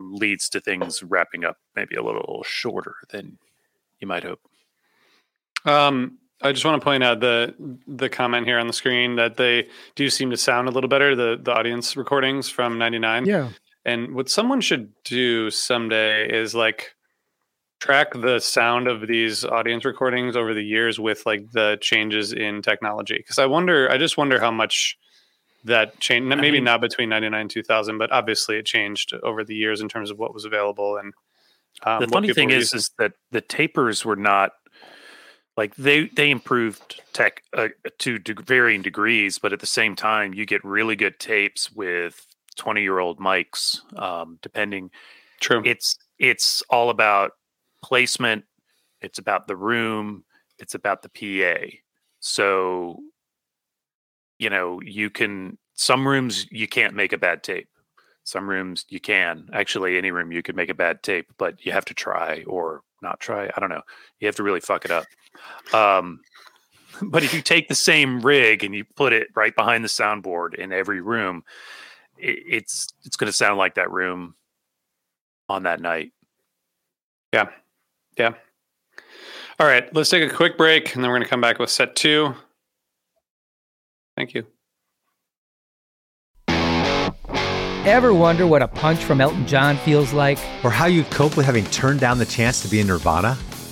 leads 0.00 0.48
to 0.50 0.60
things 0.60 1.02
wrapping 1.02 1.44
up 1.44 1.56
maybe 1.76 1.96
a 1.96 2.02
little 2.02 2.42
shorter 2.46 2.94
than 3.10 3.38
you 4.00 4.06
might 4.06 4.22
hope 4.22 4.40
Um, 5.64 6.18
I 6.40 6.52
just 6.52 6.64
want 6.64 6.80
to 6.80 6.84
point 6.84 7.02
out 7.02 7.20
the 7.20 7.54
the 7.86 8.08
comment 8.08 8.46
here 8.46 8.58
on 8.58 8.66
the 8.66 8.72
screen 8.72 9.16
that 9.16 9.36
they 9.36 9.68
do 9.96 10.08
seem 10.08 10.30
to 10.30 10.36
sound 10.36 10.68
a 10.68 10.70
little 10.70 10.88
better. 10.88 11.16
The 11.16 11.38
the 11.42 11.52
audience 11.52 11.96
recordings 11.96 12.48
from 12.48 12.78
'99. 12.78 13.26
Yeah. 13.26 13.50
And 13.84 14.14
what 14.14 14.28
someone 14.28 14.60
should 14.60 14.92
do 15.04 15.50
someday 15.50 16.28
is 16.28 16.54
like 16.54 16.94
track 17.80 18.12
the 18.12 18.38
sound 18.38 18.88
of 18.88 19.06
these 19.06 19.44
audience 19.44 19.84
recordings 19.84 20.36
over 20.36 20.52
the 20.52 20.64
years 20.64 20.98
with 20.98 21.24
like 21.26 21.50
the 21.52 21.78
changes 21.80 22.32
in 22.32 22.60
technology. 22.60 23.16
Because 23.16 23.38
I 23.38 23.46
wonder, 23.46 23.90
I 23.90 23.98
just 23.98 24.16
wonder 24.16 24.40
how 24.40 24.50
much 24.50 24.98
that 25.64 25.98
changed. 26.00 26.28
Maybe 26.28 26.52
mean- 26.52 26.64
not 26.64 26.80
between 26.80 27.08
'99 27.08 27.40
and 27.40 27.50
2000, 27.50 27.98
but 27.98 28.12
obviously 28.12 28.58
it 28.58 28.66
changed 28.66 29.12
over 29.22 29.42
the 29.42 29.54
years 29.54 29.80
in 29.80 29.88
terms 29.88 30.10
of 30.10 30.18
what 30.18 30.34
was 30.34 30.44
available. 30.44 30.96
And 30.96 31.14
um, 31.84 32.00
the 32.00 32.08
funny 32.08 32.32
thing 32.32 32.50
is 32.50 32.74
is 32.74 32.90
that 32.98 33.12
the 33.30 33.40
tapers 33.40 34.04
were 34.04 34.16
not 34.16 34.52
like 35.58 35.74
they 35.74 36.06
they 36.06 36.30
improved 36.30 37.02
tech 37.12 37.42
uh, 37.52 37.68
to 37.98 38.18
de- 38.20 38.40
varying 38.42 38.80
degrees 38.80 39.40
but 39.40 39.52
at 39.52 39.58
the 39.58 39.66
same 39.66 39.96
time 39.96 40.32
you 40.32 40.46
get 40.46 40.64
really 40.64 40.94
good 40.94 41.18
tapes 41.18 41.72
with 41.72 42.24
20 42.56 42.80
year 42.80 43.00
old 43.00 43.18
mics 43.18 43.80
um, 44.00 44.38
depending. 44.40 44.90
True. 45.40 45.62
it's 45.64 45.98
it's 46.18 46.62
all 46.70 46.90
about 46.90 47.32
placement 47.82 48.44
it's 49.02 49.18
about 49.18 49.48
the 49.48 49.56
room 49.56 50.24
it's 50.58 50.74
about 50.74 51.02
the 51.02 51.08
pa 51.08 51.68
so 52.20 53.00
you 54.38 54.50
know 54.50 54.80
you 54.82 55.10
can 55.10 55.58
some 55.74 56.06
rooms 56.06 56.46
you 56.50 56.68
can't 56.68 56.94
make 56.94 57.12
a 57.12 57.18
bad 57.18 57.42
tape. 57.42 57.68
Some 58.24 58.48
rooms 58.50 58.84
you 58.88 59.00
can. 59.00 59.48
Actually 59.52 59.96
any 59.96 60.10
room 60.10 60.32
you 60.32 60.42
could 60.42 60.56
make 60.56 60.70
a 60.70 60.74
bad 60.74 61.02
tape 61.02 61.26
but 61.36 61.64
you 61.64 61.72
have 61.72 61.84
to 61.86 61.94
try 61.94 62.44
or 62.46 62.82
not 63.00 63.20
try 63.20 63.48
i 63.56 63.60
don't 63.60 63.70
know. 63.70 63.82
You 64.20 64.26
have 64.26 64.36
to 64.36 64.42
really 64.44 64.60
fuck 64.60 64.84
it 64.84 64.90
up 64.90 65.06
um 65.72 66.20
but 67.02 67.22
if 67.22 67.32
you 67.32 67.42
take 67.42 67.68
the 67.68 67.74
same 67.74 68.20
rig 68.20 68.64
and 68.64 68.74
you 68.74 68.84
put 68.96 69.12
it 69.12 69.28
right 69.36 69.54
behind 69.54 69.84
the 69.84 69.88
soundboard 69.88 70.54
in 70.54 70.72
every 70.72 71.00
room 71.00 71.44
it, 72.18 72.38
it's 72.46 72.88
it's 73.04 73.16
going 73.16 73.28
to 73.30 73.36
sound 73.36 73.58
like 73.58 73.74
that 73.74 73.90
room 73.90 74.34
on 75.48 75.62
that 75.64 75.80
night 75.80 76.12
Yeah. 77.32 77.48
Yeah. 78.18 78.34
All 79.60 79.66
right. 79.66 79.92
Let's 79.94 80.10
take 80.10 80.30
a 80.30 80.34
quick 80.34 80.56
break 80.56 80.94
and 80.94 81.02
then 81.04 81.10
we're 81.10 81.16
going 81.16 81.24
to 81.24 81.30
come 81.30 81.40
back 81.40 81.58
with 81.58 81.70
set 81.70 81.94
two. 81.96 82.34
Thank 84.16 84.34
you. 84.34 84.46
Ever 87.86 88.12
wonder 88.12 88.46
what 88.46 88.62
a 88.62 88.68
punch 88.68 88.98
from 88.98 89.20
Elton 89.20 89.46
John 89.46 89.76
feels 89.78 90.12
like? 90.12 90.38
Or 90.62 90.70
how 90.70 90.86
you'd 90.86 91.10
cope 91.10 91.36
with 91.36 91.46
having 91.46 91.64
turned 91.66 92.00
down 92.00 92.18
the 92.18 92.26
chance 92.26 92.60
to 92.62 92.68
be 92.68 92.80
in 92.80 92.86
Nirvana? 92.86 93.38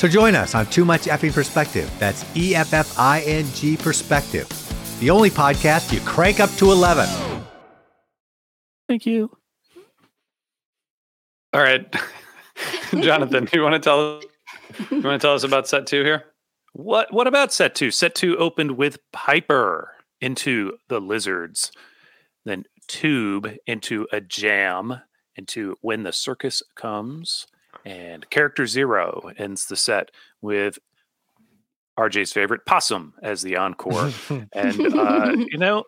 So 0.00 0.08
join 0.08 0.34
us 0.34 0.54
on 0.54 0.64
Too 0.64 0.86
Much 0.86 1.02
Effing 1.02 1.30
Perspective. 1.30 1.92
That's 1.98 2.24
E 2.34 2.54
F 2.54 2.72
F 2.72 2.98
I 2.98 3.20
N 3.20 3.44
G 3.52 3.76
Perspective. 3.76 4.48
The 4.98 5.10
only 5.10 5.28
podcast 5.28 5.92
you 5.92 6.00
crank 6.00 6.40
up 6.40 6.48
to 6.52 6.72
11. 6.72 7.06
thank 8.88 9.04
you 9.04 9.30
All 11.52 11.60
right. 11.60 11.94
Jonathan, 12.98 13.46
you 13.52 13.60
want 13.60 13.74
to 13.74 13.78
tell 13.78 14.22
you 14.90 15.02
want 15.02 15.20
to 15.20 15.26
tell 15.26 15.34
us 15.34 15.44
about 15.44 15.68
set 15.68 15.86
two 15.86 16.02
here? 16.02 16.24
What 16.72 17.12
what 17.12 17.26
about 17.26 17.52
set 17.52 17.74
two? 17.74 17.90
Set 17.90 18.14
two 18.14 18.38
opened 18.38 18.78
with 18.78 19.00
Piper 19.12 19.96
into 20.18 20.78
the 20.88 20.98
lizards, 20.98 21.72
then 22.46 22.64
Tube 22.88 23.54
into 23.66 24.08
a 24.10 24.22
jam, 24.22 25.02
into 25.36 25.76
When 25.82 26.04
the 26.04 26.12
Circus 26.14 26.62
Comes, 26.74 27.46
and 27.84 28.28
Character 28.30 28.66
Zero 28.66 29.30
ends 29.38 29.66
the 29.66 29.76
set 29.76 30.10
with 30.40 30.78
RJ's 31.98 32.32
favorite 32.32 32.64
Possum 32.66 33.14
as 33.22 33.42
the 33.42 33.56
encore. 33.56 34.10
and 34.52 34.94
uh, 34.94 35.32
you 35.36 35.58
know, 35.58 35.84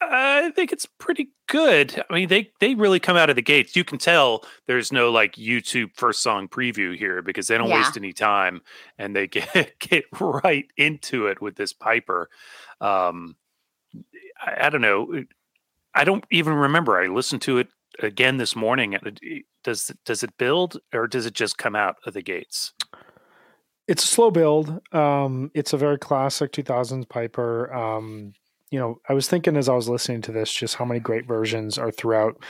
I 0.00 0.50
think 0.50 0.72
it's 0.72 0.86
pretty 0.98 1.28
good. 1.48 2.02
I 2.10 2.14
mean, 2.14 2.28
they 2.28 2.50
they 2.60 2.74
really 2.74 2.98
come 3.00 3.16
out 3.16 3.30
of 3.30 3.36
the 3.36 3.42
gates. 3.42 3.76
You 3.76 3.84
can 3.84 3.98
tell 3.98 4.44
there's 4.66 4.90
no 4.92 5.10
like 5.10 5.34
YouTube 5.36 5.94
first 5.94 6.22
song 6.22 6.48
preview 6.48 6.96
here 6.96 7.22
because 7.22 7.46
they 7.46 7.56
don't 7.56 7.68
Yeah. 7.68 7.78
waste 7.78 7.96
any 7.96 8.12
time 8.12 8.60
and 8.98 9.14
they 9.14 9.26
get 9.28 9.78
get 9.78 10.04
right 10.20 10.66
into 10.76 11.26
it 11.26 11.40
with 11.40 11.56
this 11.56 11.72
Piper. 11.72 12.28
Um, 12.80 13.36
I, 14.44 14.66
I 14.66 14.70
don't 14.70 14.80
know. 14.82 15.24
I 15.94 16.02
don't 16.02 16.24
even 16.32 16.54
remember. 16.54 16.98
I 17.00 17.06
listened 17.06 17.42
to 17.42 17.58
it 17.58 17.68
again 18.02 18.36
this 18.38 18.54
morning. 18.56 18.96
Does 19.62 19.90
does 20.04 20.22
it 20.22 20.36
build 20.38 20.78
or 20.92 21.06
does 21.06 21.26
it 21.26 21.34
just 21.34 21.58
come 21.58 21.74
out 21.76 21.96
of 22.06 22.14
the 22.14 22.22
gates? 22.22 22.72
It's 23.86 24.04
a 24.04 24.06
slow 24.06 24.30
build. 24.30 24.80
Um, 24.94 25.50
it's 25.54 25.72
a 25.72 25.76
very 25.76 25.98
classic 25.98 26.52
2000s 26.52 27.06
Piper. 27.08 27.72
Um, 27.74 28.32
you 28.70 28.78
know, 28.78 28.98
I 29.08 29.12
was 29.12 29.28
thinking 29.28 29.56
as 29.56 29.68
I 29.68 29.74
was 29.74 29.88
listening 29.88 30.22
to 30.22 30.32
this, 30.32 30.52
just 30.52 30.76
how 30.76 30.84
many 30.84 30.98
great 30.98 31.26
versions 31.26 31.78
are 31.78 31.92
throughout 31.92 32.42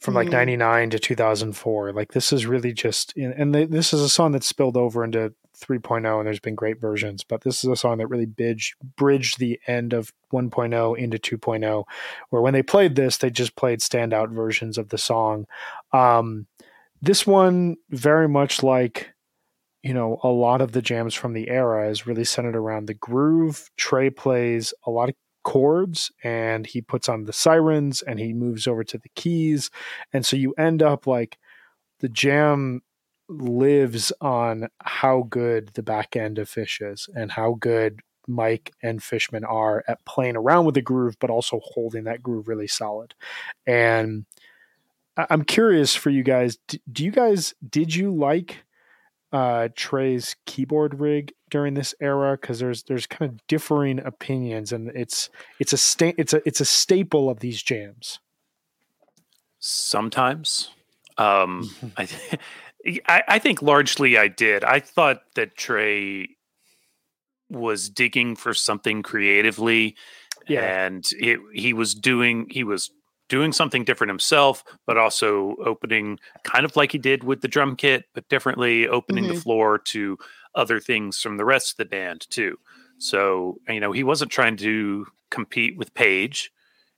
from 0.00 0.14
like 0.14 0.28
Mhm. 0.28 0.32
99 0.32 0.90
to 0.90 0.98
2004. 0.98 1.92
Like 1.92 2.12
this 2.12 2.32
is 2.32 2.46
really 2.46 2.72
just, 2.72 3.16
and 3.16 3.54
they, 3.54 3.64
this 3.64 3.92
is 3.94 4.00
a 4.02 4.08
song 4.08 4.32
that 4.32 4.44
spilled 4.44 4.76
over 4.76 5.02
into 5.02 5.32
3.0 5.62 6.18
and 6.18 6.26
there's 6.26 6.40
been 6.40 6.54
great 6.54 6.80
versions, 6.80 7.24
but 7.24 7.42
this 7.42 7.64
is 7.64 7.70
a 7.70 7.76
song 7.76 7.98
that 7.98 8.08
really 8.08 8.26
bridged, 8.26 8.74
bridged 8.96 9.38
the 9.38 9.60
end 9.66 9.92
of 9.92 10.12
1.0 10.32 10.98
into 10.98 11.18
2.0, 11.18 11.84
where 12.30 12.42
when 12.42 12.52
they 12.52 12.62
played 12.62 12.96
this, 12.96 13.18
they 13.18 13.30
just 13.30 13.56
played 13.56 13.80
standout 13.80 14.30
versions 14.30 14.78
of 14.78 14.88
the 14.88 14.98
song. 14.98 15.46
Um, 15.92 16.46
this 17.00 17.26
one 17.26 17.76
very 17.90 18.28
much 18.28 18.62
like 18.62 19.12
you 19.82 19.92
know, 19.92 20.20
a 20.22 20.28
lot 20.28 20.60
of 20.60 20.72
the 20.72 20.82
jams 20.82 21.14
from 21.14 21.32
the 21.32 21.48
era 21.48 21.90
is 21.90 22.06
really 22.06 22.24
centered 22.24 22.54
around 22.54 22.86
the 22.86 22.94
groove. 22.94 23.68
Trey 23.76 24.10
plays 24.10 24.72
a 24.86 24.90
lot 24.90 25.08
of 25.08 25.16
chords 25.42 26.12
and 26.22 26.66
he 26.66 26.80
puts 26.80 27.08
on 27.08 27.24
the 27.24 27.32
sirens 27.32 28.02
and 28.02 28.18
he 28.18 28.32
moves 28.32 28.66
over 28.66 28.84
to 28.84 28.98
the 28.98 29.08
keys. 29.16 29.70
And 30.12 30.24
so 30.24 30.36
you 30.36 30.54
end 30.56 30.82
up 30.82 31.06
like 31.06 31.38
the 31.98 32.08
jam 32.08 32.82
lives 33.40 34.12
on 34.20 34.68
how 34.80 35.26
good 35.28 35.70
the 35.74 35.82
back 35.82 36.16
end 36.16 36.38
of 36.38 36.48
Phish 36.48 36.80
is 36.80 37.08
and 37.14 37.32
how 37.32 37.56
good 37.58 38.00
Mike 38.26 38.72
and 38.82 39.02
Fishman 39.02 39.44
are 39.44 39.84
at 39.88 40.04
playing 40.04 40.36
around 40.36 40.64
with 40.64 40.74
the 40.74 40.82
groove, 40.82 41.16
but 41.18 41.30
also 41.30 41.60
holding 41.62 42.04
that 42.04 42.22
groove 42.22 42.48
really 42.48 42.68
solid. 42.68 43.14
And 43.66 44.24
I'm 45.16 45.44
curious 45.44 45.94
for 45.94 46.10
you 46.10 46.22
guys. 46.22 46.58
Do 46.90 47.04
you 47.04 47.10
guys 47.10 47.54
did 47.68 47.94
you 47.94 48.14
like 48.14 48.64
uh, 49.32 49.68
Trey's 49.74 50.36
keyboard 50.46 51.00
rig 51.00 51.32
during 51.50 51.74
this 51.74 51.94
era? 52.00 52.38
Because 52.40 52.58
there's 52.60 52.84
there's 52.84 53.06
kind 53.06 53.30
of 53.30 53.46
differing 53.46 53.98
opinions, 53.98 54.72
and 54.72 54.88
it's 54.94 55.28
it's 55.58 55.72
a 55.72 55.76
sta- 55.76 56.14
it's 56.16 56.32
a 56.32 56.46
it's 56.46 56.60
a 56.60 56.64
staple 56.64 57.28
of 57.28 57.40
these 57.40 57.62
jams. 57.62 58.20
Sometimes, 59.58 60.70
um, 61.18 61.70
I, 61.96 62.08
I 63.06 63.22
I 63.28 63.38
think 63.38 63.62
largely 63.62 64.16
I 64.18 64.28
did. 64.28 64.64
I 64.64 64.80
thought 64.80 65.22
that 65.34 65.56
Trey 65.56 66.28
was 67.50 67.88
digging 67.90 68.34
for 68.36 68.54
something 68.54 69.02
creatively, 69.02 69.94
Yeah. 70.48 70.84
and 70.86 71.04
it, 71.18 71.38
he 71.52 71.72
was 71.72 71.94
doing 71.94 72.46
he 72.50 72.64
was 72.64 72.90
doing 73.28 73.52
something 73.52 73.84
different 73.84 74.10
himself, 74.10 74.62
but 74.86 74.98
also 74.98 75.56
opening 75.64 76.18
kind 76.44 76.64
of 76.64 76.76
like 76.76 76.92
he 76.92 76.98
did 76.98 77.24
with 77.24 77.40
the 77.40 77.48
drum 77.48 77.76
kit, 77.76 78.04
but 78.14 78.28
differently, 78.28 78.86
opening 78.88 79.26
the 79.26 79.34
Mhm. 79.34 79.42
floor 79.42 79.78
to 79.78 80.18
other 80.54 80.80
things 80.80 81.18
from 81.20 81.38
the 81.38 81.44
rest 81.44 81.72
of 81.72 81.76
the 81.78 81.84
band 81.86 82.26
too. 82.30 82.58
So 82.98 83.58
you 83.68 83.80
know 83.80 83.92
he 83.92 84.02
wasn't 84.04 84.32
trying 84.32 84.56
to 84.58 85.06
compete 85.30 85.76
with 85.76 85.94
Page. 85.94 86.50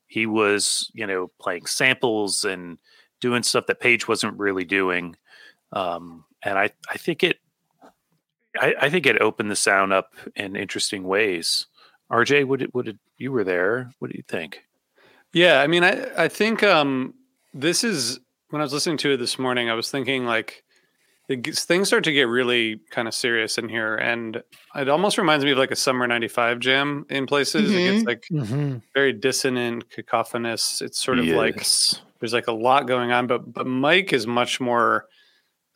He 0.06 0.26
was 0.26 0.90
you 0.94 1.06
know 1.06 1.28
playing 1.40 1.66
samples 1.66 2.44
and 2.44 2.78
doing 3.20 3.42
stuff 3.42 3.66
that 3.66 3.80
Page 3.80 4.06
wasn't 4.08 4.38
really 4.38 4.64
doing. 4.64 5.16
Um, 5.74 6.24
and 6.42 6.58
I, 6.58 6.70
I 6.88 6.96
think 6.96 7.22
it 7.22 7.38
I, 8.60 8.74
I 8.82 8.90
think 8.90 9.06
it 9.06 9.20
opened 9.20 9.50
the 9.50 9.56
sound 9.56 9.92
up 9.92 10.12
in 10.36 10.54
interesting 10.56 11.04
ways. 11.04 11.66
RJ, 12.10 12.46
would 12.46 12.62
it, 12.62 12.74
would 12.74 12.86
did 12.86 12.98
you 13.18 13.32
were 13.32 13.44
there? 13.44 13.90
What 13.98 14.10
do 14.10 14.16
you 14.16 14.22
think? 14.28 14.62
Yeah, 15.32 15.60
I 15.60 15.66
mean, 15.66 15.82
I 15.82 16.06
I 16.16 16.28
think 16.28 16.62
um, 16.62 17.14
this 17.52 17.82
is 17.82 18.20
when 18.50 18.60
I 18.62 18.64
was 18.64 18.72
listening 18.72 18.98
to 18.98 19.12
it 19.12 19.16
this 19.16 19.38
morning. 19.38 19.68
I 19.68 19.74
was 19.74 19.90
thinking 19.90 20.24
like 20.26 20.62
it 21.28 21.42
gets, 21.42 21.64
things 21.64 21.88
start 21.88 22.04
to 22.04 22.12
get 22.12 22.28
really 22.28 22.80
kind 22.90 23.08
of 23.08 23.14
serious 23.14 23.58
in 23.58 23.68
here, 23.68 23.96
and 23.96 24.42
it 24.76 24.88
almost 24.88 25.18
reminds 25.18 25.44
me 25.44 25.50
of 25.52 25.58
like 25.58 25.72
a 25.72 25.76
summer 25.76 26.06
'95 26.06 26.60
jam 26.60 27.06
in 27.10 27.26
places. 27.26 27.72
It 27.74 27.78
gets 27.78 28.02
Mhm. 28.04 28.06
like 28.06 28.24
Mm-hmm. 28.30 28.76
very 28.94 29.12
dissonant, 29.12 29.90
cacophonous. 29.90 30.80
It's 30.82 31.02
sort 31.02 31.18
of 31.18 31.26
like 31.26 31.56
there's 32.20 32.32
like 32.32 32.46
a 32.46 32.52
lot 32.52 32.86
going 32.86 33.10
on, 33.10 33.26
but 33.26 33.52
but 33.52 33.66
Mike 33.66 34.12
is 34.12 34.26
much 34.28 34.60
more 34.60 35.06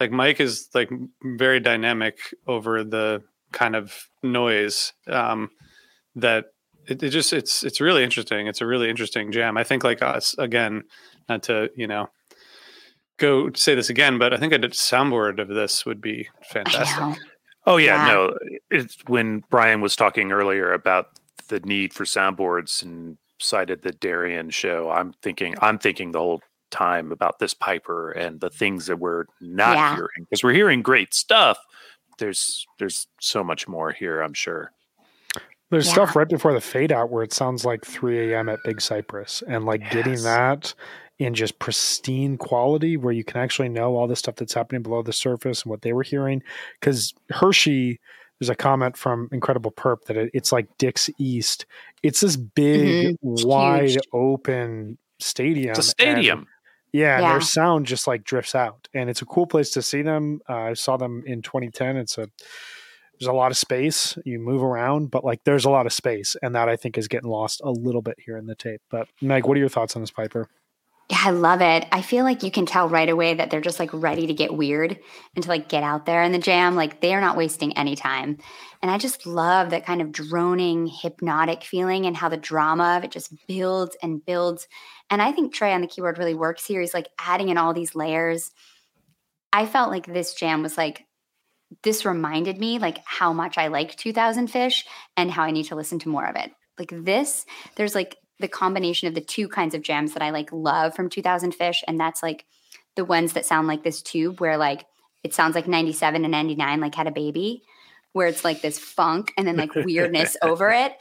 like 0.01 0.11
Mike 0.11 0.41
is 0.41 0.69
like 0.75 0.91
very 1.23 1.61
dynamic 1.61 2.19
over 2.47 2.85
the 2.85 3.23
kind 3.53 3.75
of 3.75 4.09
noise 4.23 4.93
um, 5.09 5.51
that 6.15 6.47
it, 6.87 7.03
it 7.03 7.11
just 7.11 7.33
it's 7.33 7.63
it's 7.65 7.81
really 7.81 8.05
interesting. 8.05 8.47
It's 8.47 8.61
a 8.61 8.67
really 8.67 8.89
interesting 8.91 9.33
jam. 9.33 9.57
I 9.57 9.65
think 9.65 9.85
like 9.85 10.03
us 10.03 10.35
again, 10.39 10.85
not 11.29 11.43
to 11.45 11.71
you 11.77 11.87
know 11.87 12.09
go 13.19 13.51
say 13.55 13.75
this 13.75 13.91
again, 13.91 14.19
but 14.19 14.33
I 14.33 14.37
think 14.37 14.53
a 14.53 14.59
soundboard 14.59 15.41
of 15.41 15.49
this 15.49 15.85
would 15.85 16.01
be 16.01 16.29
fantastic. 16.53 17.21
Oh 17.67 17.77
yeah, 17.77 18.07
Yeah. 18.07 18.13
no. 18.13 18.39
It's 18.71 18.97
when 19.07 19.43
Brian 19.51 19.81
was 19.81 19.97
talking 19.97 20.33
earlier 20.33 20.73
about 20.73 21.07
the 21.49 21.61
need 21.61 21.93
for 21.93 22.05
soundboards 22.05 22.83
and 22.83 23.19
cited 23.41 23.83
the 23.83 23.93
Darien 23.93 24.51
show. 24.51 24.91
I'm 24.91 25.13
thinking 25.23 25.55
I'm 25.61 25.79
thinking 25.79 26.13
the 26.13 26.21
whole 26.21 26.43
time 26.71 27.13
about 27.13 27.39
this 27.39 27.55
Piper 27.55 28.11
and 28.13 28.41
the 28.41 28.51
things 28.51 28.87
that 28.87 28.99
we're 28.99 29.25
not 29.41 29.77
Yeah. 29.77 29.95
hearing 29.97 30.09
because 30.21 30.43
we're 30.43 30.53
hearing 30.55 30.83
great 30.83 31.15
stuff. 31.15 31.59
There's 32.19 32.67
there's 32.79 33.07
so 33.21 33.43
much 33.45 33.69
more 33.69 33.93
here, 33.93 34.21
I'm 34.21 34.35
sure. 34.35 34.73
There's 35.71 35.87
Yeah. 35.87 35.93
stuff 35.93 36.17
right 36.17 36.29
before 36.29 36.53
the 36.53 36.61
fade 36.61 36.93
out 36.93 37.11
where 37.11 37.23
it 37.23 37.33
sounds 37.33 37.65
like 37.65 37.85
3 37.85 38.33
a.m. 38.33 38.49
at 38.49 38.59
Big 38.65 38.81
Cypress, 38.81 39.43
and 39.47 39.65
like 39.67 39.91
getting 39.91 40.23
that 40.23 40.75
in 41.19 41.35
just 41.35 41.59
pristine 41.59 42.37
quality 42.39 42.97
where 42.97 43.13
you 43.13 43.25
can 43.25 43.41
actually 43.41 43.69
know 43.69 43.97
all 43.97 44.07
the 44.07 44.17
stuff 44.17 44.37
that's 44.37 44.55
happening 44.55 44.83
below 44.83 45.03
the 45.03 45.13
surface 45.13 45.63
and 45.63 45.71
what 45.71 45.83
they 45.83 45.93
were 45.93 46.05
hearing. 46.05 46.43
Because 46.81 47.13
Hershey, 47.31 48.01
there's 48.39 48.49
a 48.49 48.55
comment 48.55 48.97
from 48.97 49.29
Incredible 49.33 49.73
Perp 49.73 50.05
that 50.05 50.17
it, 50.17 50.31
it's 50.33 50.53
like 50.53 50.69
Dick's 50.79 51.11
East. 51.19 51.67
It's 52.05 52.21
this 52.21 52.37
big, 52.37 53.17
mm-hmm. 53.21 53.33
It's 53.33 53.45
wide 53.45 53.91
huge. 53.91 53.99
open 54.13 54.97
stadium. 55.19 55.71
It's 55.71 55.79
a 55.81 55.83
and- 55.83 56.15
stadium. 56.15 56.47
Yeah, 56.93 57.21
Yeah. 57.21 57.33
their 57.33 57.41
sound 57.41 57.87
just 57.87 58.07
like 58.07 58.25
drifts 58.25 58.55
out, 58.55 58.89
and 58.95 59.09
it's 59.11 59.23
a 59.23 59.27
cool 59.27 59.47
place 59.47 59.71
to 59.71 59.83
see 59.83 60.03
them. 60.03 60.41
Uh, 60.49 60.55
I 60.55 60.73
saw 60.75 60.97
them 60.97 61.23
in 61.27 61.43
2010. 61.43 61.97
It's 61.97 62.19
a 62.19 62.29
there's 63.19 63.29
a 63.29 63.33
lot 63.33 63.51
of 63.51 63.57
space. 63.57 64.17
You 64.25 64.39
move 64.39 64.63
around, 64.63 65.11
but 65.11 65.25
like 65.25 65.43
there's 65.45 65.65
a 65.65 65.71
lot 65.71 65.87
of 65.87 65.93
space, 65.93 66.37
and 66.43 66.55
that 66.55 66.69
I 66.69 66.77
think 66.77 66.97
is 66.97 67.09
getting 67.09 67.31
lost 67.31 67.61
a 67.65 67.71
little 67.71 68.03
bit 68.03 68.17
here 68.25 68.37
in 68.37 68.47
the 68.47 68.55
tape. 68.55 68.81
But 68.91 69.09
Meg, 69.21 69.47
what 69.47 69.57
are 69.57 69.61
your 69.61 69.69
thoughts 69.69 69.97
on 69.97 70.03
this 70.03 70.11
Piper? 70.13 70.49
Yeah, 71.11 71.23
I 71.25 71.31
love 71.31 71.63
it. 71.63 71.87
I 71.91 72.03
feel 72.03 72.23
like 72.25 72.43
you 72.43 72.51
can 72.51 72.67
tell 72.67 72.87
right 72.87 73.09
away 73.09 73.33
that 73.33 73.51
they're 73.51 73.63
just 73.63 73.81
like 73.81 73.89
ready 73.95 74.27
to 74.27 74.35
get 74.35 74.55
weird 74.55 74.99
and 75.35 75.43
to 75.43 75.49
like 75.49 75.69
get 75.71 75.83
out 75.83 76.05
there 76.05 76.23
in 76.23 76.33
the 76.33 76.39
jam. 76.39 76.77
Like 76.77 77.01
they 77.01 77.15
are 77.15 77.21
not 77.23 77.35
wasting 77.37 77.75
any 77.79 77.97
time. 77.97 78.37
And 78.83 78.91
I 78.91 78.99
just 78.99 79.25
love 79.27 79.71
that 79.71 79.87
kind 79.87 80.03
of 80.03 80.13
droning, 80.13 80.87
hypnotic 80.87 81.65
feeling 81.65 82.05
and 82.05 82.15
how 82.15 82.29
the 82.29 82.37
drama 82.37 82.99
of 82.99 83.05
it 83.05 83.11
just 83.11 83.33
builds 83.47 83.97
and 84.03 84.23
builds. 84.25 84.69
And 85.11 85.23
I 85.23 85.33
think 85.33 85.53
Trey 85.53 85.73
on 85.73 85.81
the 85.81 85.87
keyboard 85.87 86.19
really 86.19 86.35
works 86.35 86.67
here. 86.67 86.81
He's 86.81 86.95
like 86.95 87.09
adding 87.19 87.49
in 87.49 87.59
all 87.59 87.73
these 87.73 87.95
layers. 87.95 88.51
I 89.53 89.67
felt 89.67 89.91
like 89.91 90.07
this 90.07 90.35
jam 90.35 90.63
was 90.63 90.77
like, 90.77 91.07
this 91.83 92.05
reminded 92.05 92.59
me 92.59 92.79
like 92.79 93.01
how 93.05 93.33
much 93.33 93.59
I 93.59 93.69
like 93.69 93.97
2000 93.97 94.49
Phish 94.49 94.85
and 95.17 95.31
how 95.31 95.43
I 95.43 95.51
need 95.51 95.67
to 95.67 95.77
listen 95.77 95.99
to 96.01 96.09
more 96.09 96.27
of 96.27 96.37
it. 96.37 96.51
Like 96.79 96.93
this, 96.93 97.45
there's 97.77 97.95
like 97.95 98.17
the 98.41 98.49
combination 98.49 99.09
of 99.09 99.15
the 99.15 99.21
two 99.21 99.49
kinds 99.49 99.75
of 99.75 99.83
jams 99.83 100.15
that 100.15 100.23
I 100.23 100.31
like 100.31 100.53
love 100.53 100.95
from 100.95 101.11
2000 101.11 101.57
Phish, 101.57 101.83
and 101.87 101.99
that's 101.99 102.23
like 102.23 102.45
the 102.97 103.05
ones 103.05 103.33
that 103.33 103.47
sound 103.47 103.67
like 103.67 103.83
this 103.83 104.01
tube, 104.03 104.41
where 104.41 104.57
like 104.57 104.87
it 105.25 105.35
sounds 105.35 105.55
like 105.55 105.67
97 105.67 106.25
and 106.25 106.33
99 106.33 106.81
like 106.81 106.95
had 106.95 107.07
a 107.07 107.13
baby, 107.13 107.63
where 108.13 108.29
it's 108.29 108.45
like 108.45 108.63
this 108.63 108.79
funk 108.79 109.33
and 109.37 109.47
then 109.47 109.57
like 109.57 109.75
weirdness 109.75 110.37
over 110.41 110.71
it, 110.75 110.93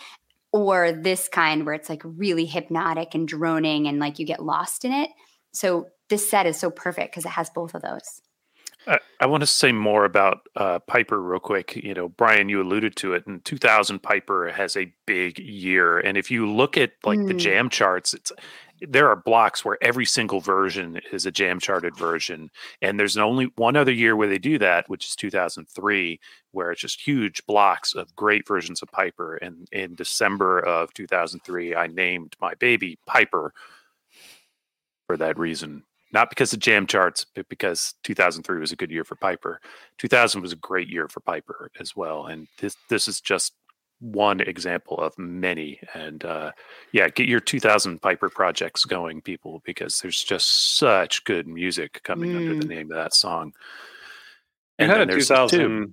or 0.58 0.92
this 0.92 1.30
kind 1.30 1.66
where 1.66 1.76
it's 1.76 1.90
like 1.90 2.02
really 2.04 2.46
hypnotic 2.46 3.14
and 3.14 3.28
droning 3.28 3.88
and 3.88 4.00
like 4.00 4.20
you 4.20 4.26
get 4.26 4.44
lost 4.44 4.84
in 4.86 4.92
it. 4.92 5.10
So 5.54 5.88
this 6.10 6.30
set 6.30 6.46
is 6.46 6.58
so 6.58 6.72
perfect 6.72 7.12
because 7.12 7.26
it 7.26 7.30
has 7.32 7.50
both 7.50 7.76
of 7.76 7.82
those. 7.82 8.22
I, 8.88 9.00
I 9.20 9.26
want 9.26 9.42
to 9.42 9.48
say 9.48 9.72
more 9.72 10.06
about 10.06 10.48
uh, 10.56 10.80
Piper 10.80 11.22
real 11.22 11.40
quick. 11.40 11.76
You 11.76 11.94
know, 11.94 12.10
Brian, 12.10 12.50
you 12.50 12.62
alluded 12.62 12.96
to 12.98 13.14
it. 13.14 13.26
In 13.28 13.42
2000, 13.42 14.02
Piper 14.02 14.50
has 14.50 14.78
a 14.78 14.94
big 15.06 15.40
year, 15.40 16.00
and 16.00 16.18
if 16.18 16.32
you 16.32 16.50
look 16.50 16.78
at 16.78 16.94
like 17.04 17.20
the 17.28 17.34
Mm. 17.34 17.40
jam 17.40 17.70
charts, 17.70 18.14
it's 18.14 18.32
there 18.82 19.10
are 19.10 19.16
blocks 19.16 19.64
where 19.64 19.78
every 19.82 20.06
single 20.06 20.40
version 20.40 21.00
is 21.12 21.26
a 21.26 21.32
jam 21.32 21.60
charted 21.60 21.96
version, 21.96 22.50
and 22.82 23.00
there's 23.00 23.18
only 23.18 23.52
one 23.56 23.76
other 23.76 23.92
year 23.92 24.16
where 24.16 24.28
they 24.28 24.38
do 24.38 24.58
that, 24.60 24.90
which 24.90 25.08
is 25.08 25.16
2003, 25.16 26.20
where 26.52 26.72
it's 26.72 26.82
just 26.82 27.02
huge 27.02 27.46
blocks 27.46 27.96
of 27.96 28.16
great 28.16 28.48
versions 28.48 28.82
of 28.82 28.92
Piper. 28.92 29.36
And 29.38 29.68
in 29.72 29.96
December 29.96 30.60
of 30.60 30.94
2003, 30.94 31.76
I 31.76 31.88
named 31.88 32.36
my 32.40 32.54
baby 32.56 32.98
Piper 33.06 33.54
for 35.08 35.18
that 35.18 35.38
reason 35.38 35.84
not 36.14 36.30
because 36.30 36.54
of 36.54 36.60
jam 36.60 36.88
charts, 36.88 37.26
but 37.36 37.48
because 37.50 37.94
2003 38.04 38.60
was 38.60 38.72
a 38.72 38.76
good 38.76 38.92
year 38.92 39.04
for 39.04 39.16
Piper. 39.16 39.60
2000 39.98 40.42
was 40.42 40.54
a 40.54 40.58
great 40.58 40.88
year 40.88 41.08
for 41.08 41.20
Piper 41.20 41.70
as 41.80 41.96
well, 41.96 42.28
and 42.28 42.48
this 42.60 42.76
this 42.90 43.08
is 43.08 43.20
just 43.20 43.54
one 44.00 44.42
example 44.42 44.98
of 44.98 45.18
many. 45.18 45.80
And 45.94 46.24
uh, 46.24 46.52
yeah, 46.92 47.10
get 47.10 47.28
your 47.28 47.40
2000 47.40 48.02
Piper 48.02 48.30
projects 48.30 48.86
going, 48.86 49.22
people, 49.22 49.62
because 49.66 50.00
there's 50.00 50.24
just 50.24 50.78
such 50.78 51.24
good 51.24 51.48
music 51.48 52.02
coming 52.04 52.36
under 52.36 52.56
the 52.56 52.66
Mm. 52.66 52.70
name 52.70 52.92
of 52.92 52.98
that 52.98 53.14
song. 53.14 53.54
You 54.80 54.84
And 54.86 54.92
had 54.92 55.02
a 55.10 55.14
2000. 55.14 55.60
tube. 55.60 55.92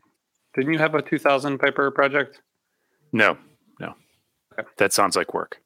Didn't 0.54 0.72
you 0.72 0.78
have 0.78 0.94
a 0.94 1.02
2000 1.02 1.58
Piper 1.58 1.90
project? 1.90 2.40
No, 3.12 3.36
no. 3.80 3.94
Okay. 4.58 4.68
That 4.76 4.92
sounds 4.92 5.16
like 5.16 5.32
work. 5.34 5.60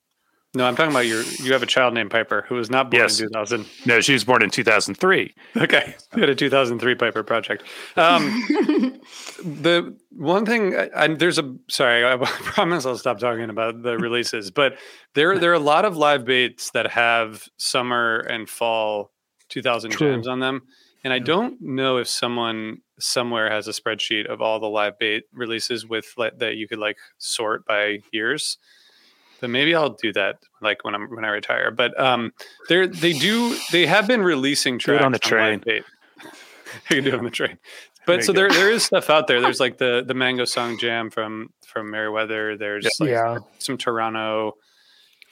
No, 0.59 0.65
I'm 0.67 0.75
talking 0.75 0.91
about 0.91 1.07
your. 1.07 1.23
You 1.23 1.53
have 1.53 1.63
a 1.63 1.67
child 1.67 1.95
named 1.95 2.11
Piper 2.11 2.45
who 2.49 2.57
was 2.57 2.69
not 2.69 2.91
born 2.91 3.05
Yes. 3.05 3.21
in 3.21 3.29
2000. 3.29 3.65
No, 3.87 4.01
she 4.01 4.13
was 4.13 4.25
born 4.25 4.43
in 4.43 4.51
2003. 4.51 5.33
Okay, 5.57 5.95
you 6.17 6.21
had 6.21 6.29
a 6.29 6.35
2003 6.35 6.97
Piper 6.97 7.23
project. 7.23 7.63
Um, 7.97 8.21
the 9.45 9.97
one 10.11 10.45
thing, 10.45 10.75
I, 10.77 10.91
I, 10.97 11.07
there's 11.15 11.39
a 11.39 11.55
sorry, 11.69 12.05
I 12.13 12.17
promise 12.17 12.85
I'll 12.87 12.99
stop 12.99 13.21
talking 13.21 13.49
about 13.51 13.83
the 13.85 13.99
releases, 13.99 14.51
but 14.51 14.77
there 15.15 15.39
there 15.39 15.53
are 15.53 15.55
a 15.55 15.61
lot 15.61 15.85
of 15.85 15.97
live 15.97 16.25
baits 16.25 16.71
that 16.73 16.91
have 16.91 17.49
summer 17.57 18.19
and 18.19 18.51
fall 18.51 19.13
2000 19.51 19.93
True. 19.93 20.11
jams 20.11 20.27
on 20.27 20.41
them, 20.41 20.63
and 21.05 21.13
I 21.13 21.21
don't 21.21 21.61
know 21.61 21.99
if 21.99 22.09
someone 22.09 22.79
somewhere 22.99 23.49
has 23.49 23.69
a 23.69 23.71
spreadsheet 23.71 24.27
of 24.27 24.43
all 24.43 24.59
the 24.59 24.67
live 24.67 24.99
bait 24.99 25.23
releases 25.33 25.87
with 25.87 26.13
that 26.17 26.57
you 26.57 26.67
could 26.67 26.81
like 26.81 26.97
sort 27.19 27.65
by 27.65 28.01
years. 28.11 28.59
But 29.41 29.51
maybe 29.51 29.75
I'll 29.75 29.91
do 29.91 30.13
that 30.15 30.39
like 30.61 30.85
when 30.85 30.95
I'm 30.95 31.09
when 31.15 31.25
I 31.25 31.29
retire. 31.29 31.71
But 31.71 31.99
um, 32.01 32.33
they 32.69 32.87
they 32.87 33.13
do 33.13 33.57
they 33.73 33.87
have 33.87 34.07
been 34.07 34.23
releasing 34.23 34.79
Do 34.79 34.95
it 34.95 35.03
on 35.03 35.13
the 35.13 35.19
train. 35.19 35.59
live 35.59 35.65
bait. 35.65 35.85
you 36.91 36.97
can 36.97 37.05
do 37.05 37.11
it 37.11 37.15
on 37.19 37.25
the 37.25 37.31
train. 37.31 37.59
But 38.07 38.15
There 38.17 38.23
so 38.23 38.33
there 38.33 38.49
there 38.51 38.71
is 38.71 38.85
stuff 38.85 39.11
out 39.11 39.27
there. 39.27 39.43
There's 39.43 39.61
like 39.61 39.77
the 39.77 40.03
the 40.07 40.15
Mango 40.15 40.47
Song 40.47 40.79
Jam 40.79 41.11
from 41.11 41.51
from 41.67 41.91
Meriwether. 41.91 42.57
There's 42.57 42.89
like 42.99 43.11
yeah. 43.11 43.39
some 43.59 43.77
Toronto. 43.77 44.55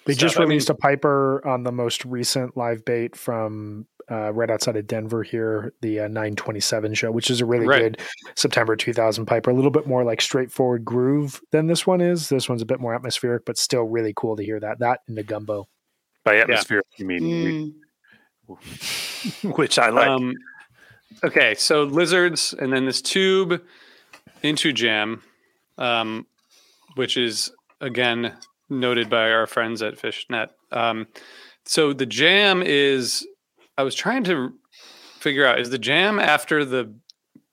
They 0.04 0.12
stuff. 0.12 0.20
just 0.20 0.36
I 0.36 0.40
mean- 0.40 0.50
released 0.50 0.68
a 0.68 0.74
Piper 0.74 1.40
on 1.46 1.62
the 1.62 1.72
most 1.72 2.04
recent 2.04 2.54
live 2.54 2.84
bait 2.84 3.16
from 3.16 3.86
uh, 4.11 4.32
right 4.32 4.50
outside 4.50 4.76
of 4.76 4.86
Denver 4.86 5.22
here, 5.22 5.72
the 5.80 6.00
uh, 6.00 6.09
927 6.09 6.94
show, 6.94 7.11
which 7.11 7.30
is 7.30 7.40
a 7.40 7.44
really 7.46 7.66
Right. 7.66 7.96
good 7.96 8.00
September 8.36 8.76
2000 8.76 9.26
Piper. 9.26 9.50
A 9.50 9.54
little 9.54 9.70
bit 9.70 9.86
more 9.86 10.04
like 10.04 10.20
straightforward 10.20 10.84
groove 10.84 11.40
than 11.50 11.66
this 11.66 11.86
one 11.86 12.00
is. 12.00 12.28
This 12.28 12.48
one's 12.48 12.62
a 12.62 12.66
bit 12.66 12.78
more 12.80 12.94
atmospheric, 12.94 13.44
but 13.44 13.59
still 13.59 13.82
really 13.84 14.12
cool 14.16 14.36
to 14.36 14.44
hear 14.44 14.61
that. 14.61 14.78
That 14.78 15.00
in 15.09 15.14
the 15.16 15.22
gumbo. 15.24 15.68
By 16.24 16.36
atmosphere, 16.38 16.82
you 16.96 17.07
mean 17.07 17.74
Mm. 18.48 18.57
which 19.57 19.78
I 19.78 19.90
like. 19.90 20.07
Um, 20.09 20.34
okay, 21.24 21.54
so 21.57 21.82
lizards, 21.82 22.54
and 22.59 22.72
then 22.72 22.86
this 22.86 23.02
tube 23.02 23.61
into 24.42 24.72
jam, 24.72 25.22
um, 25.78 26.26
which 26.94 27.16
is 27.16 27.50
again 27.80 28.34
noted 28.70 29.11
by 29.11 29.30
our 29.32 29.46
friends 29.46 29.82
at 29.82 29.94
Phish.net. 29.96 30.50
Um, 30.72 31.09
so 31.64 31.92
the 31.92 32.07
jam 32.07 32.62
is. 32.64 33.26
I 33.79 33.83
was 33.83 33.95
trying 33.95 34.24
to 34.24 34.53
figure 35.18 35.47
out 35.47 35.59
is 35.61 35.70
the 35.70 35.79
jam 35.79 36.18
after 36.18 36.64
the 36.64 36.93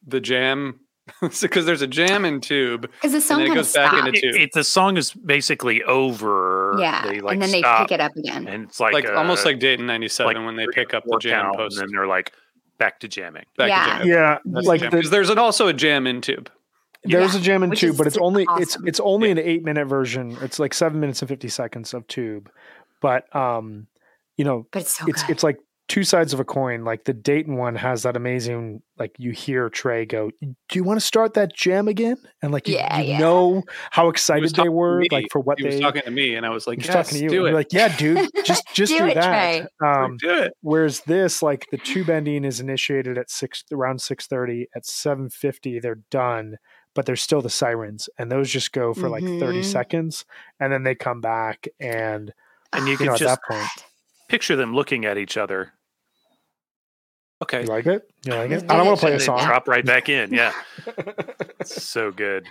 the 0.05 0.19
jam 0.19 0.79
because 1.41 1.65
there's 1.65 1.81
a 1.81 1.87
jam 1.87 2.23
in 2.23 2.39
tube 2.39 2.81
Because 2.83 3.11
the 3.11 3.19
song 3.21 3.41
and 3.41 3.51
then 3.51 3.51
it 3.51 3.55
kind 3.55 3.59
of 3.59 3.65
goes 3.65 3.73
back 3.73 3.91
stops. 3.91 4.07
into 4.07 4.21
tube. 4.21 4.35
it- 4.41 4.51
the 4.53 4.63
song 4.63 4.97
is 4.97 5.11
basically 5.13 5.83
over. 5.83 6.75
Yeah, 6.79 7.05
they, 7.07 7.19
like, 7.19 7.33
and 7.33 7.41
then 7.41 7.51
they 7.51 7.59
stop, 7.59 7.87
pick 7.87 7.95
it 7.95 8.01
up 8.01 8.15
again. 8.15 8.47
and 8.47 8.63
it's 8.65 8.79
like 8.79 8.93
like 8.93 9.09
almost 9.09 9.45
uh, 9.45 9.49
like 9.49 9.59
Dayton 9.59 9.85
'97 9.85 10.33
like 10.35 10.45
when 10.45 10.55
they 10.55 10.65
pick 10.73 10.93
up 10.93 11.03
the 11.05 11.17
jam 11.19 11.41
count, 11.45 11.57
post. 11.57 11.77
and 11.77 11.87
then 11.89 11.95
they're 11.95 12.07
like 12.07 12.31
back 12.79 12.99
to 13.01 13.07
jamming. 13.07 13.45
back 13.57 13.69
Yeah. 13.69 13.83
to 13.85 13.99
jam. 13.99 14.07
Yeah, 14.07 14.37
That's 14.45 14.65
like 14.67 14.79
jam. 14.81 14.91
the, 14.91 15.01
'Cause 15.01 15.09
there's 15.11 15.29
an, 15.29 15.37
also 15.37 15.67
a 15.67 15.73
jam 15.73 16.07
in 16.07 16.21
tube. 16.21 16.49
there's 17.03 17.33
Yeah, 17.33 17.39
a 17.39 17.43
jam 17.43 17.63
in 17.63 17.71
tube, 17.71 17.97
but 17.97 18.07
it's 18.07 18.17
only 18.17 18.43
it's 18.57 18.75
awesome. 18.75 18.87
it's 18.87 18.99
only 19.01 19.29
an 19.29 19.37
eight 19.39 19.63
minute 19.63 19.85
version. 19.87 20.37
It's 20.41 20.57
like 20.57 20.73
seven 20.73 20.99
minutes 21.01 21.21
and 21.21 21.27
fifty 21.29 21.49
seconds 21.49 21.93
of 21.93 22.07
tube, 22.07 22.49
but 23.01 23.33
um, 23.35 23.87
you 24.37 24.45
know, 24.45 24.67
but 24.71 24.83
it's 24.83 24.97
so 24.97 25.05
it's 25.07 25.23
it's 25.29 25.43
like 25.43 25.57
two 25.93 26.03
sides 26.03 26.33
of 26.33 26.39
a 26.39 26.43
coin. 26.45 26.83
Like 26.83 27.03
the 27.03 27.13
Dayton 27.13 27.55
one 27.55 27.75
has 27.75 28.01
that 28.03 28.15
amazing, 28.17 28.81
like 28.97 29.15
you 29.19 29.29
hear 29.31 29.69
Trey 29.69 30.05
go, 30.07 30.31
"Do 30.41 30.55
you 30.73 30.83
want 30.83 30.99
to 30.99 31.05
start 31.05 31.35
that 31.35 31.53
jam 31.55 31.87
again?" 31.87 32.17
And 32.41 32.51
like 32.51 32.67
you, 32.67 32.75
Yeah, 32.75 32.97
you 32.97 33.03
yeah. 33.03 33.19
know 33.19 33.61
how 33.91 34.09
excited 34.09 34.55
they 34.55 34.69
were, 34.69 35.05
like 35.11 35.27
for 35.31 35.39
what 35.39 35.59
he 35.59 35.63
they. 35.63 35.75
was 35.75 35.79
talking 35.79 36.01
to 36.03 36.09
me, 36.11 36.33
and 36.35 36.45
I 36.47 36.49
was 36.49 36.65
like, 36.65 36.79
He's 36.79 36.87
"Yes, 36.87 37.09
talking 37.09 37.19
to 37.19 37.23
you. 37.23 37.29
do 37.29 37.37
and 37.37 37.45
it, 37.45 37.49
you're 37.49 37.59
like, 37.59 37.73
yeah, 37.73 37.89
dude, 37.89 38.27
just 38.43 38.73
just 38.73 38.97
Do 38.97 38.97
do, 38.97 39.05
it, 39.05 39.13
that. 39.13 39.69
Um, 39.85 40.17
do 40.19 40.33
it." 40.33 40.53
Whereas 40.61 41.01
this, 41.01 41.43
like 41.43 41.67
the 41.69 41.77
tube 41.77 42.09
ending 42.09 42.43
is 42.43 42.59
initiated 42.59 43.17
at 43.19 43.29
six 43.29 43.63
around 43.71 44.01
six 44.01 44.25
thirty. 44.25 44.67
At 44.75 44.85
seven 44.87 45.29
fifty, 45.29 45.79
they're 45.79 46.01
done, 46.09 46.57
but 46.95 47.05
there's 47.05 47.21
still 47.21 47.41
the 47.43 47.49
sirens, 47.51 48.09
and 48.17 48.31
those 48.31 48.49
just 48.49 48.71
go 48.71 48.93
for 48.95 49.09
like 49.09 49.29
thirty 49.29 49.61
Mhm. 49.61 49.65
seconds, 49.65 50.25
and 50.59 50.73
then 50.73 50.83
they 50.83 50.95
come 50.95 51.21
back, 51.21 51.67
and 51.79 52.33
And 52.73 52.87
you 52.87 52.97
you 52.97 52.97
can 52.97 53.05
know 53.07 53.15
at 53.15 53.19
just 53.19 53.23
that 53.23 53.43
point, 53.43 53.71
picture 54.29 54.55
them 54.55 54.73
looking 54.73 55.05
at 55.05 55.17
each 55.17 55.37
other. 55.37 55.73
Okay. 57.43 57.61
you 57.61 57.67
like 57.67 57.85
it? 57.85 58.09
You 58.25 58.33
like 58.33 58.51
it? 58.51 58.63
I 58.69 58.77
don't 58.77 58.87
want 58.87 58.99
to 58.99 59.05
play 59.05 59.15
a 59.15 59.19
song. 59.19 59.43
drop 59.43 59.67
right 59.67 59.85
back 59.85 60.09
in. 60.09 60.33
Yeah. 60.33 60.53
It's 61.59 61.81
so 61.81 62.11
good. 62.11 62.45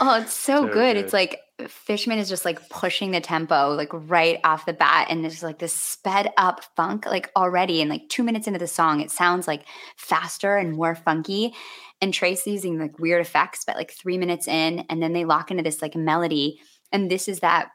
Oh, 0.00 0.20
it's 0.20 0.32
so, 0.32 0.58
So 0.58 0.64
good. 0.66 0.72
good. 0.74 0.96
It's 0.96 1.12
like 1.12 1.40
Fishman 1.66 2.18
is 2.18 2.28
just 2.28 2.44
like 2.44 2.68
pushing 2.68 3.10
the 3.10 3.20
tempo 3.20 3.74
like 3.74 3.88
right 3.92 4.38
off 4.44 4.64
the 4.64 4.72
bat, 4.72 5.08
and 5.10 5.24
there's 5.24 5.42
like 5.42 5.58
this 5.58 5.72
sped 5.72 6.32
up 6.36 6.62
funk 6.76 7.04
like 7.06 7.30
already. 7.34 7.80
And 7.80 7.90
like 7.90 8.08
two 8.08 8.22
minutes 8.22 8.46
into 8.46 8.60
the 8.60 8.68
song, 8.68 9.00
it 9.00 9.10
sounds 9.10 9.48
like 9.48 9.64
faster 9.96 10.56
and 10.56 10.72
more 10.76 10.94
funky. 10.94 11.52
And 12.00 12.14
Tracy's 12.14 12.46
using 12.54 12.78
like 12.78 13.00
weird 13.00 13.20
effects, 13.20 13.64
but 13.66 13.74
like 13.76 13.90
three 13.90 14.18
minutes 14.18 14.46
in, 14.46 14.84
and 14.88 15.02
then 15.02 15.12
they 15.12 15.24
lock 15.24 15.50
into 15.50 15.64
this 15.64 15.82
like 15.82 15.96
melody. 15.96 16.60
And 16.92 17.10
this 17.10 17.26
is 17.26 17.40
that 17.40 17.70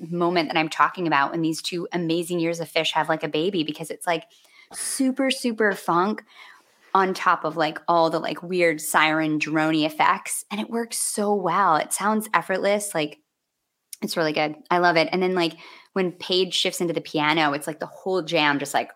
moment 0.00 0.48
that 0.48 0.56
I'm 0.58 0.68
talking 0.68 1.06
about 1.06 1.30
when 1.30 1.42
these 1.42 1.62
two 1.62 1.86
amazing 1.92 2.40
years 2.40 2.58
of 2.60 2.68
Phish 2.70 2.92
have 2.92 3.08
like 3.08 3.22
a 3.22 3.28
baby 3.28 3.62
because 3.62 3.90
it's 3.90 4.06
like 4.06 4.24
super 4.72 5.30
super 5.30 5.72
funk 5.72 6.24
on 6.94 7.14
top 7.14 7.44
of 7.44 7.56
like 7.56 7.78
all 7.86 8.10
the 8.10 8.18
like 8.18 8.42
weird 8.42 8.80
siren 8.80 9.38
droney 9.38 9.84
effects 9.84 10.44
and 10.50 10.60
it 10.60 10.70
works 10.70 10.98
so 10.98 11.34
well. 11.34 11.76
It 11.76 11.92
sounds 11.92 12.28
effortless 12.34 12.94
like 12.94 13.18
it's 14.02 14.16
really 14.16 14.32
good. 14.32 14.54
I 14.70 14.78
love 14.78 14.96
it. 14.96 15.08
And 15.12 15.22
then 15.22 15.34
like 15.34 15.54
when 15.92 16.12
Page 16.12 16.54
shifts 16.54 16.80
into 16.80 16.94
the 16.94 17.00
piano 17.00 17.52
it's 17.52 17.66
like 17.66 17.80
the 17.80 17.86
whole 17.86 18.22
jam 18.22 18.58
just 18.58 18.74
like 18.74 18.90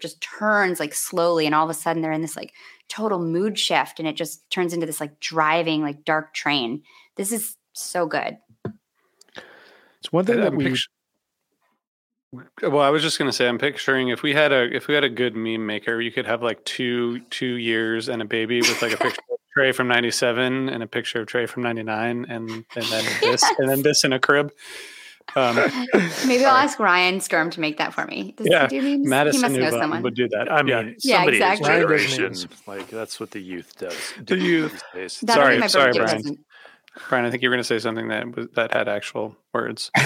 just 0.00 0.20
turns 0.20 0.80
like 0.80 0.92
slowly 0.94 1.46
and 1.46 1.54
all 1.54 1.64
of 1.64 1.70
a 1.70 1.74
sudden 1.74 2.02
they're 2.02 2.12
in 2.12 2.20
this 2.20 2.36
like 2.36 2.52
total 2.88 3.20
mood 3.20 3.58
shift 3.58 3.98
and 4.00 4.08
it 4.08 4.16
just 4.16 4.48
turns 4.50 4.72
into 4.72 4.86
this 4.86 5.00
like 5.00 5.18
driving 5.20 5.82
like 5.82 6.04
dark 6.04 6.34
train. 6.34 6.82
This 7.16 7.32
is 7.32 7.56
so 7.72 8.06
good. 8.06 8.36
It's 10.00 10.12
one 10.12 10.24
thing 10.24 10.38
I- 10.38 10.42
that 10.42 10.52
I'm 10.52 10.56
we 10.56 10.64
pictu- 10.66 10.88
well, 12.62 12.80
I 12.80 12.90
was 12.90 13.02
just 13.02 13.18
gonna 13.18 13.32
say, 13.32 13.48
I'm 13.48 13.58
picturing 13.58 14.08
if 14.08 14.22
we 14.22 14.34
had 14.34 14.52
a 14.52 14.74
if 14.74 14.86
we 14.86 14.94
had 14.94 15.04
a 15.04 15.08
good 15.08 15.34
meme 15.34 15.66
maker, 15.66 16.00
you 16.00 16.12
could 16.12 16.26
have 16.26 16.42
like 16.42 16.64
two 16.64 17.20
two 17.30 17.54
years 17.54 18.08
and 18.08 18.22
a 18.22 18.24
baby 18.24 18.60
with 18.60 18.80
like 18.82 18.92
a 18.92 18.96
picture 19.02 19.22
of 19.32 19.38
Trey 19.52 19.72
from 19.72 19.88
'97 19.88 20.68
and 20.68 20.82
a 20.82 20.86
picture 20.86 21.20
of 21.20 21.26
Trey 21.26 21.46
from 21.46 21.62
'99, 21.64 22.26
and 22.28 22.50
and 22.50 22.64
then 22.74 23.04
this 23.20 23.42
and 23.58 23.68
then 23.68 23.82
this 23.82 24.04
in 24.04 24.12
a 24.12 24.20
crib. 24.20 24.52
Um, 25.36 25.54
maybe 26.26 26.44
i'll 26.44 26.56
ask 26.56 26.80
ryan 26.80 27.20
sturm 27.20 27.50
to 27.50 27.60
make 27.60 27.76
that 27.78 27.94
for 27.94 28.04
me 28.06 28.34
Does 28.36 28.48
yeah, 28.50 28.68
he 28.68 28.80
do 28.80 28.98
memes? 28.98 29.08
Madison 29.08 29.52
he 29.52 29.60
must 29.60 29.72
know 29.74 29.80
someone 29.80 30.02
would 30.02 30.16
do 30.16 30.26
that. 30.28 30.50
I 30.50 30.62
mean, 30.62 30.68
yeah. 30.72 30.92
Yeah, 30.98 31.16
somebody 31.18 31.36
exactly. 31.36 31.68
Ryan 31.68 31.80
generation, 31.82 32.34
like 32.66 32.88
that's 32.88 33.20
what 33.20 33.30
the 33.30 33.38
youth 33.38 33.78
does. 33.78 33.96
The 34.26 34.36
youth. 34.36 34.72
these 34.72 34.82
days. 34.92 35.20
That'll 35.20 35.44
Sorry, 35.44 35.58
my 35.58 35.66
sorry, 35.68 35.92
birthday 35.92 35.98
Brian. 36.00 36.16
present. 36.22 36.40
Brian, 37.08 37.24
I 37.26 37.30
think 37.30 37.42
you 37.44 37.48
were 37.48 37.54
gonna 37.54 37.62
say 37.62 37.78
something 37.78 38.08
that 38.08 38.34
was 38.34 38.48
that 38.54 38.72
had 38.72 38.88
actual 38.88 39.36
words. 39.52 39.92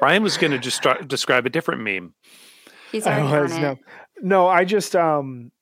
Ryan 0.00 0.22
was 0.22 0.36
going 0.36 0.52
to 0.52 0.58
just 0.58 0.76
start, 0.76 1.08
describe 1.08 1.46
a 1.46 1.50
different 1.50 1.82
meme. 1.82 2.14
He's 2.92 3.06
I 3.06 3.20
was 3.22 3.52
on 3.52 3.62
no, 3.62 3.70
it. 3.72 3.78
no. 4.22 4.48
I 4.48 4.64
just 4.64 4.96
um, 4.96 5.52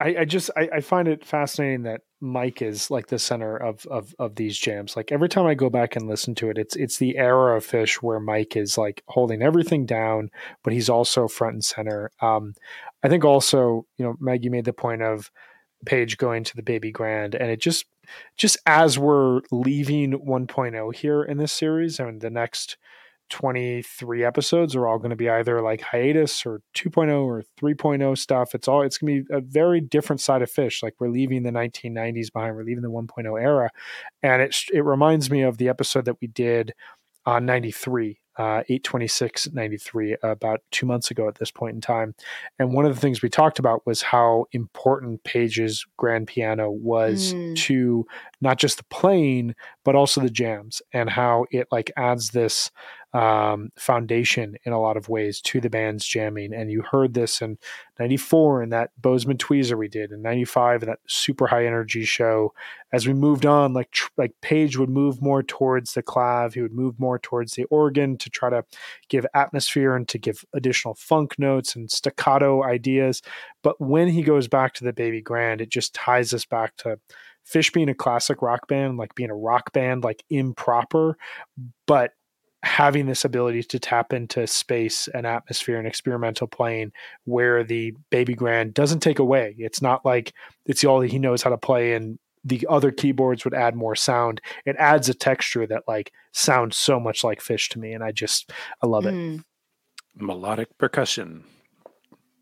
I, 0.00 0.16
I 0.20 0.24
just 0.24 0.50
I, 0.56 0.68
I 0.74 0.80
find 0.80 1.06
it 1.06 1.24
fascinating 1.24 1.82
that 1.82 2.00
Mike 2.20 2.62
is 2.62 2.90
like 2.90 3.06
the 3.08 3.18
center 3.18 3.56
of 3.56 3.86
of 3.86 4.14
of 4.18 4.36
these 4.36 4.58
jams. 4.58 4.96
Like 4.96 5.12
every 5.12 5.28
time 5.28 5.46
I 5.46 5.54
go 5.54 5.70
back 5.70 5.94
and 5.94 6.08
listen 6.08 6.34
to 6.36 6.50
it, 6.50 6.58
it's 6.58 6.74
it's 6.74 6.98
the 6.98 7.16
era 7.18 7.56
of 7.56 7.66
Phish 7.66 7.96
where 7.96 8.18
Mike 8.18 8.56
is 8.56 8.78
like 8.78 9.02
holding 9.08 9.42
everything 9.42 9.86
down, 9.86 10.30
but 10.64 10.72
he's 10.72 10.88
also 10.88 11.28
front 11.28 11.54
and 11.54 11.64
center. 11.64 12.10
Um, 12.20 12.54
I 13.02 13.08
think 13.08 13.24
also 13.24 13.86
you 13.96 14.04
know 14.04 14.16
Maggie 14.18 14.48
made 14.48 14.64
the 14.64 14.72
point 14.72 15.02
of 15.02 15.30
Page 15.84 16.16
going 16.16 16.44
to 16.44 16.56
the 16.56 16.62
Baby 16.62 16.90
Grand, 16.90 17.34
and 17.34 17.50
it 17.50 17.60
just 17.60 17.86
just 18.36 18.56
as 18.66 18.98
we're 18.98 19.42
leaving 19.50 20.12
1.0 20.12 20.94
here 20.94 21.22
in 21.22 21.38
this 21.38 21.52
series, 21.52 22.00
I 22.00 22.08
and 22.08 22.20
the 22.20 22.30
next 22.30 22.76
23 23.32 24.24
episodes 24.24 24.76
are 24.76 24.86
all 24.86 24.98
going 24.98 25.10
to 25.10 25.16
be 25.16 25.28
either 25.30 25.60
like 25.62 25.80
hiatus 25.80 26.44
or 26.46 26.60
2.0 26.76 27.24
or 27.24 27.42
3.0 27.60 28.16
stuff. 28.18 28.54
It's 28.54 28.68
all 28.68 28.82
it's 28.82 28.98
going 28.98 29.16
to 29.16 29.24
be 29.24 29.34
a 29.34 29.40
very 29.40 29.80
different 29.80 30.20
side 30.20 30.42
of 30.42 30.50
Phish. 30.52 30.82
Like 30.82 30.94
we're 31.00 31.08
leaving 31.08 31.42
the 31.42 31.50
1990s 31.50 32.32
behind, 32.32 32.54
we're 32.54 32.62
leaving 32.64 32.82
the 32.82 32.90
1.0 32.90 33.42
era, 33.42 33.70
and 34.22 34.42
it 34.42 34.54
it 34.72 34.84
reminds 34.84 35.30
me 35.30 35.42
of 35.42 35.58
the 35.58 35.68
episode 35.68 36.04
that 36.04 36.20
we 36.20 36.28
did 36.28 36.72
on 37.26 37.46
93 37.46 38.18
uh, 38.38 38.62
826.93 38.70 40.14
about 40.22 40.60
two 40.70 40.86
months 40.86 41.10
ago 41.10 41.28
at 41.28 41.34
this 41.36 41.50
point 41.50 41.74
in 41.74 41.80
time. 41.80 42.14
And 42.58 42.72
one 42.72 42.86
of 42.86 42.94
the 42.94 43.00
things 43.00 43.20
we 43.22 43.28
talked 43.28 43.58
about 43.58 43.86
was 43.86 44.00
how 44.02 44.46
important 44.52 45.22
Page's 45.24 45.84
grand 45.98 46.26
piano 46.28 46.70
was 46.70 47.34
Mm. 47.34 47.56
to 47.56 48.06
not 48.40 48.58
just 48.58 48.78
the 48.78 48.84
playing, 48.84 49.54
but 49.84 49.94
also 49.94 50.20
the 50.20 50.30
jams 50.30 50.80
and 50.92 51.10
how 51.10 51.44
it 51.50 51.68
like 51.70 51.90
adds 51.96 52.30
this 52.30 52.70
um, 53.14 53.70
foundation 53.76 54.56
in 54.64 54.72
a 54.72 54.80
lot 54.80 54.96
of 54.96 55.08
ways 55.08 55.40
to 55.42 55.60
the 55.60 55.68
band's 55.68 56.06
jamming. 56.06 56.54
And 56.54 56.70
you 56.70 56.82
heard 56.82 57.12
this 57.12 57.42
in 57.42 57.58
94 57.98 58.62
in 58.62 58.70
that 58.70 58.90
Bozeman 59.00 59.36
tweezer 59.36 59.76
we 59.76 59.88
did, 59.88 60.12
in 60.12 60.22
95 60.22 60.82
in 60.82 60.88
that 60.88 61.00
super 61.06 61.46
high 61.46 61.66
energy 61.66 62.04
show. 62.04 62.54
As 62.90 63.06
we 63.06 63.12
moved 63.12 63.44
on, 63.44 63.74
like 63.74 63.94
like 64.16 64.32
Page 64.40 64.78
would 64.78 64.88
move 64.88 65.20
more 65.20 65.42
towards 65.42 65.92
the 65.92 66.02
clav, 66.02 66.54
he 66.54 66.62
would 66.62 66.72
move 66.72 66.98
more 66.98 67.18
towards 67.18 67.54
the 67.54 67.64
organ 67.64 68.16
to 68.18 68.30
try 68.30 68.48
to 68.48 68.64
give 69.08 69.26
atmosphere 69.34 69.94
and 69.94 70.08
to 70.08 70.18
give 70.18 70.44
additional 70.54 70.94
funk 70.94 71.38
notes 71.38 71.76
and 71.76 71.90
staccato 71.90 72.64
ideas. 72.64 73.20
But 73.62 73.80
when 73.80 74.08
he 74.08 74.22
goes 74.22 74.48
back 74.48 74.72
to 74.74 74.84
the 74.84 74.92
Baby 74.92 75.20
Grand, 75.20 75.60
it 75.60 75.68
just 75.68 75.94
ties 75.94 76.32
us 76.32 76.46
back 76.46 76.76
to 76.78 76.98
Phish 77.46 77.72
being 77.72 77.88
a 77.88 77.94
classic 77.94 78.40
rock 78.40 78.68
band, 78.68 78.98
like 78.98 79.14
being 79.14 79.30
a 79.30 79.34
rock 79.34 79.72
band, 79.72 80.04
like 80.04 80.24
improper, 80.30 81.18
but 81.86 82.12
having 82.62 83.06
this 83.06 83.24
ability 83.24 83.62
to 83.62 83.78
tap 83.78 84.12
into 84.12 84.46
space 84.46 85.08
and 85.08 85.26
atmosphere 85.26 85.78
and 85.78 85.86
experimental 85.86 86.46
playing 86.46 86.92
where 87.24 87.64
the 87.64 87.92
baby 88.10 88.34
grand 88.34 88.72
doesn't 88.72 89.00
take 89.00 89.18
away 89.18 89.54
it's 89.58 89.82
not 89.82 90.04
like 90.04 90.32
it's 90.66 90.84
all 90.84 91.00
he 91.00 91.18
knows 91.18 91.42
how 91.42 91.50
to 91.50 91.58
play 91.58 91.94
and 91.94 92.18
the 92.44 92.64
other 92.70 92.90
keyboards 92.92 93.44
would 93.44 93.54
add 93.54 93.74
more 93.74 93.96
sound 93.96 94.40
it 94.64 94.76
adds 94.76 95.08
a 95.08 95.14
texture 95.14 95.66
that 95.66 95.82
like 95.88 96.12
sounds 96.32 96.76
so 96.76 97.00
much 97.00 97.24
like 97.24 97.40
Phish 97.40 97.68
to 97.70 97.78
me 97.80 97.92
and 97.92 98.04
i 98.04 98.12
just 98.12 98.52
i 98.82 98.86
love 98.86 99.06
it 99.06 99.14
Mm, 99.14 99.44
Melodic 100.14 100.76
percussion. 100.78 101.44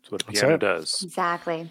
That's 0.01 0.11
what 0.11 0.21
a 0.23 0.25
piano 0.25 0.55
it. 0.55 0.59
does. 0.59 1.01
exactly. 1.03 1.69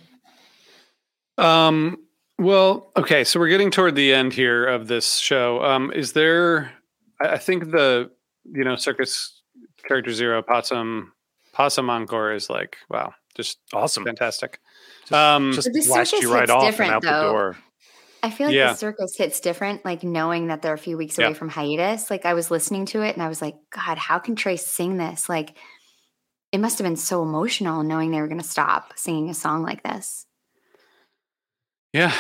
Um, 1.39 1.99
well, 2.39 2.91
okay, 2.97 3.25
so 3.25 3.39
we're 3.39 3.49
getting 3.49 3.71
toward 3.71 3.95
the 3.95 4.13
end 4.13 4.33
here 4.33 4.67
of 4.67 4.89
this 4.89 5.17
show. 5.17 5.63
Um, 5.63 5.93
is 5.93 6.13
there? 6.13 6.73
I 7.21 7.29
I 7.35 7.39
think 7.39 7.71
the 7.71 8.11
you 8.53 8.65
know 8.65 8.77
circus 8.77 9.43
character 9.87 10.13
zero 10.13 10.43
possum 10.43 11.13
possum 11.53 11.91
encore 11.91 12.33
is 12.33 12.49
like 12.51 12.77
wow, 12.89 13.13
just 13.37 13.59
Awesome. 13.73 14.05
fantastic. 14.05 14.59
Just, 15.03 15.13
Um, 15.13 15.53
just 15.53 15.69
But 15.73 15.85
blast 15.87 16.13
you 16.15 16.33
right 16.33 16.49
off 16.51 16.63
and 16.65 16.71
different, 16.73 16.93
out 16.93 17.03
the 17.03 17.11
door. 17.11 17.57
I 18.23 18.31
feel 18.31 18.49
like 18.49 18.55
Yeah. 18.57 18.73
the 18.73 18.77
circus 18.79 19.17
hits 19.17 19.41
different, 19.41 19.85
like 19.85 20.05
knowing 20.05 20.49
that 20.49 20.61
they're 20.61 20.75
a 20.75 20.79
few 20.79 20.97
weeks 20.99 21.19
Yeah. 21.19 21.27
away 21.27 21.35
from 21.35 21.49
hiatus. 21.49 22.11
Like 22.11 22.27
I 22.27 22.35
was 22.35 22.51
listening 22.51 22.85
to 22.87 23.03
it 23.03 23.15
and 23.15 23.23
I 23.23 23.29
was 23.29 23.41
like, 23.41 23.55
God, 23.71 23.97
how 23.97 24.19
can 24.19 24.37
Trey 24.37 24.57
sing 24.57 24.99
this? 24.99 25.29
Like 25.29 25.57
it 26.53 26.59
must 26.59 26.79
have 26.79 26.85
been 26.85 26.97
so 26.97 27.23
emotional 27.23 27.83
knowing 27.83 28.11
they 28.11 28.21
were 28.21 28.29
going 28.29 28.41
to 28.41 28.47
stop 28.47 28.93
singing 28.97 29.31
a 29.31 29.35
song 29.35 29.63
like 29.63 29.83
this. 29.83 30.27
Yeah, 31.93 32.13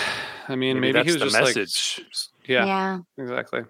I 0.48 0.56
mean, 0.56 0.80
Maybe 0.80 0.94
maybe, 0.94 1.08
he 1.08 1.12
was 1.12 1.20
the 1.20 1.26
just 1.26 1.40
message. 1.40 2.00
like, 2.38 2.48
yeah, 2.48 2.64
yeah. 2.66 2.98
exactly. 3.18 3.60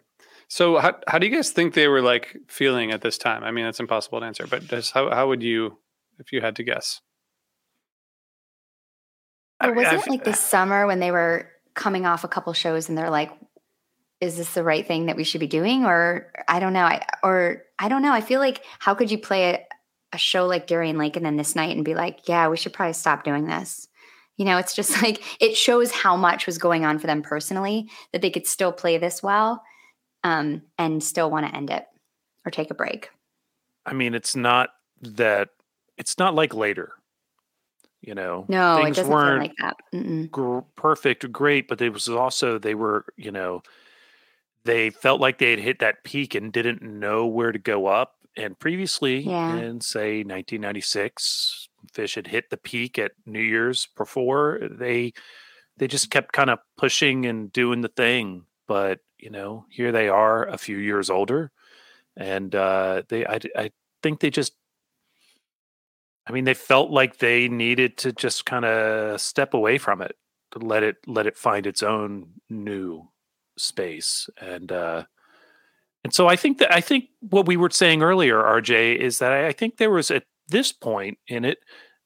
So, 0.51 0.78
how 0.78 0.96
how 1.07 1.18
do 1.18 1.28
you 1.28 1.32
guys 1.34 1.53
think 1.53 1.74
they 1.74 1.86
were 1.86 2.03
like 2.03 2.36
feeling 2.48 2.90
at 2.90 3.03
this 3.03 3.16
time? 3.16 3.44
I 3.44 3.53
mean, 3.53 3.66
it's 3.66 3.78
impossible 3.78 4.18
to 4.18 4.26
answer, 4.26 4.48
but 4.48 4.66
just 4.66 4.92
how 4.92 5.09
how 5.09 5.28
would 5.28 5.44
you, 5.44 5.78
if 6.18 6.32
you 6.32 6.40
had 6.40 6.57
to 6.57 6.64
guess? 6.64 7.01
Or 9.62 9.72
was 9.72 9.86
I've- 9.86 9.98
it 9.98 10.09
like 10.09 10.24
this 10.24 10.40
summer 10.40 10.88
when 10.88 10.98
they 10.98 11.12
were 11.12 11.48
coming 11.74 12.05
off 12.05 12.24
a 12.24 12.28
couple 12.28 12.53
shows 12.53 12.88
and 12.88 12.98
they're 12.98 13.11
like, 13.11 13.30
is 14.20 14.36
this 14.36 14.53
the 14.55 14.64
right 14.64 14.84
thing 14.84 15.07
that 15.07 15.16
we 15.16 15.22
should 15.22 15.38
be 15.38 15.46
doing? 15.46 15.84
Or 15.84 16.32
I 16.48 16.59
don't 16.59 16.72
know. 16.72 16.84
I 16.84 17.07
or 17.22 17.62
I 17.78 17.88
don't 17.88 18.03
know. 18.03 18.12
I 18.12 18.20
feel 18.20 18.40
like 18.40 18.64
how 18.80 18.96
could 18.96 19.12
you 19.12 19.18
play 19.18 19.55
a, 19.55 19.64
a 20.14 20.18
show 20.18 20.46
like 20.46 20.66
Darien 20.66 20.98
Lake 20.98 21.14
and 21.14 21.24
then 21.24 21.36
this 21.36 21.55
night 21.55 21.76
and 21.76 21.84
be 21.84 21.94
like, 21.94 22.28
yeah, 22.28 22.48
we 22.48 22.57
should 22.57 22.72
probably 22.72 22.94
stop 22.94 23.22
doing 23.22 23.46
this. 23.46 23.86
You 24.36 24.46
know, 24.46 24.59
it's 24.59 24.74
just 24.74 25.01
like 25.05 25.22
it 25.40 25.57
shows 25.57 25.92
how 25.92 26.16
much 26.16 26.46
was 26.46 26.59
going 26.59 26.84
on 26.84 26.98
for 26.98 27.07
them 27.07 27.22
personally 27.22 27.88
that 28.12 28.20
they 28.20 28.30
could 28.30 28.48
still 28.48 28.72
play 28.72 28.98
this 28.98 29.22
well 29.22 29.62
um, 30.24 30.62
and 30.78 31.02
still 31.02 31.30
want 31.30 31.46
to 31.46 31.54
end 31.56 31.70
it 31.70 31.86
or 32.44 32.50
take 32.50 32.70
a 32.70 32.74
break. 32.74 33.10
I 33.86 33.92
mean, 33.92 34.14
it's 34.14 34.36
not 34.36 34.70
that. 35.02 35.48
It's 35.98 36.18
not 36.18 36.34
like 36.34 36.54
later. 36.54 36.92
You 38.02 38.14
know, 38.14 38.46
No, 38.48 38.78
it 38.78 38.84
things 38.84 38.96
doesn't 38.96 39.12
weren't 39.12 39.42
like 39.42 39.56
that. 39.60 39.76
Mm-mm. 39.92 40.30
gr- 40.30 40.60
perfect, 40.74 41.30
great, 41.30 41.68
but 41.68 41.82
it 41.82 41.90
was 41.92 42.08
also 42.08 42.58
they 42.58 42.74
were, 42.74 43.04
you 43.18 43.30
know, 43.30 43.62
they 44.64 44.88
felt 44.88 45.20
like 45.20 45.36
they 45.36 45.50
had 45.50 45.60
hit 45.60 45.80
that 45.80 46.02
peak 46.02 46.34
and 46.34 46.50
didn't 46.50 46.80
know 46.80 47.26
where 47.26 47.52
to 47.52 47.58
go 47.58 47.86
up. 47.88 48.14
And 48.38 48.58
previously, 48.58 49.18
Yeah. 49.20 49.54
in 49.56 49.82
say 49.82 50.22
1996, 50.22 51.68
Phish 51.92 52.14
had 52.14 52.26
hit 52.28 52.48
the 52.48 52.56
peak 52.56 52.98
at 52.98 53.12
New 53.26 53.40
Year's 53.42 53.88
before. 53.96 54.60
They 54.70 55.12
they 55.76 55.86
just 55.86 56.10
kept 56.10 56.32
kind 56.32 56.48
of 56.50 56.58
pushing 56.78 57.26
and 57.26 57.52
doing 57.52 57.82
the 57.82 57.88
thing. 57.88 58.44
But 58.66 59.00
you 59.22 59.30
know, 59.30 59.66
here 59.70 59.92
they 59.92 60.08
are, 60.08 60.46
a 60.48 60.58
few 60.58 60.76
years 60.76 61.10
older, 61.10 61.50
and 62.16 62.54
uh, 62.54 63.02
they 63.08 63.26
I 63.26 63.38
I 63.56 63.70
think 64.02 64.20
they 64.20 64.30
just 64.30 64.52
I 66.26 66.32
mean, 66.32 66.44
they 66.44 66.54
felt 66.54 66.90
like 66.90 67.18
they 67.18 67.48
needed 67.48 67.96
to 67.98 68.12
just 68.12 68.46
kind 68.46 68.64
of 68.64 69.20
step 69.20 69.54
away 69.54 69.78
from 69.78 70.00
it 70.00 70.16
to 70.52 70.58
let 70.58 70.82
it 70.82 70.96
let 71.06 71.26
it 71.26 71.36
find 71.36 71.66
its 71.66 71.82
own 71.82 72.28
new 72.48 73.08
space 73.56 74.28
and 74.40 74.72
uh 74.72 75.04
and 76.02 76.14
so 76.14 76.28
I 76.28 76.36
think 76.36 76.58
that 76.58 76.74
I 76.74 76.80
think 76.80 77.10
what 77.20 77.46
we 77.46 77.58
were 77.58 77.68
saying 77.70 78.02
earlier, 78.02 78.36
RJ, 78.42 78.96
is 78.96 79.18
that 79.18 79.32
I, 79.32 79.48
I 79.48 79.52
think 79.52 79.76
there 79.76 79.90
was 79.90 80.10
at 80.10 80.24
this 80.48 80.72
point 80.72 81.18
in 81.28 81.44
it, 81.44 81.58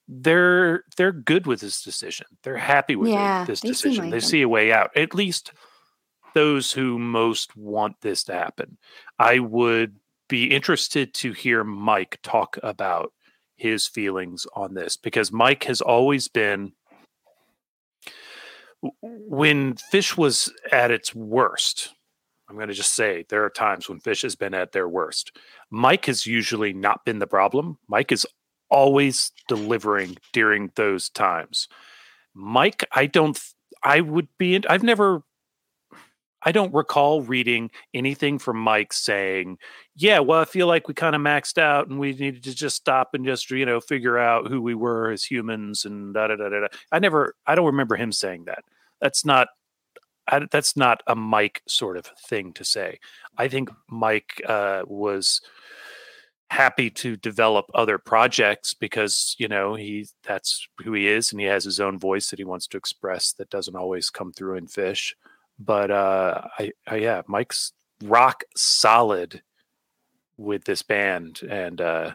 they're 0.09 0.83
they're 0.97 1.13
good 1.13 1.47
with 1.47 1.61
this 1.61 1.81
decision. 1.81 2.27
They're 2.43 2.57
happy 2.57 2.97
with 2.97 3.11
it- 3.11 3.47
this 3.47 3.61
decision. 3.61 4.05
like 4.07 4.11
they 4.11 4.19
them. 4.19 4.29
see 4.29 4.43
a 4.43 4.49
way 4.49 4.73
out. 4.73 4.97
At 4.97 5.15
least 5.15 5.53
those 6.35 6.73
who 6.73 6.99
most 6.99 7.57
want 7.57 8.01
this 8.01 8.25
to 8.25 8.35
happen. 8.35 8.79
I 9.19 9.39
would 9.39 9.97
be 10.29 10.47
interested 10.47 11.15
to 11.15 11.33
hear 11.33 11.65
Mike 11.65 12.19
talk 12.23 12.59
about 12.63 13.13
his 13.57 13.87
feelings 13.87 14.47
on 14.55 14.75
this 14.75 14.97
because 14.97 15.33
Mike 15.33 15.65
has 15.65 15.81
always 15.81 16.29
been 16.29 16.73
when 19.01 19.75
Phish 19.75 20.17
was 20.17 20.53
at 20.71 20.91
its 20.91 21.15
worst 21.15 21.95
i'm 22.49 22.57
going 22.57 22.69
to 22.69 22.75
just 22.75 22.95
say 22.95 23.25
there 23.29 23.45
are 23.45 23.51
times 23.51 23.89
when 23.89 24.01
Phish 24.01 24.23
has 24.23 24.37
been 24.37 24.55
at 24.55 24.73
their 24.73 24.89
worst. 24.89 25.37
Mike 25.71 26.07
has 26.07 26.27
usually 26.27 26.73
not 26.73 27.05
been 27.05 27.19
the 27.19 27.27
problem. 27.27 27.79
Mike 27.89 28.13
is 28.13 28.27
always 28.71 29.33
delivering 29.49 30.17
during 30.33 30.71
those 30.77 31.09
times. 31.09 31.69
Mike 32.35 32.85
i 32.93 33.07
don't 33.07 33.41
i 33.83 34.01
would 34.01 34.29
be 34.39 34.61
i've 34.69 34.83
never 34.83 35.23
i 36.45 36.53
don't 36.53 36.73
recall 36.75 37.23
reading 37.23 37.71
anything 37.93 38.39
from 38.39 38.57
mike 38.59 38.93
saying 38.93 39.59
yeah 39.97 40.19
well 40.19 40.41
i 40.41 40.45
feel 40.45 40.67
like 40.67 40.89
we 40.89 40.95
kind 40.95 41.17
of 41.17 41.23
maxed 41.23 41.59
out 41.59 41.89
and 41.89 41.99
we 41.99 42.13
needed 42.13 42.43
to 42.43 42.55
just 42.55 42.77
stop 42.77 43.15
and 43.15 43.25
just 43.25 43.51
you 43.51 43.67
know 43.67 43.81
figure 43.81 44.19
out 44.19 44.49
who 44.49 44.61
we 44.61 44.75
were 44.75 45.11
as 45.11 45.25
humans 45.25 45.85
and 45.85 46.15
da 46.15 46.27
da 46.29 46.37
da 46.37 46.49
da. 46.49 46.67
I 46.93 46.99
never 46.99 47.35
i 47.47 47.55
don't 47.55 47.67
remember 47.67 47.97
him 47.97 48.13
saying 48.13 48.45
that. 48.45 48.65
That's 49.01 49.25
not 49.25 49.49
I, 50.27 50.47
that's 50.51 50.77
not 50.77 51.03
a 51.07 51.15
mike 51.15 51.63
sort 51.69 51.97
of 51.97 52.07
thing 52.07 52.53
to 52.55 52.65
say. 52.65 52.99
I 53.37 53.49
think 53.49 53.71
mike 53.89 54.41
uh, 54.47 54.83
was 54.87 55.41
happy 56.51 56.89
to 56.89 57.17
develop 57.17 57.67
other 57.75 57.99
projects 57.99 58.75
because 58.75 59.35
you 59.39 59.49
know 59.49 59.75
he 59.75 60.07
that's 60.23 60.67
who 60.85 60.93
he 60.93 61.09
is 61.09 61.33
and 61.33 61.41
he 61.41 61.47
has 61.47 61.65
his 61.65 61.81
own 61.81 61.99
voice 61.99 62.31
that 62.31 62.39
he 62.39 62.45
wants 62.45 62.67
to 62.69 62.77
express 62.77 63.33
that 63.33 63.51
doesn't 63.51 63.77
always 63.77 64.11
come 64.11 64.33
through 64.33 64.57
in 64.57 64.67
Phish 64.67 65.15
but 65.59 65.91
uh 65.91 66.43
i, 66.59 66.73
I 66.87 66.97
yeah 66.97 67.23
mike's 67.27 67.73
rock 68.03 68.45
solid 68.57 69.43
with 70.37 70.65
this 70.65 70.83
band 70.83 71.43
and 71.49 71.81
uh 71.81 72.15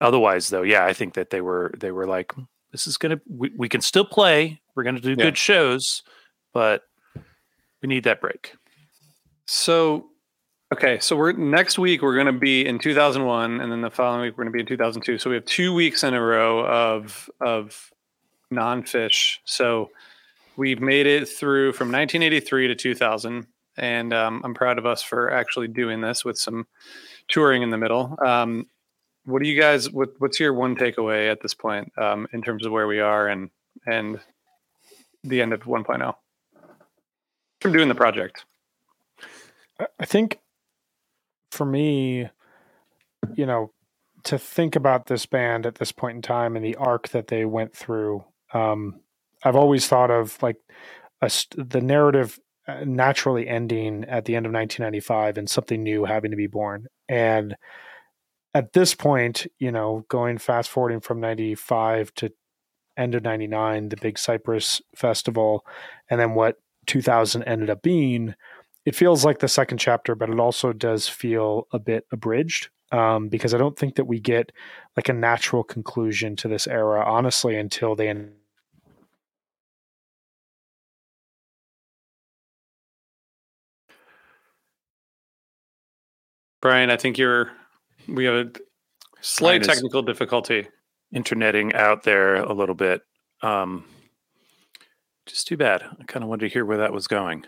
otherwise 0.00 0.48
though 0.48 0.62
yeah 0.62 0.84
i 0.84 0.92
think 0.92 1.14
that 1.14 1.30
they 1.30 1.40
were 1.40 1.72
they 1.78 1.90
were 1.90 2.06
like 2.06 2.32
this 2.72 2.86
is 2.86 2.96
gonna 2.96 3.20
we, 3.28 3.50
we 3.56 3.68
can 3.68 3.80
still 3.80 4.04
play 4.04 4.60
we're 4.74 4.82
gonna 4.84 5.00
do 5.00 5.10
Yeah. 5.10 5.16
good 5.26 5.38
shows 5.38 6.02
but 6.52 6.82
we 7.82 7.88
need 7.88 8.04
that 8.04 8.20
break 8.20 8.54
So, 9.46 10.06
okay, 10.72 10.98
so 11.00 11.16
we're 11.16 11.32
next 11.32 11.78
week 11.78 12.00
we're 12.00 12.14
going 12.14 12.32
to 12.32 12.32
be 12.32 12.64
in 12.66 12.78
2001, 12.78 13.60
and 13.60 13.70
then 13.70 13.82
the 13.82 13.90
following 13.90 14.22
week 14.22 14.38
we're 14.38 14.44
going 14.44 14.52
to 14.52 14.56
be 14.56 14.60
in 14.60 14.66
2002. 14.66 15.18
So 15.18 15.28
we 15.28 15.36
have 15.36 15.44
two 15.44 15.74
weeks 15.74 16.02
in 16.02 16.14
a 16.14 16.20
row 16.20 16.64
of 16.64 17.28
of 17.42 17.90
non-Phish. 18.50 19.38
So 19.44 19.90
we've 20.56 20.80
made 20.80 21.06
it 21.06 21.28
through 21.28 21.72
from 21.72 21.88
1983 21.88 22.68
to 22.68 22.74
2000, 22.74 23.46
and 23.76 24.14
um, 24.14 24.42
I'm 24.44 24.54
proud 24.54 24.78
of 24.78 24.86
us 24.86 25.02
for 25.02 25.30
actually 25.32 25.68
doing 25.68 26.00
this 26.00 26.24
with 26.24 26.38
some 26.38 26.66
touring 27.28 27.62
in 27.62 27.70
the 27.70 27.78
middle. 27.78 28.16
Um, 28.24 28.66
what 29.24 29.42
do 29.42 29.48
you 29.48 29.60
guys? 29.60 29.90
What, 29.90 30.10
what's 30.18 30.38
your 30.38 30.52
one 30.52 30.76
takeaway 30.76 31.30
at 31.30 31.40
this 31.40 31.54
point 31.54 31.92
um, 31.98 32.26
in 32.32 32.42
terms 32.42 32.66
of 32.66 32.72
where 32.72 32.86
we 32.86 33.00
are 33.00 33.28
and 33.28 33.50
and 33.86 34.20
the 35.22 35.40
end 35.40 35.52
of 35.52 35.62
1.0 35.62 36.14
from 37.60 37.72
doing 37.72 37.88
the 37.88 37.94
project? 37.94 38.44
I- 39.98 40.04
think 40.04 40.40
for 41.50 41.64
me, 41.64 42.28
you 43.34 43.46
know, 43.46 43.72
to 44.24 44.38
think 44.38 44.76
about 44.76 45.06
this 45.06 45.26
band 45.26 45.66
at 45.66 45.76
this 45.76 45.92
point 45.92 46.16
in 46.16 46.22
time 46.22 46.56
and 46.56 46.64
the 46.64 46.76
arc 46.76 47.08
that 47.08 47.28
they 47.28 47.44
went 47.44 47.74
through, 47.74 48.24
um, 48.52 49.00
I've 49.44 49.56
always 49.56 49.86
thought 49.86 50.10
of 50.10 50.42
like 50.42 50.56
a, 51.20 51.30
the 51.56 51.80
narrative 51.80 52.38
uh, 52.66 52.82
naturally 52.84 53.46
ending 53.46 54.04
at 54.04 54.24
the 54.24 54.36
end 54.36 54.46
of 54.46 54.52
1995 54.52 55.36
and 55.36 55.48
something 55.48 55.82
new 55.82 56.04
having 56.04 56.30
to 56.30 56.36
be 56.36 56.46
born. 56.46 56.86
And 57.08 57.54
at 58.54 58.72
this 58.72 58.94
point, 58.94 59.46
you 59.58 59.70
know, 59.70 60.06
going 60.08 60.38
fast 60.38 60.70
forwarding 60.70 61.00
from 61.00 61.20
95 61.20 62.14
to 62.14 62.32
end 62.96 63.14
of 63.14 63.22
99, 63.22 63.90
the 63.90 63.96
big 63.96 64.18
Cypress 64.18 64.80
Festival, 64.96 65.66
and 66.08 66.20
then 66.20 66.34
what 66.34 66.56
2000 66.86 67.42
ended 67.42 67.68
up 67.68 67.82
being, 67.82 68.34
it 68.86 68.94
feels 68.94 69.24
like 69.24 69.40
the 69.40 69.48
second 69.48 69.78
chapter, 69.78 70.14
but 70.14 70.30
it 70.30 70.38
also 70.38 70.72
does 70.72 71.08
feel 71.08 71.66
a 71.72 71.78
bit 71.78 72.06
abridged 72.12 72.68
um, 72.92 73.28
because 73.28 73.52
I 73.52 73.58
don't 73.58 73.78
think 73.78 73.96
that 73.96 74.04
we 74.04 74.20
get 74.20 74.52
like 74.96 75.08
a 75.08 75.14
natural 75.14 75.64
conclusion 75.64 76.36
to 76.36 76.48
this 76.48 76.66
era, 76.66 77.04
honestly, 77.04 77.56
until 77.56 77.96
they 77.96 78.08
end 78.08 78.32
Brian, 86.64 86.88
I 86.88 86.96
think 86.96 87.18
you're. 87.18 87.50
We 88.08 88.24
have 88.24 88.34
a 88.34 88.50
slight 89.20 89.52
Mine 89.52 89.60
is- 89.60 89.66
technical 89.66 90.00
difficulty. 90.00 90.66
interneting 91.12 91.74
out 91.74 92.04
there 92.04 92.36
a 92.36 92.54
little 92.54 92.74
bit. 92.74 93.02
Um, 93.42 93.84
just 95.26 95.46
too 95.46 95.58
bad. 95.58 95.82
I 95.82 96.04
kind 96.04 96.22
of 96.24 96.30
wanted 96.30 96.48
to 96.48 96.52
hear 96.52 96.64
where 96.64 96.78
that 96.78 96.90
was 96.92 97.06
going. 97.06 97.44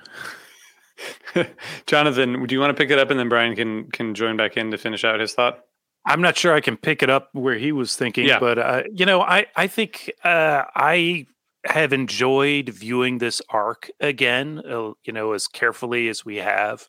Jonathan, 1.87 2.45
do 2.47 2.55
you 2.55 2.61
want 2.61 2.77
to 2.77 2.81
pick 2.81 2.91
it 2.91 2.99
up 2.99 3.11
and 3.11 3.19
then 3.19 3.29
Brian 3.31 3.57
can 3.57 3.91
can 3.91 4.14
join 4.14 4.37
back 4.37 4.59
in 4.59 4.71
to 4.71 4.77
finish 4.79 5.03
out 5.03 5.19
his 5.19 5.33
thought? 5.33 5.61
I'm 6.05 6.21
not 6.21 6.37
sure 6.37 6.55
I 6.55 6.61
can 6.61 6.77
pick 6.77 7.03
it 7.03 7.09
up 7.11 7.31
where 7.33 7.57
he 7.57 7.73
was 7.73 7.97
thinking, 7.97 8.27
Yeah. 8.27 8.39
but 8.39 8.59
uh, 8.59 8.83
you 8.93 9.07
know, 9.07 9.23
I 9.23 9.47
I 9.57 9.67
think 9.67 10.11
uh, 10.25 10.64
I 10.75 11.27
have 11.64 11.95
enjoyed 11.95 12.69
viewing 12.69 13.17
this 13.19 13.41
arc 13.49 13.91
again. 13.99 14.61
Uh, 14.71 14.93
you 15.05 15.12
know, 15.14 15.33
as 15.33 15.47
carefully 15.49 16.09
as 16.11 16.23
we 16.25 16.37
have. 16.37 16.87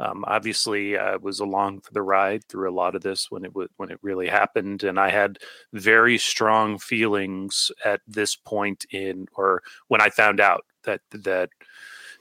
Um, 0.00 0.24
obviously, 0.26 0.96
I 0.98 1.16
was 1.16 1.40
along 1.40 1.82
for 1.82 1.92
the 1.92 2.02
ride 2.02 2.42
through 2.48 2.70
a 2.70 2.74
lot 2.74 2.94
of 2.94 3.02
this 3.02 3.30
when 3.30 3.44
it 3.44 3.54
was 3.54 3.68
when 3.76 3.90
it 3.90 3.98
really 4.02 4.28
happened, 4.28 4.82
and 4.82 4.98
I 4.98 5.10
had 5.10 5.38
very 5.74 6.16
strong 6.18 6.78
feelings 6.78 7.70
at 7.84 8.00
this 8.08 8.34
point 8.34 8.86
in, 8.90 9.26
or 9.36 9.62
when 9.88 10.00
I 10.00 10.08
found 10.10 10.40
out 10.40 10.64
that 10.84 11.02
that 11.12 11.50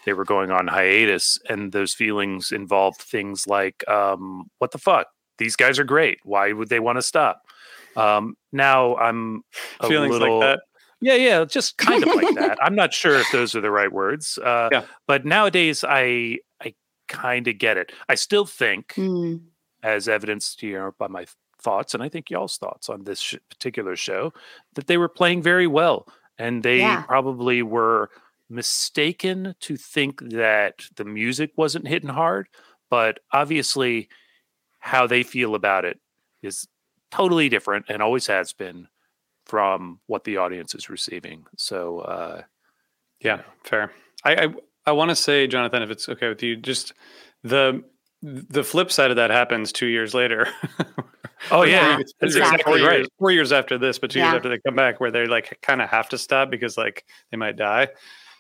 they 0.06 0.14
were 0.14 0.26
going 0.26 0.52
on 0.52 0.68
hiatus, 0.68 1.38
and 1.50 1.72
those 1.72 1.94
feelings 1.94 2.52
involved 2.52 3.02
things 3.02 3.48
like, 3.48 3.88
um, 3.88 4.50
"What 4.60 4.72
the 4.72 4.78
fuck? 4.78 5.08
These 5.38 5.56
guys 5.56 5.80
are 5.80 5.86
great. 5.86 6.20
Why 6.24 6.52
would 6.52 6.70
they 6.70 6.80
want 6.82 6.98
to 6.98 7.02
stop?" 7.02 7.42
Um, 7.96 8.36
now 8.52 8.96
I'm 8.98 9.42
a 9.80 9.88
Feelings 9.88 10.12
little, 10.12 10.40
like 10.40 10.58
that. 10.58 10.60
yeah, 11.02 11.16
yeah, 11.16 11.46
just 11.46 11.78
kind 11.78 12.04
of 12.04 12.14
like 12.14 12.36
that. 12.36 12.58
I'm 12.62 12.76
not 12.76 12.94
sure 12.94 13.16
if 13.20 13.32
those 13.32 13.56
are 13.56 13.62
the 13.62 13.72
right 13.72 13.92
words. 13.92 14.38
Uh, 14.38 14.68
Yeah. 14.72 14.84
But 15.08 15.26
nowadays, 15.26 15.84
I 15.88 16.40
I 16.62 16.74
kind 17.10 17.48
of 17.48 17.58
get 17.58 17.76
it. 17.78 17.92
I 18.08 18.16
still 18.16 18.46
think, 18.46 18.94
Mm. 18.96 19.42
as 19.84 20.08
evidenced 20.08 20.62
here 20.62 20.92
by 20.98 21.08
my 21.08 21.26
thoughts, 21.62 21.94
and 21.94 22.02
I 22.02 22.08
think 22.08 22.30
y'all's 22.30 22.58
thoughts 22.58 22.88
on 22.90 23.04
this 23.04 23.20
sh- 23.20 23.36
particular 23.50 23.98
show, 23.98 24.32
that 24.76 24.88
they 24.88 24.98
were 24.98 25.10
playing 25.10 25.42
very 25.42 25.68
well, 25.68 26.08
and 26.38 26.64
they 26.64 26.78
Yeah. 26.78 27.02
probably 27.04 27.62
were 27.62 28.10
mistaken 28.50 29.56
to 29.60 29.76
think 29.76 30.22
that 30.30 30.86
the 30.96 31.06
music 31.06 31.52
wasn't 31.58 31.88
hitting 31.88 32.10
hard. 32.10 32.48
But 32.90 33.20
obviously, 33.32 34.10
how 34.80 35.06
they 35.06 35.24
feel 35.24 35.54
about 35.54 35.86
it 35.86 36.00
is 36.42 36.68
totally 37.12 37.50
different 37.50 37.86
and 37.90 38.02
always 38.02 38.28
has 38.28 38.54
been 38.54 38.88
from 39.46 40.00
what 40.08 40.24
the 40.24 40.38
audience 40.38 40.74
is 40.74 40.90
receiving. 40.90 41.46
So, 41.58 42.00
uh, 42.00 42.44
Yeah, 43.22 43.42
fair. 43.64 43.92
I 44.24 44.46
I, 44.46 44.54
I 44.86 44.92
want 44.94 45.10
to 45.10 45.16
say, 45.16 45.48
Jonathan, 45.48 45.82
if 45.84 45.90
it's 45.90 46.08
okay 46.10 46.28
with 46.30 46.42
you, 46.44 46.56
just 46.56 46.94
the 47.44 47.84
the 48.22 48.64
flip 48.64 48.92
side 48.92 49.12
of 49.12 49.16
that 49.18 49.30
happens 49.32 49.72
two 49.72 49.86
years 49.86 50.14
later. 50.14 50.48
oh 51.52 51.64
yeah, 51.64 51.94
it's- 52.00 52.14
that's 52.20 52.36
it's 52.36 52.36
exactly 52.36 52.80
four 52.80 52.88
right. 52.88 52.98
Years, 53.00 53.08
four 53.18 53.32
years 53.32 53.52
after 53.52 53.78
this, 53.78 53.98
but 54.00 54.12
two 54.12 54.20
years 54.20 54.34
after 54.34 54.50
they 54.50 54.60
come 54.66 54.76
back, 54.76 55.00
where 55.00 55.12
they 55.12 55.26
like 55.26 55.58
kind 55.62 55.82
of 55.82 55.90
have 55.90 56.10
to 56.10 56.18
stop 56.18 56.50
because 56.50 56.78
like 56.78 57.06
they 57.32 57.38
might 57.38 57.56
die. 57.56 57.88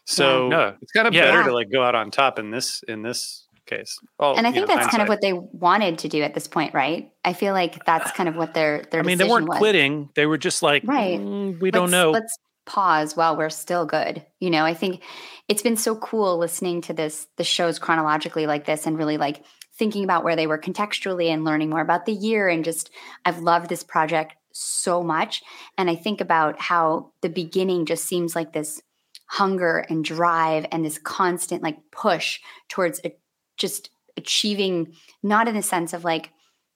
So 0.06 0.48
No. 0.50 0.76
it's 0.82 0.92
kind 0.92 1.08
of 1.08 1.14
Yeah. 1.14 1.26
better 1.32 1.44
to 1.50 1.54
like 1.54 1.72
go 1.72 1.84
out 1.84 1.96
on 1.96 2.12
top 2.12 2.40
in 2.40 2.52
this 2.52 2.84
in 2.88 3.04
this 3.04 3.46
case. 3.68 3.98
Well, 4.18 4.36
and 4.36 4.48
I 4.48 4.52
think 4.52 4.68
know, 4.68 4.76
that's 4.76 4.88
kind 4.88 5.04
of 5.04 5.08
what 5.08 5.22
they 5.22 5.34
wanted 5.34 6.00
to 6.00 6.10
do 6.10 6.24
at 6.24 6.34
this 6.34 6.48
point, 6.48 6.74
right? 6.74 7.12
I 7.24 7.34
feel 7.34 7.54
like 7.54 7.86
that's 7.86 8.12
kind 8.12 8.28
of 8.28 8.36
what 8.36 8.54
their 8.56 8.84
their 8.92 9.02
I 9.02 9.04
mean, 9.04 9.18
they 9.20 9.30
weren't 9.30 9.48
was. 9.48 9.60
quitting; 9.60 10.10
they 10.16 10.26
were 10.26 10.40
just 10.40 10.64
like, 10.64 10.84
Right. 10.86 11.20
"Mm, 11.20 11.62
we 11.62 11.70
don't 11.72 11.92
know. 11.92 12.12
Let's 12.12 12.36
pause 12.66 13.16
while 13.16 13.36
we're 13.36 13.50
still 13.50 13.86
good. 13.86 14.26
You 14.40 14.50
know, 14.50 14.64
I 14.64 14.74
think 14.74 15.02
it's 15.48 15.62
been 15.62 15.78
so 15.78 15.96
cool 15.96 16.38
listening 16.38 16.82
to 16.82 16.94
this 16.94 17.28
the 17.38 17.44
shows 17.44 17.80
chronologically 17.80 18.48
like 18.48 18.66
this 18.66 18.86
and 18.86 18.98
really 18.98 19.18
like 19.18 19.44
thinking 19.78 20.04
about 20.04 20.24
where 20.24 20.36
they 20.36 20.48
were 20.48 20.58
contextually 20.58 21.28
and 21.28 21.46
learning 21.46 21.70
more 21.70 21.82
about 21.82 22.06
the 22.06 22.14
year 22.14 22.50
and 22.50 22.66
just 22.66 22.92
I've 23.26 23.40
loved 23.40 23.70
this 23.70 23.84
project 23.84 24.36
so 24.52 25.02
much 25.04 25.42
and 25.78 25.90
I 25.90 25.96
think 25.96 26.22
about 26.22 26.60
how 26.60 27.12
the 27.22 27.30
beginning 27.30 27.86
just 27.86 28.06
seems 28.06 28.36
like 28.36 28.52
this 28.52 28.82
hunger 29.28 29.86
and 29.90 30.04
drive 30.04 30.66
and 30.72 30.84
this 30.84 30.98
constant 30.98 31.64
like 31.64 31.78
push 31.92 32.40
towards 32.68 33.00
a, 33.06 33.16
just 33.58 33.90
achieving 34.18 34.94
not 35.24 35.48
in 35.48 35.56
the 35.56 35.62
sense 35.62 35.94
of 35.94 36.04
like 36.04 36.32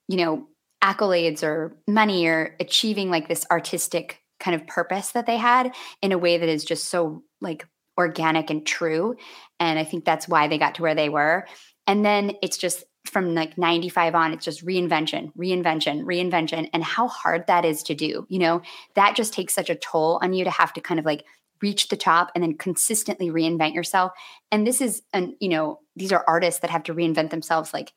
you 0.08 0.16
know 0.16 0.46
accolades 0.82 1.42
or 1.42 1.76
money 1.88 2.26
or 2.26 2.56
achieving 2.60 3.10
like 3.10 3.28
this 3.28 3.46
artistic 3.50 4.23
kind 4.44 4.54
of 4.54 4.66
purpose 4.66 5.12
that 5.12 5.26
they 5.26 5.38
had 5.38 5.74
in 6.02 6.12
a 6.12 6.18
way 6.18 6.36
that 6.36 6.48
is 6.48 6.64
just 6.64 6.88
so 6.88 7.22
like 7.40 7.66
organic 7.96 8.50
and 8.50 8.66
true 8.66 9.16
and 9.58 9.78
i 9.78 9.84
think 9.84 10.04
that's 10.04 10.28
why 10.28 10.48
they 10.48 10.58
got 10.58 10.74
to 10.74 10.82
where 10.82 10.94
they 10.94 11.08
were. 11.08 11.46
And 11.86 12.04
then 12.04 12.32
it's 12.42 12.56
just 12.56 12.84
from 13.06 13.34
like 13.34 13.58
95 13.58 14.14
on 14.14 14.32
it's 14.32 14.44
just 14.44 14.64
reinvention 14.64 15.30
reinvention 15.36 16.04
reinvention 16.04 16.70
and 16.72 16.82
how 16.82 17.06
hard 17.08 17.46
that 17.46 17.64
is 17.64 17.82
to 17.84 17.94
do 17.94 18.26
you 18.28 18.38
know? 18.38 18.62
That 18.94 19.16
just 19.16 19.32
takes 19.32 19.54
such 19.54 19.70
a 19.70 19.74
toll 19.74 20.18
on 20.22 20.32
you 20.32 20.44
to 20.44 20.50
have 20.50 20.72
to 20.74 20.80
kind 20.80 20.98
of 20.98 21.06
like 21.06 21.24
reach 21.60 21.88
the 21.88 21.96
top 21.96 22.30
and 22.34 22.42
then 22.42 22.58
consistently 22.58 23.30
reinvent 23.30 23.74
yourself. 23.74 24.12
And 24.50 24.66
this 24.66 24.80
is 24.80 25.02
an 25.12 25.36
you 25.40 25.48
know 25.48 25.80
these 25.96 26.12
are 26.12 26.24
artists 26.26 26.60
that 26.60 26.70
have 26.70 26.82
to 26.84 26.94
reinvent 26.94 27.30
themselves 27.30 27.72
like 27.72 27.92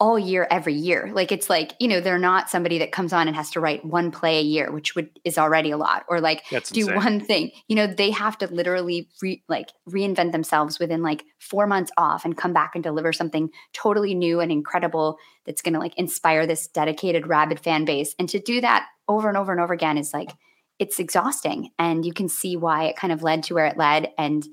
all 0.00 0.18
year 0.18 0.48
every 0.50 0.72
year. 0.72 1.10
Like 1.12 1.30
it's 1.30 1.50
like 1.50 1.74
you 1.78 1.86
know 1.86 2.00
they're 2.00 2.18
not 2.18 2.48
somebody 2.50 2.78
that 2.78 2.90
comes 2.90 3.12
on 3.12 3.28
and 3.28 3.36
has 3.36 3.50
to 3.50 3.60
write 3.60 3.84
one 3.84 4.10
play 4.10 4.38
a 4.38 4.42
year 4.42 4.72
which 4.72 4.96
would 4.96 5.10
is 5.24 5.36
already 5.36 5.70
a 5.70 5.76
lot 5.76 6.04
or 6.08 6.20
like 6.20 6.42
That's 6.50 6.70
do 6.70 6.80
insane. 6.80 6.96
one 6.96 7.20
thing. 7.20 7.50
You 7.68 7.76
know 7.76 7.86
they 7.86 8.10
have 8.10 8.38
to 8.38 8.46
literally 8.46 9.08
re, 9.20 9.44
like 9.48 9.68
reinvent 9.88 10.32
themselves 10.32 10.78
within 10.78 11.02
like 11.02 11.24
4 11.38 11.66
months 11.66 11.92
off 11.96 12.24
and 12.24 12.36
come 12.36 12.52
back 12.52 12.72
and 12.74 12.82
deliver 12.82 13.12
something 13.12 13.50
totally 13.74 14.14
new 14.14 14.40
and 14.40 14.50
incredible 14.50 15.18
that's 15.44 15.62
going 15.62 15.74
to 15.74 15.80
like 15.80 15.96
inspire 15.96 16.46
this 16.46 16.66
dedicated 16.66 17.26
rabid 17.26 17.60
fan 17.60 17.84
base. 17.84 18.14
And 18.18 18.28
to 18.30 18.40
do 18.40 18.60
that 18.62 18.86
over 19.06 19.28
and 19.28 19.36
over 19.36 19.52
and 19.52 19.60
over 19.60 19.74
again 19.74 19.98
is 19.98 20.14
like 20.14 20.32
it's 20.78 20.98
exhausting. 20.98 21.70
And 21.78 22.06
you 22.06 22.14
can 22.14 22.28
see 22.28 22.56
why 22.56 22.84
it 22.84 22.96
kind 22.96 23.12
of 23.12 23.22
led 23.22 23.42
to 23.44 23.54
where 23.54 23.66
it 23.66 23.76
led. 23.76 24.10
And 24.16 24.46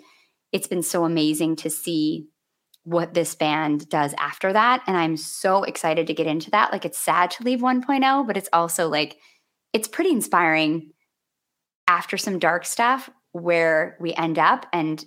it's 0.52 0.68
been 0.68 0.84
so 0.84 1.06
amazing 1.06 1.56
to 1.58 1.70
see 1.70 2.28
what 2.88 3.14
this 3.14 3.36
band 3.36 3.90
does 3.90 4.16
after 4.18 4.54
that 4.54 4.82
and 4.88 4.96
i'm 4.96 5.18
so 5.18 5.64
excited 5.64 6.08
to 6.08 6.14
get 6.14 6.26
into 6.26 6.50
that. 6.52 6.72
Like 6.72 6.86
it's 6.86 6.98
sad 6.98 7.32
to 7.32 7.44
leave 7.44 7.60
1.0 7.60 8.26
but 8.26 8.38
it's 8.38 8.48
also 8.54 8.88
like 8.88 9.18
it's 9.74 9.90
pretty 9.90 10.12
inspiring 10.12 10.92
after 11.90 12.18
some 12.18 12.40
dark 12.40 12.64
stuff 12.64 13.10
where 13.34 13.98
we 14.00 14.14
end 14.14 14.40
up 14.40 14.66
and 14.72 15.04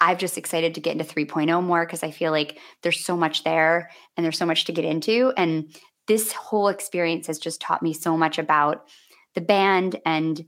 i've 0.00 0.18
just 0.18 0.38
excited 0.38 0.76
to 0.76 0.80
get 0.80 0.92
into 0.92 1.04
3.0 1.04 1.60
more 1.64 1.84
because 1.84 2.04
i 2.04 2.12
feel 2.12 2.30
like 2.30 2.56
there's 2.84 3.04
so 3.04 3.16
much 3.16 3.42
there 3.42 3.90
and 4.16 4.22
there's 4.22 4.38
so 4.38 4.46
much 4.46 4.66
to 4.66 4.72
get 4.72 4.84
into 4.84 5.32
and 5.36 5.74
this 6.06 6.32
whole 6.32 6.68
experience 6.68 7.26
has 7.26 7.40
just 7.40 7.60
taught 7.60 7.82
me 7.82 7.92
so 7.92 8.16
much 8.16 8.38
about 8.38 8.84
the 9.34 9.40
band 9.40 9.96
and 10.06 10.44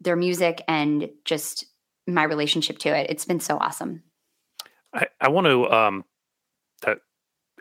their 0.00 0.16
music 0.16 0.64
and 0.66 1.08
just 1.24 1.66
my 2.06 2.24
relationship 2.24 2.78
to 2.78 2.88
it. 2.88 3.10
It's 3.10 3.26
been 3.26 3.38
so 3.38 3.58
awesome 3.58 4.02
I, 4.92 5.06
I 5.20 5.28
want 5.28 5.46
to 5.46 5.70
um 5.70 6.04
that 6.82 6.98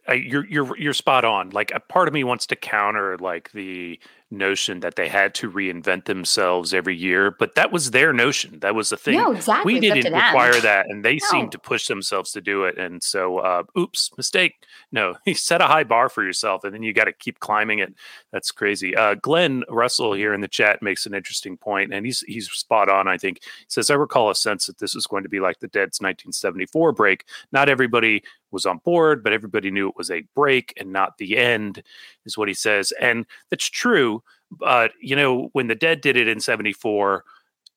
I, 0.07 0.14
you're 0.14 0.45
you're 0.45 0.77
you're 0.77 0.93
spot 0.93 1.26
on. 1.26 1.51
Like 1.51 1.72
a 1.73 1.80
part 1.80 2.07
of 2.07 2.14
me 2.14 2.23
wants 2.23 2.45
to 2.47 2.56
counter 2.56 3.18
like 3.18 3.51
the 3.51 3.99
notion 4.31 4.80
that 4.81 4.95
they 4.95 5.07
had 5.07 5.34
to 5.35 5.49
reinvent 5.49 6.06
themselves 6.06 6.73
every 6.73 6.95
year, 6.95 7.31
but 7.31 7.56
that 7.56 7.72
was 7.72 7.91
their 7.91 8.14
notion. 8.14 8.60
That 8.60 8.76
was 8.76 8.89
the 8.89 8.97
thing. 8.97 9.18
No, 9.18 9.31
exactly. 9.31 9.73
We 9.73 9.80
It's 9.80 9.89
up 9.91 9.95
to 9.95 10.01
didn't 10.03 10.18
require 10.22 10.60
that, 10.61 10.85
and 10.88 11.03
they 11.03 11.14
No. 11.15 11.27
seemed 11.30 11.51
to 11.53 11.60
push 11.60 11.88
themselves 11.88 12.31
to 12.34 12.41
do 12.41 12.64
it. 12.65 12.77
And 12.77 13.01
so, 13.01 13.39
uh, 13.39 13.64
oops, 13.77 14.11
mistake. 14.18 14.64
No, 14.91 15.15
you 15.26 15.34
set 15.34 15.61
a 15.61 15.65
high 15.68 15.84
bar 15.84 16.10
for 16.10 16.23
yourself, 16.23 16.64
and 16.64 16.73
then 16.73 16.84
you 16.84 16.93
got 16.93 17.06
to 17.06 17.14
keep 17.14 17.39
climbing 17.39 17.80
it. 17.80 17.93
That's 18.31 18.51
crazy. 18.51 18.95
Uh, 18.95 19.15
Glenn 19.15 19.64
Russell 19.69 20.14
here 20.14 20.34
in 20.34 20.41
the 20.41 20.47
chat 20.47 20.81
makes 20.84 21.06
an 21.06 21.14
interesting 21.15 21.57
point, 21.57 21.93
and 21.93 22.06
he's 22.06 22.22
he's 22.22 22.49
spot 22.51 22.88
on. 22.89 23.07
I 23.07 23.18
think 23.18 23.39
he 23.43 23.49
says 23.68 23.89
I 23.89 23.95
recall 23.95 24.30
a 24.30 24.35
sense 24.35 24.68
that 24.68 24.77
this 24.77 24.93
was 24.93 25.07
going 25.07 25.23
to 25.23 25.30
be 25.30 25.39
like 25.39 25.60
the 25.60 25.68
Dead's 25.68 25.99
1974 25.99 26.91
break. 26.91 27.26
Not 27.51 27.69
everybody 27.69 28.23
was 28.51 28.65
on 28.65 28.80
board, 28.80 29.23
but 29.23 29.31
everybody 29.34 29.69
knew 29.69 29.88
it 29.89 29.95
was 29.95 30.10
a 30.10 30.23
break 30.35 30.73
and 30.77 30.91
not 30.91 31.18
the 31.19 31.38
end. 31.38 31.84
Is 32.30 32.38
what 32.38 32.47
he 32.47 32.53
says. 32.53 32.93
And 32.99 33.26
that's 33.49 33.69
true. 33.69 34.23
But, 34.51 34.91
you 35.01 35.15
know, 35.15 35.49
when 35.53 35.68
the 35.68 35.76
dead 35.76 36.01
did 36.01 36.18
it 36.18 36.27
in 36.27 36.39
74, 36.39 37.23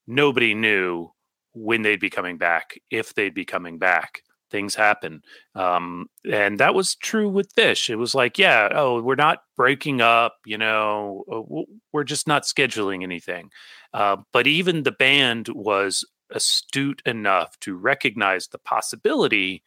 nobody 0.07 0.55
knew 0.55 1.11
when 1.55 1.83
they'd 1.83 2.01
be 2.01 2.11
coming 2.11 2.39
back, 2.39 2.79
if 2.91 3.15
they'd 3.15 3.35
be 3.35 3.45
coming 3.45 3.79
back. 3.79 4.23
Things 4.51 4.75
happen. 4.75 5.23
Um, 5.55 6.09
and 6.31 6.61
that 6.61 6.75
was 6.75 6.95
true 6.95 7.29
with 7.29 7.55
Phish. 7.55 7.89
It 7.89 7.97
was 7.97 8.15
like, 8.15 8.39
yeah, 8.39 8.69
oh, 8.73 9.01
we're 9.01 9.15
not 9.15 9.45
breaking 9.57 10.03
up, 10.03 10.37
you 10.45 10.59
know, 10.59 11.25
uh, 11.33 11.63
we're 11.91 12.05
just 12.05 12.29
not 12.29 12.43
scheduling 12.43 13.03
anything. 13.03 13.51
Uh, 13.95 14.19
but 14.31 14.47
even 14.47 14.83
the 14.83 14.93
band 14.93 15.49
was 15.49 16.05
astute 16.31 17.01
enough 17.07 17.59
to 17.61 17.75
recognize 17.75 18.49
the 18.49 18.59
possibility 18.59 19.63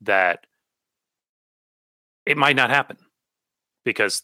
that 0.00 0.46
it 2.26 2.36
might 2.36 2.56
not 2.56 2.70
happen 2.70 2.96
because 3.84 4.22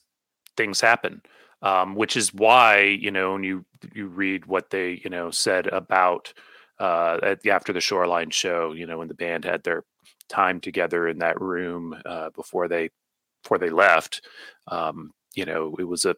things 0.56 0.80
happen. 0.80 1.22
Um, 1.62 1.94
which 1.94 2.16
is 2.18 2.34
why 2.34 2.80
you 2.80 3.10
know 3.10 3.32
when 3.32 3.42
you 3.42 3.64
you 3.94 4.08
read 4.08 4.44
what 4.44 4.70
they 4.70 5.00
you 5.02 5.08
know 5.10 5.30
said 5.30 5.66
about 5.68 6.32
uh, 6.78 7.18
at 7.22 7.40
the, 7.40 7.50
after 7.50 7.72
the 7.72 7.80
Shoreline 7.80 8.30
show, 8.30 8.72
you 8.72 8.86
know 8.86 8.98
when 8.98 9.08
the 9.08 9.14
band 9.14 9.44
had 9.44 9.62
their 9.62 9.84
time 10.28 10.60
together 10.60 11.08
in 11.08 11.18
that 11.20 11.40
room 11.40 11.96
uh, 12.04 12.30
before 12.30 12.68
they 12.68 12.90
before 13.42 13.58
they 13.58 13.70
left, 13.70 14.20
um, 14.68 15.12
you 15.34 15.46
know 15.46 15.74
it 15.78 15.84
was 15.84 16.04
a 16.04 16.14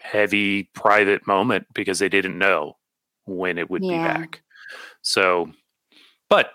heavy 0.00 0.64
private 0.74 1.26
moment 1.26 1.66
because 1.74 1.98
they 1.98 2.08
didn't 2.08 2.38
know 2.38 2.76
when 3.26 3.58
it 3.58 3.70
would 3.70 3.84
yeah. 3.84 3.90
be 3.90 4.18
back. 4.18 4.42
So, 5.02 5.50
but 6.30 6.50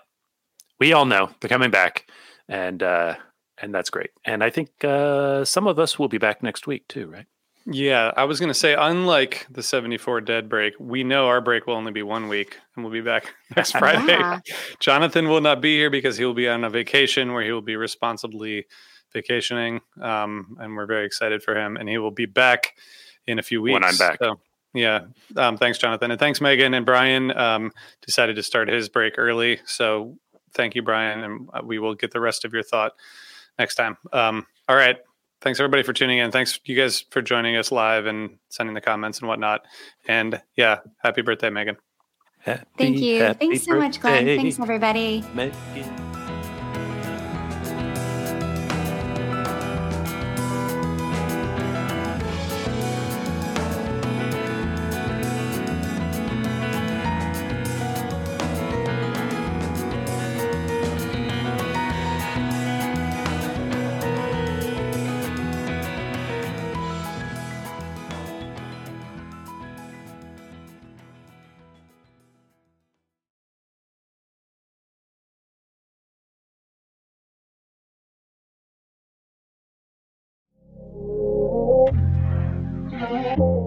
we 0.80 0.92
all 0.92 1.04
know 1.04 1.30
they're 1.40 1.48
coming 1.48 1.70
back, 1.70 2.10
and 2.48 2.82
uh, 2.82 3.14
and 3.62 3.72
that's 3.72 3.88
great. 3.88 4.10
And 4.24 4.42
I 4.42 4.50
think 4.50 4.84
uh, 4.84 5.44
some 5.44 5.66
of 5.66 5.78
us 5.78 5.98
will 5.98 6.08
be 6.08 6.18
back 6.18 6.42
next 6.42 6.66
week 6.66 6.86
too, 6.88 7.06
right? 7.06 7.26
Yeah, 7.64 8.10
I 8.16 8.24
was 8.24 8.40
going 8.40 8.48
to 8.48 8.54
say, 8.54 8.74
unlike 8.74 9.46
the 9.48 9.62
74 9.62 10.22
dead 10.22 10.48
break, 10.48 10.74
we 10.80 11.04
know 11.04 11.28
our 11.28 11.40
break 11.40 11.68
will 11.68 11.76
only 11.76 11.92
be 11.92 12.02
one 12.02 12.28
week 12.28 12.58
and 12.74 12.84
we'll 12.84 12.92
be 12.92 13.00
back 13.00 13.32
next 13.56 13.72
Friday. 13.72 14.18
Yeah. 14.18 14.40
Jonathan 14.80 15.28
will 15.28 15.40
not 15.40 15.60
be 15.60 15.76
here 15.76 15.88
because 15.88 16.16
he 16.16 16.24
will 16.24 16.34
be 16.34 16.48
on 16.48 16.64
a 16.64 16.70
vacation 16.70 17.32
where 17.32 17.44
he 17.44 17.52
will 17.52 17.62
be 17.62 17.76
responsibly 17.76 18.66
vacationing. 19.12 19.80
Um, 20.00 20.56
and 20.58 20.74
we're 20.74 20.86
very 20.86 21.06
excited 21.06 21.42
for 21.42 21.54
him. 21.54 21.76
And 21.76 21.88
he 21.88 21.98
will 21.98 22.10
be 22.10 22.26
back 22.26 22.74
in 23.28 23.38
a 23.38 23.42
few 23.42 23.62
weeks. 23.62 23.74
When 23.74 23.84
I'm 23.84 23.96
back. 23.96 24.18
So, 24.18 24.40
yeah. 24.74 25.02
Um, 25.36 25.56
thanks, 25.56 25.78
Jonathan. 25.78 26.10
And 26.10 26.18
thanks, 26.18 26.40
Megan. 26.40 26.74
And 26.74 26.84
Brian 26.84 27.30
um, 27.36 27.70
decided 28.04 28.34
to 28.36 28.42
start 28.42 28.68
his 28.68 28.88
break 28.88 29.14
early. 29.18 29.60
So 29.66 30.16
thank 30.52 30.74
you, 30.74 30.82
Brian. 30.82 31.22
And 31.22 31.48
uh, 31.52 31.60
we 31.62 31.78
will 31.78 31.94
get 31.94 32.10
the 32.10 32.20
rest 32.20 32.44
of 32.44 32.52
your 32.52 32.64
thought 32.64 32.94
next 33.58 33.74
time. 33.76 33.96
Um, 34.12 34.46
all 34.68 34.76
right. 34.76 34.96
Thanks 35.40 35.58
everybody 35.58 35.82
for 35.82 35.92
tuning 35.92 36.18
in. 36.18 36.30
Thanks 36.30 36.60
you 36.64 36.76
guys 36.76 37.04
for 37.10 37.20
joining 37.20 37.56
us 37.56 37.72
live 37.72 38.06
and 38.06 38.38
sending 38.48 38.74
the 38.74 38.80
comments 38.80 39.18
and 39.18 39.28
whatnot. 39.28 39.62
And 40.06 40.40
yeah, 40.56 40.78
happy 41.02 41.22
birthday, 41.22 41.50
Megan. 41.50 41.76
Happy, 42.38 42.64
Thank 42.78 42.98
you. 42.98 43.18
Thanks 43.34 43.64
so 43.64 43.72
birthday, 43.72 43.86
much, 43.86 44.00
Glenn. 44.00 44.24
Thanks 44.24 44.60
everybody. 44.60 45.24
Megan. 45.34 46.11